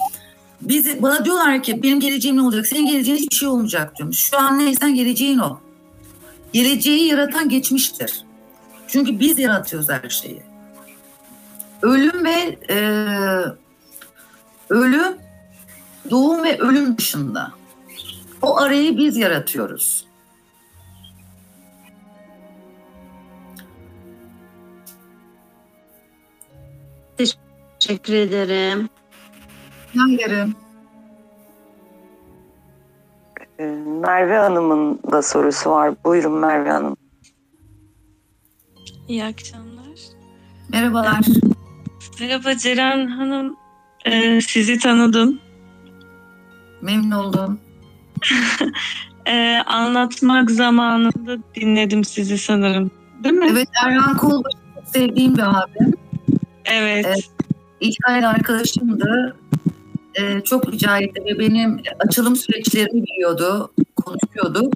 biz 0.62 1.02
bana 1.02 1.26
diyorlar 1.26 1.64
ki 1.64 1.84
benim 1.84 2.00
geleceğim 2.00 2.38
ne 2.38 2.42
olacak? 2.42 2.68
Senin 2.68 2.88
geleceğin 2.88 3.18
hiçbir 3.18 3.36
şey 3.36 3.48
olmayacak 3.48 3.98
diyorum. 3.98 4.14
Şu 4.14 4.38
an 4.38 4.60
neysen 4.60 4.96
geleceğin 4.96 5.40
o. 5.40 5.60
Geleceği 6.54 7.08
yaratan 7.08 7.50
geçmiştir. 7.50 8.26
Çünkü 8.92 9.20
biz 9.20 9.40
yaratıyoruz 9.40 9.90
her 9.90 10.10
şeyi. 10.10 10.42
Ölüm 11.82 12.26
ve 12.26 12.58
e, 12.70 12.78
ölüm, 14.70 15.18
doğum 16.10 16.44
ve 16.44 16.60
ölüm 16.60 16.98
dışında. 16.98 17.52
O 18.42 18.58
arayı 18.58 18.98
biz 18.98 19.18
yaratıyoruz. 19.18 20.08
Teşekkür 27.80 28.14
ederim. 28.14 28.90
Yanlarım. 29.94 30.56
Ee, 33.60 33.64
Merve 33.86 34.38
Hanım'ın 34.38 35.00
da 35.12 35.22
sorusu 35.22 35.70
var. 35.70 35.94
Buyurun 36.06 36.34
Merve 36.34 36.72
Hanım. 36.72 37.01
İyi 39.12 39.24
akşamlar. 39.24 40.00
Merhabalar. 40.70 41.26
Merhaba 42.20 42.58
Ceren 42.58 43.08
Hanım. 43.08 43.56
Ee, 44.06 44.42
sizi 44.42 44.78
tanıdım. 44.80 45.40
Memnun 46.82 47.12
oldum. 47.12 47.60
Ee, 49.26 49.58
anlatmak 49.66 50.52
zamanında 50.52 51.38
dinledim 51.56 52.04
sizi 52.04 52.38
sanırım. 52.38 52.92
Değil 53.24 53.36
mi? 53.36 53.48
Evet 53.52 53.68
Erhan 53.86 54.18
Kolbaşı 54.18 54.58
sevdiğim 54.86 55.38
bir 55.38 55.42
abim. 55.42 55.94
Evet. 56.66 57.06
Evet. 57.06 57.30
İlk 57.82 57.98
ayda 58.08 58.28
arkadaşımdı. 58.30 59.38
Ee, 60.16 60.42
çok 60.42 60.72
rica 60.74 60.98
etti 60.98 61.22
ve 61.26 61.40
benim 61.40 61.82
açılım 62.00 62.36
süreçlerimi 62.36 63.04
biliyordu. 63.04 63.72
Konuşuyorduk. 63.96 64.74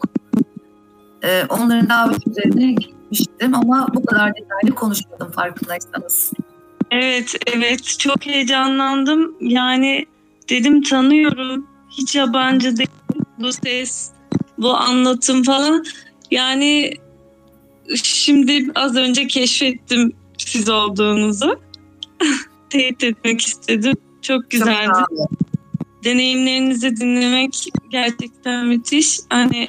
Ee, 1.23 1.43
onların 1.49 1.89
daveti 1.89 2.29
üzerine 2.29 2.75
gitmiştim 3.15 3.55
ama 3.55 3.87
bu 3.93 4.05
kadar 4.05 4.33
detaylı 4.35 4.75
konuşmadım 4.75 5.31
farkındaysanız. 5.31 6.33
Evet, 6.91 7.35
evet. 7.55 7.99
Çok 7.99 8.25
heyecanlandım. 8.25 9.35
Yani 9.41 10.05
dedim 10.49 10.83
tanıyorum. 10.83 11.67
Hiç 11.89 12.15
yabancı 12.15 12.77
değil. 12.77 12.89
Bu 13.39 13.51
ses, 13.51 14.11
bu 14.57 14.75
anlatım 14.75 15.43
falan. 15.43 15.85
Yani 16.31 16.93
şimdi 18.03 18.71
az 18.75 18.95
önce 18.95 19.27
keşfettim 19.27 20.13
siz 20.37 20.69
olduğunuzu. 20.69 21.59
Teyit 22.69 23.03
etmek 23.03 23.41
istedim. 23.41 23.95
Çok 24.21 24.49
güzeldi. 24.51 24.91
Çok. 25.09 25.29
Deneyimlerinizi 26.03 26.95
dinlemek 26.95 27.65
gerçekten 27.89 28.65
müthiş. 28.65 29.19
Hani 29.29 29.67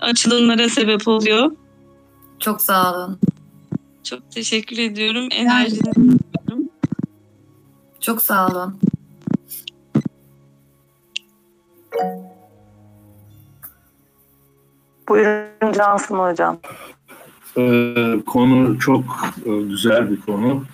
açılımlara 0.00 0.68
sebep 0.68 1.08
oluyor. 1.08 1.52
Çok 2.40 2.60
sağ 2.60 2.94
olun. 2.94 3.18
Çok 4.02 4.30
teşekkür 4.30 4.78
ediyorum. 4.78 5.28
Enerjinizi 5.30 6.18
Çok 8.00 8.22
sağ 8.22 8.48
olun. 8.48 8.78
Buyurun 15.08 15.72
Cansın 15.72 16.18
Hocam. 16.18 16.58
Ee, 17.58 18.20
konu 18.26 18.78
çok 18.78 19.04
e, 19.46 19.50
güzel 19.62 20.10
bir 20.10 20.20
konu. 20.20 20.64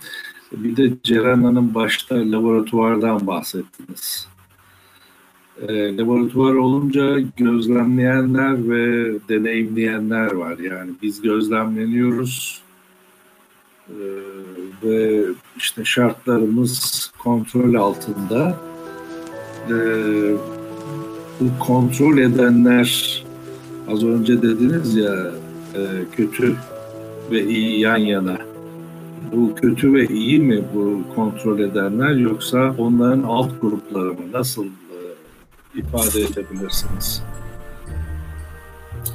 Bir 0.51 0.77
de 0.77 0.97
Ceren 1.03 1.43
Hanım 1.43 1.75
başta 1.75 2.15
laboratuvardan 2.15 3.27
bahsettiniz. 3.27 4.32
E, 5.61 5.97
laboratuvar 5.97 6.53
olunca 6.53 7.19
gözlemleyenler 7.37 8.69
ve 8.69 9.13
deneyimleyenler 9.29 10.31
var. 10.31 10.57
Yani 10.57 10.91
biz 11.01 11.21
gözlemleniyoruz 11.21 12.61
e, 13.89 13.97
ve 14.83 15.23
işte 15.57 15.85
şartlarımız 15.85 17.11
kontrol 17.23 17.73
altında. 17.73 18.57
E, 19.69 19.75
bu 21.39 21.59
kontrol 21.59 22.17
edenler 22.17 23.23
az 23.91 24.03
önce 24.03 24.41
dediniz 24.41 24.95
ya 24.95 25.31
e, 25.75 25.81
kötü 26.11 26.55
ve 27.31 27.45
iyi 27.45 27.79
yan 27.79 27.97
yana. 27.97 28.37
Bu 29.31 29.55
kötü 29.55 29.93
ve 29.93 30.07
iyi 30.07 30.39
mi 30.39 30.63
bu 30.73 31.01
kontrol 31.15 31.59
edenler 31.59 32.15
yoksa 32.15 32.75
onların 32.77 33.23
alt 33.23 33.61
grupları 33.61 34.09
mı? 34.09 34.31
Nasıl 34.33 34.65
ifade 35.75 36.21
edebilirsiniz? 36.21 37.23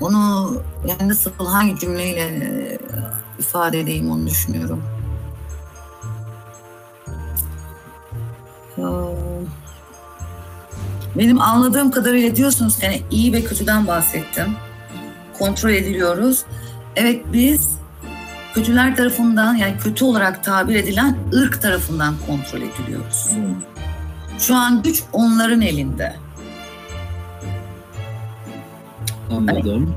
Onu 0.01 0.55
yani 0.89 1.09
nasıl 1.09 1.30
hangi 1.39 1.78
cümleyle 1.78 2.20
e, 2.20 2.78
ifade 3.39 3.80
edeyim 3.80 4.10
onu 4.10 4.26
düşünüyorum. 4.26 4.82
Benim 11.18 11.40
anladığım 11.40 11.90
kadarıyla 11.90 12.36
diyorsunuz 12.36 12.78
yani 12.82 13.02
iyi 13.10 13.32
ve 13.32 13.44
kötüden 13.44 13.86
bahsettim. 13.86 14.47
Kontrol 15.39 15.70
ediliyoruz. 15.70 16.44
Evet 16.97 17.24
biz 17.32 17.70
kötüler 18.55 18.97
tarafından 18.97 19.55
yani 19.55 19.76
kötü 19.78 20.05
olarak 20.05 20.44
tabir 20.44 20.74
edilen 20.74 21.16
ırk 21.35 21.62
tarafından 21.62 22.14
kontrol 22.26 22.60
ediliyoruz. 22.60 23.30
Şu 24.39 24.55
an 24.55 24.82
güç 24.82 25.02
onların 25.12 25.60
elinde. 25.60 26.16
Anladım. 29.30 29.94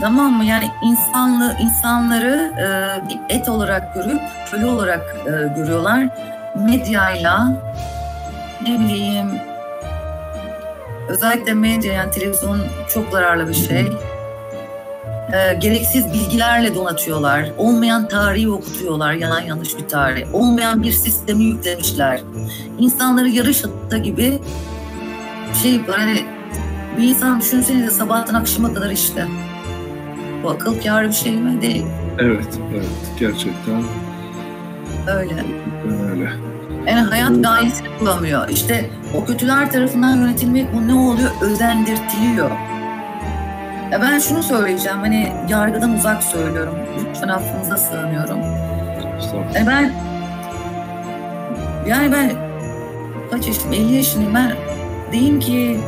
Tamam 0.00 0.32
mı? 0.32 0.44
Yani 0.44 0.70
insanlı 0.84 1.56
insanları 1.60 2.52
e, 2.58 2.66
bir 3.08 3.36
et 3.36 3.48
olarak 3.48 3.94
görüp 3.94 4.20
köle 4.50 4.66
olarak 4.66 5.16
e, 5.26 5.30
görüyorlar. 5.56 6.08
Medyayla 6.56 7.62
ne 8.62 8.80
bileyim 8.80 9.28
özellikle 11.08 11.54
medya 11.54 11.92
yani 11.92 12.10
televizyon 12.10 12.60
çok 12.88 13.12
zararlı 13.12 13.48
bir 13.48 13.54
şey. 13.54 13.86
E, 15.32 15.54
gereksiz 15.54 16.12
bilgilerle 16.12 16.74
donatıyorlar. 16.74 17.50
Olmayan 17.58 18.08
tarihi 18.08 18.50
okutuyorlar. 18.50 19.12
Yalan 19.12 19.40
yanlış 19.40 19.78
bir 19.78 19.88
tarih. 19.88 20.34
Olmayan 20.34 20.82
bir 20.82 20.92
sistemi 20.92 21.44
yüklemişler. 21.44 22.20
İnsanları 22.78 23.28
yarış 23.28 23.64
atı 23.64 23.98
gibi 23.98 24.38
şey 25.62 25.80
hani 25.86 26.24
bir 26.98 27.02
insan 27.08 27.40
düşünsenize 27.40 27.90
sabahtan 27.90 28.34
akşama 28.34 28.74
kadar 28.74 28.90
işte. 28.90 29.26
Bu 30.42 30.50
akıl 30.50 30.80
kârı 30.82 31.08
bir 31.08 31.12
şey 31.14 31.36
mi? 31.36 31.62
Değil. 31.62 31.86
Evet, 32.18 32.58
evet. 32.74 32.86
Gerçekten 33.20 33.82
Öyle. 35.08 35.34
öyle. 36.10 36.30
Yani 36.86 37.00
hayat 37.00 37.42
gayesini 37.44 37.88
bulamıyor. 38.00 38.48
İşte 38.48 38.90
o 39.14 39.24
kötüler 39.24 39.72
tarafından 39.72 40.16
yönetilmek 40.16 40.74
bu 40.74 40.88
ne 40.88 40.94
oluyor? 40.94 41.30
Özendirtiliyor. 41.40 42.50
Ya 43.92 44.02
ben 44.02 44.18
şunu 44.18 44.42
söyleyeceğim. 44.42 44.98
Hani 44.98 45.32
yargıdan 45.48 45.94
uzak 45.94 46.22
söylüyorum. 46.22 46.74
Lütfen 47.10 47.28
affınıza 47.28 47.76
sığınıyorum. 47.76 48.38
Yani 49.54 49.66
ben 49.66 49.92
yani 51.88 52.12
ben 52.12 52.30
kaç 53.30 53.46
yaşım? 53.46 53.72
50 53.72 53.92
yaşındayım. 53.92 54.34
Ben 54.34 54.52
diyeyim 55.12 55.40
ki 55.40 55.80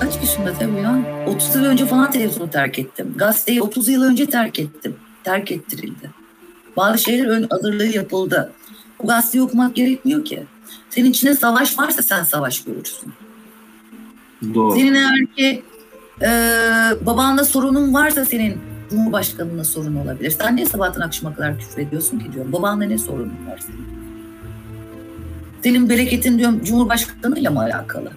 kaç 0.00 0.16
yaşında 0.16 0.52
tabii 0.52 0.80
ya? 0.80 0.98
30 1.26 1.54
yıl 1.54 1.64
önce 1.64 1.86
falan 1.86 2.10
televizyonu 2.10 2.50
terk 2.50 2.78
ettim. 2.78 3.14
Gazeteyi 3.16 3.62
30 3.62 3.88
yıl 3.88 4.02
önce 4.02 4.26
terk 4.26 4.58
ettim. 4.58 4.96
Terk 5.24 5.52
ettirildi. 5.52 6.10
Bazı 6.76 6.98
şeyler 6.98 7.26
ön 7.26 7.46
hazırlığı 7.50 7.86
yapıldı. 7.86 8.52
Bu 9.02 9.06
gazeteyi 9.06 9.42
okumak 9.42 9.76
gerekmiyor 9.76 10.24
ki. 10.24 10.44
Senin 10.90 11.10
içinde 11.10 11.34
savaş 11.34 11.78
varsa 11.78 12.02
sen 12.02 12.24
savaş 12.24 12.64
görürsün. 12.64 13.12
Doğru. 14.54 14.74
Senin 14.74 14.94
eğer 14.94 15.26
ki 15.36 15.62
e, 16.22 16.28
babanla 17.06 17.44
sorunun 17.44 17.94
varsa 17.94 18.24
senin 18.24 18.58
Cumhurbaşkanınla 18.90 19.64
sorun 19.64 19.96
olabilir. 19.96 20.30
Sen 20.30 20.56
niye 20.56 20.66
sabahtan 20.66 21.00
akşama 21.00 21.34
kadar 21.34 21.58
küfür 21.58 21.82
ediyorsun 21.82 22.18
ki 22.18 22.32
diyorum. 22.32 22.52
Babanla 22.52 22.84
ne 22.84 22.98
sorunun 22.98 23.46
var 23.50 23.58
senin? 23.66 23.86
Senin 25.62 25.88
bereketin 25.88 26.38
diyorum 26.38 26.64
Cumhurbaşkanıyla 26.64 27.50
mı 27.50 27.60
alakalı? 27.60 28.10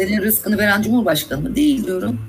Senin 0.00 0.22
rızkını 0.22 0.58
veren 0.58 0.82
Cumhurbaşkanı 0.82 1.40
mı? 1.40 1.56
Değil 1.56 1.86
diyorum. 1.86 2.20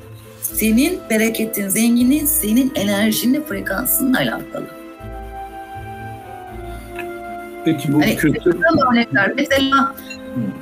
Senin 0.41 0.99
bereketin, 1.09 1.69
zenginliğin 1.69 2.25
senin 2.25 2.71
enerjinle, 2.75 3.43
frekansınla 3.43 4.17
alakalı. 4.17 4.65
Peki 7.65 7.93
bu 7.93 8.01
Hani 8.01 8.15
güzel 8.15 8.89
örnekler. 8.91 9.33
Mesela 9.37 9.95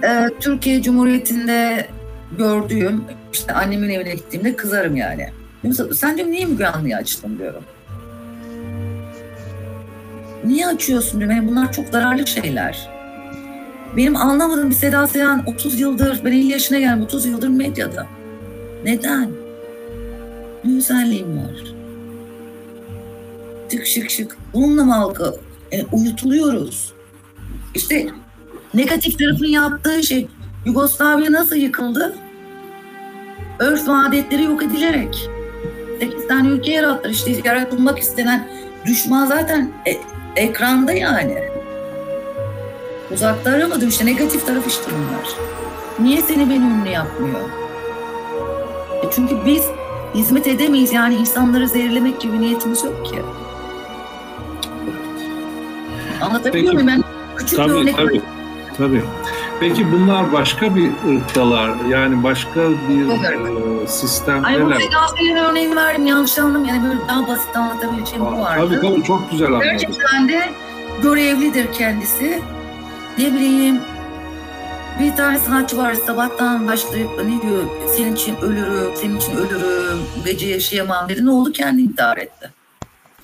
e, 0.03 0.29
Türkiye 0.39 0.81
Cumhuriyeti'nde 0.81 1.87
gördüğüm, 2.37 3.03
işte 3.33 3.53
annemin 3.53 3.89
evine 3.89 4.15
gittiğimde 4.15 4.55
kızarım 4.55 4.95
yani. 4.95 5.29
Mesela 5.63 5.93
sen 5.93 6.15
diyorum 6.15 6.33
niye 6.33 6.45
Müge 6.45 6.65
Anlı'yı 6.65 6.95
açtın 6.95 7.37
diyorum. 7.37 7.63
Niye 10.45 10.67
açıyorsun 10.67 11.19
diyorum. 11.19 11.37
Yani 11.37 11.47
bunlar 11.47 11.73
çok 11.73 11.87
zararlı 11.87 12.27
şeyler. 12.27 12.98
Benim 13.97 14.15
anlamadığım 14.15 14.69
bir 14.69 14.75
Seda 14.75 15.07
Sayan 15.07 15.43
30 15.45 15.79
yıldır, 15.79 16.21
ben 16.25 16.31
50 16.31 16.47
yaşına 16.47 16.79
geldim 16.79 17.03
30 17.03 17.25
yıldır 17.25 17.47
medyada. 17.47 18.07
Neden? 18.85 19.29
Ne 20.65 20.77
özelliğim 20.77 21.37
var? 21.37 21.73
Tık 23.69 23.85
şık 23.87 24.09
şık. 24.09 24.37
Bununla 24.53 24.83
mı 24.83 24.93
halka 24.93 25.33
e, 25.71 25.85
uyutuluyoruz? 25.85 26.93
İşte 27.75 28.07
negatif 28.73 29.19
tarafın 29.19 29.45
yaptığı 29.45 30.03
şey 30.03 30.27
Yugoslavya 30.65 31.31
nasıl 31.31 31.55
yıkıldı? 31.55 32.15
Örf 33.59 33.87
ve 33.87 33.91
adetleri 33.91 34.43
yok 34.43 34.63
edilerek. 34.63 35.29
8 35.99 36.27
tane 36.27 36.47
ülke 36.47 36.71
yarattılar. 36.71 37.13
İşte 37.13 37.41
yaratılmak 37.45 37.99
istenen 37.99 38.47
düşman 38.85 39.25
zaten 39.25 39.71
e, 39.87 39.97
ekranda 40.41 40.91
yani. 40.91 41.58
Uzakta 43.13 43.51
aramadım 43.51 43.89
işte 43.89 44.05
negatif 44.05 44.45
taraf 44.45 44.67
işte 44.67 44.85
bunlar. 44.91 45.27
Niye 45.99 46.21
seni 46.21 46.49
beni 46.49 46.63
ünlü 46.63 46.89
yapmıyor? 46.89 47.39
E 49.03 49.05
çünkü 49.15 49.35
biz 49.45 49.65
hizmet 50.15 50.47
edemeyiz 50.47 50.93
yani 50.93 51.15
insanları 51.15 51.67
zehirlemek 51.67 52.21
gibi 52.21 52.41
niyetimiz 52.41 52.83
yok 52.83 53.05
ki. 53.05 53.21
Anlatabiliyor 56.21 56.73
muyum? 56.73 56.87
Ben 56.87 57.03
küçük 57.37 57.59
bir 57.59 57.63
Tabii, 57.63 57.73
örnek 57.73 57.95
tabii, 57.97 58.21
tabii. 58.77 59.01
Peki 59.59 59.91
bunlar 59.91 60.33
başka 60.33 60.75
bir 60.75 60.89
ırktalar, 61.09 61.71
yani 61.89 62.23
başka 62.23 62.69
bir 62.69 63.09
e, 63.09 63.27
Ay 63.27 63.39
bu 63.41 63.87
sistemdeler. 63.87 64.77
Fedafi'nin 64.79 65.35
örneğini 65.35 65.75
verdim 65.75 66.05
yanlış 66.05 66.39
anladım. 66.39 66.65
Yani 66.65 66.83
böyle 66.89 66.99
daha 67.07 67.27
basit 67.27 67.55
anlatabileceğim 67.57 68.25
bu 68.25 68.39
vardı. 68.39 68.67
Tabii 68.69 68.81
tabii 68.81 69.03
çok 69.03 69.31
güzel 69.31 69.47
anladım. 69.47 69.67
Gerçekten 69.71 70.29
de 70.29 70.49
görevlidir 71.03 71.73
kendisi. 71.73 72.41
Ne 73.19 73.33
bileyim 73.33 73.79
bir 74.99 75.15
tane 75.15 75.39
sanatçı 75.39 75.77
var 75.77 75.93
sabahtan 75.93 76.67
başlayıp 76.67 77.09
ne 77.25 77.41
diyor 77.41 77.63
senin 77.97 78.15
için 78.15 78.35
ölürüm, 78.35 78.95
senin 78.95 79.17
için 79.17 79.35
ölürüm, 79.35 79.99
gece 80.25 80.47
yaşayamam 80.47 81.09
dedi. 81.09 81.25
Ne 81.25 81.29
oldu? 81.29 81.51
Kendi 81.51 81.81
intihar 81.81 82.17
etti. 82.17 82.51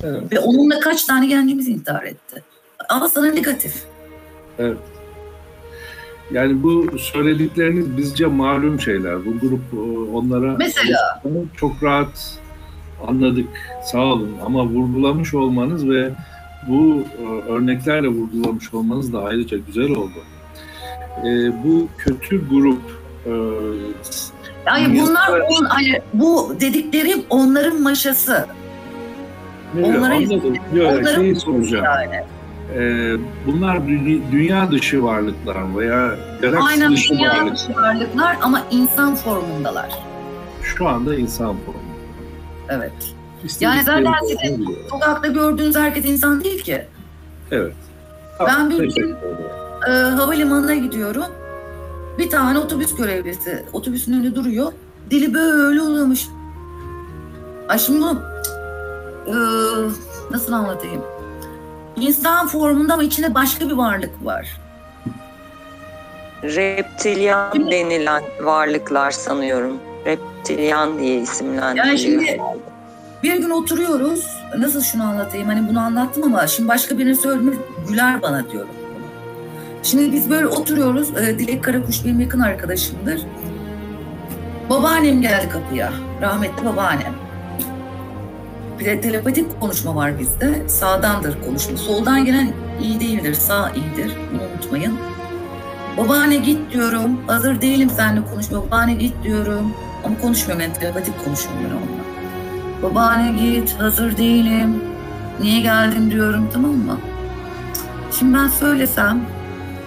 Evet. 0.04 0.32
Ve 0.32 0.40
onunla 0.40 0.80
kaç 0.80 1.06
tane 1.06 1.28
gencimiz 1.28 1.68
intihar 1.68 2.04
etti. 2.04 2.44
Ama 2.90 3.10
sana 3.10 3.26
negatif. 3.26 3.84
Evet. 4.60 4.78
Yani 6.32 6.64
bu 6.64 7.00
söyledikleriniz 7.00 7.98
bizce 7.98 8.26
malum 8.26 8.82
şeyler. 8.82 9.26
Bu 9.26 9.40
grup 9.40 9.62
e, 9.74 9.78
onlara 10.16 10.56
Mesela? 10.58 11.22
çok 11.58 11.84
rahat 11.84 12.40
anladık. 13.08 13.48
Sağ 13.84 14.02
olun. 14.02 14.32
Ama 14.46 14.66
vurgulamış 14.66 15.34
olmanız 15.34 15.90
ve 15.90 16.12
bu 16.68 17.04
e, 17.20 17.52
örneklerle 17.52 18.08
vurgulamış 18.08 18.74
olmanız 18.74 19.14
da 19.14 19.20
ayrıca 19.24 19.58
güzel 19.68 19.92
oldu. 19.92 20.20
E, 21.26 21.28
bu 21.64 21.88
kötü 21.98 22.50
grup 22.50 22.82
e, 23.26 23.32
Yani 24.68 25.00
bunlar 25.02 25.40
on, 25.40 25.66
hani 25.66 26.02
bu 26.14 26.56
dediklerim 26.62 27.24
onların 27.30 27.82
maşası. 27.82 28.46
Evet, 29.78 29.86
Onların- 29.88 30.16
anladım. 30.24 30.56
Yok, 30.76 30.92
onların- 30.92 31.16
şeyi 31.22 31.36
soracağım. 31.36 31.86
Yani. 31.86 32.24
Ee, 32.76 33.16
bunlar 33.48 33.76
dü- 33.76 34.22
dünya 34.32 34.72
dışı 34.72 35.04
varlıklar 35.04 35.78
veya 35.78 36.16
galaksi 36.42 36.68
Aynen 36.68 36.92
dışı 36.94 37.14
dünya 37.14 37.30
varlıklar. 37.30 37.54
dışı 37.56 37.76
varlıklar 37.76 38.38
ama 38.42 38.62
insan 38.72 39.16
formundalar. 39.16 39.90
Şu 40.64 40.88
anda 40.88 41.16
insan 41.16 41.56
formu. 41.66 41.80
Evet. 42.70 43.15
İstedikleri 43.46 43.84
zaten 43.84 44.06
formu 44.06 44.28
sizin-. 44.28 44.78
Sokakta 44.90 45.28
gördüğünüz 45.28 45.76
herkes 45.76 46.06
insan 46.06 46.44
değil 46.44 46.64
ki. 46.64 46.86
Evet. 47.52 47.74
Ben 48.48 48.70
bir 48.70 48.96
gün-. 48.96 49.16
Ee, 49.88 49.92
havalimanına 49.92 50.76
gidiyorum. 50.76 51.26
Bir 52.18 52.30
tane 52.30 52.60
otobüs 52.60 52.96
görevlisi 52.96 53.66
otobüsün 53.74 54.14
önünde 54.14 54.36
duruyor. 54.36 54.72
Dili 55.12 55.34
böyle 55.34 55.82
ulamış. 55.82 56.28
Ay 57.70 57.80
şimdi 57.80 58.06
ee, 59.28 59.32
nasıl 60.32 60.54
anlatayım? 60.54 61.02
İnsan 61.96 62.48
formunda 62.48 62.94
ama 62.94 63.04
içinde 63.04 63.36
başka 63.36 63.70
bir 63.70 63.74
varlık 63.74 64.26
var. 64.26 64.58
Reptilyan 66.44 67.72
denilen 67.72 68.24
varlıklar 68.42 69.12
sanıyorum. 69.12 69.78
Reptilyan 70.06 71.00
diye 71.00 71.22
isimlendiriliyor. 71.22 71.86
Yani 71.86 72.00
şimdi 72.00 72.42
bir 73.26 73.38
gün 73.38 73.50
oturuyoruz. 73.50 74.28
Nasıl 74.58 74.82
şunu 74.82 75.04
anlatayım? 75.04 75.48
Hani 75.48 75.70
bunu 75.70 75.80
anlattım 75.80 76.24
ama 76.24 76.48
şimdi 76.48 76.70
başka 76.70 76.98
birine 76.98 77.16
söylediğimde 77.16 77.58
güler 77.88 78.22
bana 78.22 78.50
diyorum. 78.52 78.70
Şimdi 79.84 80.12
biz 80.12 80.30
böyle 80.30 80.48
oturuyoruz. 80.48 81.10
Ee, 81.18 81.40
Dilek 81.40 81.64
Karakuş 81.64 82.06
benim 82.06 82.20
yakın 82.20 82.40
arkadaşımdır. 82.40 83.22
Babaannem 84.70 85.22
geldi 85.22 85.50
kapıya. 85.50 85.94
Rahmetli 86.22 86.66
babaannem. 86.66 87.14
Bir 88.80 88.86
de 88.86 89.02
telepatik 89.02 89.62
konuşma 89.62 89.96
var 89.96 90.20
bizde. 90.20 90.70
Sağdandır 90.70 91.42
konuşma. 91.46 91.78
Soldan 91.78 92.26
gelen 92.26 92.54
iyi 92.82 93.00
değildir, 93.00 93.34
sağ 93.34 93.72
iyidir. 93.72 94.18
Bunu 94.34 94.42
unutmayın. 94.54 94.94
Babaanne 95.98 96.36
git 96.36 96.74
diyorum. 96.74 97.20
Hazır 97.28 97.62
değilim 97.62 97.90
seninle 97.90 98.26
konuşmaya. 98.34 98.62
Babaanne 98.68 98.94
git 98.94 99.24
diyorum. 99.24 99.74
Ama 100.04 100.22
konuşmuyorum 100.22 100.66
ben 100.68 100.80
telepatik 100.80 101.26
konuşuyorum 101.26 101.66
onunla. 101.66 102.05
Babaanne 102.84 103.32
git 103.42 103.76
hazır 103.80 104.18
değilim. 104.18 104.82
Niye 105.42 105.62
geldin 105.62 106.12
diyorum 106.12 106.50
tamam 106.54 106.72
mı? 106.72 106.98
Şimdi 108.20 108.38
ben 108.38 108.48
söylesem 108.48 109.22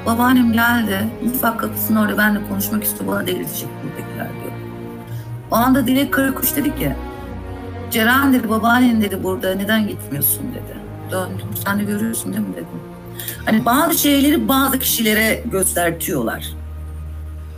babaannem 0.06 0.52
geldi. 0.52 1.08
Mutfak 1.24 1.60
kapısının 1.60 2.00
orada 2.00 2.18
benimle 2.18 2.48
konuşmak 2.48 2.84
istiyor. 2.84 3.12
Bana 3.12 3.26
delirtecek 3.26 3.68
buradakiler 3.82 4.28
diyor. 4.28 4.52
O 5.50 5.54
anda 5.56 5.86
Dilek 5.86 6.12
Karakuş 6.12 6.56
dedi 6.56 6.76
ki 6.76 6.92
Ceren 7.90 8.32
dedi 8.32 8.48
babaannen 8.48 9.02
dedi 9.02 9.24
burada 9.24 9.54
neden 9.54 9.88
gitmiyorsun 9.88 10.42
dedi. 10.50 10.78
Döndüm 11.10 11.48
sen 11.64 11.78
de 11.78 11.84
görüyorsun 11.84 12.32
değil 12.32 12.46
mi 12.46 12.54
dedim. 12.54 12.66
Hani 13.44 13.64
bazı 13.64 13.98
şeyleri 13.98 14.48
bazı 14.48 14.78
kişilere 14.78 15.42
göstertiyorlar. 15.52 16.48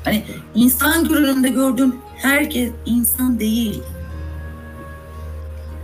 Hani 0.05 0.25
insan 0.55 1.09
görünümde 1.09 1.49
gördüğün 1.49 2.01
herkes 2.17 2.71
insan 2.87 3.41
değil. 3.41 3.83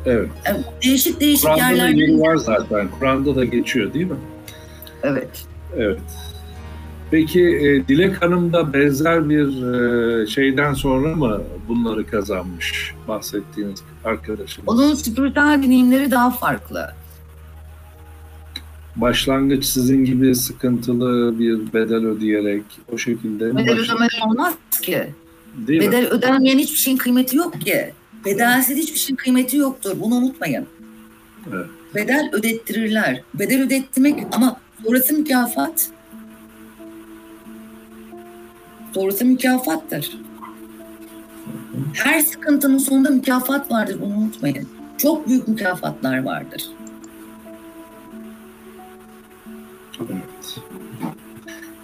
Evet. 0.06 0.28
Yani 0.46 0.64
değişik 0.84 1.20
değişik 1.20 1.42
Kur'an'da 1.44 1.60
da 1.62 1.70
yerlerde. 1.70 2.00
yeri 2.00 2.20
var 2.20 2.36
zaten. 2.36 2.88
Kur'an'da 2.98 3.36
da 3.36 3.44
geçiyor 3.44 3.94
değil 3.94 4.06
mi? 4.06 4.16
Evet. 5.02 5.46
Evet. 5.76 6.00
Peki 7.10 7.40
e, 7.42 7.88
Dilek 7.88 8.22
Hanım 8.22 8.52
da 8.52 8.72
benzer 8.72 9.28
bir 9.30 9.62
e, 10.22 10.26
şeyden 10.26 10.74
sonra 10.74 11.14
mı 11.14 11.42
bunları 11.68 12.06
kazanmış 12.06 12.94
bahsettiğiniz 13.08 13.82
arkadaşınız? 14.04 14.68
Onun 14.68 14.94
spiritüel 14.94 15.60
deneyimleri 15.62 16.10
daha 16.10 16.30
farklı. 16.30 16.90
Başlangıç 18.96 19.64
sizin 19.64 20.04
gibi 20.04 20.34
sıkıntılı 20.34 21.38
bir 21.38 21.72
bedel 21.72 22.04
ödeyerek 22.06 22.62
o 22.92 22.98
şekilde 22.98 23.44
mi 23.44 23.56
Bedel 23.56 23.78
başladı? 23.78 23.96
ödemeden 23.96 24.28
olmaz 24.30 24.54
ki. 24.82 25.06
Değil 25.56 25.80
mi? 25.82 25.88
Bedel 25.88 26.06
ödenmeyen 26.06 26.58
hiçbir 26.58 26.78
şeyin 26.78 26.96
kıymeti 26.96 27.36
yok 27.36 27.60
ki. 27.60 27.92
Bedelsiz 28.26 28.78
hiçbir 28.78 28.98
şeyin 28.98 29.16
kıymeti 29.16 29.56
yoktur. 29.56 29.96
Bunu 30.00 30.14
unutmayın. 30.14 30.66
Evet. 31.52 31.66
Bedel 31.94 32.30
ödettirirler. 32.32 33.22
Bedel 33.34 33.62
ödettirmek 33.62 34.26
ama 34.32 34.56
sonrası 34.84 35.14
mükafat. 35.14 35.90
Sonrası 38.94 39.24
mükafattır. 39.24 40.18
Her 41.94 42.20
sıkıntının 42.20 42.78
sonunda 42.78 43.10
mükafat 43.10 43.70
vardır. 43.70 43.96
Bunu 44.00 44.16
unutmayın. 44.16 44.68
Çok 44.98 45.28
büyük 45.28 45.48
mükafatlar 45.48 46.24
vardır. 46.24 46.62
Evet. 50.00 50.58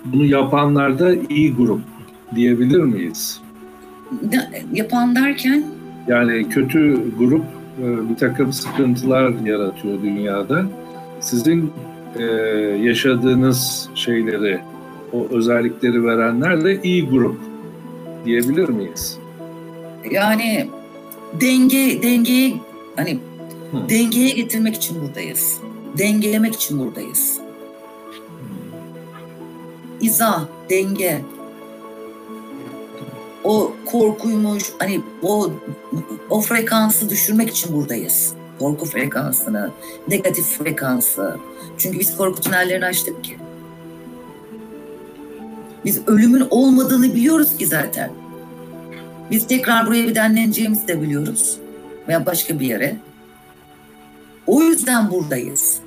Bunu 0.05 0.25
yapanlar 0.25 0.99
da 0.99 1.15
iyi 1.15 1.55
grup 1.55 1.81
diyebilir 2.35 2.81
miyiz? 2.81 3.41
Yapan 4.73 5.17
derken 5.17 5.65
Yani 6.09 6.49
kötü 6.49 7.11
grup 7.19 7.45
e, 7.83 8.09
bir 8.11 8.17
takım 8.17 8.53
sıkıntılar 8.53 9.33
yaratıyor 9.45 10.03
dünyada. 10.03 10.65
Sizin 11.21 11.73
e, 12.19 12.23
yaşadığınız 12.83 13.89
şeyleri, 13.95 14.61
o 15.13 15.27
özellikleri 15.31 16.05
verenler 16.05 16.65
de 16.65 16.83
iyi 16.83 17.09
grup 17.09 17.41
diyebilir 18.25 18.69
miyiz? 18.69 19.19
yani 20.11 20.69
denge 21.41 22.03
dengeyi 22.03 22.57
hani 22.97 23.19
Hı. 23.73 23.89
dengeye 23.89 24.31
getirmek 24.31 24.75
için 24.75 25.03
buradayız. 25.03 25.59
Dengelemek 25.99 26.55
için 26.55 26.79
buradayız. 26.79 27.39
İzah, 30.01 30.45
denge. 30.71 31.21
O 33.45 33.73
korkuymuş, 33.87 34.73
hani 34.79 35.01
o 35.23 35.53
o 36.31 36.41
frekansı 36.41 37.11
düşürmek 37.11 37.51
için 37.51 37.73
buradayız. 37.73 38.35
Korku 38.59 38.85
frekansını, 38.85 39.71
negatif 40.09 40.45
frekansı. 40.45 41.37
Çünkü 41.79 41.99
biz 41.99 42.17
korku 42.17 42.41
tünellerini 42.41 42.85
açtık 42.85 43.25
ki. 43.25 43.37
Biz 45.85 46.09
ölümün 46.09 46.47
olmadığını 46.51 47.15
biliyoruz 47.15 47.57
ki 47.57 47.67
zaten. 47.67 48.11
Biz 49.31 49.47
tekrar 49.47 49.87
buraya 49.87 50.07
bir 50.07 50.15
denleneceğimizi 50.15 50.89
de 50.89 51.03
biliyoruz. 51.03 51.59
Veya 52.09 52.27
başka 52.27 52.61
bir 52.61 52.67
yere. 52.67 52.97
O 54.47 54.63
yüzden 54.63 55.11
buradayız. 55.11 55.81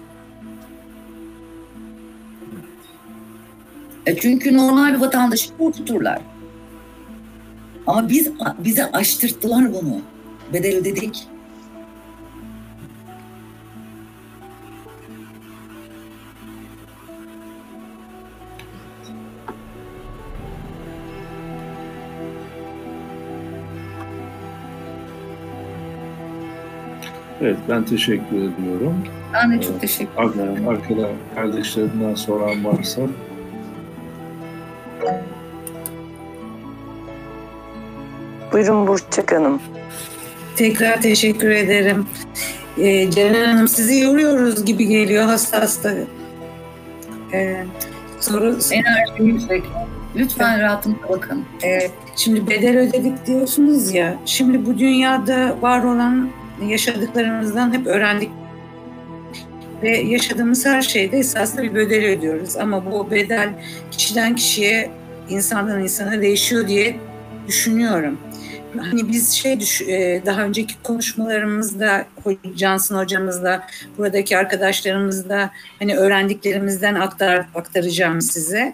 E 4.06 4.18
çünkü 4.18 4.58
normal 4.58 4.94
bir 4.94 5.00
vatandaşı 5.00 5.58
korkuturlar. 5.58 6.22
Ama 7.88 8.10
biz 8.10 8.32
bize 8.60 8.92
açtırttılar 8.92 9.74
bunu. 9.74 10.02
Bedel 10.54 10.76
ödedik. 10.78 11.28
Evet, 27.42 27.58
ben 27.70 27.84
teşekkür 27.86 28.36
ediyorum. 28.38 29.04
Ben 29.34 29.52
de 29.52 29.62
çok 29.62 29.82
teşekkür 29.82 30.18
Ar- 30.18 30.30
ederim. 30.30 30.68
Arkada 30.68 31.10
kardeşlerimden 31.36 32.16
soran 32.16 32.66
varsa. 32.66 33.02
Buyurun 38.52 38.88
Burçak 38.88 39.32
Hanım. 39.32 39.62
Tekrar 40.56 41.02
teşekkür 41.02 41.50
ederim. 41.50 42.08
Ee, 42.78 43.12
Ceren 43.12 43.46
Hanım 43.46 43.68
sizi 43.68 44.00
yoruyoruz 44.00 44.66
gibi 44.66 44.88
geliyor 44.88 45.24
hasta 45.24 45.62
hasta. 45.62 45.94
Ee, 47.34 47.66
soru 48.20 48.58
Enerji 48.72 49.24
yüksek. 49.24 49.64
Lütfen 50.16 50.62
rahatınıza 50.62 51.10
bakın. 51.10 51.46
Evet, 51.64 51.92
şimdi 52.16 52.48
bedel 52.50 52.78
ödedik 52.78 53.26
diyorsunuz 53.28 53.94
ya. 53.94 54.20
Şimdi 54.26 54.66
bu 54.66 54.80
dünyada 54.80 55.62
var 55.62 55.84
olan 55.84 56.30
yaşadıklarımızdan 56.68 57.74
hep 57.74 57.88
öğrendik. 57.88 58.30
Ve 59.84 59.98
yaşadığımız 59.98 60.66
her 60.66 60.82
şeyde 60.82 61.18
esasında 61.18 61.64
bir 61.64 61.76
bedel 61.76 62.06
ödüyoruz. 62.06 62.58
Ama 62.58 62.92
bu 62.92 63.12
bedel 63.12 63.50
kişiden 63.92 64.36
kişiye, 64.36 64.90
insandan 65.30 65.84
insana 65.84 66.22
değişiyor 66.22 66.68
diye 66.68 66.96
düşünüyorum. 67.48 68.18
Hani 68.78 69.10
biz 69.12 69.32
şey 69.34 69.60
düş- 69.60 69.82
e, 69.82 70.22
daha 70.26 70.44
önceki 70.44 70.74
konuşmalarımızda 70.84 72.06
Johnson 72.56 72.98
hocamızla 72.98 73.68
buradaki 73.98 74.38
arkadaşlarımızla 74.38 75.52
hani 75.80 75.98
öğrendiklerimizden 75.98 76.96
aktar 76.96 77.46
aktaracağım 77.56 78.22
size. 78.22 78.74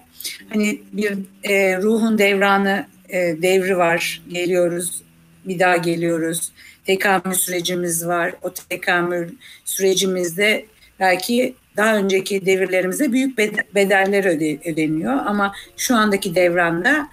Hani 0.50 0.82
bir 0.94 1.18
e, 1.44 1.78
ruhun 1.78 2.18
devranı 2.18 2.86
e, 3.10 3.18
devri 3.42 3.78
var. 3.78 4.22
Geliyoruz, 4.30 5.02
bir 5.46 5.60
daha 5.60 5.78
geliyoruz. 5.78 6.52
Tekamül 6.86 7.34
sürecimiz 7.34 8.08
var. 8.08 8.34
O 8.42 8.54
tekamül 8.54 9.30
sürecimizde 9.66 10.66
belki 11.00 11.56
daha 11.78 11.96
önceki 11.96 12.46
devirlerimize 12.46 13.12
büyük 13.12 13.38
bedeller 13.76 14.26
öde, 14.26 14.72
ödeniyor 14.72 15.14
ama 15.26 15.54
şu 15.78 15.96
andaki 15.96 16.36
devranda 16.36 17.08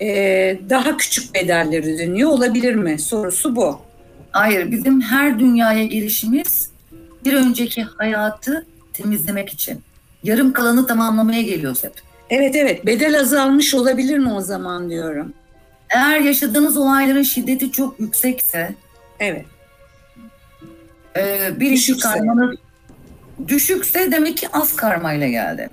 e, 0.00 0.08
daha 0.70 0.96
küçük 0.96 1.34
bedeller 1.34 1.94
ödeniyor 1.94 2.30
olabilir 2.30 2.74
mi? 2.74 2.98
Sorusu 2.98 3.56
bu. 3.56 3.80
Hayır, 4.30 4.70
bizim 4.70 5.00
her 5.00 5.38
dünyaya 5.38 5.84
gelişimiz 5.84 6.70
bir 7.24 7.34
önceki 7.34 7.82
hayatı 7.82 8.66
temizlemek 8.92 9.52
için. 9.52 9.80
Yarım 10.22 10.52
kalanı 10.52 10.86
tamamlamaya 10.86 11.42
geliyoruz 11.42 11.84
hep. 11.84 11.92
Evet 12.30 12.56
evet, 12.56 12.86
bedel 12.86 13.20
azalmış 13.20 13.74
olabilir 13.74 14.18
mi 14.18 14.32
o 14.32 14.40
zaman 14.40 14.90
diyorum. 14.90 15.32
Eğer 15.90 16.20
yaşadığınız 16.20 16.76
olayların 16.76 17.22
şiddeti 17.22 17.72
çok 17.72 18.00
yüksekse, 18.00 18.74
evet. 19.20 19.44
E, 21.16 21.50
bir 21.60 21.70
işi 21.70 21.98
karmanız 21.98 22.56
düşükse 23.48 24.12
demek 24.12 24.36
ki 24.36 24.48
az 24.52 24.76
karmayla 24.76 25.28
geldi. 25.28 25.70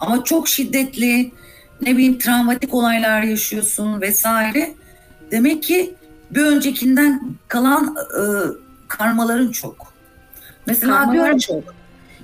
Ama 0.00 0.24
çok 0.24 0.48
şiddetli, 0.48 1.32
ne 1.82 1.96
bileyim 1.96 2.18
travmatik 2.18 2.74
olaylar 2.74 3.22
yaşıyorsun 3.22 4.00
vesaire. 4.00 4.74
Demek 5.30 5.62
ki 5.62 5.94
bir 6.30 6.42
öncekinden 6.42 7.30
kalan 7.48 7.96
e, 7.96 8.22
karmaların 8.88 9.50
çok. 9.50 9.92
Mesela 10.66 10.92
Karmalar 10.92 11.14
diyorum 11.14 11.38
çok. 11.38 11.76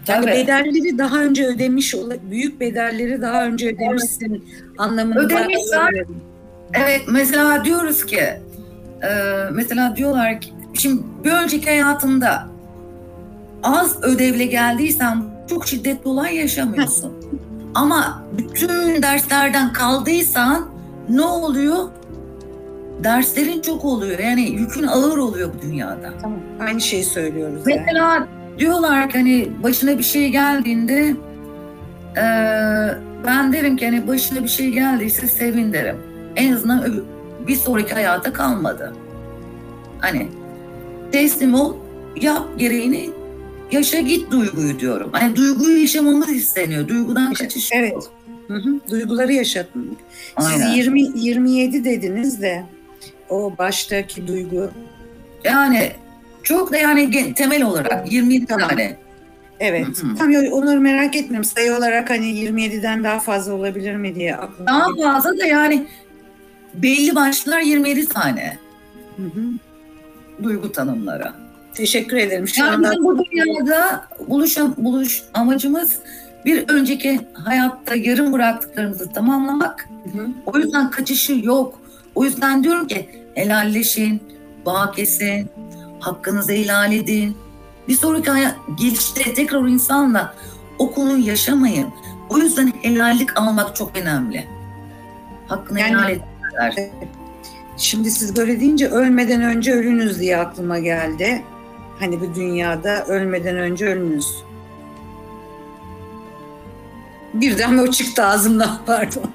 Yani 0.08 0.24
Tabii. 0.24 0.26
bedelleri 0.26 0.98
daha 0.98 1.22
önce 1.22 1.46
ödemiş, 1.46 1.94
büyük 2.30 2.60
bedelleri 2.60 3.22
daha 3.22 3.44
önce 3.44 3.68
ödemişsin 3.68 4.30
evet. 4.30 4.42
anlamında. 4.78 5.20
Ödemişler. 5.20 6.04
Evet 6.74 7.00
mesela 7.08 7.64
diyoruz 7.64 8.06
ki, 8.06 8.20
e, 8.20 8.40
mesela 9.52 9.96
diyorlar 9.96 10.40
ki, 10.40 10.52
şimdi 10.74 11.02
bir 11.24 11.32
önceki 11.32 11.66
hayatında 11.66 12.48
az 13.62 14.02
ödevle 14.02 14.44
geldiysen 14.44 15.22
çok 15.48 15.66
şiddetli 15.66 16.08
olay 16.08 16.36
yaşamıyorsun. 16.36 17.12
Ama 17.74 18.22
bütün 18.38 19.02
derslerden 19.02 19.72
kaldıysan 19.72 20.68
ne 21.08 21.22
oluyor? 21.22 21.88
Derslerin 23.04 23.62
çok 23.62 23.84
oluyor. 23.84 24.18
Yani 24.18 24.42
yükün 24.50 24.86
ağır 24.86 25.18
oluyor 25.18 25.50
bu 25.58 25.62
dünyada. 25.62 26.12
Tamam. 26.22 26.38
Aynı 26.60 26.80
şeyi 26.80 27.04
söylüyoruz. 27.04 27.62
Mesela 27.66 28.14
yani. 28.14 28.26
diyorlar 28.58 29.10
ki 29.10 29.18
hani 29.18 29.48
başına 29.62 29.98
bir 29.98 30.02
şey 30.02 30.28
geldiğinde 30.28 31.16
e, 32.16 32.24
ben 33.26 33.52
derim 33.52 33.76
ki 33.76 33.86
hani 33.86 34.08
başına 34.08 34.42
bir 34.42 34.48
şey 34.48 34.70
geldiyse 34.70 35.26
sevin 35.26 35.72
derim. 35.72 35.96
En 36.36 36.52
azından 36.52 37.04
bir 37.46 37.56
sonraki 37.56 37.94
hayata 37.94 38.32
kalmadı. 38.32 38.92
Hani 39.98 40.28
teslim 41.12 41.54
ol, 41.54 41.74
yap 42.20 42.42
gereğini 42.58 43.10
yaşa 43.72 44.00
git 44.00 44.30
duyguyu 44.30 44.80
diyorum. 44.80 45.08
Hani 45.12 45.36
duyguyu 45.36 45.80
yaşamamız 45.80 46.30
isteniyor. 46.30 46.88
Duygudan 46.88 47.32
kaçış 47.32 47.70
Evet. 47.72 47.96
Hı 48.48 48.54
hı. 48.54 48.80
Duyguları 48.90 49.32
yaşatmak. 49.32 49.84
Siz 50.40 50.76
20 50.76 51.02
27 51.18 51.84
dediniz 51.84 52.42
de 52.42 52.64
o 53.28 53.58
baştaki 53.58 54.26
duygu. 54.26 54.70
Yani 55.44 55.92
çok 56.42 56.72
da 56.72 56.76
yani 56.76 57.34
temel 57.34 57.62
olarak 57.62 58.12
27 58.12 58.46
tamam. 58.46 58.68
tane. 58.68 58.96
Evet. 59.60 59.86
Hı 60.02 60.06
hı. 60.06 60.16
Tam 60.16 60.34
onları 60.52 60.80
merak 60.80 61.16
etmiyorum. 61.16 61.44
Sayı 61.44 61.76
olarak 61.76 62.10
hani 62.10 62.26
27'den 62.26 63.04
daha 63.04 63.20
fazla 63.20 63.52
olabilir 63.52 63.96
mi 63.96 64.14
diye 64.14 64.36
aklımda. 64.36 64.70
Daha 64.70 65.12
fazla 65.12 65.38
da 65.38 65.46
yani 65.46 65.86
belli 66.74 67.14
başlar 67.14 67.60
27 67.60 68.06
tane. 68.08 68.58
Hı 69.16 69.22
hı. 69.22 69.42
Duygu 70.42 70.72
tanımları. 70.72 71.41
Teşekkür 71.74 72.16
ederim. 72.16 72.48
Şu 72.48 72.60
yani 72.60 72.88
anda... 72.88 73.04
bu 73.04 73.24
dünyada 73.24 74.04
buluş, 74.28 74.56
buluş 74.76 75.22
amacımız 75.34 75.98
bir 76.44 76.68
önceki 76.68 77.20
hayatta 77.34 77.94
yarım 77.94 78.32
bıraktıklarımızı 78.32 79.12
tamamlamak. 79.12 79.88
Hı 80.12 80.18
hı. 80.18 80.28
O 80.46 80.58
yüzden 80.58 80.90
kaçışı 80.90 81.32
yok. 81.32 81.80
O 82.14 82.24
yüzden 82.24 82.64
diyorum 82.64 82.86
ki 82.86 83.08
helalleşin, 83.34 84.22
bağ 84.66 84.92
kesin, 84.92 85.50
hakkınızı 86.00 86.52
ihlal 86.52 86.92
edin. 86.92 87.36
Bir 87.88 87.94
sonraki 87.94 88.30
hayat, 88.30 88.54
gelişte 88.78 89.34
tekrar 89.34 89.58
o 89.58 89.68
insanla 89.68 90.34
o 90.78 90.92
konuyu 90.92 91.26
yaşamayın. 91.26 91.88
O 92.30 92.38
yüzden 92.38 92.72
helallik 92.82 93.40
almak 93.40 93.76
çok 93.76 93.98
önemli. 93.98 94.46
Hakkını 95.48 95.80
yani, 95.80 95.92
helal 95.92 96.10
etsinler. 96.10 96.90
Şimdi 97.76 98.10
siz 98.10 98.36
böyle 98.36 98.60
deyince 98.60 98.88
ölmeden 98.88 99.42
önce 99.42 99.72
ölünüz 99.72 100.20
diye 100.20 100.36
aklıma 100.36 100.78
geldi. 100.78 101.42
Hani 101.98 102.20
bu 102.20 102.34
dünyada 102.34 103.04
ölmeden 103.04 103.56
önce 103.56 103.86
ölünüz. 103.86 104.26
Birden 107.34 107.78
o 107.78 107.90
çıktı 107.90 108.24
ağzımdan 108.24 108.78
pardon. 108.86 109.30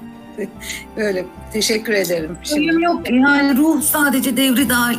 Öyle 0.96 1.26
teşekkür 1.52 1.92
ederim. 1.92 2.38
Şimdi. 2.42 2.82
yok 2.82 3.10
yani 3.10 3.56
ruh 3.56 3.82
sadece 3.82 4.36
devri 4.36 4.68
da 4.68 4.92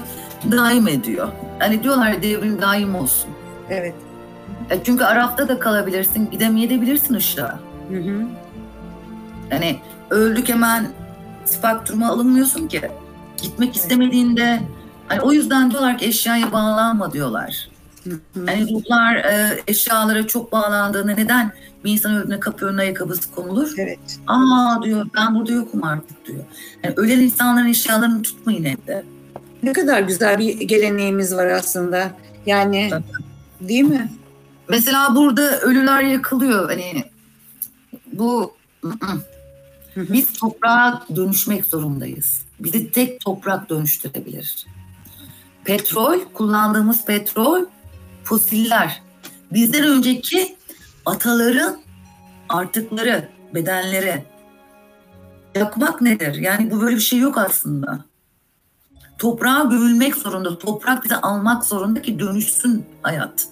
daim 0.51 0.87
ediyor. 0.87 1.27
Hani 1.59 1.83
diyorlar 1.83 2.21
devrin 2.23 2.61
daim 2.61 2.95
olsun. 2.95 3.29
Evet. 3.69 3.93
E 4.69 4.83
çünkü 4.83 5.03
Araf'ta 5.03 5.47
da 5.47 5.59
kalabilirsin, 5.59 6.31
gidemeyebilirsin 6.31 7.13
ışığa. 7.13 7.59
Hı 7.89 7.97
hı. 7.97 8.25
Yani 9.51 9.79
öldük 10.09 10.49
hemen 10.49 10.87
spektruma 11.45 12.09
alınmıyorsun 12.09 12.67
ki. 12.67 12.81
Gitmek 13.41 13.75
istemediğinde 13.75 14.59
Hani 15.09 15.21
o 15.21 15.31
yüzden 15.31 15.71
diyorlar 15.71 15.97
ki 15.97 16.05
eşyaya 16.05 16.51
bağlanma 16.51 17.13
diyorlar. 17.13 17.69
Hani 18.45 18.73
ruhlar 18.73 19.15
e, 19.15 19.59
eşyalara 19.67 20.27
çok 20.27 20.51
bağlandığında 20.51 21.13
neden 21.13 21.51
bir 21.83 21.91
insan 21.91 22.15
öldüğünde 22.15 22.39
kapı 22.39 22.65
önüne 22.65 22.81
ayakkabısı 22.81 23.31
konulur? 23.31 23.73
Evet. 23.77 24.19
Aa 24.27 24.83
diyor 24.83 25.05
ben 25.15 25.35
burada 25.35 25.51
yokum 25.51 25.83
artık 25.83 26.25
diyor. 26.25 26.43
Yani 26.83 26.93
ölen 26.97 27.19
insanların 27.19 27.67
eşyalarını 27.67 28.21
tutmayın 28.21 28.63
evde. 28.63 29.03
Ne 29.63 29.73
kadar 29.73 30.01
güzel 30.01 30.39
bir 30.39 30.59
geleneğimiz 30.59 31.35
var 31.35 31.47
aslında. 31.47 32.11
Yani 32.45 32.91
değil 33.61 33.83
mi? 33.83 34.11
Mesela 34.69 35.15
burada 35.15 35.59
ölüler 35.59 36.01
yakılıyor. 36.03 36.69
Hani 36.69 37.03
bu 38.13 38.53
biz 39.95 40.33
toprağa 40.33 41.03
dönüşmek 41.15 41.65
zorundayız. 41.65 42.45
Bizi 42.59 42.91
tek 42.91 43.19
toprak 43.21 43.69
dönüştürebilir 43.69 44.65
petrol, 45.69 46.19
kullandığımız 46.33 47.05
petrol, 47.05 47.65
fosiller. 48.23 49.01
Bizden 49.51 49.83
önceki 49.83 50.57
ataların 51.05 51.81
artıkları, 52.49 53.29
bedenleri. 53.53 54.23
Yakmak 55.55 56.01
nedir? 56.01 56.35
Yani 56.35 56.71
bu 56.71 56.81
böyle 56.81 56.95
bir 56.95 57.01
şey 57.01 57.19
yok 57.19 57.37
aslında. 57.37 58.05
Toprağa 59.17 59.63
gömülmek 59.63 60.15
zorunda, 60.15 60.59
toprak 60.59 61.03
bize 61.03 61.15
almak 61.15 61.65
zorunda 61.65 62.01
ki 62.01 62.19
dönüşsün 62.19 62.85
hayat. 63.01 63.47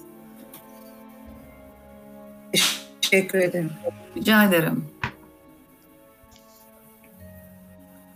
Teşekkür 3.00 3.38
ederim. 3.38 3.70
Rica 4.16 4.44
ederim. 4.44 4.84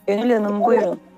Gönül 0.06 0.30
Hanım 0.32 0.64
buyurun. 0.64 1.11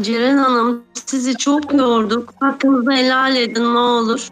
Ceren 0.00 0.38
Hanım 0.38 0.82
sizi 1.06 1.36
çok 1.36 1.74
yorduk. 1.74 2.34
Hakkınızı 2.40 2.90
helal 2.90 3.36
edin 3.36 3.74
ne 3.74 3.78
olur. 3.78 4.28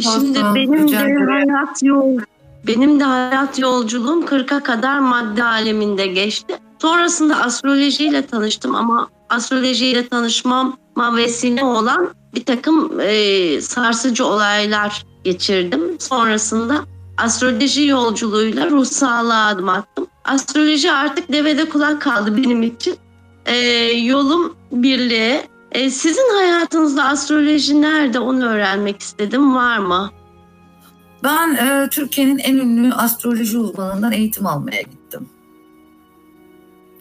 Şimdi 0.00 0.38
benim 0.54 0.88
de 0.92 0.96
hayat 0.96 1.82
yol 1.82 2.18
benim 2.66 3.00
de 3.00 3.04
hayat 3.04 3.58
yolculuğum 3.58 4.22
40'a 4.22 4.62
kadar 4.62 4.98
madde 4.98 5.44
aleminde 5.44 6.06
geçti. 6.06 6.58
Sonrasında 6.78 7.36
astrolojiyle 7.36 8.26
tanıştım 8.26 8.74
ama 8.74 9.08
astrolojiyle 9.28 10.08
tanışmama 10.08 11.16
vesile 11.16 11.64
olan 11.64 12.08
bir 12.34 12.44
takım 12.44 13.00
e, 13.00 13.60
sarsıcı 13.60 14.26
olaylar 14.26 15.04
geçirdim. 15.24 15.80
Sonrasında 15.98 16.84
astroloji 17.18 17.86
yolculuğuyla 17.86 18.70
ruh 18.70 18.84
sağlığa 18.84 19.46
adım 19.46 19.68
attım. 19.68 20.06
Astroloji 20.24 20.92
artık 20.92 21.32
devede 21.32 21.68
kulak 21.68 22.02
kaldı 22.02 22.36
benim 22.36 22.62
için 22.62 22.96
e, 23.46 23.56
yolum 23.92 24.56
birliğe. 24.72 25.48
E, 25.72 25.90
sizin 25.90 26.34
hayatınızda 26.34 27.04
astroloji 27.04 27.82
nerede 27.82 28.18
onu 28.18 28.44
öğrenmek 28.44 29.00
istedim. 29.00 29.54
Var 29.54 29.78
mı? 29.78 30.10
Ben 31.24 31.54
e, 31.54 31.88
Türkiye'nin 31.90 32.38
en 32.38 32.56
ünlü 32.56 32.92
astroloji 32.92 33.58
uzmanından 33.58 34.12
eğitim 34.12 34.46
almaya 34.46 34.82
gittim. 34.82 35.28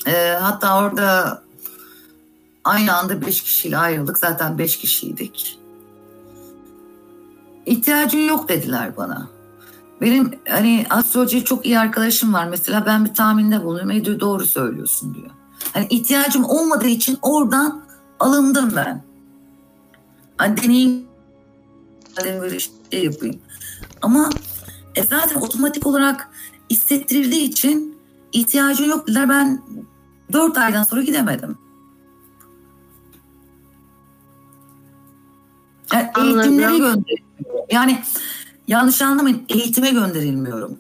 E, 0.07 0.37
hatta 0.41 0.77
orada 0.79 1.41
aynı 2.63 2.97
anda 2.97 3.21
beş 3.25 3.43
kişiyle 3.43 3.77
ayrıldık. 3.77 4.17
Zaten 4.17 4.57
beş 4.57 4.77
kişiydik. 4.77 5.59
İhtiyacın 7.65 8.19
yok 8.19 8.49
dediler 8.49 8.97
bana. 8.97 9.27
Benim 10.01 10.39
hani 10.49 10.85
astroloji 10.89 11.43
çok 11.43 11.65
iyi 11.65 11.79
arkadaşım 11.79 12.33
var. 12.33 12.47
Mesela 12.47 12.85
ben 12.85 13.05
bir 13.05 13.13
tahminde 13.13 13.63
bulunuyorum. 13.63 13.91
E 13.91 14.05
diyor 14.05 14.19
doğru 14.19 14.45
söylüyorsun 14.45 15.15
diyor. 15.15 15.31
Hani 15.73 15.87
ihtiyacım 15.89 16.43
olmadığı 16.43 16.87
için 16.87 17.17
oradan 17.21 17.85
alındım 18.19 18.73
ben. 18.75 19.03
Hani 20.37 20.57
deneyim 20.57 21.07
böyle 22.23 22.59
şey 22.59 23.03
yapayım. 23.03 23.39
Ama 24.01 24.29
e 24.95 25.03
zaten 25.03 25.41
otomatik 25.41 25.87
olarak 25.87 26.29
hissettirildiği 26.69 27.49
için 27.49 27.97
ihtiyacı 28.31 28.83
yok 28.83 29.07
dediler. 29.07 29.29
Ben 29.29 29.61
dört 30.33 30.57
aydan 30.57 30.83
sonra 30.83 31.01
gidemedim. 31.01 31.57
Yani 35.93 36.11
Anladım. 36.13 36.39
eğitimlere 36.39 36.77
gönderilmiyorum. 36.77 37.65
Yani 37.71 38.01
yanlış 38.67 39.01
anlamayın 39.01 39.43
eğitime 39.49 39.89
gönderilmiyorum. 39.89 40.79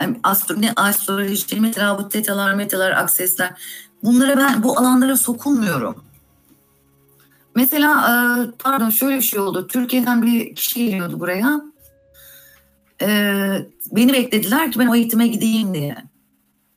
Yani 0.00 0.20
astro, 0.22 0.60
ne 0.60 0.72
astroloji, 0.76 1.60
mesela 1.60 1.98
bu 1.98 2.08
tetalar, 2.08 2.54
metalar, 2.54 2.90
aksesler 2.90 3.50
bunlara 4.02 4.36
ben 4.36 4.62
bu 4.62 4.78
alanlara 4.78 5.16
sokulmuyorum. 5.16 6.04
Mesela 7.54 7.90
e, 7.90 8.14
pardon 8.58 8.90
şöyle 8.90 9.16
bir 9.16 9.22
şey 9.22 9.40
oldu. 9.40 9.66
Türkiye'den 9.66 10.22
bir 10.22 10.54
kişi 10.54 10.86
geliyordu 10.86 11.20
buraya. 11.20 11.60
E, 13.02 13.08
beni 13.92 14.12
beklediler 14.12 14.72
ki 14.72 14.78
ben 14.78 14.86
o 14.86 14.94
eğitime 14.94 15.26
gideyim 15.26 15.74
diye. 15.74 15.96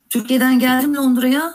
Türkiye'den 0.10 0.60
geldim 0.60 0.96
Londra'ya. 0.96 1.54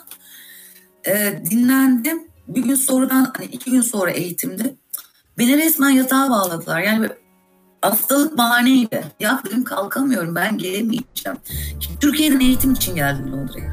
E, 1.07 1.43
dinlendim. 1.51 2.23
Bir 2.49 2.63
gün 2.63 2.75
sonradan, 2.75 3.33
hani 3.37 3.47
iki 3.47 3.71
gün 3.71 3.81
sonra 3.81 4.11
eğitimdi. 4.11 4.77
Beni 5.39 5.57
resmen 5.57 5.91
yatağa 5.91 6.31
bağladılar. 6.31 6.81
Yani 6.81 7.09
hastalık 7.83 8.39
bahaneydi. 8.39 9.05
Ya 9.21 9.41
dedim 9.47 9.65
kalkamıyorum 9.65 10.35
ben 10.35 10.59
gelemeyeceğim. 10.59 11.39
Türkiye'den 12.01 12.41
eğitim 12.41 12.73
için 12.73 12.95
geldim 12.95 13.33
Londra'ya. 13.33 13.73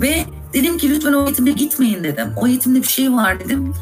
Ve 0.00 0.24
dedim 0.52 0.78
ki 0.78 0.90
lütfen 0.90 1.12
o 1.12 1.24
eğitime 1.24 1.50
gitmeyin 1.50 2.04
dedim. 2.04 2.32
O 2.36 2.46
eğitimde 2.46 2.78
bir 2.78 2.86
şey 2.86 3.12
var 3.12 3.40
dedim. 3.40 3.74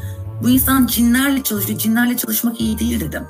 Bu 0.43 0.49
insan 0.49 0.85
cinlerle 0.87 1.43
çalışıyor. 1.43 1.79
Cinlerle 1.79 2.17
çalışmak 2.17 2.61
iyi 2.61 2.79
değil 2.79 2.99
dedim. 2.99 3.23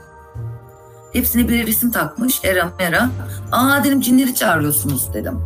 Hepsine 1.14 1.50
bir 1.50 1.68
resim 1.68 1.91
takmış. 1.91 2.40
Era 2.44 2.72
mera. 2.80 3.10
Aa 3.52 3.84
dedim 3.84 4.02
cinleri 4.02 4.36
çağırıyorsunuz 4.36 5.14
dedim. 5.14 5.40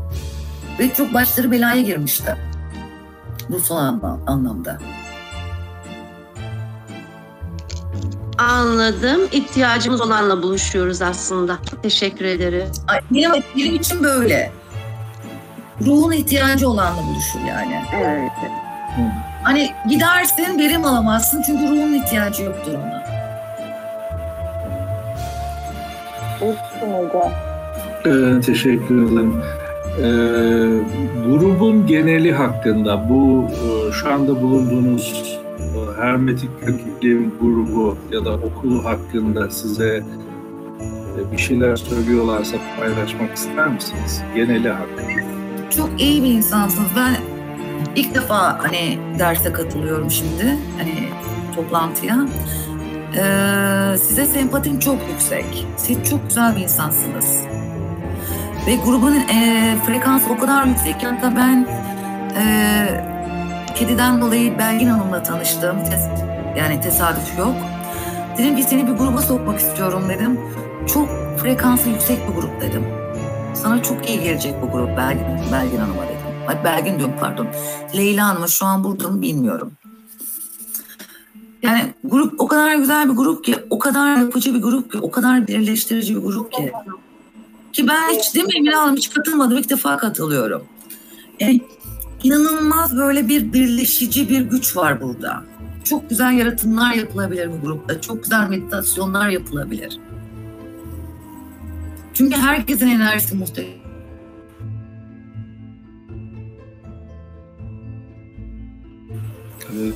Ve 0.79 0.93
çok 0.93 1.13
başları 1.13 1.51
belaya 1.51 1.81
girmişti. 1.81 2.35
Bu 3.49 3.59
son 3.59 3.77
anla- 3.77 4.19
anlamda. 4.27 4.79
Anladım. 8.49 9.21
İhtiyacımız 9.31 10.01
olanla 10.01 10.43
buluşuyoruz 10.43 11.01
aslında. 11.01 11.57
Çok 11.69 11.83
teşekkür 11.83 12.25
ederim. 12.25 12.67
Ay, 12.87 12.99
Benim, 13.11 13.31
benim 13.57 13.75
için 13.75 14.03
böyle. 14.03 14.51
Ruhun 15.85 16.11
ihtiyacı 16.11 16.69
olanla 16.69 17.01
buluşur 17.03 17.39
yani. 17.47 17.81
Evet. 17.95 18.31
Hani 19.43 19.71
gidersin 19.89 20.59
verim 20.59 20.85
alamazsın 20.85 21.41
çünkü 21.45 21.63
ruhun 21.63 21.93
ihtiyacı 21.93 22.43
yoktur 22.43 22.71
ona. 22.73 23.03
Ee, 28.05 28.41
teşekkür 28.41 29.11
ederim. 29.11 29.41
Ee, 29.97 30.03
grubun 31.27 31.87
geneli 31.87 32.33
hakkında 32.33 33.09
bu 33.09 33.45
e, 33.51 33.91
şu 33.91 34.13
anda 34.13 34.41
bulunduğunuz 34.41 35.39
hermetik 35.97 36.49
köküklü 36.61 37.29
grubu 37.41 37.97
ya 38.11 38.25
da 38.25 38.33
okulu 38.33 38.85
hakkında 38.85 39.49
size 39.49 40.03
e, 41.17 41.31
bir 41.31 41.37
şeyler 41.37 41.75
söylüyorlarsa 41.75 42.57
paylaşmak 42.79 43.35
ister 43.35 43.67
misiniz? 43.67 44.21
Geneli 44.35 44.69
hakkında. 44.69 45.23
Çok 45.77 46.01
iyi 46.01 46.23
bir 46.23 46.29
insansınız. 46.29 46.89
Ben 46.95 47.15
ilk 47.95 48.15
defa 48.15 48.63
hani 48.63 48.97
derse 49.19 49.53
katılıyorum 49.53 50.11
şimdi. 50.11 50.57
Hani 50.77 51.09
toplantıya. 51.55 52.27
Ee, 53.17 53.97
size 53.97 54.25
sempatim 54.25 54.79
çok 54.79 54.97
yüksek. 55.09 55.67
Siz 55.77 56.09
çok 56.09 56.27
güzel 56.27 56.55
bir 56.55 56.61
insansınız. 56.61 57.43
Ve 58.67 58.75
grubun 58.75 59.15
e, 59.15 59.75
frekansı 59.85 60.33
o 60.33 60.37
kadar 60.37 60.65
yüksek 60.65 60.99
ki 60.99 61.07
hatta 61.07 61.35
ben 61.35 61.67
e, 62.37 63.12
kediden 63.75 64.21
dolayı 64.21 64.57
Belgin 64.57 64.87
Hanım'la 64.87 65.23
tanıştım. 65.23 65.77
Tes- 65.77 66.57
yani 66.57 66.81
tesadüf 66.81 67.37
yok. 67.39 67.55
Dedim 68.37 68.55
ki 68.55 68.63
seni 68.63 68.87
bir 68.87 68.93
gruba 68.93 69.21
sokmak 69.21 69.59
istiyorum 69.59 70.03
dedim. 70.09 70.39
Çok 70.93 71.09
frekansı 71.41 71.89
yüksek 71.89 72.29
bir 72.29 72.33
grup 72.33 72.61
dedim. 72.61 72.83
Sana 73.53 73.83
çok 73.83 74.09
iyi 74.09 74.23
gelecek 74.23 74.53
bu 74.61 74.71
grup 74.71 74.97
Belgin, 74.97 75.25
Belgin 75.51 75.77
Hanım'a 75.77 76.03
dedim. 76.03 76.17
Ay 76.47 76.63
Belgin 76.63 76.97
diyorum 76.99 77.15
pardon. 77.19 77.47
Leyla 77.95 78.27
Hanım'a 78.27 78.47
şu 78.47 78.65
an 78.65 78.83
burada 78.83 79.07
mı 79.07 79.21
bilmiyorum. 79.21 79.71
Yani 81.61 81.93
grup 82.03 82.41
o 82.41 82.47
kadar 82.47 82.75
güzel 82.75 83.09
bir 83.09 83.13
grup 83.15 83.43
ki, 83.45 83.55
o 83.69 83.79
kadar 83.79 84.17
yapıcı 84.17 84.53
bir 84.55 84.61
grup 84.61 84.91
ki, 84.91 84.97
o 85.01 85.11
kadar 85.11 85.47
birleştirici 85.47 86.15
bir 86.15 86.21
grup 86.21 86.51
ki. 86.51 86.71
Ki 87.73 87.87
ben 87.87 88.09
hiç 88.09 88.35
değil 88.35 88.45
mi 88.45 88.51
Emine 88.57 88.75
Hanım 88.75 88.95
hiç 88.95 89.09
katılmadım. 89.09 89.57
ilk 89.57 89.69
defa 89.69 89.97
katılıyorum. 89.97 90.63
Yani 91.39 91.61
inanılmaz 92.23 92.97
böyle 92.97 93.27
bir 93.27 93.53
birleşici 93.53 94.29
bir 94.29 94.41
güç 94.41 94.77
var 94.77 95.01
burada. 95.01 95.43
Çok 95.83 96.09
güzel 96.09 96.33
yaratımlar 96.33 96.93
yapılabilir 96.93 97.49
bu 97.51 97.65
grupta. 97.65 98.01
Çok 98.01 98.23
güzel 98.23 98.49
meditasyonlar 98.49 99.29
yapılabilir. 99.29 99.99
Çünkü 102.13 102.35
herkesin 102.37 102.87
enerjisi 102.87 103.35
muhteşem. 103.35 103.83
Evet. 109.73 109.95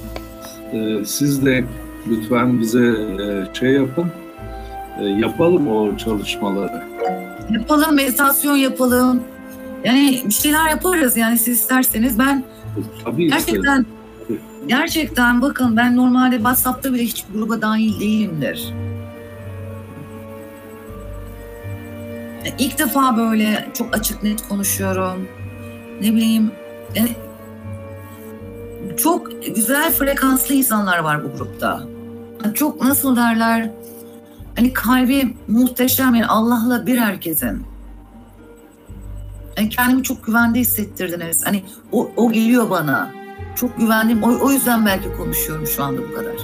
Ee, 0.73 1.05
siz 1.05 1.45
de 1.45 1.65
lütfen 2.07 2.59
bize 2.59 2.87
e, 2.87 3.47
şey 3.53 3.71
yapın. 3.71 4.11
E, 4.99 5.05
yapalım 5.05 5.67
o 5.67 5.97
çalışmaları. 5.97 6.83
Yapalım, 7.51 7.95
meditasyon 7.95 8.55
yapalım. 8.55 9.23
Yani 9.87 10.21
bir 10.25 10.33
şeyler 10.33 10.69
yaparız 10.69 11.17
yani 11.17 11.37
siz 11.37 11.59
isterseniz. 11.59 12.19
Ben 12.19 12.43
Tabii 13.03 13.29
gerçekten 13.29 13.85
gerçekten 14.67 15.41
bakın 15.41 15.77
ben 15.77 15.97
normalde 15.97 16.35
WhatsApp'ta 16.35 16.93
bile 16.93 17.03
hiç 17.03 17.25
gruba 17.33 17.61
dahil 17.61 17.99
değilimdir. 17.99 18.73
İlk 22.59 22.79
defa 22.79 23.17
böyle 23.17 23.67
çok 23.73 23.97
açık 23.97 24.23
net 24.23 24.47
konuşuyorum. 24.47 25.27
Ne 26.01 26.13
bileyim 26.13 26.51
yani 26.95 27.09
çok 28.97 29.45
güzel 29.55 29.91
frekanslı 29.91 30.55
insanlar 30.55 30.99
var 30.99 31.23
bu 31.23 31.37
grupta. 31.37 31.83
Yani 32.43 32.55
Çok 32.55 32.81
nasıl 32.81 33.15
derler 33.15 33.69
hani 34.55 34.73
kalbi 34.73 35.35
muhteşem 35.47 36.15
yani 36.15 36.27
Allah'la 36.27 36.85
bir 36.85 36.97
herkesin. 36.97 37.76
Yani 39.57 39.69
kendimi 39.69 40.03
çok 40.03 40.25
güvende 40.25 40.59
hissettirdiniz. 40.59 41.45
Hani 41.45 41.63
o, 41.91 42.11
o 42.15 42.31
geliyor 42.31 42.69
bana. 42.69 43.11
Çok 43.55 43.77
güvendim. 43.77 44.23
O, 44.23 44.45
o 44.45 44.51
yüzden 44.51 44.85
belki 44.85 45.17
konuşuyorum 45.17 45.67
şu 45.67 45.83
anda 45.83 46.01
bu 46.01 46.13
kadar. 46.15 46.35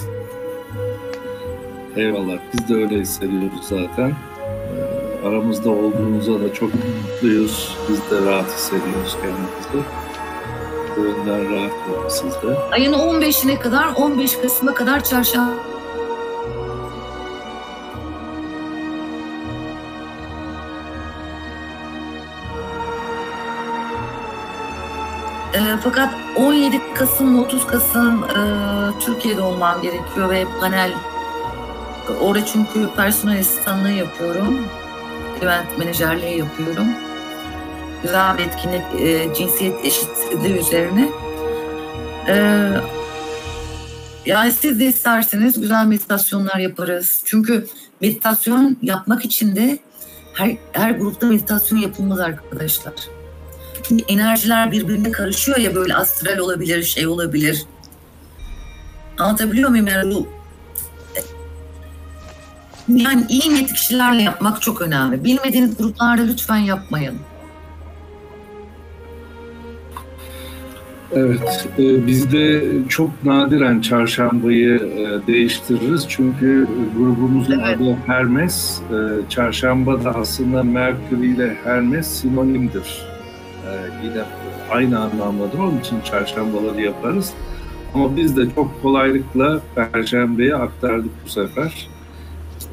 Eyvallah. 1.95 2.37
Biz 2.53 2.69
de 2.69 2.75
öyle 2.75 2.99
hissediyoruz 2.99 3.63
zaten. 3.69 4.09
Ee, 4.09 5.27
aramızda 5.27 5.69
olduğunuza 5.69 6.41
da 6.41 6.53
çok 6.53 6.69
mutluyuz. 6.73 7.77
Biz 7.89 7.97
de 7.97 8.31
rahat 8.31 8.51
hissediyoruz 8.51 9.17
kendimizi. 9.21 9.89
Bu 10.97 11.01
yönden 11.01 11.51
rahat 11.55 11.71
olun 11.71 12.09
siz 12.09 12.31
de. 12.49 12.57
Ayın 12.71 12.93
15'ine 12.93 13.59
kadar, 13.59 13.87
15 13.95 14.37
Kasım'a 14.37 14.73
kadar 14.73 15.03
çarşamba 15.03 15.72
E, 25.53 25.59
fakat 25.83 26.13
17 26.35 26.81
Kasım, 26.95 27.39
30 27.39 27.67
Kasım 27.67 28.23
e, 28.23 28.39
Türkiye'de 28.99 29.41
olmam 29.41 29.81
gerekiyor 29.81 30.29
ve 30.29 30.45
panel 30.59 30.91
orada 32.21 32.45
çünkü 32.45 32.89
personel 32.95 33.39
asistanlığı 33.39 33.91
yapıyorum. 33.91 34.67
Event 35.41 35.77
menajerliği 35.79 36.37
yapıyorum. 36.37 36.87
Güzel 38.03 38.37
bir 38.37 38.43
etkinlik 38.43 38.81
e, 39.01 39.33
cinsiyet 39.33 39.85
eşitliği 39.85 40.57
üzerine. 40.59 41.09
E, 42.27 42.67
yani 44.25 44.51
siz 44.51 44.79
de 44.79 44.85
isterseniz 44.85 45.61
güzel 45.61 45.85
meditasyonlar 45.85 46.57
yaparız. 46.57 47.21
Çünkü 47.25 47.67
meditasyon 48.01 48.77
yapmak 48.81 49.25
için 49.25 49.55
de 49.55 49.79
her, 50.33 50.57
her 50.71 50.91
grupta 50.91 51.27
meditasyon 51.27 51.79
yapılmaz 51.79 52.19
arkadaşlar. 52.19 52.93
Çünkü 53.83 54.03
enerjiler 54.07 54.71
birbirine 54.71 55.11
karışıyor 55.11 55.57
ya 55.57 55.75
böyle 55.75 55.95
astral 55.95 56.37
olabilir, 56.37 56.83
şey 56.83 57.07
olabilir. 57.07 57.63
Anlatabiliyor 59.19 59.69
muyum? 59.69 59.87
Yani 59.87 60.15
bu 60.15 60.27
yani 62.87 63.25
iyi 63.29 63.49
niyetli 63.49 63.73
kişilerle 63.73 64.21
yapmak 64.21 64.61
çok 64.61 64.81
önemli. 64.81 65.23
Bilmediğiniz 65.23 65.77
gruplarda 65.77 66.21
lütfen 66.21 66.57
yapmayın. 66.57 67.15
Evet, 71.15 71.67
e, 71.79 72.07
bizde 72.07 72.63
çok 72.89 73.25
nadiren 73.25 73.81
çarşambayı 73.81 74.75
e, 74.75 75.27
değiştiririz 75.27 76.05
çünkü 76.09 76.67
grubumuzun 76.97 77.59
Evet. 77.59 77.77
adı 77.81 77.97
Hermes. 78.05 78.81
E, 78.91 79.29
çarşamba 79.29 80.03
da 80.03 80.15
aslında 80.15 80.63
Merkür 80.63 81.17
ile 81.17 81.57
Hermes 81.63 82.07
sinonimdir. 82.07 83.12
E, 83.67 83.71
yine 84.03 84.23
aynı 84.71 84.99
anlamdadır, 84.99 85.59
onun 85.59 85.79
için 85.79 86.01
çarşambaları 86.01 86.81
yaparız. 86.81 87.33
Ama 87.95 88.15
biz 88.17 88.37
de 88.37 88.41
çok 88.55 88.81
kolaylıkla 88.81 89.59
Perşembe'ye 89.75 90.55
aktardık 90.55 91.11
bu 91.25 91.29
sefer. 91.29 91.87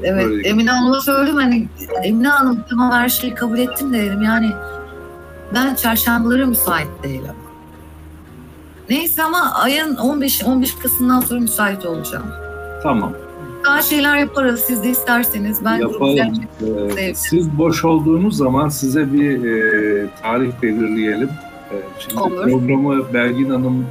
Evet, 0.02 0.24
Böyle- 0.26 0.48
Emine 0.48 0.70
Hanım'a 0.70 1.00
söyledim 1.00 1.34
hani 1.36 1.68
Emine 2.04 2.28
Hanım 2.28 2.64
tamam 2.70 2.92
her 2.92 3.08
şeyi 3.08 3.34
kabul 3.34 3.58
ettim 3.58 3.92
de 3.92 4.02
dedim 4.02 4.22
yani 4.22 4.50
ben 5.54 5.74
çarşambalara 5.74 6.46
müsait 6.46 6.88
değilim. 7.02 7.34
Neyse 8.90 9.22
ama 9.22 9.52
ayın 9.54 9.96
15 9.96 10.44
15 10.44 10.74
Kasım'dan 10.74 11.20
sonra 11.20 11.40
müsait 11.40 11.86
olacağım. 11.86 12.26
Tamam, 12.82 13.12
Daha 13.64 13.82
şeyler 13.82 14.16
yaparız 14.16 14.60
siz 14.60 14.82
de 14.84 14.88
isterseniz. 14.90 15.64
Ben 15.64 15.78
yapalım. 15.78 16.16
gruplar- 16.60 16.98
E, 16.98 17.14
siz 17.14 17.58
boş 17.58 17.84
olduğunuz 17.84 18.36
zaman 18.36 18.68
size 18.68 19.12
bir 19.12 19.44
e, 19.44 20.06
tarih 20.22 20.52
belirleyelim. 20.62 21.28
E, 21.70 21.76
şimdi 21.98 22.20
Olur. 22.20 22.42
programı 22.44 23.12
Belgin 23.14 23.50
Hanım 23.50 23.86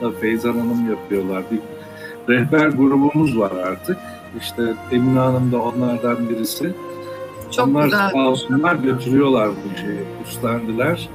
da 0.00 0.10
Feyzan 0.10 0.52
Hanım 0.52 0.90
yapıyorlar. 0.90 1.42
Bir 1.50 1.58
rehber 2.34 2.66
grubumuz 2.68 3.38
var 3.38 3.52
artık. 3.66 3.96
İşte 4.40 4.62
Emine 4.92 5.18
Hanım 5.18 5.52
da 5.52 5.58
onlardan 5.62 6.28
birisi. 6.28 6.70
Çok 7.50 7.66
Onlar 7.68 7.84
güzel. 7.84 8.10
sağ 8.10 8.28
olsunlar 8.28 8.74
götürüyorlar 8.74 9.48
bu 9.48 9.78
şeyi, 9.78 9.98
üstlendiler. 10.28 11.08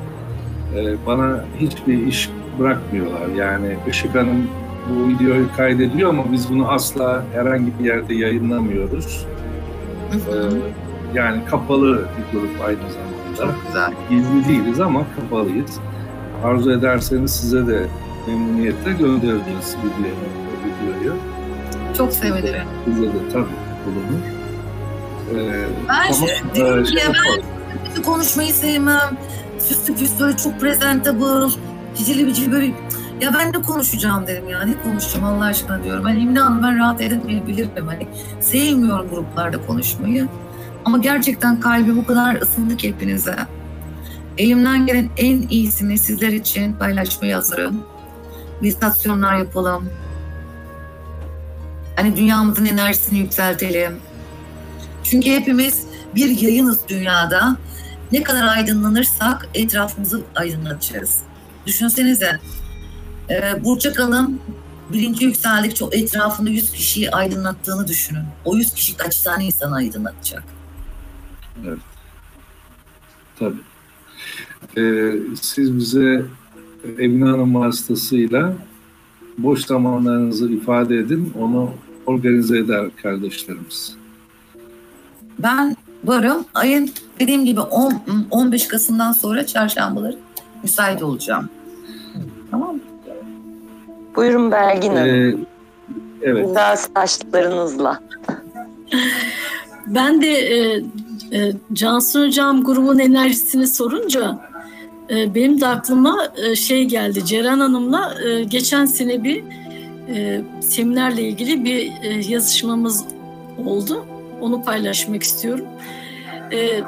Ee, 0.75 0.95
bana 1.07 1.45
hiçbir 1.59 2.07
iş 2.07 2.29
bırakmıyorlar. 2.59 3.27
Yani 3.35 3.77
Işık 3.89 4.15
Hanım 4.15 4.47
bu 4.89 5.07
videoyu 5.07 5.47
kaydediyor 5.57 6.09
ama 6.09 6.23
biz 6.31 6.49
bunu 6.49 6.71
asla 6.71 7.23
herhangi 7.33 7.79
bir 7.79 7.85
yerde 7.85 8.13
yayınlamıyoruz. 8.15 9.25
Ee, 10.13 10.17
yani 11.13 11.45
kapalı 11.49 11.93
bir 12.17 12.39
grup 12.39 12.49
aynı 12.67 12.77
zamanda. 12.79 13.53
Çok 13.53 13.67
güzel. 13.67 13.93
Gizli 14.09 14.47
değiliz 14.49 14.79
ama 14.79 15.03
kapalıyız. 15.15 15.79
Arzu 16.43 16.71
ederseniz 16.71 17.31
size 17.31 17.67
de 17.67 17.85
memnuniyetle 18.27 18.91
göndeririz 18.91 19.75
videoyu. 19.77 20.15
videoyu. 20.99 21.15
Çok 21.97 22.13
sevinirim. 22.13 22.63
Size 22.85 23.01
de 23.01 23.29
tabii 23.33 23.45
bulunur. 23.85 24.21
Ee, 25.35 25.65
Ben 25.89 26.11
tamam, 26.11 26.27
şey- 26.27 26.83
ki 26.83 26.91
şey 26.91 27.03
ya 27.03 27.11
ben 27.97 28.03
konuşmayı 28.03 28.53
sevmem. 28.53 29.17
Süslü 29.59 29.95
püslü 29.95 30.37
çok 30.37 30.59
presentable. 30.59 31.49
Cicili 31.97 32.27
bicili 32.27 32.51
böyle 32.51 32.71
ya 33.21 33.33
ben 33.33 33.53
de 33.53 33.61
konuşacağım 33.61 34.27
dedim 34.27 34.49
ya. 34.49 34.63
Ne 34.63 34.83
konuşacağım 34.83 35.25
Allah 35.25 35.45
aşkına 35.45 35.83
diyorum. 35.83 36.05
Ben 36.05 36.15
Emine 36.15 36.39
Hanım 36.39 36.63
ben 36.63 36.79
rahat 36.79 37.01
edemeyebilirim. 37.01 37.87
Hani 37.87 38.07
sevmiyorum 38.39 39.09
gruplarda 39.09 39.65
konuşmayı. 39.65 40.27
Ama 40.85 40.97
gerçekten 40.97 41.59
kalbim 41.59 41.99
o 41.99 42.05
kadar 42.05 42.41
ısındı 42.41 42.77
ki 42.77 42.89
hepinize. 42.89 43.35
Elimden 44.37 44.85
gelen 44.85 45.09
en 45.17 45.47
iyisini 45.49 45.97
sizler 45.97 46.27
için 46.27 46.73
paylaşmaya 46.73 47.37
hazırım. 47.37 47.83
Meditasyonlar 48.61 49.37
yapalım. 49.37 49.89
Hani 51.95 52.17
dünyamızın 52.17 52.65
enerjisini 52.65 53.19
yükseltelim. 53.19 53.97
Çünkü 55.03 55.29
hepimiz 55.29 55.83
bir 56.15 56.41
yayınız 56.41 56.79
dünyada. 56.87 57.57
Ne 58.11 58.23
kadar 58.23 58.47
aydınlanırsak 58.47 59.47
etrafımızı 59.53 60.21
aydınlatacağız. 60.35 61.19
Düşünsenize. 61.65 62.39
E, 63.29 63.63
Burç 63.63 63.85
Akalın 63.85 64.39
birinci 64.93 65.25
yükseldikçe 65.25 65.85
etrafında 65.91 66.49
100 66.49 66.71
kişiyi 66.71 67.11
aydınlattığını 67.11 67.87
düşünün. 67.87 68.23
O 68.45 68.55
100 68.55 68.73
kişi 68.73 68.97
kaç 68.97 69.21
tane 69.21 69.45
insanı 69.45 69.75
aydınlatacak? 69.75 70.43
Evet. 71.67 71.79
Tabii. 73.39 73.57
Ee, 74.77 75.11
siz 75.41 75.77
bize 75.77 76.25
Emine 76.99 77.29
Hanım 77.29 77.55
vasıtasıyla 77.55 78.53
boş 79.37 79.65
zamanlarınızı 79.65 80.51
ifade 80.51 80.97
edin. 80.97 81.33
Onu 81.39 81.71
organize 82.05 82.57
eder 82.57 82.85
kardeşlerimiz. 83.01 83.95
Ben 85.39 85.77
varım. 86.03 86.45
Ayın 86.53 86.91
dediğim 87.19 87.45
gibi 87.45 87.59
10, 87.59 88.03
15 88.31 88.67
Kasım'dan 88.67 89.11
sonra 89.11 89.45
çarşambaları 89.45 90.17
müsait 90.63 91.03
olacağım. 91.03 91.49
Tamam 92.51 92.75
mı? 92.75 92.81
Buyurun 94.19 94.51
Belgin 94.51 94.95
Hanım. 94.95 95.07
Ee, 95.07 95.35
evet. 96.21 96.47
Güzel 96.47 96.75
saçlarınızla. 96.75 97.99
Ben 99.87 100.21
de 100.21 100.27
e, 100.27 100.77
e, 101.31 101.51
Cansu 101.73 102.25
Hocam 102.25 102.63
grubun 102.63 102.99
enerjisini 102.99 103.67
sorunca 103.67 104.39
e, 105.09 105.35
benim 105.35 105.61
de 105.61 105.67
aklıma 105.67 106.27
e, 106.37 106.55
şey 106.55 106.85
geldi. 106.85 107.25
Ceren 107.25 107.59
Hanım'la 107.59 108.15
e, 108.25 108.43
geçen 108.43 108.85
sene 108.85 109.23
bir 109.23 109.43
e, 110.09 110.41
seminerle 110.61 111.21
ilgili 111.21 111.65
bir 111.65 111.91
e, 112.03 112.31
yazışmamız 112.31 113.05
oldu. 113.65 114.05
Onu 114.41 114.63
paylaşmak 114.63 115.23
istiyorum. 115.23 115.65
E, 116.51 116.81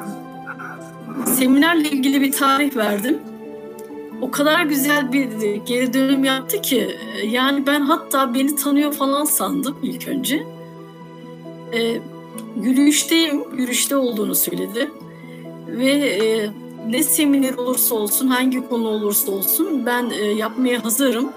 seminerle 1.26 1.88
ilgili 1.88 2.20
bir 2.20 2.32
tarih 2.32 2.76
verdim. 2.76 3.18
O 4.22 4.30
kadar 4.30 4.62
güzel 4.62 5.12
bir 5.12 5.54
geri 5.54 5.94
dönüm 5.94 6.24
yaptı 6.24 6.62
ki 6.62 6.96
yani 7.26 7.66
ben 7.66 7.80
hatta 7.80 8.34
beni 8.34 8.56
tanıyor 8.56 8.92
falan 8.92 9.24
sandım 9.24 9.76
ilk 9.82 10.08
önce. 10.08 10.46
E, 11.72 12.00
yürüyüşteyim, 12.62 13.44
yürüyüşte 13.58 13.96
olduğunu 13.96 14.34
söyledi. 14.34 14.90
Ve 15.66 15.90
e, 15.90 16.50
ne 16.88 17.02
seminer 17.02 17.54
olursa 17.54 17.94
olsun, 17.94 18.26
hangi 18.26 18.68
konu 18.68 18.88
olursa 18.88 19.32
olsun 19.32 19.86
ben 19.86 20.10
e, 20.10 20.24
yapmaya 20.24 20.84
hazırım. 20.84 21.32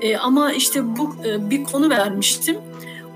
E, 0.00 0.16
ama 0.16 0.52
işte 0.52 0.96
bu 0.96 1.14
e, 1.28 1.50
bir 1.50 1.64
konu 1.64 1.90
vermiştim. 1.90 2.56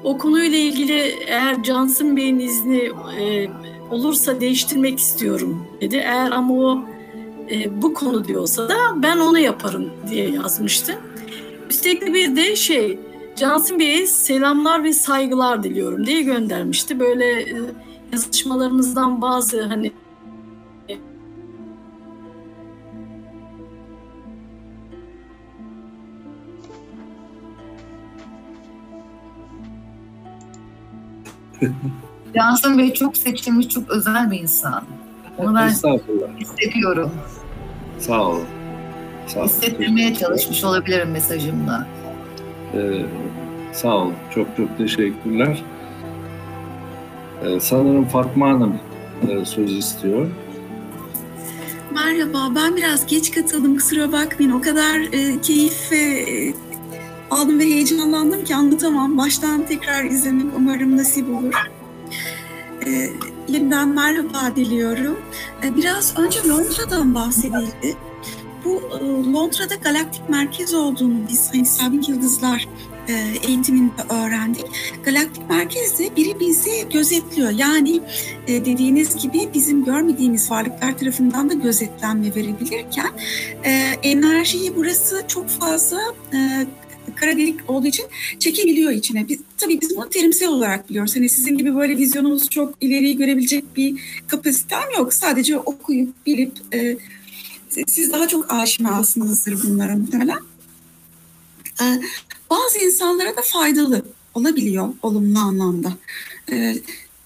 O 0.05 0.19
konuyla 0.19 0.59
ilgili 0.59 1.15
eğer 1.27 1.63
Cansın 1.63 2.17
Bey'in 2.17 2.39
izni 2.39 2.91
e, 3.21 3.49
olursa 3.91 4.41
değiştirmek 4.41 4.99
istiyorum 4.99 5.67
dedi. 5.81 5.97
Eğer 5.97 6.31
ama 6.31 6.55
o 6.55 6.85
e, 7.51 7.83
bu 7.83 7.95
konu 7.95 8.25
diyorsa 8.25 8.69
da 8.69 8.77
ben 8.97 9.19
onu 9.19 9.39
yaparım 9.39 9.91
diye 10.11 10.31
yazmıştı. 10.31 10.99
Üstelik 11.71 12.07
bir 12.07 12.37
de 12.37 12.57
şey 12.57 12.99
Cansın 13.37 13.79
Bey'e 13.79 14.07
selamlar 14.07 14.85
ve 14.85 14.93
saygılar 14.93 15.63
diliyorum 15.63 16.07
diye 16.07 16.23
göndermişti. 16.23 17.01
Böyle 17.01 17.41
e, 17.41 17.57
yazışmalarımızdan 18.13 19.23
bazı 19.23 19.63
hani 19.63 19.93
Cansın 32.37 32.79
Bey 32.79 32.95
çok 32.95 33.17
seçilmiş, 33.17 33.69
çok 33.69 33.91
özel 33.91 34.31
bir 34.31 34.41
insan. 34.41 34.85
Onu 35.39 35.55
ben 35.55 35.69
hissediyorum. 36.41 37.11
Sağ 38.01 38.29
olun. 38.29 38.45
Sağ 39.27 39.41
olun. 39.41 39.49
Hissettirmeye 39.49 40.15
çalışmış 40.15 40.65
olabilirim 40.65 41.11
mesajımla. 41.11 41.87
Ee, 42.75 42.79
sağ 43.73 43.97
olun. 43.97 44.15
Çok 44.35 44.57
çok 44.57 44.79
teşekkürler. 44.79 45.63
Ee, 47.45 47.61
sanırım 47.61 48.05
Fatma 48.05 48.49
Hanım 48.49 48.79
e, 49.29 49.45
söz 49.45 49.73
istiyor. 49.73 50.27
Merhaba, 51.95 52.55
ben 52.55 52.77
biraz 52.77 53.07
geç 53.07 53.31
katıldım 53.31 53.77
kusura 53.77 54.13
bakmayın. 54.13 54.51
O 54.51 54.63
kadar 54.63 55.01
e, 55.01 55.41
keyif 55.41 55.93
e, 55.93 56.25
aldım 57.31 57.59
ve 57.59 57.65
heyecanlandım 57.65 58.45
ki 58.45 58.55
anlatamam. 58.55 59.19
Baştan 59.19 59.67
tekrar 59.67 60.05
izlemek 60.05 60.47
umarım 60.57 60.97
nasip 60.97 61.29
olur. 61.31 61.55
E, 62.87 63.11
yeniden 63.53 63.89
merhaba 63.89 64.57
diliyorum. 64.57 65.21
E, 65.65 65.77
biraz 65.77 66.19
önce 66.19 66.49
Londra'dan 66.49 67.15
bahsedildi. 67.15 67.97
Bu 68.65 68.83
e, 69.01 69.33
Londra'da 69.33 69.75
galaktik 69.75 70.29
merkez 70.29 70.75
olduğunu 70.75 71.19
biz 71.29 71.51
hani 71.53 71.67
Sabit 71.67 72.09
Yıldızlar 72.09 72.69
e, 73.09 73.13
eğitiminde 73.49 74.03
öğrendik. 74.11 74.67
Galaktik 75.05 75.51
merkezde 75.51 76.17
biri 76.17 76.41
bizi 76.41 76.89
gözetliyor. 76.93 77.51
Yani 77.51 78.01
e, 78.47 78.65
dediğiniz 78.65 79.17
gibi 79.17 79.49
bizim 79.55 79.85
görmediğimiz 79.85 80.51
varlıklar 80.51 80.99
tarafından 80.99 81.51
da 81.51 81.55
gözetlenme 81.55 82.35
verebilirken 82.35 83.11
enerjiyi 84.03 84.77
burası 84.77 85.23
çok 85.29 85.49
fazla 85.49 86.01
kara 87.21 87.37
delik 87.37 87.71
olduğu 87.71 87.87
için 87.87 88.07
çekebiliyor 88.39 88.93
içine. 88.93 89.29
Biz, 89.29 89.39
tabii 89.59 89.81
biz 89.81 89.97
bunu 89.97 90.09
terimsel 90.11 90.49
olarak 90.49 90.91
biliyoruz. 90.91 91.17
Hani 91.17 91.29
sizin 91.29 91.59
gibi 91.59 91.77
böyle 91.77 91.97
vizyonunuz 91.97 92.51
çok 92.51 92.75
ileriyi 92.81 93.17
görebilecek 93.17 93.77
bir 93.77 94.01
kapasitem 94.29 94.91
yok. 94.99 95.15
Sadece 95.15 95.59
okuyup 95.59 96.27
bilip 96.27 96.53
e, 96.75 96.97
siz 97.87 98.13
daha 98.13 98.29
çok 98.29 98.53
aşinasınızdır 98.53 99.63
bunlara 99.63 99.97
muhtemelen. 99.97 100.39
Ee, 101.83 102.01
bazı 102.51 102.79
insanlara 102.79 103.37
da 103.37 103.43
faydalı 103.43 104.05
olabiliyor 104.35 104.89
olumlu 105.03 105.39
anlamda. 105.39 105.93
Ee, 106.53 106.75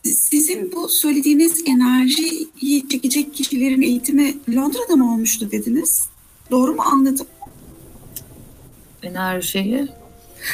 sizin 0.05 0.73
bu 0.73 0.89
söylediğiniz 0.89 1.63
enerjiyi 1.67 2.89
çekecek 2.89 3.35
kişilerin 3.35 3.83
eğitimi 3.83 4.35
Londra'da 4.55 4.97
mı 4.97 5.13
olmuştu 5.13 5.51
dediniz? 5.51 6.09
Doğru 6.51 6.75
mu 6.75 6.83
anladım? 6.83 7.27
Enerjiyi? 9.05 9.89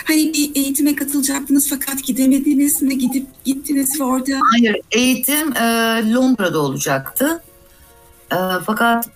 Hani 0.05 0.33
bir 0.33 0.51
eğitime 0.55 0.97
katılacaktınız 0.97 1.71
fakat 1.71 2.05
gidemediniz 2.05 2.83
mi? 2.83 2.99
Gidip 2.99 3.27
gittiniz 3.45 4.01
ve 4.01 4.05
orada... 4.05 4.33
Hayır, 4.53 4.77
eğitim 4.91 5.57
e, 5.57 5.63
Londra'da 6.13 6.59
olacaktı. 6.59 7.43
E, 8.33 8.37
fakat 8.67 9.09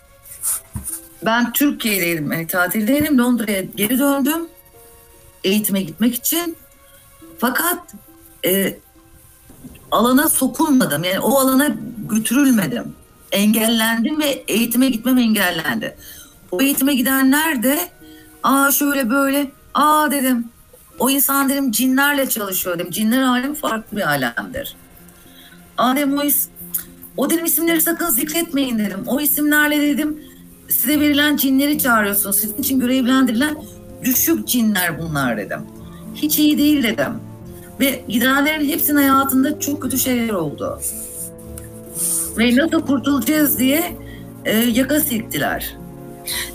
ben 1.25 1.53
Türkiye'deydim, 1.53 2.33
yani 2.33 2.47
tatildeydim. 2.47 3.19
Londra'ya 3.19 3.61
geri 3.61 3.99
döndüm 3.99 4.47
eğitime 5.45 5.83
gitmek 5.83 6.15
için. 6.15 6.57
Fakat 7.39 7.95
e, 8.47 8.79
alana 9.91 10.29
sokulmadım. 10.29 11.05
Yani 11.05 11.21
o 11.21 11.39
alana 11.39 11.77
götürülmedim. 12.11 12.95
Engellendim 13.33 14.21
ve 14.21 14.45
eğitime 14.49 14.89
gitmem 14.89 15.19
engellendi. 15.19 15.97
O 16.51 16.63
eğitime 16.63 16.95
gidenler 16.95 17.63
de 17.63 17.89
aa 18.45 18.73
şöyle 18.73 19.11
böyle 19.11 19.51
aa 19.75 20.11
dedim 20.11 20.49
o 20.99 21.11
insan 21.11 21.49
dedim 21.49 21.71
cinlerle 21.71 22.29
çalışıyor 22.29 22.79
dedim. 22.79 22.91
Cinler 22.91 23.23
alemi 23.23 23.55
farklı 23.55 23.97
bir 23.97 24.09
alemdir. 24.09 24.77
Aa 25.79 25.97
dedim 25.97 26.19
o, 26.19 26.23
is 26.23 26.49
o 27.17 27.31
dedim 27.31 27.45
isimleri 27.45 27.81
sakın 27.81 28.11
zikretmeyin 28.11 28.79
dedim. 28.79 29.01
O 29.07 29.21
isimlerle 29.21 29.81
dedim 29.81 30.23
size 30.69 31.01
verilen 31.01 31.37
cinleri 31.37 31.79
çağırıyorsunuz. 31.79 32.37
Sizin 32.37 32.57
için 32.57 32.81
görevlendirilen 32.81 33.57
düşük 34.05 34.49
cinler 34.49 34.99
bunlar 34.99 35.37
dedim. 35.37 35.61
Hiç 36.15 36.39
iyi 36.39 36.59
değil 36.59 36.83
dedim. 36.83 37.13
Ve 37.81 38.05
gidenlerin 38.09 38.69
hepsinin 38.69 38.97
hayatında 38.97 39.61
çok 39.61 39.83
kötü 39.83 39.99
şeyler 39.99 40.35
oldu. 40.35 40.81
Ve 42.39 42.57
nasıl 42.57 42.81
kurtulacağız 42.87 43.59
diye 43.59 43.97
e, 44.45 44.57
yaka 44.57 45.01
silktiler. 45.01 45.77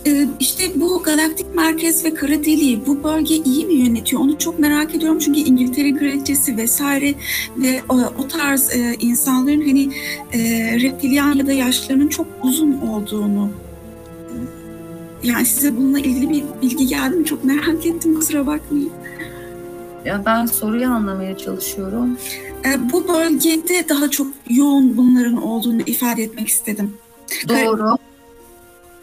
Ee, 0.08 0.28
işte 0.40 0.64
bu 0.76 1.04
galaktik 1.04 1.56
merkez 1.56 2.06
ve 2.06 2.14
kara 2.14 2.44
deliği 2.44 2.86
bu 2.86 3.04
bölge 3.04 3.36
iyi 3.36 3.66
mi 3.66 3.74
yönetiyor? 3.74 4.22
Onu 4.22 4.38
çok 4.38 4.60
merak 4.60 4.96
ediyorum 4.96 5.20
çünkü 5.20 5.40
İngiltere 5.40 5.94
kraliçesi 5.94 6.58
vesaire 6.58 7.16
ve 7.58 7.82
o, 7.90 7.96
o 7.96 8.28
tarz 8.28 8.76
e, 8.76 8.96
insanların 9.00 9.62
hani 9.62 9.90
e, 10.34 10.40
reptilyan 10.82 11.34
ya 11.34 11.48
da 11.48 11.54
yaşlarının 11.54 12.08
çok 12.08 12.28
uzun 12.44 12.78
olduğunu 12.78 13.50
yani 15.24 15.46
size 15.46 15.78
bununla 15.78 16.00
ilgili 16.00 16.30
bir 16.30 16.44
bilgi 16.62 16.88
geldi 16.88 17.16
mi? 17.16 17.26
Çok 17.26 17.44
merak 17.44 17.86
ettim 17.86 18.16
kusura 18.16 18.48
bakmayın. 18.48 18.92
Ya 20.06 20.24
ben 20.26 20.46
soruyu 20.46 20.88
anlamaya 20.88 21.38
çalışıyorum. 21.38 22.18
E, 22.66 22.92
bu 22.92 23.08
bölgede 23.08 23.90
daha 23.90 24.10
çok 24.10 24.28
yoğun 24.50 24.98
bunların 24.98 25.42
olduğunu 25.42 25.82
ifade 25.82 26.24
etmek 26.24 26.48
istedim. 26.48 26.94
Doğru. 27.50 27.98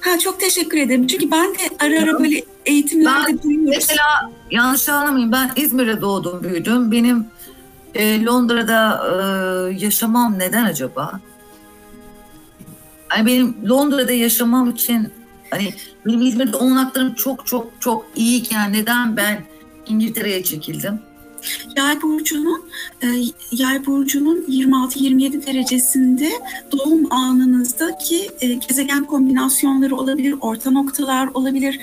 Ha 0.00 0.18
çok 0.18 0.41
teşekkür 0.41 0.78
ederim. 0.78 1.07
Çünkü 1.07 1.31
ben 1.31 1.55
de 1.55 1.58
ara 1.81 2.02
ara 2.02 2.18
böyle 2.18 2.42
eğitimlerde 2.66 3.28
ben, 3.28 3.42
duyuyoruz. 3.42 3.70
Mesela 3.76 4.31
yanlış 4.50 4.89
anlamayın 4.89 5.33
ben 5.33 5.50
İzmir'de 5.57 6.00
doğdum 6.00 6.42
büyüdüm. 6.42 6.92
Benim 6.92 7.26
e, 7.94 8.25
Londra'da 8.25 9.02
e, 9.08 9.84
yaşamam 9.84 10.39
neden 10.39 10.65
acaba? 10.65 11.20
Yani 13.16 13.26
benim 13.26 13.68
Londra'da 13.68 14.12
yaşamam 14.12 14.70
için 14.70 15.12
hani 15.50 15.75
benim 16.07 16.23
İzmir'de 16.23 16.57
olanaklarım 16.57 17.15
çok 17.15 17.47
çok 17.47 17.73
çok 17.81 18.07
iyiyken 18.16 18.73
neden 18.73 19.16
ben 19.16 19.44
İngiltere'ye 19.86 20.42
çekildim? 20.44 21.00
Yay 21.76 22.02
burcunun 22.02 22.62
e, 23.02 23.07
Yay 23.52 23.86
burcunun 23.86 24.44
26-27 24.49 25.47
derecesinde 25.47 26.31
doğum 26.73 27.12
anınızdaki 27.12 28.31
e, 28.41 28.47
gezegen 28.55 29.05
kombinasyonları 29.05 29.97
olabilir, 29.97 30.34
orta 30.41 30.70
noktalar 30.70 31.28
olabilir. 31.34 31.81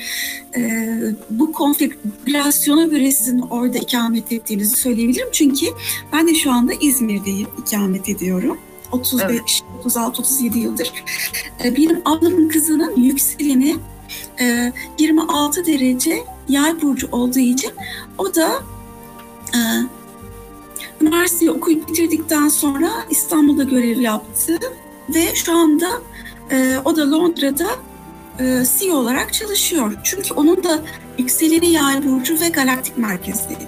E, 0.56 0.93
bu 1.30 1.51
konfigürasyona 1.51 2.85
göre 2.85 3.11
sizin 3.11 3.40
orada 3.40 3.77
ikamet 3.77 4.32
ettiğinizi 4.32 4.75
söyleyebilirim. 4.75 5.27
Çünkü 5.32 5.66
ben 6.14 6.27
de 6.27 6.35
şu 6.35 6.51
anda 6.51 6.74
İzmir'deyim, 6.82 7.48
ikamet 7.67 8.09
ediyorum. 8.09 8.58
35, 8.92 9.25
evet. 9.30 9.42
36, 9.80 10.22
37 10.22 10.59
yıldır. 10.59 10.93
E, 11.64 11.75
benim 11.75 12.01
ablamın 12.06 12.50
kızının 12.50 12.95
yükseleni 12.95 13.75
e, 14.40 14.74
26 15.00 15.66
derece 15.66 16.24
Yay 16.50 16.82
burcu 16.82 17.08
olduğu 17.11 17.40
için 17.40 17.72
o 18.17 18.35
da 18.35 18.64
ee, 19.56 19.59
üniversiteyi 21.01 21.51
okuyup 21.51 21.90
bitirdikten 21.90 22.48
sonra 22.48 22.90
İstanbul'da 23.09 23.64
görev 23.64 23.99
yaptı 23.99 24.57
ve 25.15 25.35
şu 25.35 25.57
anda 25.57 25.90
e, 26.51 26.77
o 26.85 26.95
da 26.95 27.11
Londra'da 27.11 27.67
e, 28.40 28.64
CEO 28.80 28.95
olarak 28.95 29.33
çalışıyor. 29.33 29.93
Çünkü 30.03 30.33
onun 30.33 30.64
da 30.64 30.80
yükseleni 31.17 31.72
yay 31.72 32.06
burcu 32.06 32.41
ve 32.41 32.49
galaktik 32.49 32.98
merkezdeydi. 32.98 33.67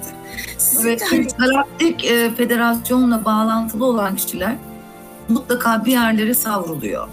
Sizin 0.58 0.90
evet, 0.90 1.12
de... 1.12 1.28
galaktik 1.38 2.06
e, 2.06 2.32
federasyonla 2.36 3.26
bağlantılı 3.26 3.86
olan 3.86 4.16
kişiler 4.16 4.56
mutlaka 5.30 5.86
bir 5.86 5.92
yerlere 5.92 6.34
savruluyor. 6.34 7.08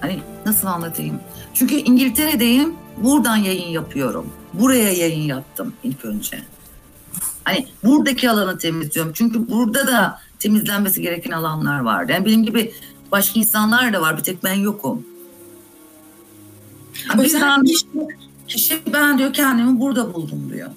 Hani 0.00 0.20
nasıl 0.46 0.68
anlatayım? 0.68 1.20
Çünkü 1.54 1.74
İngiltere'deyim, 1.74 2.74
buradan 2.96 3.36
yayın 3.36 3.68
yapıyorum. 3.68 4.32
Buraya 4.54 4.92
yayın 4.92 5.22
yaptım 5.22 5.74
ilk 5.82 6.04
önce. 6.04 6.38
Hani 7.44 7.66
buradaki 7.84 8.30
alanı 8.30 8.58
temizliyorum. 8.58 9.12
Çünkü 9.12 9.48
burada 9.48 9.86
da 9.86 10.20
temizlenmesi 10.38 11.02
gereken 11.02 11.30
alanlar 11.30 11.80
var. 11.80 12.08
Yani 12.08 12.26
benim 12.26 12.42
gibi 12.42 12.74
başka 13.12 13.40
insanlar 13.40 13.92
da 13.92 14.02
var. 14.02 14.18
Bir 14.18 14.22
tek 14.22 14.44
ben 14.44 14.54
yokum. 14.54 15.06
Yani 17.08 17.22
Özel 17.22 17.64
kişi, 17.64 17.86
kişi 18.48 18.80
ben 18.92 19.18
diyor 19.18 19.32
kendimi 19.32 19.80
burada 19.80 20.14
buldum 20.14 20.50
diyor. 20.52 20.70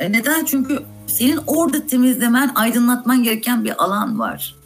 E 0.00 0.12
neden? 0.12 0.44
Çünkü 0.44 0.82
senin 1.06 1.40
orada 1.46 1.86
temizlemen, 1.86 2.52
aydınlatman 2.54 3.22
gereken 3.22 3.64
bir 3.64 3.84
alan 3.84 4.18
var. 4.18 4.56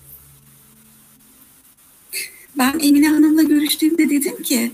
Ben 2.59 2.79
Emine 2.83 3.09
Hanım'la 3.09 3.43
görüştüğümde 3.43 4.11
dedim 4.11 4.43
ki 4.43 4.73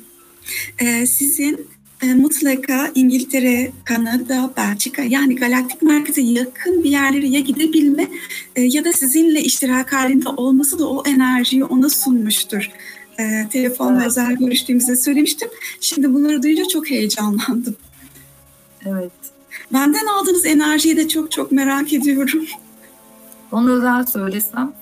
e, 0.79 1.07
sizin 1.07 1.69
mutlaka 2.05 2.91
İngiltere, 2.95 3.73
Kanada, 3.85 4.51
Belçika 4.57 5.03
yani 5.03 5.37
galaktik 5.37 5.83
merkeze 5.83 6.21
yakın 6.21 6.85
bir 6.85 6.91
yerlere 6.91 7.27
ya 7.29 7.41
gidebilme 7.41 8.09
e, 8.57 8.63
ya 8.63 8.85
da 8.85 8.93
sizinle 8.93 9.43
iştirak 9.43 9.93
halinde 9.93 10.29
olması 10.29 10.79
da 10.79 10.89
o 10.89 11.03
enerjiyi 11.07 11.65
ona 11.65 11.89
sunmuştur. 11.89 12.71
E, 13.19 13.49
telefonla 13.53 13.99
evet. 13.99 14.07
özel 14.07 14.37
görüştüğümüzde 14.37 14.97
söylemiştim. 14.97 15.49
Şimdi 15.81 16.15
bunları 16.15 16.43
duyunca 16.43 16.65
çok 16.65 16.91
heyecanlandım. 16.91 17.77
Evet. 18.87 19.13
Benden 19.73 20.07
aldığınız 20.07 20.47
enerjiyi 20.47 20.97
de 20.97 21.09
çok 21.09 21.33
çok 21.33 21.53
merak 21.53 21.93
ediyorum. 21.93 22.45
Onu 23.53 23.71
özel 23.71 24.07
söylesem? 24.07 24.73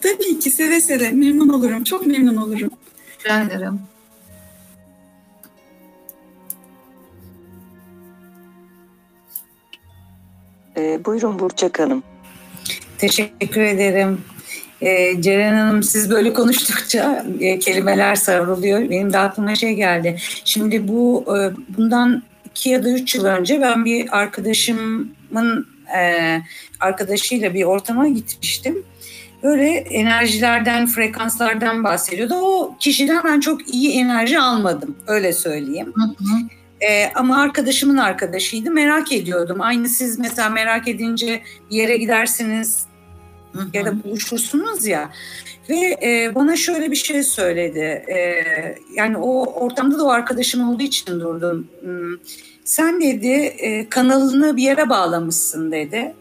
Tabii 0.00 0.38
ki 0.38 0.50
seve 0.50 0.80
seve 0.80 1.10
memnun 1.10 1.48
olurum. 1.48 1.84
Çok 1.84 2.06
memnun 2.06 2.36
olurum. 2.36 2.70
Rica 3.20 3.42
ederim. 3.42 3.80
E, 10.76 11.04
buyurun 11.04 11.38
Burçak 11.38 11.78
Hanım. 11.78 12.02
Teşekkür 12.98 13.60
ederim. 13.60 14.20
E, 14.80 15.22
Ceren 15.22 15.54
Hanım 15.54 15.82
siz 15.82 16.10
böyle 16.10 16.32
konuştukça 16.32 17.26
e, 17.40 17.58
kelimeler 17.58 18.14
sarılıyor. 18.14 18.90
Benim 18.90 19.12
de 19.12 19.18
aklıma 19.18 19.54
şey 19.54 19.74
geldi. 19.74 20.16
Şimdi 20.44 20.88
bu 20.88 21.24
e, 21.28 21.38
bundan 21.76 22.22
iki 22.44 22.70
ya 22.70 22.84
da 22.84 22.90
üç 22.90 23.14
yıl 23.14 23.24
önce 23.24 23.60
ben 23.60 23.84
bir 23.84 24.18
arkadaşımın 24.18 25.66
e, 25.98 26.40
arkadaşıyla 26.80 27.54
bir 27.54 27.64
ortama 27.64 28.08
gitmiştim. 28.08 28.82
Böyle 29.42 29.70
enerjilerden, 29.70 30.86
frekanslardan 30.86 31.84
bahsediyordu. 31.84 32.34
O 32.34 32.76
kişiden 32.80 33.20
ben 33.24 33.40
çok 33.40 33.74
iyi 33.74 33.92
enerji 33.92 34.38
almadım. 34.38 34.96
Öyle 35.06 35.32
söyleyeyim. 35.32 35.92
Hı 35.96 36.02
hı. 36.02 36.38
Ee, 36.84 37.10
ama 37.14 37.40
arkadaşımın 37.40 37.96
arkadaşıydı. 37.96 38.70
Merak 38.70 39.12
ediyordum. 39.12 39.60
Aynı 39.60 39.88
siz 39.88 40.18
mesela 40.18 40.48
merak 40.48 40.88
edince 40.88 41.42
bir 41.70 41.76
yere 41.76 41.96
gidersiniz 41.96 42.86
Hı-hı. 43.52 43.68
ya 43.72 43.84
da 43.84 44.04
buluşursunuz 44.04 44.86
ya. 44.86 45.10
Ve 45.68 45.96
e, 46.02 46.34
bana 46.34 46.56
şöyle 46.56 46.90
bir 46.90 46.96
şey 46.96 47.22
söyledi. 47.22 48.04
E, 48.08 48.44
yani 48.94 49.16
o 49.16 49.44
ortamda 49.44 49.98
da 49.98 50.04
o 50.04 50.08
arkadaşım 50.08 50.68
olduğu 50.68 50.82
için 50.82 51.20
durdum. 51.20 51.68
Hmm, 51.80 52.18
sen 52.64 53.00
dedi 53.00 53.32
e, 53.58 53.88
kanalını 53.88 54.56
bir 54.56 54.62
yere 54.62 54.88
bağlamışsın 54.88 55.72
dedi. 55.72 56.14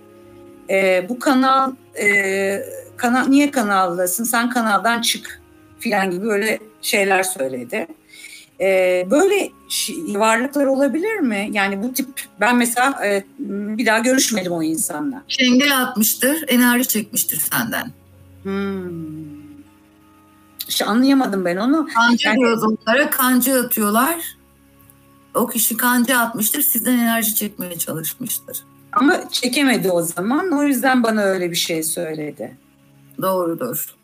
E, 0.70 1.06
bu 1.10 1.20
kanal, 1.20 1.72
e, 2.02 2.60
kanal 2.98 3.28
niye 3.28 3.52
kanaldasın? 3.52 4.24
Sen 4.24 4.50
kanaldan 4.50 5.02
çık 5.02 5.42
filan 5.80 6.12
gibi 6.12 6.26
böyle 6.26 6.60
şeyler 6.82 7.24
söyledi. 7.24 7.88
Ee, 8.64 9.08
böyle 9.12 9.52
varlıklar 10.20 10.66
olabilir 10.66 11.20
mi? 11.20 11.50
Yani 11.52 11.84
bu 11.84 11.94
tip 11.94 12.08
ben 12.40 12.58
mesela 12.58 13.06
e, 13.06 13.24
bir 13.40 13.86
daha 13.86 14.00
görüşmedim 14.00 14.52
o 14.52 14.64
insanla. 14.64 15.24
Çengel 15.28 15.82
atmıştır, 15.82 16.46
enerji 16.48 16.88
çekmiştir 16.88 17.44
senden. 17.52 17.92
Hmm. 18.44 19.44
İşte 20.68 20.86
anlayamadım 20.86 21.46
ben 21.46 21.58
onu. 21.58 21.88
Kancı 21.96 22.28
yani... 22.28 22.40
diyoruz 22.40 22.64
onlara, 22.64 23.10
kancı 23.10 23.60
atıyorlar. 23.60 24.38
O 25.34 25.48
kişi 25.48 25.78
kancı 25.78 26.18
atmıştır, 26.18 26.62
sizden 26.62 26.98
enerji 26.98 27.36
çekmeye 27.36 27.78
çalışmıştır. 27.78 28.64
Ama 28.92 29.30
çekemedi 29.30 29.92
o 29.92 30.02
zaman. 30.02 30.52
O 30.52 30.64
yüzden 30.64 31.04
bana 31.04 31.22
öyle 31.22 31.52
bir 31.52 31.56
şey 31.56 31.84
söyledi. 31.84 32.58
Doğrudur. 33.22 33.96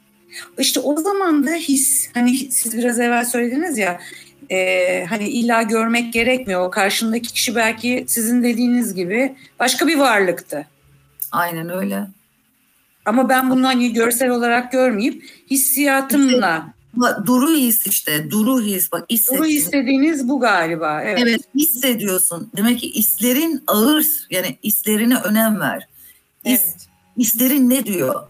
İşte 0.57 0.79
o 0.79 0.97
zaman 0.97 1.47
da 1.47 1.51
his, 1.51 2.09
hani 2.13 2.38
siz 2.38 2.77
biraz 2.77 2.99
evvel 2.99 3.25
söylediniz 3.25 3.77
ya, 3.77 3.99
e, 4.51 5.05
hani 5.09 5.29
illa 5.29 5.61
görmek 5.61 6.13
gerekmiyor. 6.13 6.67
O 6.67 6.69
karşındaki 6.69 7.33
kişi 7.33 7.55
belki 7.55 8.05
sizin 8.07 8.43
dediğiniz 8.43 8.93
gibi 8.93 9.35
başka 9.59 9.87
bir 9.87 9.97
varlıktı. 9.97 10.65
Aynen 11.31 11.69
öyle. 11.69 12.07
Ama 13.05 13.29
ben 13.29 13.49
bunu 13.49 13.67
hani 13.67 13.93
görsel 13.93 14.29
olarak 14.29 14.71
görmeyip 14.71 15.23
hissiyatımla 15.51 16.73
Duru 17.25 17.55
his 17.55 17.87
işte, 17.87 18.31
duru 18.31 18.61
his. 18.61 18.91
Bak 18.91 19.05
hissettin. 19.09 19.37
Duru 19.37 19.47
istediğiniz 19.47 20.27
bu 20.27 20.39
galiba. 20.39 21.01
Evet. 21.01 21.19
evet, 21.23 21.41
hissediyorsun. 21.55 22.51
Demek 22.57 22.79
ki 22.79 22.95
hislerin 22.95 23.63
ağır, 23.67 24.05
yani 24.29 24.57
hislerine 24.63 25.15
önem 25.15 25.59
ver. 25.59 25.87
His, 26.45 26.61
evet. 26.65 26.87
Hislerin 27.17 27.69
ne 27.69 27.85
diyor? 27.85 28.27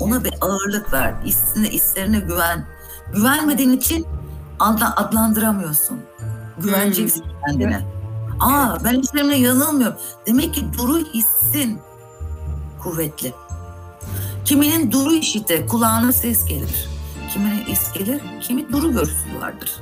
Ona 0.00 0.24
bir 0.24 0.34
ağırlık 0.40 0.92
ver. 0.92 1.14
Hissine, 1.24 1.68
hislerine 1.68 2.20
güven. 2.20 2.66
Güvenmediğin 3.14 3.76
için 3.76 4.06
adlandıramıyorsun. 4.96 6.00
Güveneceksin 6.58 7.24
hmm. 7.24 7.30
kendine. 7.46 7.86
Aa 8.40 8.84
ben 8.84 8.94
hislerimle 8.94 9.36
yanılmıyorum. 9.36 9.96
Demek 10.26 10.54
ki 10.54 10.64
duru 10.78 10.98
hissin 10.98 11.80
kuvvetli. 12.82 13.32
Kiminin 14.44 14.92
duru 14.92 15.12
işite, 15.12 15.66
kulağına 15.66 16.12
ses 16.12 16.44
gelir. 16.44 16.88
Kimine 17.32 17.64
is 17.68 17.92
gelir, 17.92 18.22
kimi 18.40 18.72
duru 18.72 18.92
görüsü 18.92 19.40
vardır. 19.40 19.80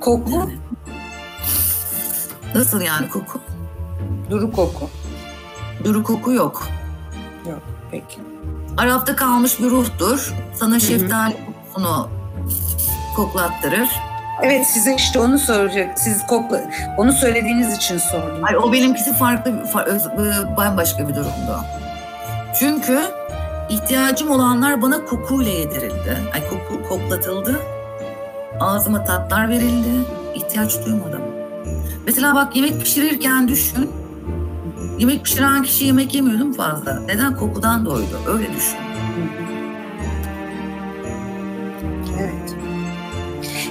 Koku? 0.00 0.30
Yani. 0.30 0.58
Nasıl 2.54 2.80
yani 2.80 3.08
koku? 3.08 3.40
Duru 4.30 4.52
koku. 4.52 4.90
Duru 5.84 6.02
koku 6.02 6.32
yok. 6.32 6.68
Yok, 7.48 7.62
peki. 7.90 8.18
Arafta 8.76 9.16
kalmış 9.16 9.60
bir 9.60 9.70
ruhtur. 9.70 10.34
Sana 10.54 10.80
şeftali 10.80 11.36
kokusunu 11.46 12.08
koklattırır. 13.16 13.88
Evet 14.42 14.66
size 14.66 14.94
işte 14.94 15.18
onu 15.18 15.38
soracak. 15.38 15.98
Siz 15.98 16.26
kokla, 16.26 16.60
onu 16.96 17.12
söylediğiniz 17.12 17.76
için 17.76 17.98
sordum. 17.98 18.42
Hayır, 18.42 18.56
o 18.56 18.72
benimkisi 18.72 19.12
farklı, 19.12 19.64
bambaşka 20.56 21.08
bir 21.08 21.14
durumdu. 21.14 21.60
Çünkü 22.58 23.00
ihtiyacım 23.68 24.30
olanlar 24.30 24.82
bana 24.82 25.04
kokuyla 25.04 25.52
yedirildi. 25.52 26.16
Ay 26.34 26.48
koku 26.48 26.88
koklatıldı. 26.88 27.60
Ağzıma 28.60 29.04
tatlar 29.04 29.48
verildi. 29.48 30.04
İhtiyaç 30.34 30.86
duymadım. 30.86 31.22
Mesela 32.06 32.34
bak 32.34 32.56
yemek 32.56 32.80
pişirirken 32.80 33.48
düşün. 33.48 33.90
Yemek 34.98 35.24
pişiren 35.24 35.62
kişi 35.62 35.84
yemek 35.84 36.14
yemiyordum 36.14 36.52
fazla. 36.52 37.00
Neden? 37.00 37.36
Kokudan 37.36 37.86
doydu. 37.86 38.18
Öyle 38.26 38.54
düşün. 38.56 38.76
Evet. 39.18 39.45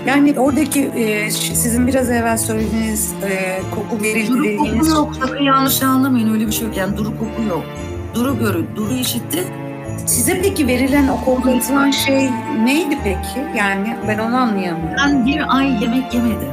Yani 0.05 0.39
oradaki 0.39 0.81
e, 0.81 1.31
sizin 1.31 1.87
biraz 1.87 2.11
evvel 2.11 2.37
söylediğiniz 2.37 3.13
e, 3.13 3.61
koku 3.75 4.03
verildi 4.03 4.31
duru 4.31 4.43
dediğiniz... 4.43 4.93
Koku 4.93 5.19
yok. 5.19 5.41
Yanlış 5.41 5.83
anlamayın. 5.83 6.33
Öyle 6.33 6.47
bir 6.47 6.51
şey 6.51 6.67
yok. 6.67 6.77
Yani 6.77 6.97
duru 6.97 7.09
koku 7.09 7.41
yok. 7.49 7.63
Duru 8.15 8.39
görü, 8.39 8.65
duru 8.75 8.93
işitti. 8.93 9.43
Size 10.05 10.41
peki 10.41 10.67
verilen 10.67 11.07
o 11.07 11.25
koklatılan 11.25 11.91
şey 11.91 12.29
neydi 12.63 12.97
peki? 13.03 13.57
Yani 13.57 13.95
ben 14.07 14.19
onu 14.19 14.37
anlayamıyorum. 14.37 14.95
Ben 14.97 15.25
bir 15.25 15.57
ay 15.57 15.83
yemek 15.83 16.13
yemedim. 16.13 16.49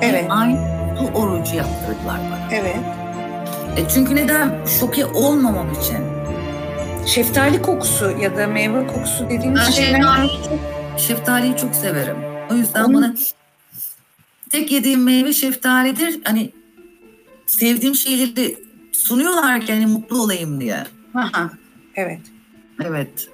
Evet. 0.00 0.24
Bir 0.24 0.40
ay 0.40 0.56
su 0.98 1.04
orucu 1.14 1.56
yaptırdılar 1.56 2.20
bana. 2.30 2.38
Evet. 2.52 2.76
E 3.76 3.88
çünkü 3.94 4.16
neden? 4.16 4.50
Şoke 4.80 5.06
olmamam 5.06 5.66
için. 5.72 5.96
Şeftali 7.06 7.62
kokusu 7.62 8.12
ya 8.20 8.36
da 8.36 8.46
meyve 8.46 8.86
kokusu 8.86 9.30
dediğiniz 9.30 9.74
şeyler... 9.74 9.98
Şeftaliyi 9.98 10.42
çok, 10.44 10.77
şeftaliyi 10.98 11.56
çok 11.56 11.74
severim. 11.74 12.16
O 12.50 12.54
yüzden 12.54 12.84
Onun... 12.84 12.94
bana 12.94 13.14
tek 14.50 14.72
yediğim 14.72 15.02
meyve 15.02 15.32
şeftalidir. 15.32 16.20
Hani 16.24 16.52
sevdiğim 17.46 17.94
şeyleri 17.94 18.58
sunuyorlar 18.92 19.60
ki 19.60 19.72
hani 19.72 19.86
mutlu 19.86 20.22
olayım 20.22 20.60
diye. 20.60 20.84
Aha, 21.14 21.50
evet. 21.94 22.20
Evet. 22.84 23.28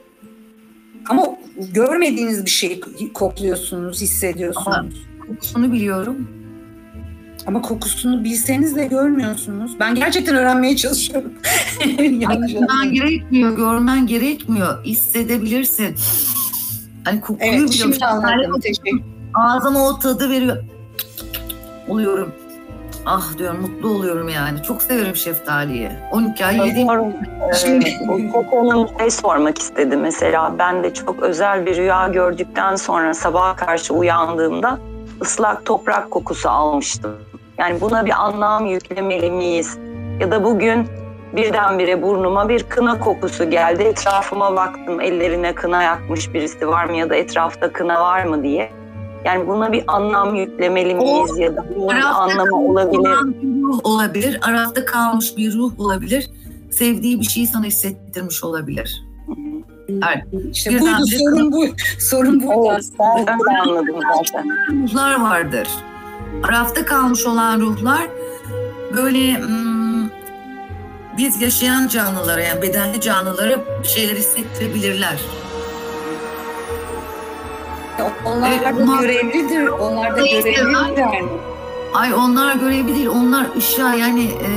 Ama 1.08 1.26
görmediğiniz 1.72 2.44
bir 2.44 2.50
şeyi 2.50 2.80
kokluyorsunuz, 3.14 4.00
hissediyorsunuz. 4.00 4.66
Ama 4.66 4.88
kokusunu 5.28 5.72
biliyorum. 5.72 6.28
Ama 7.46 7.62
kokusunu 7.62 8.24
bilseniz 8.24 8.76
de 8.76 8.86
görmüyorsunuz. 8.86 9.80
Ben 9.80 9.94
gerçekten 9.94 10.36
öğrenmeye 10.36 10.76
çalışıyorum. 10.76 11.32
Görmen 11.98 12.92
gerekmiyor, 12.92 13.56
görmen 13.56 14.06
gerekmiyor. 14.06 14.84
Hissedebilirsin. 14.84 15.96
Hani 17.04 17.20
kokuyu 17.20 17.50
evet, 17.50 17.70
biliyorum. 17.70 17.92
Şimdi 17.92 18.06
anladım. 18.06 18.60
Teşekkür. 18.60 19.00
Ağzıma 19.34 19.88
o 19.88 19.98
tadı 19.98 20.30
veriyor. 20.30 20.56
Oluyorum. 21.88 22.32
Ah 23.06 23.38
diyorum 23.38 23.60
mutlu 23.60 23.88
oluyorum 23.88 24.28
yani. 24.28 24.62
Çok 24.62 24.82
severim 24.82 25.16
şeftaliyi. 25.16 25.90
12 26.12 26.46
ay 26.46 26.68
yediğim. 26.68 26.88
Şimdi 27.60 27.92
bu 28.08 28.32
kokunun 28.32 28.88
şey 28.98 29.10
sormak 29.10 29.58
istedim. 29.58 30.00
Mesela 30.00 30.58
ben 30.58 30.84
de 30.84 30.94
çok 30.94 31.22
özel 31.22 31.66
bir 31.66 31.76
rüya 31.76 32.08
gördükten 32.08 32.76
sonra 32.76 33.14
sabaha 33.14 33.56
karşı 33.56 33.94
uyandığımda 33.94 34.78
ıslak 35.22 35.64
toprak 35.64 36.10
kokusu 36.10 36.48
almıştım. 36.48 37.12
Yani 37.58 37.80
buna 37.80 38.06
bir 38.06 38.24
anlam 38.24 38.66
yüklemeli 38.66 39.30
miyiz? 39.30 39.78
Ya 40.20 40.30
da 40.30 40.44
bugün 40.44 40.88
birdenbire 41.36 42.02
burnuma 42.02 42.48
bir 42.48 42.62
kına 42.62 42.98
kokusu 42.98 43.50
geldi. 43.50 43.82
Etrafıma 43.82 44.56
baktım 44.56 45.00
ellerine 45.00 45.54
kına 45.54 45.82
yakmış 45.82 46.34
birisi 46.34 46.68
var 46.68 46.84
mı 46.84 46.96
ya 46.96 47.10
da 47.10 47.16
etrafta 47.16 47.72
kına 47.72 48.00
var 48.00 48.24
mı 48.24 48.42
diye. 48.42 48.70
Yani 49.24 49.48
buna 49.48 49.72
bir 49.72 49.84
anlam 49.86 50.34
yüklemeli 50.34 50.94
miyiz 50.94 51.30
o, 51.32 51.36
ya 51.36 51.56
da 51.56 51.64
bunun 51.76 51.88
bir 51.88 52.02
anlamı 52.02 52.68
olabilir. 52.68 53.42
Bir 53.42 53.62
ruh 53.62 53.80
olabilir, 53.84 54.38
arafta 54.42 54.84
kalmış 54.84 55.36
bir 55.36 55.54
ruh 55.54 55.80
olabilir. 55.80 56.30
Sevdiği 56.70 57.20
bir 57.20 57.24
şeyi 57.24 57.46
sana 57.46 57.64
hissettirmiş 57.64 58.44
olabilir. 58.44 59.04
Evet. 59.88 60.24
İşte 60.52 60.80
buydu 60.80 61.06
sorun 61.06 61.52
bu. 61.52 61.66
Sorun 61.98 62.42
bu. 62.42 62.72
Evet, 62.72 62.84
ben 63.26 63.38
de 63.38 63.58
anladım 63.62 63.96
zaten. 64.16 64.46
Ruhlar 64.82 65.20
vardır. 65.20 65.68
Arafta 66.42 66.84
kalmış 66.84 67.26
olan 67.26 67.60
ruhlar 67.60 68.06
böyle 68.96 69.38
hmm, 69.38 69.83
biz 71.16 71.42
yaşayan 71.42 71.88
canlılara 71.88 72.40
yani 72.40 72.62
bedenli 72.62 73.00
canlılara 73.00 73.58
bir 73.82 73.88
şeyler 73.88 74.16
hissettirebilirler. 74.16 75.20
Onlar 78.24 78.52
evet, 78.52 78.78
da 78.78 78.82
onlar, 78.82 79.00
görevlidir. 79.00 79.66
Onlar 79.66 80.16
da 80.16 80.26
görevlidir 80.26 80.98
yani. 80.98 81.28
Ay 81.94 82.14
onlar 82.14 82.54
görevli 82.54 82.94
değil. 82.94 83.08
Onlar 83.08 83.46
ışığa 83.56 83.94
yani 83.94 84.24
e, 84.24 84.50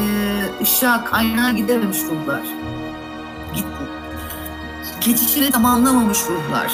ışığa 0.63 1.05
kaynağa 1.05 1.51
gidememiş 1.51 1.97
ruhlar. 1.97 2.41
Git, 3.55 3.65
geçişini 5.01 5.51
tamamlamamış 5.51 6.19
ruhlar. 6.29 6.73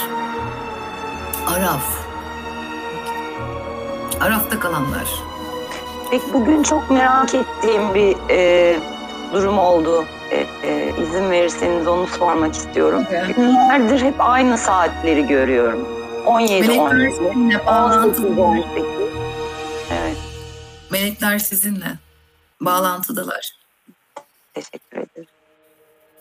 Araf. 1.48 1.84
Arafta 4.22 4.60
kalanlar. 4.60 5.08
Peki 6.12 6.26
bugün 6.34 6.64
çok 6.64 6.92
merak 6.92 7.36
ettiğim 7.36 7.94
bir 7.94 8.16
e, 8.30 8.80
durum 9.34 9.60
oldu. 9.60 10.06
E, 10.32 10.46
e, 10.64 10.94
izin 11.02 11.32
verirseniz 11.32 11.88
onu 11.88 12.08
sormak 12.08 12.56
istiyorum. 12.56 13.04
Evet. 13.12 13.36
Günlerdir 13.36 14.02
hep 14.02 14.16
aynı 14.20 14.58
saatleri 14.58 15.28
görüyorum. 15.28 15.88
17 16.26 16.68
Melekler 16.68 17.10
sizinle 17.10 17.66
bağlantılı. 17.66 18.64
Evet. 19.92 20.18
Melekler 20.92 21.40
sizinle 21.40 22.00
bağlantıdalar. 22.62 23.52
Teşekkür 24.54 24.98
ederim. 24.98 25.28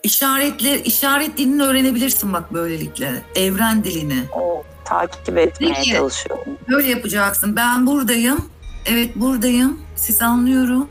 İşaretler, 0.03 0.79
işaret 0.79 1.37
dilini 1.37 1.63
öğrenebilirsin 1.63 2.33
bak 2.33 2.53
böylelikle. 2.53 3.11
Evren 3.35 3.83
dilini. 3.83 4.23
O, 4.33 4.63
takip 4.85 5.37
etmeye 5.37 5.73
Peki, 5.73 5.91
çalışıyorum. 5.91 6.57
Böyle 6.69 6.89
yapacaksın. 6.89 7.55
Ben 7.55 7.87
buradayım. 7.87 8.49
Evet 8.85 9.15
buradayım. 9.15 9.81
Sizi 9.95 10.25
anlıyorum. 10.25 10.89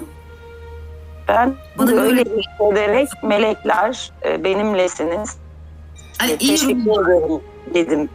Ben 1.29 1.55
Bana 1.79 1.93
böyle 1.93 2.21
hissederek 2.21 3.09
melekler 3.23 4.13
e, 4.25 4.45
benimlesiniz. 4.45 5.37
Hani 6.19 6.33
e, 6.33 6.39
teşekkür 6.39 6.81
ederim 6.81 7.41
dedim. 7.75 8.09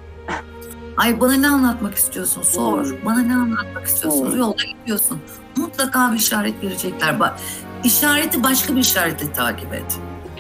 Ay 0.98 1.22
bana 1.22 1.34
ne 1.34 1.48
anlatmak 1.48 1.96
istiyorsun? 1.96 2.42
Sor. 2.42 2.96
Bana 3.06 3.20
ne 3.20 3.34
anlatmak 3.34 3.86
istiyorsunuz? 3.86 4.36
Yolda 4.36 4.64
gidiyorsun. 4.64 5.20
Mutlaka 5.58 6.12
bir 6.12 6.18
işaret 6.18 6.64
verecekler. 6.64 7.20
Bak 7.20 7.40
işareti 7.84 8.44
başka 8.44 8.76
bir 8.76 8.80
işaretle 8.82 9.32
takip 9.34 9.74
et. 9.74 10.00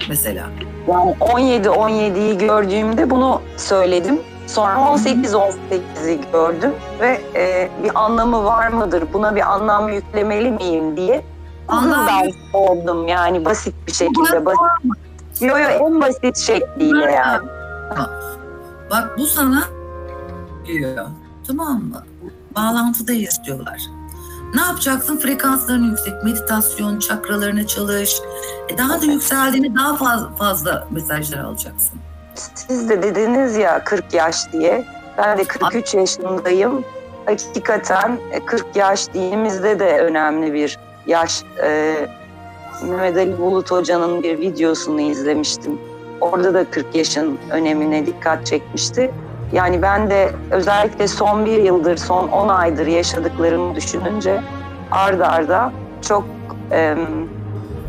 Mesela. 0.09 0.49
Yani 0.87 1.15
17-17'yi 1.19 2.37
gördüğümde 2.37 3.09
bunu 3.09 3.41
söyledim. 3.57 4.19
Sonra 4.47 4.75
18-18'i 4.75 6.19
gördüm 6.31 6.71
ve 6.99 7.21
e, 7.35 7.69
bir 7.83 7.91
anlamı 7.95 8.43
var 8.43 8.67
mıdır, 8.67 9.03
buna 9.13 9.35
bir 9.35 9.53
anlam 9.53 9.89
yüklemeli 9.89 10.51
miyim 10.51 10.97
diye 10.97 11.23
Google'dan 11.67 12.31
sordum 12.51 13.07
yani 13.07 13.45
basit 13.45 13.75
bir 13.87 13.91
şekilde. 13.93 14.45
Basit. 14.45 14.59
Yo 15.41 15.57
yo 15.57 15.69
en 15.69 16.01
basit 16.01 16.37
şekliyle 16.37 17.11
yani. 17.11 17.47
Bak 18.91 19.17
bu 19.17 19.25
sana 19.25 19.63
diyor. 20.65 21.05
Tamam 21.47 21.83
mı? 21.83 22.03
Bağlantıdayız 22.55 23.39
diyorlar. 23.45 23.81
Ne 24.55 24.61
yapacaksın? 24.61 25.17
Frekansların 25.17 25.83
yüksek, 25.83 26.23
meditasyon, 26.23 26.99
çakralarını 26.99 27.67
çalış. 27.67 28.19
E 28.69 28.77
daha 28.77 29.01
da 29.01 29.05
yükseldiğini 29.05 29.75
daha 29.75 29.95
fazla, 29.95 30.35
fazla 30.35 30.87
mesajlar 30.91 31.37
alacaksın. 31.37 31.99
Siz 32.55 32.89
de 32.89 33.03
dediniz 33.03 33.55
ya 33.57 33.83
40 33.83 34.13
yaş 34.13 34.51
diye. 34.51 34.85
Ben 35.17 35.37
de 35.37 35.43
43 35.43 35.93
yaşındayım. 35.93 36.83
Hakikaten 37.25 38.19
40 38.45 38.75
yaş 38.75 39.13
dinimizde 39.13 39.79
de 39.79 39.99
önemli 40.01 40.53
bir 40.53 40.77
yaş. 41.07 41.43
Ee, 41.63 42.07
Mehmet 42.83 43.17
Ali 43.17 43.37
Bulut 43.37 43.71
Hoca'nın 43.71 44.23
bir 44.23 44.39
videosunu 44.39 45.01
izlemiştim. 45.01 45.79
Orada 46.21 46.53
da 46.53 46.65
40 46.71 46.95
yaşın 46.95 47.37
önemine 47.51 48.05
dikkat 48.05 48.45
çekmişti. 48.45 49.11
Yani 49.53 49.81
ben 49.81 50.09
de 50.09 50.31
özellikle 50.51 51.07
son 51.07 51.45
bir 51.45 51.63
yıldır, 51.63 51.97
son 51.97 52.27
10 52.27 52.49
aydır 52.49 52.87
yaşadıklarımı 52.87 53.75
düşününce 53.75 54.41
arda 54.91 55.27
arda 55.27 55.71
çok 56.01 56.23
e, 56.71 56.95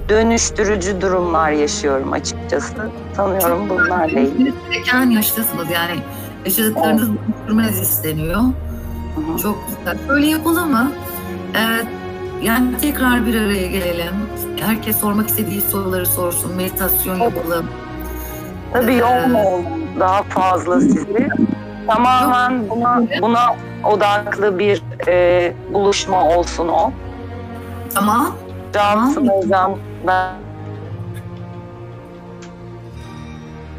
dönüştürücü 0.08 1.00
durumlar 1.00 1.50
yaşıyorum 1.50 2.12
açıkçası. 2.12 2.74
Sanıyorum 3.16 3.68
bunlarla 3.68 4.20
ilgili. 4.20 4.52
Gereken 4.70 5.10
yaştasınız 5.10 5.70
yani 5.70 6.00
yaşadıklarınızı 6.44 7.12
dönüştürmeniz 7.12 7.80
isteniyor. 7.80 8.40
Çok 9.42 9.58
güzel. 9.68 9.98
Böyle 10.08 10.26
yapalım 10.26 10.70
mı? 10.70 10.92
Evet. 11.54 11.86
Yani 12.42 12.78
tekrar 12.78 13.26
bir 13.26 13.34
araya 13.34 13.66
gelelim. 13.66 14.14
Herkes 14.60 14.96
sormak 14.96 15.28
istediği 15.28 15.60
soruları 15.60 16.06
sorsun. 16.06 16.56
Meditasyon 16.56 17.18
yapalım. 17.18 17.66
Tabii 18.72 18.94
yoğun 18.94 19.34
oldum 19.34 19.82
daha 20.00 20.22
fazla 20.22 20.80
sizi. 20.80 21.28
Tamamen 21.86 22.70
buna, 22.70 23.02
buna 23.22 23.56
odaklı 23.84 24.58
bir 24.58 24.82
e, 25.08 25.52
buluşma 25.72 26.28
olsun 26.28 26.68
o. 26.68 26.92
Tamam. 27.94 28.36
Cansın 28.72 29.26
hocam. 29.28 29.78
Ben 30.06 30.32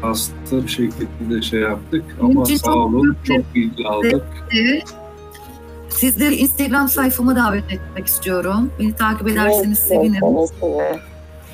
hasta 0.02 0.56
bir 0.62 0.68
şekilde 0.68 1.42
şey 1.42 1.60
yaptık 1.60 2.04
ama 2.22 2.46
sağ 2.46 2.72
olun 2.72 3.16
çok 3.24 3.54
bilgi 3.54 3.88
aldık. 3.88 4.26
Evet. 4.52 4.94
Sizleri 5.90 6.34
Instagram 6.34 6.88
sayfama 6.88 7.36
davet 7.36 7.72
etmek 7.72 8.06
istiyorum. 8.06 8.72
Beni 8.78 8.96
takip 8.96 9.28
ederseniz 9.28 9.78
sevinirim. 9.78 10.24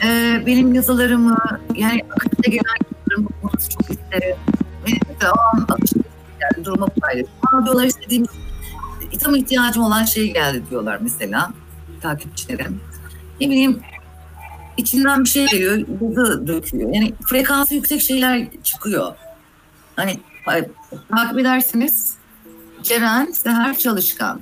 Ee, 0.04 0.42
benim 0.46 0.74
yazılarımı, 0.74 1.36
yani 1.74 2.02
akışta 2.10 2.50
gelen 2.50 2.76
yazılarımı 2.92 3.28
okumanızı 3.38 3.70
çok 3.70 3.90
isterim. 3.90 4.36
Benim 4.86 5.20
de 5.20 5.30
o 5.30 5.38
an 5.54 5.66
akışta 5.68 6.00
yani 6.40 6.64
duruma 6.64 6.86
paylaşıyorum. 6.86 7.34
Ama 7.52 7.64
diyorlar 7.64 7.84
istediğim, 7.84 8.26
tam 9.20 9.34
ihtiyacım 9.34 9.82
olan 9.82 10.04
şey 10.04 10.32
geldi 10.32 10.62
diyorlar 10.70 10.98
mesela 11.00 11.50
takipçilerim. 12.00 12.80
Ne 13.40 13.50
bileyim 13.50 13.80
içinden 14.76 15.24
bir 15.24 15.28
şey 15.28 15.46
geliyor, 15.46 15.76
yazı 16.00 16.46
döküyor. 16.46 16.94
Yani 16.94 17.14
frekansı 17.26 17.74
yüksek 17.74 18.00
şeyler 18.00 18.46
çıkıyor. 18.62 19.12
Hani 19.96 20.20
takip 21.10 21.38
edersiniz 21.38 22.14
Ceren 22.86 23.32
Seher 23.32 23.78
Çalışkan. 23.78 24.40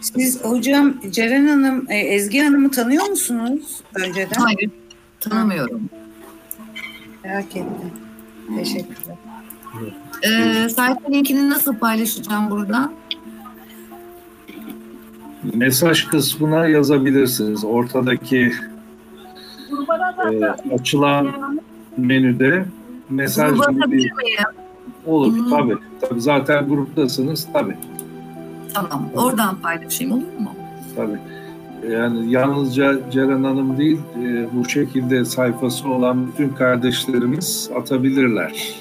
Siz 0.00 0.44
hocam 0.44 0.94
Ceren 1.10 1.46
Hanım, 1.46 1.86
e, 1.90 1.98
Ezgi 1.98 2.40
Hanım'ı 2.40 2.70
tanıyor 2.70 3.08
musunuz 3.08 3.80
önceden? 3.94 4.40
Hayır, 4.40 4.70
tanımıyorum. 5.20 5.90
Merak 7.24 7.56
ettim. 7.56 7.92
Teşekkürler. 8.56 9.16
Ee, 10.22 10.68
sayfa 10.68 11.08
linkini 11.10 11.50
nasıl 11.50 11.74
paylaşacağım 11.76 12.50
burada? 12.50 12.92
Mesaj 15.54 16.06
kısmına 16.06 16.68
yazabilirsiniz. 16.68 17.64
Ortadaki 17.64 18.52
e, 20.32 20.44
açılan 20.74 21.34
menüde 21.96 22.66
mesaj 23.10 23.52
gibi 23.52 23.92
bir... 23.92 24.12
Olur 25.06 25.32
hmm. 25.32 25.50
tabii. 25.50 25.76
Tabii 26.00 26.20
zaten 26.20 26.68
gruptasınız 26.68 27.48
tabii. 27.52 27.76
Tamam. 28.74 29.08
Oradan 29.16 29.56
paylaşayım 29.56 30.12
olur 30.12 30.40
mu? 30.40 30.50
Tabii. 30.96 31.18
Yani 31.92 32.32
yalnızca 32.32 33.10
Ceren 33.10 33.44
Hanım 33.44 33.78
değil, 33.78 33.98
e, 34.22 34.46
bu 34.52 34.68
şekilde 34.68 35.24
sayfası 35.24 35.88
olan 35.88 36.26
bütün 36.26 36.48
kardeşlerimiz 36.48 37.70
atabilirler. 37.76 38.74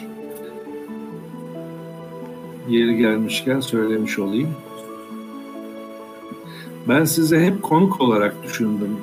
Yeri 2.69 2.97
gelmişken 2.97 3.59
söylemiş 3.59 4.19
olayım. 4.19 4.49
Ben 6.87 7.05
size 7.05 7.45
hep 7.45 7.63
konuk 7.63 8.01
olarak 8.01 8.43
düşündüm. 8.43 8.97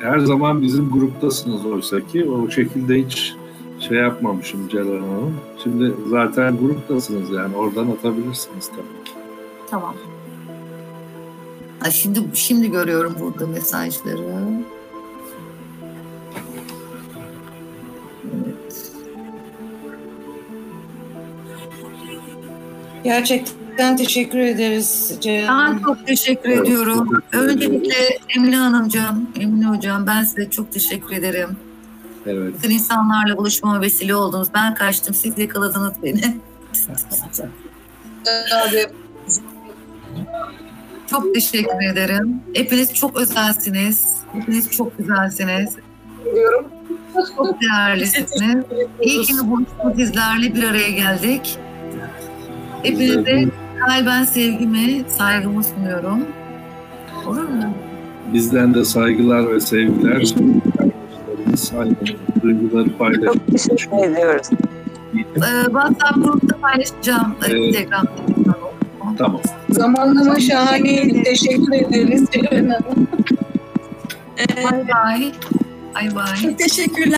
Her 0.00 0.18
zaman 0.18 0.62
bizim 0.62 0.90
gruptasınız 0.90 1.66
oysa 1.66 2.00
ki 2.00 2.30
o 2.30 2.50
şekilde 2.50 3.04
hiç 3.04 3.34
şey 3.80 3.98
yapmamışım 3.98 4.68
Ceren 4.68 5.02
Hanım. 5.02 5.34
Şimdi 5.62 5.94
zaten 6.08 6.56
gruptasınız 6.58 7.30
yani 7.30 7.56
oradan 7.56 7.90
atabilirsiniz 7.90 8.68
tabii 8.68 9.04
ki. 9.04 9.12
Tamam. 9.70 9.94
Ha, 11.80 11.90
şimdi 11.90 12.20
şimdi 12.34 12.70
görüyorum 12.70 13.16
burada 13.20 13.46
mesajları. 13.46 14.22
Evet. 18.24 18.92
Gerçekten 23.04 23.96
teşekkür 23.96 24.38
ederiz 24.38 25.18
Ceren 25.20 25.48
Ben 25.48 25.78
çok 25.78 26.06
teşekkür 26.06 26.50
evet, 26.50 26.66
ediyorum. 26.66 27.08
Teşekkür 27.30 27.48
Öncelikle 27.48 28.18
Emine 28.36 28.56
Hanımcığım, 28.56 29.28
Emine 29.40 29.66
Hocam 29.66 30.06
ben 30.06 30.24
size 30.24 30.50
çok 30.50 30.72
teşekkür 30.72 31.16
ederim. 31.16 31.56
Evet. 32.26 32.54
Bütün 32.58 32.70
insanlarla 32.70 33.36
buluşmama 33.36 33.80
vesile 33.80 34.14
oldunuz. 34.14 34.48
Ben 34.54 34.74
kaçtım, 34.74 35.14
siz 35.14 35.38
yakaladınız 35.38 35.92
beni. 36.02 36.20
çok 41.10 41.34
teşekkür 41.34 41.84
ederim. 41.92 42.40
Hepiniz 42.54 42.94
çok 42.94 43.16
özelsiniz. 43.16 44.14
Hepiniz 44.32 44.70
çok 44.70 44.98
güzelsiniz. 44.98 45.76
Çok 47.36 47.60
değerlisiniz. 47.62 48.64
İyi 49.00 49.22
ki 49.22 49.32
buluştuk 49.42 49.96
sizlerle 49.96 50.54
bir 50.54 50.62
araya 50.62 50.90
geldik. 50.90 51.58
Hepinize 52.82 53.44
kalben 53.86 54.24
sevgimi, 54.24 55.04
saygımı 55.08 55.64
sunuyorum. 55.64 56.26
Olur 57.26 57.48
mu? 57.48 57.74
Bizden 58.32 58.74
de 58.74 58.84
saygılar 58.84 59.50
ve 59.54 59.60
sevgiler. 59.60 60.34
Aynı 61.78 61.94
duyguları 62.42 62.96
paylaşıyoruz. 62.98 63.34
Çok 63.38 63.46
teşekkür 63.52 63.96
ediyoruz. 63.96 64.46
Ee, 65.14 65.64
WhatsApp 65.64 66.14
grupta 66.24 66.56
paylaşacağım. 66.56 67.34
Instagram'da. 67.56 68.54
Tamam. 69.18 69.40
Zamanlama 69.70 70.40
şahane. 70.40 71.22
Teşekkür 71.24 71.72
ederiz 71.72 72.24
Ceren 72.32 72.68
Hanım. 72.68 73.08
Bay 74.64 74.88
bay. 74.88 75.32
Bay 75.94 76.14
bay. 76.14 76.36
Çok 76.42 76.58
teşekkürler. 76.58 77.08